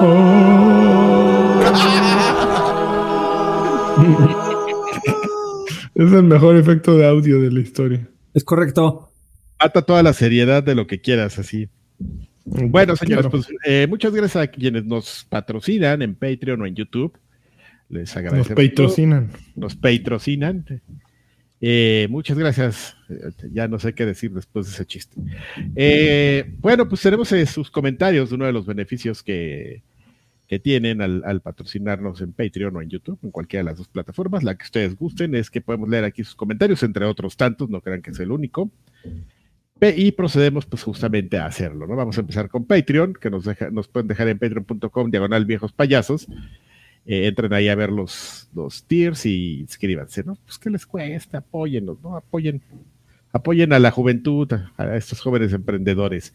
es 5.94 6.12
el 6.12 6.22
mejor 6.22 6.56
efecto 6.56 6.96
de 6.96 7.06
audio 7.06 7.40
de 7.40 7.50
la 7.50 7.60
historia. 7.60 8.08
Es 8.34 8.44
correcto. 8.44 9.12
Mata 9.60 9.82
toda 9.82 10.02
la 10.02 10.12
seriedad 10.12 10.62
de 10.62 10.74
lo 10.74 10.86
que 10.86 11.00
quieras, 11.00 11.38
así. 11.38 11.68
Bueno, 12.44 12.96
señores, 12.96 13.26
claro. 13.26 13.30
pues 13.30 13.48
eh, 13.66 13.86
muchas 13.88 14.12
gracias 14.12 14.42
a 14.42 14.46
quienes 14.46 14.86
nos 14.86 15.26
patrocinan 15.28 16.02
en 16.02 16.14
Patreon 16.14 16.62
o 16.62 16.66
en 16.66 16.74
YouTube. 16.74 17.16
Les 17.88 18.16
agradecemos. 18.16 18.50
Nos 18.50 18.70
patrocinan. 18.70 19.30
Nos 19.56 19.76
patrocinan. 19.76 20.64
Eh, 21.60 22.06
muchas 22.10 22.38
gracias. 22.38 22.96
Ya 23.52 23.68
no 23.68 23.78
sé 23.78 23.94
qué 23.94 24.06
decir 24.06 24.32
después 24.32 24.66
de 24.66 24.72
ese 24.72 24.86
chiste. 24.86 25.20
Eh, 25.76 26.54
bueno, 26.58 26.88
pues 26.88 27.02
tenemos 27.02 27.30
eh, 27.32 27.44
sus 27.46 27.70
comentarios 27.70 28.30
de 28.30 28.36
uno 28.36 28.46
de 28.46 28.52
los 28.52 28.66
beneficios 28.66 29.22
que, 29.22 29.82
que 30.46 30.58
tienen 30.58 31.02
al, 31.02 31.22
al, 31.24 31.42
patrocinarnos 31.42 32.22
en 32.22 32.32
Patreon 32.32 32.76
o 32.76 32.82
en 32.82 32.88
YouTube, 32.88 33.18
en 33.22 33.30
cualquiera 33.30 33.64
de 33.64 33.70
las 33.70 33.78
dos 33.78 33.88
plataformas. 33.88 34.42
La 34.42 34.54
que 34.54 34.64
ustedes 34.64 34.96
gusten 34.96 35.34
es 35.34 35.50
que 35.50 35.60
podemos 35.60 35.88
leer 35.88 36.04
aquí 36.04 36.24
sus 36.24 36.34
comentarios, 36.34 36.82
entre 36.82 37.04
otros 37.04 37.36
tantos, 37.36 37.68
no 37.68 37.82
crean 37.82 38.00
que 38.00 38.10
es 38.10 38.20
el 38.20 38.32
único. 38.32 38.70
Y 39.96 40.12
procedemos 40.12 40.66
pues 40.66 40.82
justamente 40.82 41.38
a 41.38 41.46
hacerlo, 41.46 41.86
¿no? 41.86 41.96
Vamos 41.96 42.18
a 42.18 42.20
empezar 42.20 42.50
con 42.50 42.66
Patreon, 42.66 43.14
que 43.14 43.30
nos, 43.30 43.46
nos 43.72 43.88
pueden 43.88 44.08
dejar 44.08 44.28
en 44.28 44.38
patreon.com, 44.38 45.10
diagonal 45.10 45.46
viejos 45.46 45.72
payasos. 45.72 46.28
Eh, 47.06 47.26
entren 47.26 47.52
ahí 47.52 47.68
a 47.68 47.74
ver 47.74 47.90
los, 47.90 48.48
los 48.54 48.84
tiers 48.84 49.26
y 49.26 49.60
inscríbanse, 49.60 50.22
¿no? 50.22 50.36
Pues 50.44 50.58
que 50.58 50.70
les 50.70 50.86
cuesta, 50.86 51.38
apóyennos, 51.38 52.00
¿no? 52.02 52.16
Apoyen, 52.16 52.62
apoyen 53.32 53.72
a 53.72 53.78
la 53.78 53.90
juventud, 53.90 54.48
a, 54.76 54.96
estos 54.96 55.20
jóvenes 55.20 55.52
emprendedores. 55.52 56.34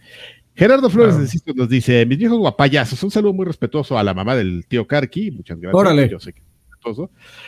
Gerardo 0.56 0.90
Flores 0.90 1.16
wow. 1.16 1.56
nos 1.56 1.70
dice, 1.70 2.06
mis 2.06 2.18
viejos 2.18 2.40
guapayazos, 2.40 3.02
un 3.04 3.12
saludo 3.12 3.34
muy 3.34 3.46
respetuoso 3.46 3.98
a 3.98 4.04
la 4.04 4.14
mamá 4.14 4.36
del 4.36 4.66
tío 4.68 4.88
Karki, 4.88 5.32
muchas 5.32 5.60
gracias. 5.60 5.80
Órale. 5.80 6.10
Yo 6.10 6.20
sé 6.20 6.34
que 6.34 6.42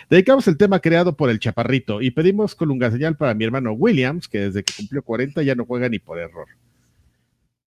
Dedicamos 0.09 0.47
el 0.47 0.57
tema 0.57 0.79
creado 0.79 1.15
por 1.15 1.29
el 1.29 1.39
Chaparrito 1.39 2.01
y 2.01 2.11
pedimos 2.11 2.55
colunga 2.55 2.91
señal 2.91 3.17
para 3.17 3.33
mi 3.33 3.45
hermano 3.45 3.73
Williams, 3.73 4.27
que 4.27 4.39
desde 4.39 4.63
que 4.63 4.73
cumplió 4.75 5.01
40 5.01 5.43
ya 5.43 5.55
no 5.55 5.65
juega 5.65 5.89
ni 5.89 5.99
por 5.99 6.17
error. 6.19 6.47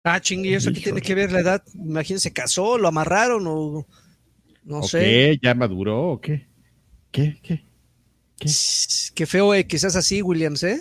Ah, 0.02 0.20
chingui, 0.20 0.54
¿eso 0.54 0.72
qué 0.72 0.80
tiene 0.80 1.02
que 1.02 1.14
ver 1.14 1.30
la 1.30 1.40
edad? 1.40 1.62
Imagínense, 1.74 2.32
casó, 2.32 2.78
lo 2.78 2.88
amarraron 2.88 3.44
o 3.46 3.86
no 4.64 4.80
¿O 4.80 4.82
sé. 4.82 5.00
qué? 5.00 5.38
¿Ya 5.42 5.54
maduró 5.54 6.12
o 6.12 6.20
qué? 6.20 6.46
¿Qué? 7.10 7.38
¿Qué? 7.42 7.64
¿Qué? 8.38 8.48
Qué 9.14 9.26
feo 9.26 9.54
eh, 9.54 9.66
que 9.66 9.78
seas 9.78 9.96
así, 9.96 10.22
Williams, 10.22 10.62
¿eh? 10.62 10.80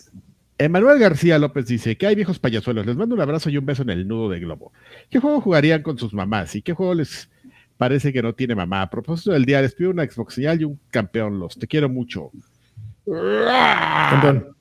Emanuel 0.57 0.99
García 0.99 1.39
López 1.39 1.67
dice 1.67 1.97
que 1.97 2.05
hay 2.05 2.15
viejos 2.15 2.37
payasuelos. 2.37 2.85
Les 2.85 2.97
mando 2.97 3.15
un 3.15 3.21
abrazo 3.21 3.49
y 3.49 3.57
un 3.57 3.65
beso 3.65 3.81
en 3.83 3.89
el 3.91 4.07
nudo 4.07 4.29
de 4.29 4.39
globo. 4.39 4.73
¿Qué 5.09 5.19
juego 5.19 5.39
jugarían 5.39 5.81
con 5.83 5.97
sus 5.97 6.13
mamás? 6.13 6.53
¿Y 6.55 6.61
qué 6.61 6.73
juego 6.73 6.93
les 6.93 7.29
parece 7.77 8.11
que 8.11 8.21
no 8.21 8.33
tiene 8.35 8.55
mamá? 8.55 8.81
A 8.81 8.89
propósito 8.89 9.31
del 9.31 9.45
día, 9.45 9.61
les 9.61 9.73
pido 9.73 9.89
una 9.89 10.05
Xbox 10.05 10.33
señal 10.33 10.59
y 10.59 10.65
un 10.65 10.79
campeón. 10.91 11.39
Los 11.39 11.57
te 11.57 11.65
quiero 11.65 11.87
mucho. 11.87 12.31
Campeón. 13.05 14.55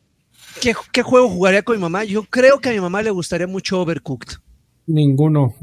¿Qué, 0.61 0.73
¿Qué, 0.93 1.03
juego 1.03 1.29
jugaría 1.29 1.63
con 1.63 1.77
mi 1.77 1.83
mamá? 1.83 2.05
Yo 2.05 2.23
creo 2.25 2.61
que 2.61 2.69
a 2.69 2.73
mi 2.73 2.81
mamá 2.81 3.03
le 3.03 3.11
gustaría 3.11 3.49
mucho 3.49 3.81
Overcooked. 3.81 4.37
Ninguno. 4.87 5.55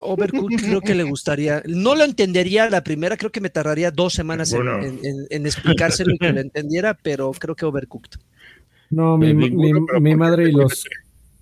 Overcooked 0.00 0.56
creo 0.60 0.80
que 0.80 0.94
le 0.94 1.04
gustaría. 1.04 1.62
No 1.66 1.94
lo 1.94 2.04
entendería 2.04 2.68
la 2.70 2.84
primera, 2.84 3.16
creo 3.16 3.32
que 3.32 3.40
me 3.40 3.50
tardaría 3.50 3.90
dos 3.90 4.12
semanas 4.12 4.52
bueno. 4.52 4.78
en, 4.78 4.98
en, 5.02 5.26
en, 5.30 5.46
explicárselo 5.46 6.12
y 6.14 6.18
que 6.18 6.32
lo 6.32 6.40
entendiera, 6.48 6.94
pero 7.02 7.32
creo 7.32 7.54
que 7.54 7.64
Overcooked. 7.64 8.20
No, 8.90 9.16
mi, 9.16 9.34
mi, 9.34 9.50
mi 10.00 10.14
madre 10.14 10.48
y 10.48 10.52
los, 10.52 10.84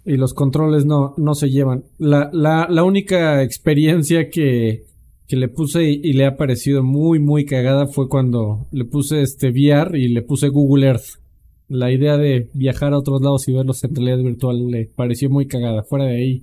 y 0.04 0.16
los 0.16 0.34
controles 0.34 0.86
no, 0.86 1.14
no 1.16 1.34
se 1.34 1.50
llevan. 1.50 1.84
La, 1.98 2.30
la, 2.32 2.66
la 2.70 2.84
única 2.84 3.42
experiencia 3.42 4.30
que, 4.30 4.84
que 5.26 5.36
le 5.36 5.48
puse 5.48 5.84
y, 5.84 6.00
y, 6.02 6.12
le 6.12 6.26
ha 6.26 6.36
parecido 6.36 6.82
muy, 6.82 7.18
muy 7.18 7.44
cagada 7.44 7.86
fue 7.86 8.08
cuando 8.08 8.66
le 8.70 8.84
puse 8.84 9.22
este 9.22 9.50
VR 9.50 9.98
y 9.98 10.08
le 10.08 10.22
puse 10.22 10.48
Google 10.48 10.86
Earth. 10.86 11.20
La 11.68 11.90
idea 11.90 12.16
de 12.16 12.50
viajar 12.52 12.92
a 12.92 12.98
otros 12.98 13.20
lados 13.22 13.48
y 13.48 13.52
verlos 13.52 13.82
en 13.84 13.94
realidad 13.94 14.18
virtual 14.18 14.70
le 14.70 14.86
pareció 14.94 15.28
muy 15.28 15.46
cagada. 15.46 15.82
Fuera 15.82 16.04
de 16.06 16.16
ahí. 16.16 16.42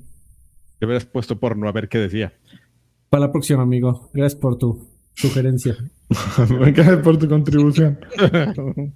Te 0.81 0.87
hubieras 0.87 1.05
puesto 1.05 1.39
porno 1.39 1.69
a 1.69 1.71
ver 1.71 1.87
qué 1.87 1.99
decía. 1.99 2.33
Para 3.07 3.27
la 3.27 3.31
próxima, 3.31 3.61
amigo. 3.61 4.09
Gracias 4.15 4.41
por 4.41 4.57
tu 4.57 4.89
sugerencia. 5.13 5.77
Gracias 6.49 7.03
por 7.03 7.19
tu 7.19 7.29
contribución. 7.29 7.99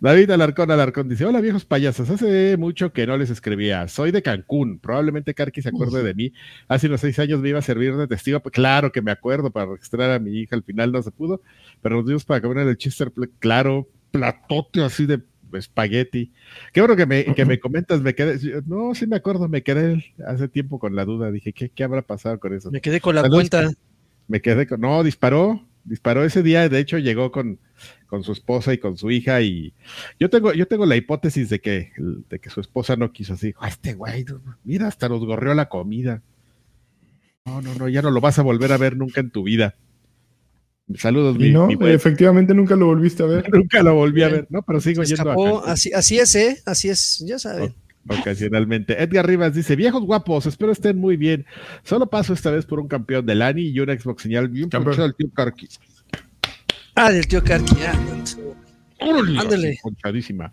David 0.00 0.30
Alarcón 0.30 0.70
Alarcón 0.70 1.10
dice: 1.10 1.26
Hola 1.26 1.42
viejos 1.42 1.66
payasos, 1.66 2.08
hace 2.08 2.56
mucho 2.56 2.94
que 2.94 3.06
no 3.06 3.18
les 3.18 3.28
escribía. 3.28 3.88
Soy 3.88 4.10
de 4.10 4.22
Cancún. 4.22 4.78
Probablemente 4.78 5.34
Karki 5.34 5.60
se 5.60 5.68
acuerde 5.68 6.02
de 6.02 6.14
mí. 6.14 6.32
Hace 6.66 6.86
unos 6.86 7.02
seis 7.02 7.18
años 7.18 7.40
me 7.40 7.50
iba 7.50 7.58
a 7.58 7.62
servir 7.62 7.94
de 7.94 8.08
testigo. 8.08 8.40
Claro 8.40 8.90
que 8.90 9.02
me 9.02 9.10
acuerdo 9.10 9.50
para 9.50 9.66
registrar 9.66 10.12
a 10.12 10.18
mi 10.18 10.38
hija. 10.38 10.56
Al 10.56 10.62
final 10.62 10.92
no 10.92 11.02
se 11.02 11.10
pudo, 11.10 11.42
pero 11.82 11.96
nos 11.96 12.06
dimos 12.06 12.24
para 12.24 12.40
comer 12.40 12.60
en 12.60 12.68
el 12.68 12.78
Chester. 12.78 13.12
Claro, 13.38 13.86
platote 14.12 14.82
así 14.82 15.04
de 15.04 15.20
espagueti. 15.58 16.32
Qué 16.72 16.80
bueno 16.80 16.96
que 16.96 17.06
me, 17.06 17.24
que 17.34 17.44
me 17.44 17.60
comentas, 17.60 18.00
me 18.00 18.14
quedé, 18.14 18.62
no, 18.66 18.94
sí 18.94 19.06
me 19.06 19.16
acuerdo, 19.16 19.48
me 19.48 19.62
quedé 19.62 20.04
hace 20.26 20.48
tiempo 20.48 20.78
con 20.78 20.94
la 20.94 21.04
duda, 21.04 21.30
dije, 21.30 21.52
¿qué, 21.52 21.68
qué 21.68 21.84
habrá 21.84 22.02
pasado 22.02 22.38
con 22.40 22.54
eso? 22.54 22.70
Me 22.70 22.80
quedé 22.80 23.00
con 23.00 23.14
la 23.14 23.28
cuenta. 23.28 23.70
Me 24.28 24.40
quedé 24.40 24.66
con, 24.66 24.80
no, 24.80 25.02
disparó, 25.02 25.66
disparó 25.84 26.24
ese 26.24 26.42
día, 26.42 26.68
de 26.68 26.78
hecho 26.78 26.98
llegó 26.98 27.32
con, 27.32 27.58
con 28.06 28.22
su 28.22 28.32
esposa 28.32 28.72
y 28.72 28.78
con 28.78 28.96
su 28.96 29.10
hija 29.10 29.40
y 29.42 29.74
yo 30.18 30.30
tengo, 30.30 30.52
yo 30.52 30.66
tengo 30.66 30.86
la 30.86 30.96
hipótesis 30.96 31.48
de 31.48 31.60
que, 31.60 31.92
de 31.96 32.38
que 32.38 32.50
su 32.50 32.60
esposa 32.60 32.96
no 32.96 33.12
quiso 33.12 33.34
así, 33.34 33.54
ah, 33.58 33.68
este 33.68 33.94
güey, 33.94 34.24
mira, 34.64 34.88
hasta 34.88 35.08
nos 35.08 35.24
gorreó 35.24 35.54
la 35.54 35.68
comida. 35.68 36.22
No, 37.44 37.60
no, 37.60 37.74
no, 37.74 37.88
ya 37.88 38.02
no 38.02 38.10
lo 38.12 38.20
vas 38.20 38.38
a 38.38 38.42
volver 38.42 38.70
a 38.72 38.76
ver 38.76 38.96
nunca 38.96 39.20
en 39.20 39.30
tu 39.30 39.42
vida. 39.42 39.74
Saludos, 40.96 41.38
mi, 41.38 41.50
no, 41.50 41.68
mi 41.68 41.76
efectivamente 41.88 42.54
nunca 42.54 42.76
lo 42.76 42.86
volviste 42.86 43.22
a 43.22 43.26
ver. 43.26 43.48
nunca 43.52 43.82
lo 43.82 43.94
volví 43.94 44.22
a 44.22 44.28
ver, 44.28 44.46
¿no? 44.50 44.62
Pero 44.62 44.80
sigo 44.80 45.02
yendo 45.02 45.22
escapó, 45.22 45.64
a 45.64 45.72
así, 45.72 45.92
así 45.92 46.18
es, 46.18 46.34
¿eh? 46.34 46.62
Así 46.66 46.88
es, 46.88 47.24
ya 47.26 47.38
saben. 47.38 47.74
Ocasionalmente. 48.08 49.00
Edgar 49.00 49.26
Rivas 49.26 49.54
dice: 49.54 49.76
Viejos 49.76 50.02
guapos, 50.02 50.46
espero 50.46 50.72
estén 50.72 50.98
muy 50.98 51.16
bien. 51.16 51.46
Solo 51.84 52.08
paso 52.08 52.32
esta 52.32 52.50
vez 52.50 52.66
por 52.66 52.80
un 52.80 52.88
campeón 52.88 53.24
del 53.26 53.42
ANI 53.42 53.68
y 53.68 53.80
una 53.80 53.98
Xbox 53.98 54.22
señal 54.22 54.50
y 54.54 54.62
un 54.62 54.70
del 54.70 55.14
tío 55.14 55.30
Karki. 55.32 55.68
Ah, 56.94 57.12
del 57.12 57.26
tío 57.26 57.42
Karki, 57.42 57.76
ya. 57.76 57.92
Ándale. 59.40 59.78
Conchadísima. 59.82 60.52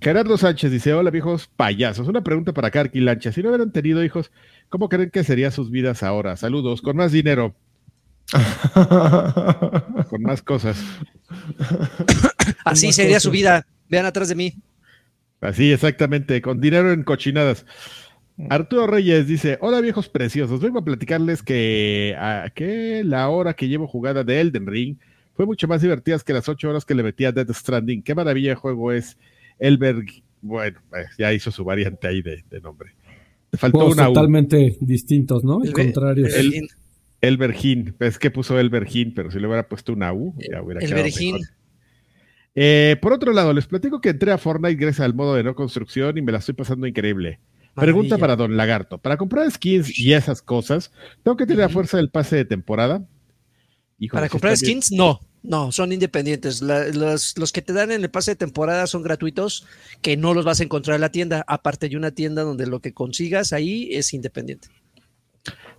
Gerardo 0.00 0.36
Sánchez 0.36 0.70
dice: 0.70 0.92
Hola, 0.92 1.10
viejos 1.10 1.50
payasos. 1.56 2.08
Una 2.08 2.22
pregunta 2.22 2.52
para 2.52 2.70
Karki 2.70 3.00
Lancha. 3.00 3.32
Si 3.32 3.42
no 3.42 3.48
hubieran 3.48 3.72
tenido 3.72 4.04
hijos, 4.04 4.30
¿cómo 4.68 4.90
creen 4.90 5.10
que 5.10 5.24
serían 5.24 5.52
sus 5.52 5.70
vidas 5.70 6.02
ahora? 6.02 6.36
Saludos, 6.36 6.82
con 6.82 6.96
más 6.96 7.10
dinero. 7.10 7.54
Con 10.08 10.22
más 10.22 10.42
cosas. 10.42 10.82
Así 12.64 12.92
sería 12.92 13.16
cosas. 13.16 13.22
su 13.22 13.30
vida. 13.30 13.66
Vean 13.88 14.06
atrás 14.06 14.28
de 14.28 14.34
mí. 14.34 14.54
Así, 15.40 15.72
exactamente, 15.72 16.42
con 16.42 16.60
dinero 16.60 16.92
en 16.92 17.02
cochinadas. 17.02 17.64
Arturo 18.48 18.86
Reyes 18.86 19.26
dice: 19.26 19.58
Hola 19.60 19.80
viejos 19.80 20.08
preciosos, 20.08 20.60
vengo 20.60 20.78
a 20.78 20.84
platicarles 20.84 21.42
que, 21.42 22.14
a, 22.18 22.50
que 22.54 23.02
la 23.04 23.28
hora 23.28 23.54
que 23.54 23.68
llevo 23.68 23.86
jugada 23.86 24.24
de 24.24 24.40
Elden 24.40 24.66
Ring 24.66 24.96
fue 25.34 25.46
mucho 25.46 25.68
más 25.68 25.82
divertida 25.82 26.18
que 26.18 26.32
las 26.32 26.48
ocho 26.48 26.68
horas 26.70 26.84
que 26.84 26.94
le 26.94 27.02
metí 27.02 27.24
a 27.24 27.32
Death 27.32 27.52
Stranding. 27.52 28.02
Qué 28.02 28.14
maravilla 28.14 28.50
de 28.50 28.56
juego 28.56 28.92
es 28.92 29.16
Elberg. 29.58 30.06
Bueno, 30.42 30.78
eh, 30.96 31.04
ya 31.18 31.32
hizo 31.32 31.50
su 31.50 31.64
variante 31.64 32.08
ahí 32.08 32.22
de, 32.22 32.44
de 32.48 32.60
nombre. 32.60 32.92
Faltó 33.52 33.86
una 33.86 34.06
totalmente 34.06 34.76
U. 34.80 34.86
distintos, 34.86 35.42
¿no? 35.42 35.62
El, 35.62 35.72
contrarios. 35.72 36.32
El, 36.34 36.68
el 37.20 37.36
Bergín, 37.36 37.94
es 38.00 38.18
que 38.18 38.30
puso 38.30 38.58
el 38.58 38.70
Bergín, 38.70 39.12
pero 39.14 39.30
si 39.30 39.38
le 39.38 39.46
hubiera 39.46 39.68
puesto 39.68 39.92
una 39.92 40.12
U, 40.12 40.34
ya 40.38 40.62
hubiera 40.62 40.80
el 40.80 40.86
quedado 40.88 41.02
Bergín. 41.04 41.34
mejor. 41.36 41.48
Eh, 42.54 42.96
por 43.00 43.12
otro 43.12 43.32
lado, 43.32 43.52
les 43.52 43.66
platico 43.66 44.00
que 44.00 44.08
entré 44.10 44.32
a 44.32 44.38
Fortnite 44.38 44.74
gracias 44.74 45.04
al 45.04 45.14
modo 45.14 45.34
de 45.34 45.44
no 45.44 45.54
construcción 45.54 46.18
y 46.18 46.22
me 46.22 46.32
la 46.32 46.38
estoy 46.38 46.54
pasando 46.54 46.86
increíble. 46.86 47.38
Maravilla. 47.76 47.82
Pregunta 47.94 48.18
para 48.18 48.34
Don 48.36 48.56
Lagarto. 48.56 48.98
Para 48.98 49.16
comprar 49.16 49.48
skins 49.50 49.96
y 49.98 50.12
esas 50.12 50.42
cosas, 50.42 50.90
¿tengo 51.22 51.36
que 51.36 51.46
tener 51.46 51.60
la 51.60 51.68
fuerza 51.68 51.96
del 51.98 52.10
pase 52.10 52.36
de 52.36 52.44
temporada? 52.44 53.04
Para 54.10 54.28
comprar 54.28 54.56
skins, 54.56 54.90
bien. 54.90 54.98
no. 54.98 55.20
No, 55.42 55.72
son 55.72 55.90
independientes. 55.90 56.60
La- 56.60 56.88
los, 56.88 57.38
los 57.38 57.50
que 57.50 57.62
te 57.62 57.72
dan 57.72 57.90
en 57.92 58.02
el 58.02 58.10
pase 58.10 58.32
de 58.32 58.36
temporada 58.36 58.86
son 58.86 59.02
gratuitos, 59.02 59.66
que 60.02 60.18
no 60.18 60.34
los 60.34 60.44
vas 60.44 60.60
a 60.60 60.64
encontrar 60.64 60.96
en 60.96 61.00
la 61.00 61.10
tienda, 61.12 61.44
aparte 61.48 61.88
de 61.88 61.96
una 61.96 62.10
tienda 62.10 62.42
donde 62.42 62.66
lo 62.66 62.80
que 62.80 62.92
consigas 62.92 63.54
ahí 63.54 63.88
es 63.92 64.12
independiente. 64.12 64.68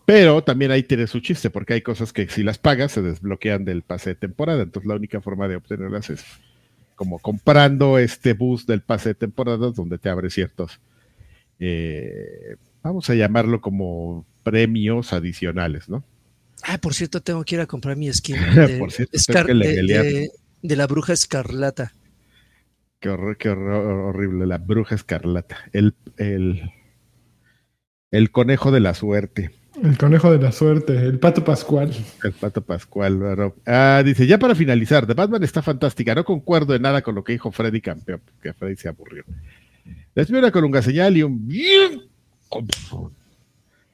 Pero 0.06 0.44
también 0.44 0.72
ahí 0.72 0.84
tiene 0.84 1.08
su 1.08 1.20
chiste, 1.20 1.50
porque 1.50 1.74
hay 1.74 1.82
cosas 1.82 2.12
que 2.12 2.28
si 2.28 2.44
las 2.44 2.58
pagas 2.58 2.92
se 2.92 3.02
desbloquean 3.02 3.64
del 3.66 3.82
pase 3.84 4.12
de 4.12 4.16
temporada. 4.16 4.64
Entonces 4.64 4.88
la 4.88 4.96
única 4.96 5.22
forma 5.22 5.48
de 5.48 5.56
obtenerlas 5.56 6.10
es 6.10 6.24
como 6.96 7.20
comprando 7.20 7.98
este 7.98 8.34
boost 8.34 8.68
del 8.68 8.82
pase 8.82 9.10
de 9.10 9.16
temporada, 9.16 9.72
donde 9.72 9.98
te 9.98 10.10
abre 10.10 10.30
ciertos, 10.30 10.80
eh, 11.60 12.56
vamos 12.84 13.10
a 13.10 13.16
llamarlo 13.16 13.62
como 13.62 14.26
premios 14.44 15.14
adicionales, 15.14 15.88
¿no? 15.90 16.04
Ah, 16.64 16.78
por 16.78 16.94
cierto, 16.94 17.22
tengo 17.22 17.44
que 17.44 17.56
ir 17.56 17.62
a 17.62 17.66
comprar 17.68 17.96
mi 17.98 18.12
skin 18.12 18.36
Por 18.80 18.92
de, 18.92 19.08
cierto, 19.08 19.46
que 19.46 19.54
levelear. 19.54 20.04
de- 20.04 20.32
de 20.64 20.76
la 20.76 20.86
bruja 20.86 21.14
escarlata. 21.14 21.92
Qué, 23.00 23.10
horror, 23.10 23.36
qué 23.38 23.50
horror- 23.50 24.10
horrible, 24.10 24.46
la 24.46 24.60
bruja 24.60 24.94
escarlata. 24.94 25.58
El, 25.74 25.96
el, 26.18 26.70
el 28.12 28.30
conejo 28.32 28.72
de 28.72 28.80
la 28.80 28.94
suerte. 28.94 29.50
El 29.82 29.98
conejo 29.98 30.32
de 30.32 30.40
la 30.40 30.52
suerte, 30.52 30.98
el 30.98 31.18
pato 31.20 31.46
pascual. 31.46 31.94
El 32.24 32.34
pato 32.34 32.62
Pascual. 32.62 33.18
¿verdad? 33.18 33.54
Ah, 33.66 34.02
dice, 34.04 34.28
ya 34.28 34.38
para 34.38 34.54
finalizar, 34.54 35.08
The 35.08 35.14
Batman 35.14 35.44
está 35.44 35.62
fantástica. 35.62 36.14
No 36.14 36.26
concuerdo 36.26 36.76
en 36.76 36.82
nada 36.82 37.02
con 37.02 37.16
lo 37.16 37.24
que 37.24 37.34
dijo 37.34 37.52
Freddy 37.52 37.80
Campeón, 37.80 38.22
que 38.42 38.54
Freddy 38.54 38.76
se 38.76 38.90
aburrió. 38.90 39.24
Les 40.14 40.28
pido 40.28 40.40
una 40.40 40.52
colunga 40.52 40.82
señal 40.82 41.16
y 41.16 41.24
un 41.24 41.48
bien. 41.48 42.02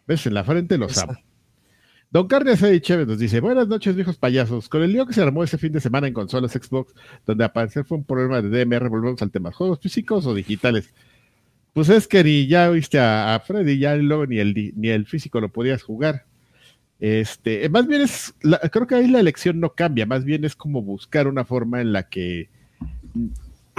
¿Ves? 0.07 0.25
En 0.25 0.33
la 0.33 0.43
frente 0.43 0.77
los 0.77 0.97
amo. 0.97 1.15
Don 2.09 2.27
Carnes 2.27 2.63
Eddie 2.63 2.81
Chévez 2.81 3.05
nos 3.05 3.19
dice, 3.19 3.41
buenas 3.41 3.67
noches 3.67 3.93
viejos 3.93 4.17
payasos. 4.17 4.69
Con 4.69 4.81
el 4.81 4.93
lío 4.93 5.05
que 5.05 5.13
se 5.13 5.21
armó 5.21 5.43
ese 5.43 5.57
fin 5.57 5.73
de 5.73 5.81
semana 5.81 6.07
en 6.07 6.13
consolas 6.13 6.53
Xbox, 6.53 6.93
donde 7.25 7.43
al 7.43 7.51
parecer 7.51 7.83
fue 7.83 7.97
un 7.97 8.05
problema 8.05 8.41
de 8.41 8.65
DMR, 8.65 8.87
volvemos 8.89 9.21
al 9.21 9.29
tema, 9.29 9.51
¿juegos 9.51 9.79
físicos 9.79 10.25
o 10.25 10.33
digitales? 10.33 10.93
Pues 11.77 11.89
es 11.89 12.07
que 12.07 12.23
ni 12.23 12.47
ya 12.47 12.71
viste 12.71 12.97
a, 12.97 13.35
a 13.35 13.39
Freddy, 13.39 13.77
ya 13.77 13.95
luego 13.97 14.25
ni 14.25 14.39
el, 14.39 14.73
ni 14.75 14.89
el 14.89 15.05
físico 15.05 15.39
lo 15.39 15.49
podías 15.49 15.83
jugar. 15.83 16.25
Este, 16.99 17.65
eh, 17.65 17.69
más 17.69 17.85
bien 17.87 18.01
es, 18.01 18.33
la- 18.41 18.57
creo 18.57 18.87
que 18.87 18.95
ahí 18.95 19.07
la 19.07 19.19
elección 19.19 19.59
no 19.59 19.75
cambia, 19.75 20.07
más 20.07 20.25
bien 20.25 20.43
es 20.43 20.55
como 20.55 20.81
buscar 20.81 21.27
una 21.27 21.45
forma 21.45 21.79
en 21.79 21.93
la 21.93 22.09
que 22.09 22.49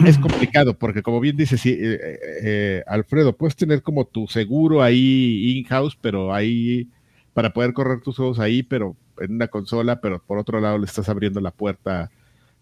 es 0.07 0.17
complicado, 0.23 0.75
porque 0.79 1.03
como 1.03 1.19
bien 1.19 1.37
dice 1.37 1.59
sí, 1.59 1.71
eh, 1.71 1.99
eh, 2.45 2.85
Alfredo, 2.87 3.37
puedes 3.37 3.57
tener 3.57 3.83
como 3.83 4.05
tu 4.07 4.29
seguro 4.29 4.81
ahí 4.81 5.59
in-house, 5.59 5.99
pero 6.01 6.33
ahí 6.33 6.87
para 7.35 7.53
poder 7.53 7.73
correr 7.73 8.01
tus 8.01 8.15
juegos 8.15 8.39
ahí, 8.39 8.63
pero 8.63 8.97
en 9.19 9.33
una 9.35 9.49
consola, 9.49 10.01
pero 10.01 10.23
por 10.25 10.39
otro 10.39 10.61
lado 10.61 10.79
le 10.79 10.85
estás 10.85 11.09
abriendo 11.09 11.41
la 11.41 11.51
puerta 11.51 12.13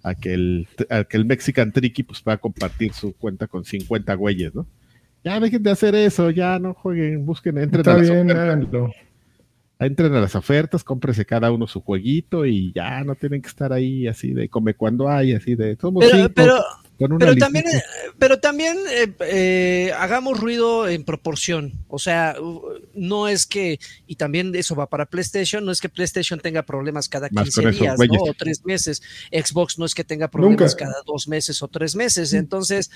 a 0.02 0.14
que 0.14 0.32
el, 0.32 0.66
a 0.88 1.04
que 1.04 1.18
el 1.18 1.26
Mexican 1.26 1.72
Tricky 1.72 2.04
pues 2.04 2.22
pueda 2.22 2.38
compartir 2.38 2.94
su 2.94 3.12
cuenta 3.14 3.46
con 3.46 3.66
50 3.66 4.14
güeyes, 4.14 4.54
¿no? 4.54 4.66
Ya 5.26 5.40
dejen 5.40 5.60
de 5.60 5.72
hacer 5.72 5.96
eso, 5.96 6.30
ya 6.30 6.56
no 6.60 6.72
jueguen, 6.72 7.26
busquen, 7.26 7.58
entren 7.58 7.80
Está 7.80 7.94
a 7.94 7.96
las 7.96 8.08
bien, 8.08 8.30
ofertas 8.30 8.42
háganlo. 8.44 8.92
entren 9.80 10.14
a 10.14 10.20
las 10.20 10.36
ofertas, 10.36 10.84
cómprese 10.84 11.26
cada 11.26 11.50
uno 11.50 11.66
su 11.66 11.80
jueguito 11.80 12.46
y 12.46 12.72
ya 12.72 13.02
no 13.02 13.16
tienen 13.16 13.42
que 13.42 13.48
estar 13.48 13.72
ahí 13.72 14.06
así 14.06 14.32
de 14.32 14.48
come 14.48 14.74
cuando 14.74 15.08
hay, 15.08 15.32
así 15.32 15.56
de 15.56 15.74
somos 15.80 16.04
Pero, 16.04 16.16
cinco 16.16 16.32
pero, 16.32 16.54
con 16.98 17.12
una 17.12 17.26
pero 17.26 17.36
también, 17.36 17.64
eh, 17.68 17.82
pero 18.18 18.40
también 18.40 18.76
eh, 18.90 19.12
eh, 19.20 19.92
hagamos 19.98 20.40
ruido 20.40 20.88
en 20.88 21.04
proporción. 21.04 21.72
O 21.88 21.98
sea, 21.98 22.36
no 22.94 23.28
es 23.28 23.46
que, 23.46 23.78
y 24.06 24.16
también 24.16 24.54
eso 24.54 24.74
va 24.74 24.88
para 24.88 25.06
PlayStation, 25.06 25.64
no 25.64 25.72
es 25.72 25.80
que 25.80 25.88
PlayStation 25.88 26.40
tenga 26.40 26.62
problemas 26.62 27.08
cada 27.08 27.28
Más 27.30 27.44
15 27.44 27.62
con 27.62 27.70
esos 27.70 27.98
días 27.98 28.22
o 28.28 28.34
tres 28.34 28.64
meses. 28.64 29.02
Xbox 29.30 29.78
no 29.78 29.84
es 29.84 29.94
que 29.94 30.04
tenga 30.04 30.28
problemas 30.28 30.72
Nunca. 30.72 30.84
cada 30.84 31.02
dos 31.06 31.28
meses 31.28 31.62
o 31.62 31.68
tres 31.68 31.96
meses. 31.96 32.32
Entonces, 32.32 32.90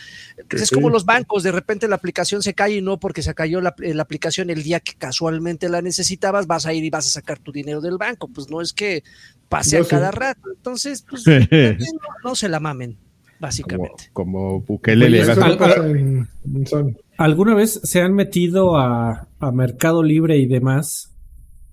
Que 0.48 0.56
es 0.56 0.68
sí. 0.68 0.74
como 0.74 0.90
los 0.90 1.04
bancos, 1.04 1.42
de 1.42 1.52
repente 1.52 1.88
la 1.88 1.96
aplicación 1.96 2.42
se 2.42 2.54
cae 2.54 2.76
y 2.76 2.82
no 2.82 2.98
porque 2.98 3.22
se 3.22 3.34
cayó 3.34 3.60
la, 3.60 3.74
la 3.78 4.02
aplicación 4.02 4.50
el 4.50 4.62
día 4.62 4.80
que 4.80 4.94
casualmente 4.94 5.68
la 5.68 5.82
necesitabas, 5.82 6.46
vas 6.46 6.66
a 6.66 6.72
ir 6.72 6.84
y 6.84 6.90
vas 6.90 7.06
a 7.06 7.10
sacar 7.10 7.38
tu 7.38 7.52
dinero 7.52 7.80
del 7.80 7.98
banco. 7.98 8.28
Pues 8.28 8.48
no 8.48 8.60
es 8.60 8.72
que 8.72 9.02
pase 9.50 9.76
Yo 9.76 9.82
a 9.82 9.84
sí. 9.84 9.90
cada 9.90 10.10
rato. 10.10 10.48
Entonces, 10.56 11.04
pues, 11.08 11.24
también 11.24 11.76
no, 11.78 12.30
no 12.30 12.34
se 12.34 12.48
la 12.48 12.60
mamen, 12.60 12.96
básicamente. 13.40 14.10
como 14.12 14.60
Bukele 14.60 15.08
le 15.10 15.20
Eso 15.20 15.28
va 15.28 15.32
a- 15.34 15.36
no 15.38 15.44
al- 15.52 15.58
pasa 15.58 15.86
en, 15.88 16.28
en 16.54 16.66
Sony. 16.66 16.92
¿Alguna 17.16 17.54
vez 17.54 17.80
se 17.82 18.00
han 18.00 18.14
metido 18.14 18.76
a, 18.78 19.28
a 19.38 19.52
Mercado 19.52 20.02
Libre 20.02 20.38
y 20.38 20.46
demás? 20.46 21.12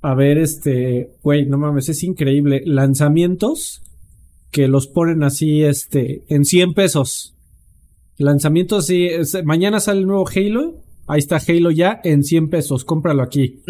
A 0.02 0.14
ver, 0.14 0.38
este, 0.38 1.12
güey, 1.24 1.46
no 1.46 1.58
mames, 1.58 1.90
es 1.90 2.04
increíble. 2.04 2.62
Lanzamientos 2.66 3.82
que 4.52 4.68
los 4.68 4.88
ponen 4.88 5.24
así, 5.24 5.64
este, 5.64 6.24
en 6.30 6.46
100 6.46 6.74
pesos. 6.74 7.36
Lanzamientos 8.18 8.86
así, 8.86 9.06
es- 9.06 9.44
mañana 9.46 9.80
sale 9.80 10.00
el 10.02 10.08
nuevo 10.08 10.26
Halo. 10.34 10.76
Ahí 11.08 11.20
está 11.20 11.38
Halo 11.48 11.72
ya 11.72 12.02
en 12.04 12.24
100 12.24 12.50
pesos, 12.50 12.84
cómpralo 12.84 13.24
aquí. 13.24 13.62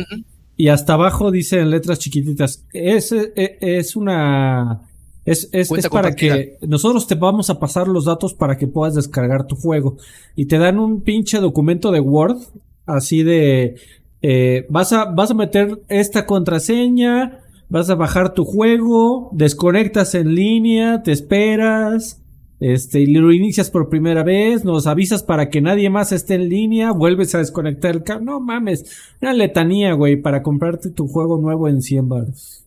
Y 0.55 0.69
hasta 0.69 0.93
abajo 0.93 1.29
dice 1.29 1.59
en 1.59 1.69
letras 1.69 1.99
chiquititas, 1.99 2.65
es, 2.73 3.11
es, 3.11 3.31
es 3.35 3.95
una... 3.95 4.86
Es, 5.27 5.49
es, 5.51 5.69
es 5.71 5.89
para 5.89 6.15
que 6.15 6.57
nosotros 6.61 7.05
te 7.05 7.15
vamos 7.15 7.49
a 7.49 7.59
pasar 7.59 7.89
los 7.89 8.05
datos 8.05 8.33
para 8.33 8.57
que 8.57 8.65
puedas 8.65 8.95
descargar 8.95 9.45
tu 9.45 9.57
juego. 9.57 9.97
Y 10.37 10.45
te 10.45 10.57
dan 10.57 10.79
un 10.79 11.01
pinche 11.01 11.39
documento 11.39 11.91
de 11.91 11.99
Word, 11.99 12.37
así 12.85 13.23
de... 13.23 13.75
eh, 14.21 14.65
vas, 14.69 14.93
a, 14.93 15.05
vas 15.05 15.29
a 15.31 15.33
meter 15.33 15.81
esta 15.89 16.25
contraseña, 16.25 17.39
vas 17.67 17.89
a 17.89 17.95
bajar 17.95 18.33
tu 18.33 18.45
juego, 18.45 19.29
desconectas 19.33 20.15
en 20.15 20.33
línea, 20.33 21.03
te 21.03 21.11
esperas, 21.11 22.21
este, 22.61 23.01
y 23.01 23.07
lo 23.07 23.33
inicias 23.33 23.69
por 23.69 23.89
primera 23.89 24.23
vez, 24.23 24.63
nos 24.63 24.87
avisas 24.87 25.23
para 25.23 25.49
que 25.49 25.59
nadie 25.61 25.89
más 25.89 26.11
esté 26.13 26.35
en 26.35 26.47
línea, 26.47 26.91
vuelves 26.91 27.35
a 27.35 27.39
desconectar 27.39 27.93
el 27.95 28.03
cable. 28.03 28.25
No 28.25 28.39
mames, 28.39 28.85
una 29.21 29.33
letanía, 29.33 29.91
güey, 29.91 30.15
para 30.15 30.41
comprarte 30.41 30.89
tu 30.89 31.05
juego 31.07 31.37
nuevo 31.37 31.67
en 31.67 31.81
100 31.81 32.07
baros. 32.09 32.63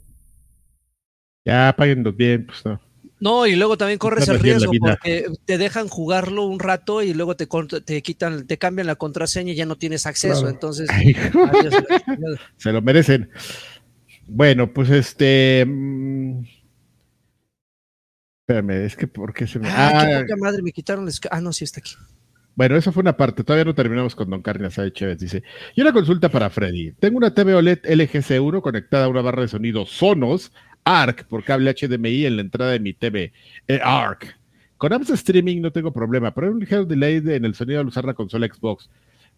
Ya 1.50 1.74
páguenlos 1.76 2.16
bien, 2.16 2.46
pues 2.46 2.64
no. 2.64 2.80
No, 3.18 3.46
y 3.46 3.54
luego 3.54 3.76
también 3.76 3.98
corres 3.98 4.28
el 4.28 4.38
riesgo 4.38 4.72
porque 4.80 5.26
te 5.44 5.58
dejan 5.58 5.88
jugarlo 5.88 6.44
un 6.44 6.58
rato 6.58 7.02
y 7.02 7.12
luego 7.12 7.36
te, 7.36 7.46
te 7.84 8.02
quitan, 8.02 8.46
te 8.46 8.56
cambian 8.56 8.86
la 8.86 8.94
contraseña 8.94 9.52
y 9.52 9.56
ya 9.56 9.66
no 9.66 9.76
tienes 9.76 10.06
acceso. 10.06 10.40
Claro. 10.40 10.48
Entonces, 10.48 10.88
Ay, 10.92 11.14
adiós 11.14 11.74
se 12.56 12.72
lo 12.72 12.80
merecen. 12.80 13.28
Bueno, 14.26 14.72
pues 14.72 14.88
este 14.88 15.66
mm, 15.66 16.44
espérame, 18.40 18.86
es 18.86 18.96
que 18.96 19.06
por 19.06 19.34
qué 19.34 19.46
se 19.46 19.58
me 19.58 19.68
Ah, 19.68 20.06
qué 20.06 20.14
Ah, 20.14 20.20
poca 20.22 20.36
madre, 20.36 20.62
me 20.62 20.72
quitaron 20.72 21.06
el... 21.06 21.14
Ah, 21.30 21.42
no, 21.42 21.52
sí 21.52 21.64
está 21.64 21.80
aquí. 21.80 21.96
Bueno, 22.54 22.76
eso 22.76 22.92
fue 22.92 23.02
una 23.02 23.16
parte. 23.16 23.44
Todavía 23.44 23.64
no 23.64 23.74
terminamos 23.74 24.14
con 24.14 24.28
Don 24.28 24.42
Carne 24.42 24.66
Asada 24.66 24.92
Chévez. 24.92 25.18
Dice: 25.18 25.42
Y 25.74 25.80
una 25.80 25.92
consulta 25.92 26.28
para 26.28 26.50
Freddy. 26.50 26.92
Tengo 26.92 27.16
una 27.16 27.32
TV 27.32 27.54
OLED 27.54 27.78
LG 27.84 28.22
C1 28.22 28.60
conectada 28.60 29.06
a 29.06 29.08
una 29.08 29.22
barra 29.22 29.42
de 29.42 29.48
sonido 29.48 29.86
Sonos 29.86 30.52
ARC 30.84 31.24
por 31.26 31.44
cable 31.44 31.74
HDMI 31.74 32.26
en 32.26 32.36
la 32.36 32.42
entrada 32.42 32.72
de 32.72 32.80
mi 32.80 32.92
TV 32.92 33.32
eh, 33.68 33.80
ARC. 33.82 34.36
Con 34.76 34.92
apps 34.92 35.08
de 35.08 35.14
streaming 35.14 35.60
no 35.60 35.70
tengo 35.72 35.92
problema, 35.92 36.32
pero 36.32 36.46
hay 36.46 36.52
un 36.54 36.60
ligero 36.60 36.84
delay 36.84 37.20
de- 37.20 37.36
en 37.36 37.44
el 37.44 37.54
sonido 37.54 37.80
al 37.80 37.86
usar 37.88 38.04
la 38.04 38.14
consola 38.14 38.46
Xbox. 38.46 38.88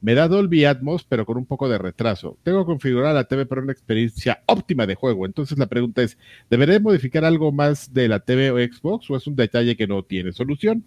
Me 0.00 0.14
da 0.14 0.26
Dolby 0.26 0.64
Atmos, 0.64 1.04
pero 1.08 1.24
con 1.24 1.36
un 1.36 1.46
poco 1.46 1.68
de 1.68 1.78
retraso. 1.78 2.36
Tengo 2.42 2.64
configurada 2.66 3.14
la 3.14 3.24
TV 3.24 3.46
para 3.46 3.60
una 3.60 3.72
experiencia 3.72 4.42
óptima 4.46 4.84
de 4.86 4.96
juego. 4.96 5.26
Entonces 5.26 5.56
la 5.58 5.66
pregunta 5.66 6.02
es: 6.02 6.18
¿deberé 6.50 6.80
modificar 6.80 7.24
algo 7.24 7.52
más 7.52 7.92
de 7.94 8.08
la 8.08 8.18
TV 8.20 8.50
o 8.50 8.58
Xbox 8.58 9.08
o 9.10 9.16
es 9.16 9.26
un 9.28 9.36
detalle 9.36 9.76
que 9.76 9.86
no 9.86 10.02
tiene 10.02 10.32
solución? 10.32 10.84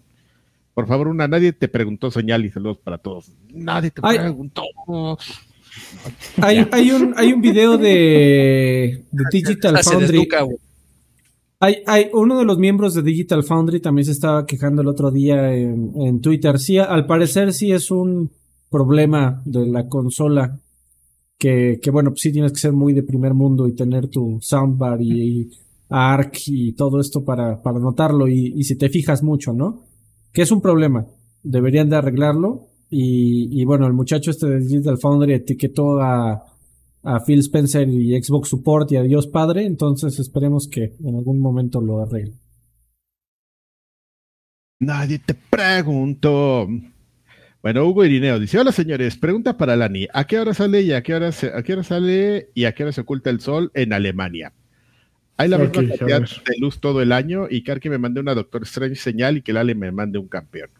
Por 0.74 0.86
favor, 0.86 1.08
una, 1.08 1.26
nadie 1.28 1.54
te 1.54 1.68
preguntó 1.68 2.10
señal 2.10 2.44
y 2.44 2.50
saludos 2.50 2.76
para 2.78 2.98
todos. 2.98 3.32
Nadie 3.50 3.90
te 3.90 4.02
Ay. 4.04 4.18
preguntó. 4.18 4.62
Hay, 6.40 6.66
hay 6.70 6.90
un, 6.90 7.14
hay 7.16 7.32
un 7.32 7.40
video 7.40 7.78
de, 7.78 9.04
de 9.10 9.24
Digital 9.32 9.76
Ah, 9.76 9.82
Foundry. 9.82 10.28
Hay, 11.58 11.76
hay 11.86 12.08
uno 12.12 12.38
de 12.38 12.44
los 12.44 12.58
miembros 12.58 12.94
de 12.94 13.02
Digital 13.02 13.42
Foundry 13.42 13.80
también 13.80 14.04
se 14.04 14.12
estaba 14.12 14.44
quejando 14.44 14.82
el 14.82 14.88
otro 14.88 15.10
día 15.10 15.54
en, 15.54 15.92
en 16.00 16.20
Twitter. 16.20 16.58
Sí, 16.58 16.78
al 16.78 17.06
parecer 17.06 17.52
sí 17.52 17.72
es 17.72 17.90
un 17.90 18.30
problema 18.70 19.42
de 19.46 19.66
la 19.66 19.88
consola 19.88 20.60
que, 21.38 21.78
que 21.82 21.90
bueno, 21.90 22.10
pues 22.10 22.20
sí 22.20 22.32
tienes 22.32 22.52
que 22.52 22.58
ser 22.58 22.72
muy 22.72 22.92
de 22.92 23.02
primer 23.02 23.32
mundo 23.34 23.66
y 23.66 23.74
tener 23.74 24.08
tu 24.08 24.38
soundbar 24.40 25.00
y, 25.00 25.22
y 25.40 25.50
ARC 25.88 26.36
y 26.48 26.72
todo 26.72 27.00
esto 27.00 27.24
para, 27.24 27.62
para 27.62 27.78
notarlo 27.78 28.28
y, 28.28 28.52
y 28.54 28.64
si 28.64 28.76
te 28.76 28.88
fijas 28.88 29.22
mucho, 29.22 29.52
¿no? 29.52 29.84
Que 30.32 30.42
es 30.42 30.50
un 30.50 30.60
problema. 30.60 31.06
Deberían 31.42 31.88
de 31.88 31.96
arreglarlo 31.96 32.66
y, 32.98 33.60
y 33.60 33.64
bueno, 33.64 33.86
el 33.86 33.92
muchacho 33.92 34.30
este 34.30 34.46
de 34.46 34.58
Digital 34.60 34.98
Foundry 34.98 35.34
etiquetó 35.34 36.00
a, 36.00 36.44
a 37.02 37.20
Phil 37.24 37.40
Spencer 37.40 37.88
y 37.88 38.20
Xbox 38.22 38.48
Support 38.48 38.92
y 38.92 38.96
a 38.96 39.02
Dios 39.02 39.26
Padre, 39.26 39.64
entonces 39.66 40.18
esperemos 40.18 40.68
que 40.68 40.94
en 41.04 41.14
algún 41.16 41.40
momento 41.40 41.80
lo 41.80 42.00
arregle. 42.02 42.34
Nadie 44.78 45.18
te 45.18 45.34
preguntó. 45.34 46.68
Bueno, 47.62 47.86
Hugo 47.86 48.04
Irineo 48.04 48.38
dice: 48.38 48.58
Hola 48.58 48.72
señores, 48.72 49.16
pregunta 49.16 49.56
para 49.56 49.76
Lani: 49.76 50.06
¿a 50.12 50.26
qué 50.26 50.38
hora 50.38 50.54
sale 50.54 50.82
y 50.82 50.92
a 50.92 51.02
qué 51.02 51.14
hora, 51.14 51.32
se- 51.32 51.52
a 51.52 51.62
qué 51.62 51.72
hora 51.72 51.82
sale 51.82 52.50
y 52.54 52.64
a 52.64 52.74
qué 52.74 52.82
hora 52.84 52.92
se 52.92 53.00
oculta 53.00 53.30
el 53.30 53.40
sol 53.40 53.70
en 53.74 53.92
Alemania? 53.92 54.52
Hay 55.38 55.48
la 55.48 55.56
Ok, 55.56 55.78
misma 55.78 55.82
cantidad 55.98 56.20
de 56.22 56.58
luz 56.58 56.80
todo 56.80 57.02
el 57.02 57.12
año 57.12 57.46
y 57.50 57.62
Karki 57.62 57.88
me 57.90 57.98
mande 57.98 58.20
una 58.20 58.34
Doctor 58.34 58.62
Strange 58.64 58.96
señal 58.96 59.38
y 59.38 59.42
que 59.42 59.52
Lale 59.52 59.74
me 59.74 59.92
mande 59.92 60.18
un 60.18 60.28
campeón. 60.28 60.70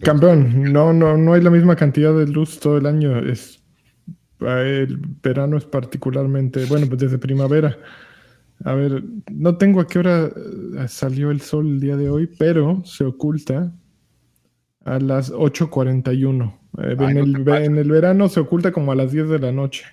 Campeón, 0.00 0.72
no, 0.72 0.92
no, 0.92 1.16
no 1.18 1.34
hay 1.34 1.42
la 1.42 1.50
misma 1.50 1.76
cantidad 1.76 2.16
de 2.16 2.26
luz 2.26 2.58
todo 2.58 2.78
el 2.78 2.86
año. 2.86 3.18
Es, 3.18 3.62
el 4.40 4.98
verano 5.22 5.56
es 5.56 5.64
particularmente, 5.64 6.64
bueno, 6.66 6.86
pues 6.86 7.00
desde 7.00 7.18
primavera. 7.18 7.76
A 8.64 8.72
ver, 8.74 9.02
no 9.30 9.56
tengo 9.58 9.80
a 9.80 9.86
qué 9.86 9.98
hora 9.98 10.26
eh, 10.26 10.88
salió 10.88 11.30
el 11.30 11.40
sol 11.42 11.66
el 11.66 11.80
día 11.80 11.96
de 11.96 12.08
hoy, 12.08 12.30
pero 12.38 12.82
se 12.84 13.04
oculta 13.04 13.74
a 14.84 14.98
las 15.00 15.32
8.41. 15.32 16.58
Eh, 16.78 16.96
en, 16.98 17.16
el, 17.18 17.48
en 17.48 17.76
el 17.76 17.90
verano 17.90 18.28
se 18.28 18.40
oculta 18.40 18.72
como 18.72 18.92
a 18.92 18.94
las 18.94 19.12
10 19.12 19.28
de 19.28 19.38
la 19.38 19.52
noche. 19.52 19.84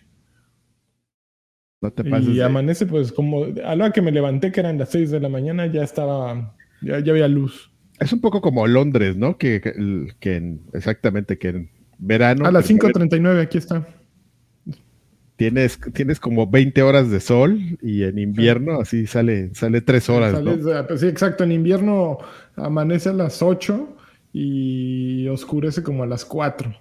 No 1.81 1.91
te 1.91 2.03
pases. 2.03 2.29
Y 2.29 2.35
de- 2.35 2.43
amanece 2.43 2.85
pues 2.85 3.11
como 3.11 3.43
a 3.43 3.75
la 3.75 3.85
hora 3.85 3.91
que 3.91 4.01
me 4.01 4.11
levanté, 4.11 4.51
que 4.51 4.59
eran 4.59 4.77
las 4.77 4.89
6 4.89 5.11
de 5.11 5.19
la 5.19 5.29
mañana, 5.29 5.65
ya 5.65 5.83
estaba, 5.83 6.55
ya, 6.81 6.99
ya 6.99 7.11
había 7.11 7.27
luz. 7.27 7.70
Es 8.01 8.11
un 8.11 8.19
poco 8.19 8.41
como 8.41 8.67
Londres, 8.67 9.15
¿no? 9.15 9.37
Que, 9.37 9.61
que, 10.19 10.35
en- 10.35 10.61
exactamente, 10.73 11.37
que 11.37 11.47
en 11.49 11.69
verano 11.99 12.45
A 12.45 12.51
las 12.51 12.67
pues, 12.67 12.79
5.39 12.79 13.41
aquí 13.41 13.57
está. 13.59 13.87
tienes, 15.35 15.79
tienes 15.93 16.19
como 16.19 16.47
20 16.47 16.81
horas 16.81 17.09
de 17.11 17.19
sol 17.19 17.59
y 17.81 18.03
en 18.03 18.17
invierno 18.19 18.81
así 18.81 19.05
sale, 19.07 19.53
sale 19.55 19.81
3 19.81 20.09
horas, 20.09 20.33
¿no? 20.43 20.51
Sales 20.51 20.65
de- 20.65 20.83
pues 20.83 20.99
sí, 21.01 21.07
exacto. 21.07 21.43
En 21.43 21.51
invierno 21.51 22.17
amanece 22.55 23.09
a 23.09 23.13
las 23.13 23.41
8 23.41 23.95
y 24.33 25.27
oscurece 25.27 25.83
como 25.83 26.03
a 26.03 26.07
las 26.07 26.25
4. 26.25 26.75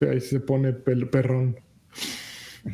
Ahí 0.00 0.20
se 0.20 0.40
pone 0.40 0.72
pel- 0.74 1.08
perrón. 1.10 1.56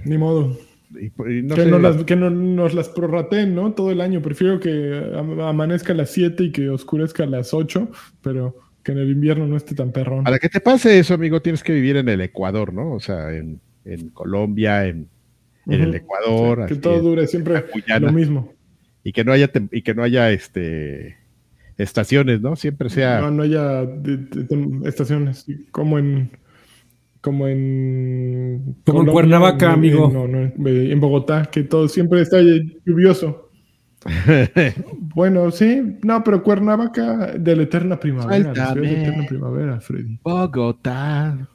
Ni 0.05 0.17
modo. 0.19 0.57
Y, 0.99 1.07
y 1.07 1.43
no 1.43 1.55
que, 1.55 1.63
sé, 1.65 1.71
no 1.71 1.79
las, 1.79 2.05
que 2.05 2.17
no 2.17 2.31
nos 2.31 2.75
las 2.75 2.89
prorrateen, 2.89 3.55
¿no? 3.55 3.73
Todo 3.73 3.91
el 3.93 4.01
año. 4.01 4.21
Prefiero 4.23 4.59
que 4.59 5.13
am- 5.17 5.41
amanezca 5.41 5.93
a 5.93 5.97
las 5.97 6.11
7 6.11 6.45
y 6.45 6.53
que 6.53 6.69
oscurezca 6.69 7.23
a 7.23 7.27
las 7.27 7.55
8, 7.55 7.91
pero 8.23 8.57
que 8.83 8.93
en 8.93 8.99
el 8.99 9.11
invierno 9.11 9.47
no 9.47 9.57
esté 9.57 9.75
tan 9.75 9.93
perrón. 9.93 10.25
Para 10.25 10.39
que 10.39 10.49
te 10.49 10.61
pase 10.61 10.99
eso, 10.99 11.15
amigo, 11.15 11.41
tienes 11.43 11.63
que 11.63 11.73
vivir 11.73 11.97
en 11.97 12.09
el 12.09 12.21
Ecuador, 12.21 12.73
¿no? 12.73 12.93
O 12.93 13.01
sea, 13.01 13.33
en, 13.37 13.61
en 13.85 14.09
Colombia, 14.09 14.87
en, 14.87 15.07
en 15.67 15.81
el. 15.81 15.95
Ecuador, 15.95 16.67
que 16.67 16.73
así, 16.73 16.81
todo 16.81 17.01
dure 17.01 17.27
siempre 17.27 17.65
lo 18.01 18.13
mismo. 18.13 18.53
y 19.05 19.13
que 19.13 19.23
no 19.23 19.33
haya 19.33 19.51
y 19.71 19.83
que 19.83 19.95
no 19.95 20.03
haya 20.03 20.31
este 20.33 21.19
estaciones, 21.79 22.41
¿no? 22.41 22.57
Siempre 22.57 22.91
sea 22.91 23.21
No, 23.21 23.31
no 23.31 23.43
haya 23.43 23.85
de- 23.87 24.17
de- 24.17 24.45
de- 24.57 24.89
estaciones. 24.89 25.47
Como 25.71 25.99
en. 25.99 26.31
Como 27.21 27.47
en. 27.49 28.77
Como 28.87 29.03
en 29.03 29.07
Cuernavaca, 29.09 29.67
en- 29.67 29.73
amigo. 29.73 30.07
en- 30.07 30.13
no, 30.13 30.27
no, 30.29 30.69
en 30.69 31.01
Bogotá, 31.01 31.47
que 31.51 31.63
todo 31.65 31.87
siempre 31.89 32.21
está 32.23 32.39
lluvioso. 32.85 33.51
Bueno, 35.15 35.51
sí. 35.51 35.99
No, 36.03 36.23
pero 36.25 36.43
Cuernavaca 36.43 37.33
de 37.39 37.57
la 37.57 37.63
eterna 37.65 37.99
primavera. 38.01 38.53
La 38.55 38.75
de 38.75 38.81
la 38.81 38.91
eterna 38.91 39.27
primavera, 39.27 39.81
Freddy. 39.81 40.19
Bogotá. 40.23 41.49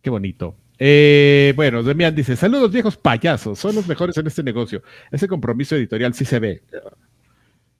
Qué 0.00 0.08
bonito. 0.10 0.54
Eh, 0.78 1.52
bueno, 1.56 1.82
Demian 1.82 2.14
dice: 2.14 2.36
Saludos, 2.36 2.72
viejos 2.72 2.96
payasos. 2.96 3.58
Son 3.58 3.74
los 3.74 3.86
mejores 3.86 4.16
en 4.16 4.26
este 4.28 4.42
negocio. 4.42 4.82
Ese 5.10 5.26
compromiso 5.28 5.76
editorial 5.76 6.14
sí 6.14 6.24
se 6.24 6.38
ve. 6.38 6.62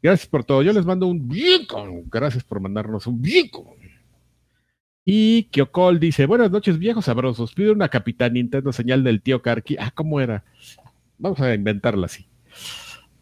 Gracias 0.02 0.28
por 0.28 0.44
todo. 0.44 0.62
Yo 0.62 0.72
les 0.72 0.84
mando 0.84 1.06
un 1.06 1.26
bien. 1.28 1.62
Gracias 2.10 2.44
por 2.44 2.60
mandarnos 2.60 3.06
un 3.06 3.22
bien. 3.22 3.48
Y 5.10 5.44
Kyokol 5.44 6.00
dice: 6.00 6.26
Buenas 6.26 6.50
noches, 6.50 6.78
viejos 6.78 7.06
sabrosos. 7.06 7.54
Pido 7.54 7.72
una 7.72 7.88
Capitán 7.88 8.34
Nintendo 8.34 8.74
señal 8.74 9.02
del 9.02 9.22
tío 9.22 9.40
Karki. 9.40 9.78
Ah, 9.78 9.90
¿cómo 9.94 10.20
era? 10.20 10.44
Vamos 11.16 11.40
a 11.40 11.54
inventarla 11.54 12.04
así. 12.04 12.26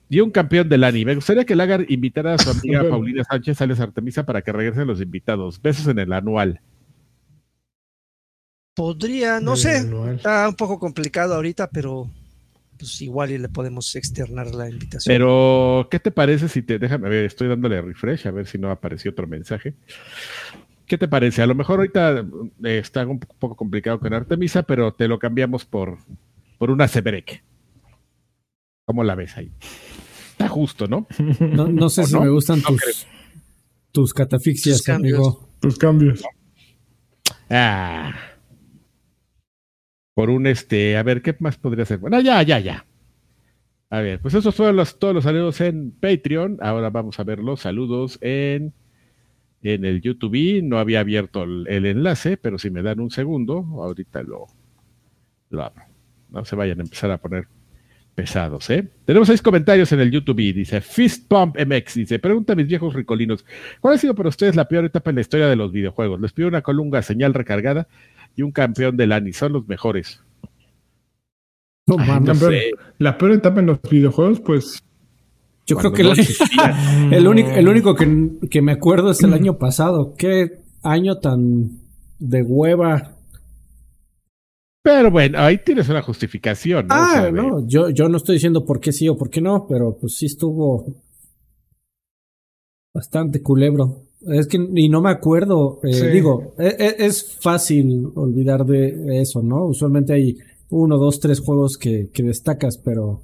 Y 0.08 0.18
un 0.18 0.32
campeón 0.32 0.68
del 0.68 0.82
anime. 0.82 1.12
Me 1.12 1.14
gustaría 1.14 1.44
que 1.44 1.54
Lagar 1.54 1.86
invitara 1.88 2.34
a 2.34 2.38
su 2.38 2.50
amiga. 2.58 2.82
Paulina 2.90 3.22
Sánchez 3.22 3.58
Sales 3.58 3.78
Artemisa 3.78 4.26
para 4.26 4.42
que 4.42 4.50
regresen 4.50 4.88
los 4.88 5.00
invitados. 5.00 5.62
Besos 5.62 5.86
en 5.86 6.00
el 6.00 6.12
anual. 6.12 6.60
Podría, 8.74 9.38
no 9.38 9.52
El 9.52 9.58
sé, 9.58 9.76
anual. 9.76 10.16
está 10.16 10.48
un 10.48 10.56
poco 10.56 10.80
complicado 10.80 11.36
ahorita, 11.36 11.70
pero 11.70 12.10
pues 12.76 13.00
igual 13.00 13.30
y 13.30 13.38
le 13.38 13.48
podemos 13.48 13.94
externar 13.94 14.52
la 14.56 14.68
invitación. 14.68 15.14
Pero, 15.14 15.86
¿qué 15.88 16.00
te 16.00 16.10
parece 16.10 16.48
si 16.48 16.62
te 16.62 16.80
déjame 16.80 17.08
ver? 17.08 17.26
Estoy 17.26 17.46
dándole 17.46 17.80
refresh 17.80 18.26
a 18.26 18.32
ver 18.32 18.48
si 18.48 18.58
no 18.58 18.72
apareció 18.72 19.12
otro 19.12 19.28
mensaje. 19.28 19.74
¿Qué 20.86 20.98
te 20.98 21.08
parece? 21.08 21.42
A 21.42 21.46
lo 21.46 21.54
mejor 21.54 21.78
ahorita 21.80 22.24
eh, 22.64 22.78
está 22.78 23.06
un 23.06 23.18
poco 23.18 23.56
complicado 23.56 23.98
con 23.98 24.12
Artemisa, 24.14 24.62
pero 24.62 24.92
te 24.94 25.08
lo 25.08 25.18
cambiamos 25.18 25.64
por, 25.64 25.98
por 26.58 26.70
una 26.70 26.86
Sebrek. 26.88 27.42
¿Cómo 28.84 29.02
la 29.02 29.14
ves 29.16 29.36
ahí? 29.36 29.50
Está 30.30 30.48
justo, 30.48 30.86
¿no? 30.86 31.06
No, 31.40 31.66
no 31.66 31.88
sé 31.88 32.02
¿O 32.02 32.06
si 32.06 32.12
no? 32.14 32.20
me 32.22 32.28
gustan 32.30 32.60
No 32.60 32.68
tus, 32.68 32.80
creo. 32.82 32.94
tus 33.90 34.14
catafixias, 34.14 34.78
Tus 34.78 34.88
amigo. 34.90 35.48
Tus 35.60 35.76
cambios. 35.78 36.22
Ah. 37.50 38.12
Por 40.14 40.30
un 40.30 40.46
este, 40.46 40.96
a 40.96 41.02
ver, 41.02 41.20
¿qué 41.22 41.34
más 41.40 41.56
podría 41.58 41.84
ser? 41.84 41.98
Bueno, 41.98 42.20
ya, 42.20 42.42
ya, 42.42 42.58
ya. 42.60 42.86
A 43.90 44.00
ver, 44.00 44.20
pues 44.20 44.34
esos 44.34 44.54
fueron 44.54 44.76
los, 44.76 44.98
todos 44.98 45.14
los 45.14 45.24
saludos 45.24 45.60
en 45.60 45.90
Patreon. 45.92 46.58
Ahora 46.60 46.90
vamos 46.90 47.18
a 47.20 47.24
ver 47.24 47.38
los 47.40 47.60
saludos 47.60 48.18
en, 48.20 48.72
en 49.66 49.84
el 49.84 50.00
YouTube. 50.00 50.62
No 50.62 50.78
había 50.78 51.00
abierto 51.00 51.44
el, 51.44 51.66
el 51.68 51.86
enlace, 51.86 52.36
pero 52.36 52.58
si 52.58 52.70
me 52.70 52.82
dan 52.82 53.00
un 53.00 53.10
segundo, 53.10 53.58
ahorita 53.82 54.22
lo, 54.22 54.46
lo 55.50 55.62
abro. 55.62 55.82
No 56.30 56.44
se 56.44 56.56
vayan 56.56 56.80
a 56.80 56.82
empezar 56.82 57.10
a 57.10 57.18
poner 57.18 57.46
pesados, 58.14 58.68
¿eh? 58.70 58.88
Tenemos 59.04 59.28
seis 59.28 59.42
comentarios 59.42 59.92
en 59.92 60.00
el 60.00 60.10
YouTube. 60.10 60.36
Dice 60.54 60.80
Fist 60.80 61.28
Pump 61.28 61.56
MX. 61.58 61.94
Dice: 61.94 62.18
Pregunta 62.18 62.54
a 62.54 62.56
mis 62.56 62.66
viejos 62.66 62.94
ricolinos: 62.94 63.44
¿Cuál 63.80 63.94
ha 63.94 63.98
sido 63.98 64.14
para 64.14 64.28
ustedes 64.30 64.56
la 64.56 64.66
peor 64.68 64.84
etapa 64.86 65.10
en 65.10 65.16
la 65.16 65.20
historia 65.22 65.48
de 65.48 65.56
los 65.56 65.70
videojuegos? 65.72 66.20
Les 66.20 66.32
pido 66.32 66.48
una 66.48 66.62
colunga 66.62 67.02
señal 67.02 67.34
recargada 67.34 67.86
y 68.34 68.42
un 68.42 68.52
campeón 68.52 68.96
del 68.96 69.12
ANI. 69.12 69.32
Son 69.32 69.52
los 69.52 69.68
mejores. 69.68 70.22
No 71.86 71.96
Ay, 71.98 72.08
mames. 72.08 72.28
no 72.28 72.32
Campeón. 72.32 72.52
sé. 72.52 72.70
La 72.98 73.16
peor 73.18 73.32
etapa 73.32 73.60
en 73.60 73.66
los 73.66 73.80
videojuegos, 73.82 74.40
pues. 74.40 74.82
Yo 75.66 75.76
creo 75.76 75.92
que 75.92 76.02
no 76.04 76.12
el, 77.10 77.26
único, 77.26 77.50
el 77.50 77.68
único 77.68 77.94
que, 77.94 78.30
que 78.48 78.62
me 78.62 78.72
acuerdo 78.72 79.10
es 79.10 79.22
el 79.22 79.32
año 79.34 79.58
pasado. 79.58 80.14
Qué 80.16 80.60
año 80.82 81.18
tan 81.18 81.70
de 82.18 82.42
hueva. 82.42 83.12
Pero 84.82 85.10
bueno, 85.10 85.38
ahí 85.40 85.58
tienes 85.64 85.88
una 85.88 86.00
justificación, 86.02 86.86
¿no? 86.86 86.94
O 86.94 86.98
Ah, 86.98 87.22
de- 87.24 87.32
no, 87.32 87.66
yo, 87.66 87.90
yo 87.90 88.08
no 88.08 88.18
estoy 88.18 88.36
diciendo 88.36 88.64
por 88.64 88.78
qué 88.78 88.92
sí 88.92 89.08
o 89.08 89.16
por 89.16 89.28
qué 89.30 89.40
no, 89.40 89.66
pero 89.68 89.96
pues 90.00 90.14
sí 90.16 90.26
estuvo 90.26 90.86
bastante 92.94 93.42
culebro. 93.42 94.02
Es 94.28 94.46
que 94.46 94.56
y 94.74 94.88
no 94.88 95.00
me 95.02 95.10
acuerdo, 95.10 95.80
eh, 95.82 95.92
Sí. 95.92 96.06
digo, 96.08 96.54
e- 96.58 96.76
e- 96.78 97.04
es, 97.06 97.36
fácil 97.40 98.10
olvidar 98.14 98.64
de 98.64 99.20
eso, 99.20 99.42
¿no? 99.42 99.66
Usualmente 99.66 100.14
hay 100.14 100.38
uno, 100.70 100.96
dos, 100.98 101.20
tres 101.20 101.40
juegos 101.40 101.76
que, 101.76 102.08
que 102.12 102.22
destacas, 102.22 102.78
pero, 102.78 103.22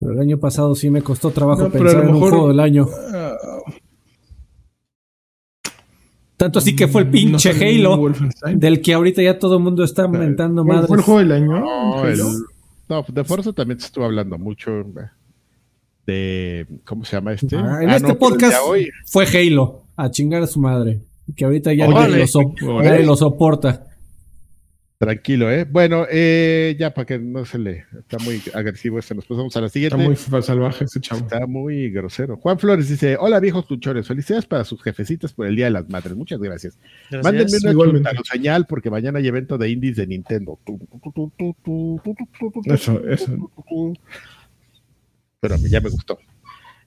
pero 0.00 0.12
el 0.12 0.18
año 0.20 0.38
pasado 0.38 0.74
sí 0.74 0.88
me 0.90 1.02
costó 1.02 1.30
trabajo 1.30 1.64
No, 1.64 1.70
pensar 1.70 2.02
en 2.04 2.08
un 2.14 2.20
juego 2.20 2.48
del 2.48 2.58
año. 2.60 2.88
ah, 3.14 3.36
Tanto 6.36 6.58
así 6.58 6.74
que 6.74 6.88
fue 6.88 7.02
el 7.02 7.08
no 7.08 7.12
pinche 7.12 7.50
Halo, 7.50 8.10
del 8.54 8.80
que 8.80 8.94
ahorita 8.94 9.22
ya 9.22 9.38
todo 9.38 9.58
el 9.58 9.62
mundo 9.62 9.84
está 9.84 10.08
mentando 10.08 10.64
¿Cuál 10.64 10.76
madres. 10.78 10.88
fue 10.88 10.96
el 10.96 11.02
juego 11.02 11.18
del 11.20 11.32
año? 11.32 11.60
No, 11.60 12.06
el- 12.06 12.12
Halo. 12.20 12.30
no, 12.88 13.04
de 13.12 13.24
Forza 13.24 13.52
también 13.52 13.78
se 13.78 13.86
estuvo 13.86 14.06
hablando 14.06 14.38
mucho 14.38 14.70
de. 16.06 16.66
¿Cómo 16.86 17.04
se 17.04 17.16
llama 17.16 17.34
este? 17.34 17.56
Ah, 17.56 17.80
en 17.82 17.90
Ah, 17.90 17.96
este 17.96 18.08
no, 18.08 18.18
podcast 18.18 18.56
hoy. 18.66 18.88
fue 19.06 19.26
Halo, 19.26 19.82
a 19.96 20.10
chingar 20.10 20.42
a 20.42 20.46
su 20.46 20.60
madre. 20.60 21.02
Que 21.36 21.44
ahorita 21.44 21.74
ya 21.74 21.86
Órale. 21.86 22.06
nadie, 22.08 22.20
lo, 22.22 22.26
so- 22.26 22.54
Órale. 22.66 22.90
nadie 22.90 23.06
lo 23.06 23.16
soporta. 23.16 23.86
Tranquilo, 25.00 25.50
¿eh? 25.50 25.64
Bueno, 25.64 26.04
eh, 26.10 26.76
ya 26.78 26.92
para 26.92 27.06
que 27.06 27.18
no 27.18 27.46
se 27.46 27.58
le. 27.58 27.86
Está 27.98 28.18
muy 28.18 28.38
agresivo 28.52 28.98
este. 28.98 29.14
Nos 29.14 29.24
pasamos 29.24 29.56
a 29.56 29.62
la 29.62 29.70
siguiente. 29.70 29.96
Está 29.96 30.30
muy 30.30 30.42
salvaje 30.42 30.84
ese 30.84 31.00
chavo. 31.00 31.22
Está 31.22 31.46
muy 31.46 31.88
grosero. 31.90 32.36
Juan 32.36 32.58
Flores 32.58 32.86
dice: 32.86 33.16
Hola, 33.18 33.40
viejos 33.40 33.64
luchores. 33.70 34.06
Felicidades 34.06 34.44
para 34.44 34.62
sus 34.62 34.82
jefecitas 34.82 35.32
por 35.32 35.46
el 35.46 35.56
Día 35.56 35.64
de 35.64 35.70
las 35.70 35.88
Madres. 35.88 36.14
Muchas 36.14 36.38
gracias. 36.38 36.76
gracias. 37.10 37.24
Mándenme 37.24 37.98
una 37.98 38.12
señal 38.30 38.66
porque 38.66 38.90
mañana 38.90 39.20
hay 39.20 39.26
evento 39.26 39.56
de 39.56 39.70
indies 39.70 39.96
de 39.96 40.06
Nintendo. 40.06 40.58
Eso, 42.66 43.02
eso. 43.08 43.50
Pero 45.40 45.56
ya 45.66 45.80
me 45.80 45.88
gustó. 45.88 46.18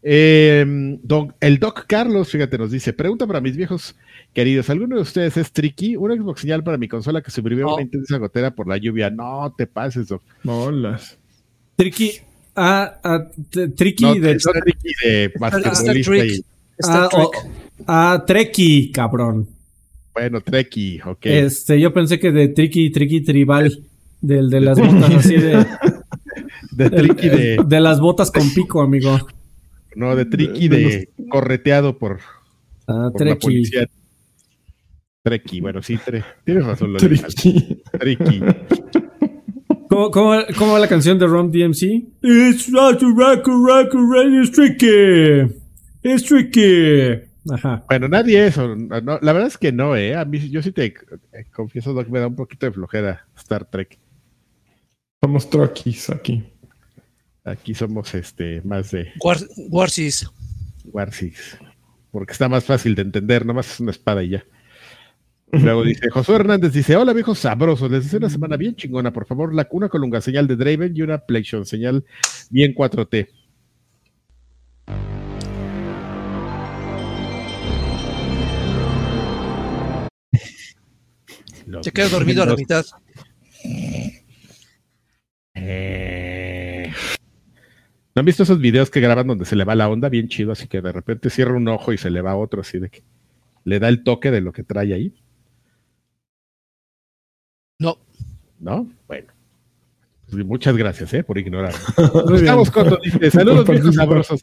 Eh, 0.04 0.66
don- 1.02 1.34
el 1.40 1.60
Doc 1.60 1.86
Carlos, 1.88 2.30
fíjate, 2.30 2.58
nos 2.58 2.72
dice: 2.72 2.92
Pregunta 2.94 3.26
para 3.26 3.40
mis 3.42 3.56
viejos 3.56 3.96
queridos: 4.34 4.70
¿Alguno 4.70 4.98
de 4.98 5.02
ustedes 5.02 5.38
es 5.38 5.52
tricky? 5.52 5.96
Una 5.96 6.16
Xbox 6.16 6.42
señal 6.42 6.64
para 6.64 6.78
mi 6.78 6.88
consola 6.90 7.22
que 7.22 7.32
sobrevivió 7.32 7.70
a 7.70 7.74
una 7.76 7.84
intensa 7.84 8.18
gotera 8.18 8.52
por 8.52 8.68
la 8.68 8.78
lluvia. 8.78 9.10
No 9.10 9.54
te 9.58 9.66
pases, 9.66 10.10
Doc. 10.10 10.22
Bolas. 10.44 11.18
Tricky. 11.78 12.12
Ah, 12.56 13.00
ah, 13.04 13.28
tricky 13.76 14.04
No, 14.04 14.16
de. 14.16 14.36
tricky 14.38 14.90
de 15.04 15.32
basquetbolista 15.40 16.26
y. 16.26 16.46
Ah, 16.84 17.08
ah, 17.88 18.24
Treki, 18.28 18.92
cabrón. 18.92 19.48
Bueno, 20.14 20.42
Treki, 20.42 21.00
ok. 21.06 21.26
Este, 21.26 21.80
yo 21.80 21.94
pensé 21.94 22.20
que 22.20 22.32
de 22.32 22.50
Tricky, 22.50 22.92
Tricky 22.92 23.22
Tribal. 23.22 23.80
Del 24.22 24.50
de 24.50 24.62
las 24.62 24.78
botas 24.80 25.16
así 25.16 25.36
de. 25.36 25.66
De 26.72 26.90
tricky 26.90 27.30
de. 27.30 27.58
De 27.66 27.80
las 27.80 28.00
botas 28.00 28.32
con 28.32 28.52
pico, 28.54 28.82
amigo. 28.82 29.18
No, 29.96 30.16
de 30.16 30.26
tricky 30.26 30.68
de 30.68 31.10
correteado 31.30 31.98
por, 31.98 32.20
Ah, 32.88 33.10
por 33.12 33.26
la 33.26 33.36
policía. 33.38 33.88
Treki, 35.24 35.62
bueno, 35.62 35.82
sí, 35.82 35.98
tre- 35.98 36.26
tienes 36.44 36.66
razón. 36.66 36.96
Tricky. 36.98 38.42
¿Cómo, 39.90 40.12
cómo, 40.12 40.34
cómo 40.58 40.74
va 40.74 40.80
la 40.80 40.88
canción 40.88 41.18
de 41.20 41.28
Rom 41.28 41.50
DMC? 41.52 41.84
It's 42.22 42.70
not 42.70 43.02
a 43.02 43.06
rock, 43.06 43.46
rock, 43.48 43.94
rock, 43.94 44.28
it's 44.42 44.52
tricky. 44.52 45.54
It's 46.02 46.24
tricky. 46.24 47.22
Ajá. 47.50 47.84
Bueno, 47.88 48.08
nadie 48.08 48.48
eso. 48.48 48.76
no, 48.76 49.20
la 49.22 49.34
verdad 49.34 49.48
es 49.48 49.58
que 49.58 49.72
no, 49.72 49.96
¿eh? 49.96 50.16
A 50.16 50.26
mí, 50.26 50.50
yo 50.50 50.62
sí 50.62 50.72
te 50.72 50.86
eh, 50.86 50.94
confieso, 51.54 51.94
Doc, 51.94 52.08
me 52.10 52.20
da 52.20 52.28
un 52.28 52.36
poquito 52.36 52.66
de 52.66 52.72
flojera 52.72 53.26
Star 53.38 53.66
Trek. 53.70 53.98
Somos 55.22 55.50
truckies 55.50 56.10
aquí. 56.10 56.44
Aquí 57.46 57.74
somos 57.74 58.14
este 58.16 58.62
más 58.64 58.92
de 58.92 59.12
War, 59.20 59.38
Warsis. 59.70 60.30
War 60.86 61.12
Six, 61.14 61.58
porque 62.12 62.32
está 62.34 62.48
más 62.48 62.64
fácil 62.64 62.96
de 62.96 63.02
entender, 63.04 63.46
nomás 63.46 63.72
es 63.74 63.80
una 63.80 63.92
espada 63.92 64.24
y 64.24 64.30
ya. 64.30 64.46
Luego 65.52 65.84
dice 65.84 66.10
Josué 66.10 66.36
Hernández, 66.36 66.74
dice, 66.74 66.96
hola 66.96 67.14
viejos 67.14 67.40
sabrosos, 67.40 67.92
les 67.92 68.04
deseo 68.06 68.18
una 68.20 68.30
semana 68.30 68.58
bien 68.58 68.76
chingona, 68.76 69.14
por 69.14 69.26
favor, 69.28 69.54
la, 69.54 69.68
una 69.72 69.88
colunga 69.88 70.20
señal 70.20 70.48
de 70.48 70.56
Draven 70.56 70.94
y 70.98 71.02
una 71.04 71.20
PlayStation 71.20 71.66
señal 71.66 72.04
bien 72.50 72.74
4T. 72.74 73.28
Los- 81.66 81.86
Se 81.86 81.92
queda 81.92 82.10
dormido 82.10 82.44
a 82.44 82.46
la 82.46 82.56
mitad. 82.56 82.86
Eh, 83.64 84.24
¿No 88.16 88.20
han 88.20 88.26
visto 88.26 88.44
esos 88.44 88.60
videos 88.60 88.90
que 88.92 89.00
graban 89.00 89.26
donde 89.28 89.46
se 89.46 89.56
le 89.56 89.64
va 89.64 89.74
la 89.76 89.90
onda 89.90 90.08
bien 90.10 90.28
chido? 90.28 90.52
Así 90.52 90.68
que 90.68 90.82
de 90.82 90.92
repente 90.92 91.30
cierra 91.30 91.56
un 91.56 91.68
ojo 91.68 91.94
y 91.94 91.98
se 91.98 92.12
le 92.12 92.22
va 92.22 92.36
otro, 92.36 92.62
así 92.62 92.78
de 92.80 92.90
que 92.90 93.04
le 93.64 93.80
da 93.80 93.90
el 93.90 94.04
toque 94.04 94.30
de 94.30 94.42
lo 94.42 94.52
que 94.52 94.64
trae 94.64 94.94
ahí, 94.94 95.14
No. 97.80 97.98
¿no? 98.60 98.88
Bueno. 99.08 99.28
Pues 100.30 100.46
muchas 100.46 100.76
gracias, 100.78 101.14
¿eh? 101.14 101.24
Por 101.24 101.38
ignorar. 101.38 101.74
Gustavo 102.26 102.66
Scotto 102.66 102.98
dice, 103.04 103.30
saludos 103.30 103.68
viejos 103.68 103.94
sabrosos. 103.96 104.42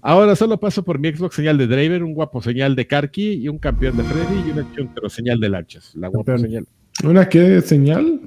Ahora 0.00 0.34
solo 0.34 0.58
paso 0.58 0.82
por 0.82 0.98
mi 0.98 1.12
Xbox 1.12 1.36
señal 1.36 1.58
de 1.58 1.66
Draven, 1.66 2.02
un 2.02 2.14
guapo 2.14 2.40
señal 2.42 2.74
de 2.74 2.86
Karki 2.86 3.34
y 3.34 3.48
un 3.48 3.58
campeón 3.58 3.96
de 3.96 4.02
Freddy 4.04 4.48
y 4.48 4.50
una 4.52 4.72
chuntaro 4.74 5.08
señal 5.08 5.38
de 5.38 5.48
Lanchas. 5.50 5.94
La 5.94 6.10
Campeón. 6.10 6.38
señal. 6.40 6.66
¿Una 7.04 7.28
qué 7.28 7.60
señal? 7.60 8.20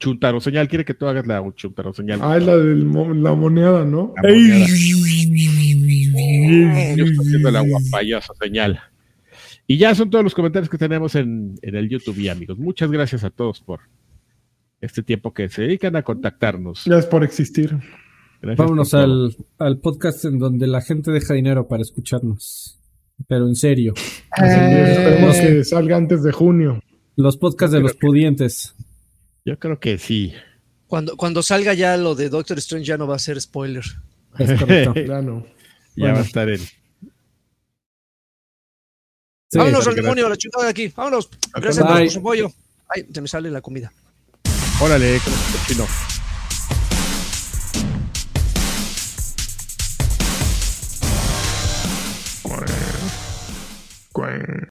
Chuntaro 0.00 0.40
señal, 0.40 0.66
quiere 0.66 0.86
que 0.86 0.94
tú 0.94 1.06
hagas 1.06 1.26
la 1.26 1.44
chuntaro 1.54 1.92
señal. 1.92 2.20
Ah, 2.22 2.38
la 2.38 2.56
de 2.56 2.74
la 2.74 3.34
moneada, 3.34 3.84
¿no? 3.84 4.14
La 4.22 4.30
moneada. 4.30 4.66
Yo 6.96 7.04
estoy 7.04 7.26
haciendo 7.26 7.50
la 7.50 7.60
guapayosa 7.60 8.32
señal. 8.40 8.80
Y 9.66 9.76
ya 9.76 9.94
son 9.94 10.08
todos 10.08 10.24
los 10.24 10.34
comentarios 10.34 10.70
que 10.70 10.78
tenemos 10.78 11.14
en, 11.16 11.54
en 11.60 11.76
el 11.76 11.90
YouTube, 11.90 12.18
y 12.18 12.28
amigos. 12.28 12.58
Muchas 12.58 12.90
gracias 12.90 13.24
a 13.24 13.30
todos 13.30 13.60
por 13.60 13.80
este 14.80 15.02
tiempo 15.02 15.34
que 15.34 15.50
se 15.50 15.62
dedican 15.62 15.94
a 15.96 16.02
contactarnos. 16.02 16.86
Ya 16.86 16.96
es 16.96 17.04
por 17.04 17.22
existir. 17.22 17.78
Gracias 18.40 18.56
Vámonos 18.56 18.90
por 18.92 19.00
al, 19.00 19.36
al 19.58 19.78
podcast 19.80 20.24
en 20.24 20.38
donde 20.38 20.66
la 20.66 20.80
gente 20.80 21.10
deja 21.10 21.34
dinero 21.34 21.68
para 21.68 21.82
escucharnos. 21.82 22.80
Pero 23.28 23.46
en 23.46 23.54
serio. 23.54 23.92
Esperemos 24.34 25.36
que 25.36 25.62
salga 25.62 25.98
antes 25.98 26.22
de 26.22 26.32
junio. 26.32 26.82
Los 27.16 27.36
podcasts 27.36 27.74
de 27.74 27.80
los 27.80 27.92
pudientes. 27.92 28.74
Yo 29.50 29.58
creo 29.58 29.80
que 29.80 29.98
sí. 29.98 30.32
Cuando, 30.86 31.16
cuando 31.16 31.42
salga 31.42 31.74
ya 31.74 31.96
lo 31.96 32.14
de 32.14 32.28
Doctor 32.28 32.56
Strange 32.58 32.86
ya 32.86 32.96
no 32.96 33.08
va 33.08 33.16
a 33.16 33.18
ser 33.18 33.40
spoiler. 33.40 33.82
Es 34.38 34.56
correcto. 34.60 34.94
Ya 35.08 35.20
no. 35.20 35.44
Ya 35.96 36.12
Bueno. 36.12 36.14
va 36.14 36.20
a 36.20 36.24
estar. 36.24 36.56
Sí. 36.56 36.68
Vámonos, 39.54 39.84
gracias. 39.86 40.04
demonio, 40.04 40.28
la 40.28 40.36
chingada 40.36 40.66
de 40.66 40.70
aquí. 40.70 40.92
Vámonos. 40.94 41.28
Gracias 41.52 41.84
por 41.84 42.10
su 42.10 42.18
apoyo. 42.20 42.52
Ay, 42.86 43.08
se 43.12 43.20
me 43.20 43.26
sale 43.26 43.50
la 43.50 43.60
comida. 43.60 43.92
Órale, 44.80 45.20
chino. 45.66 45.84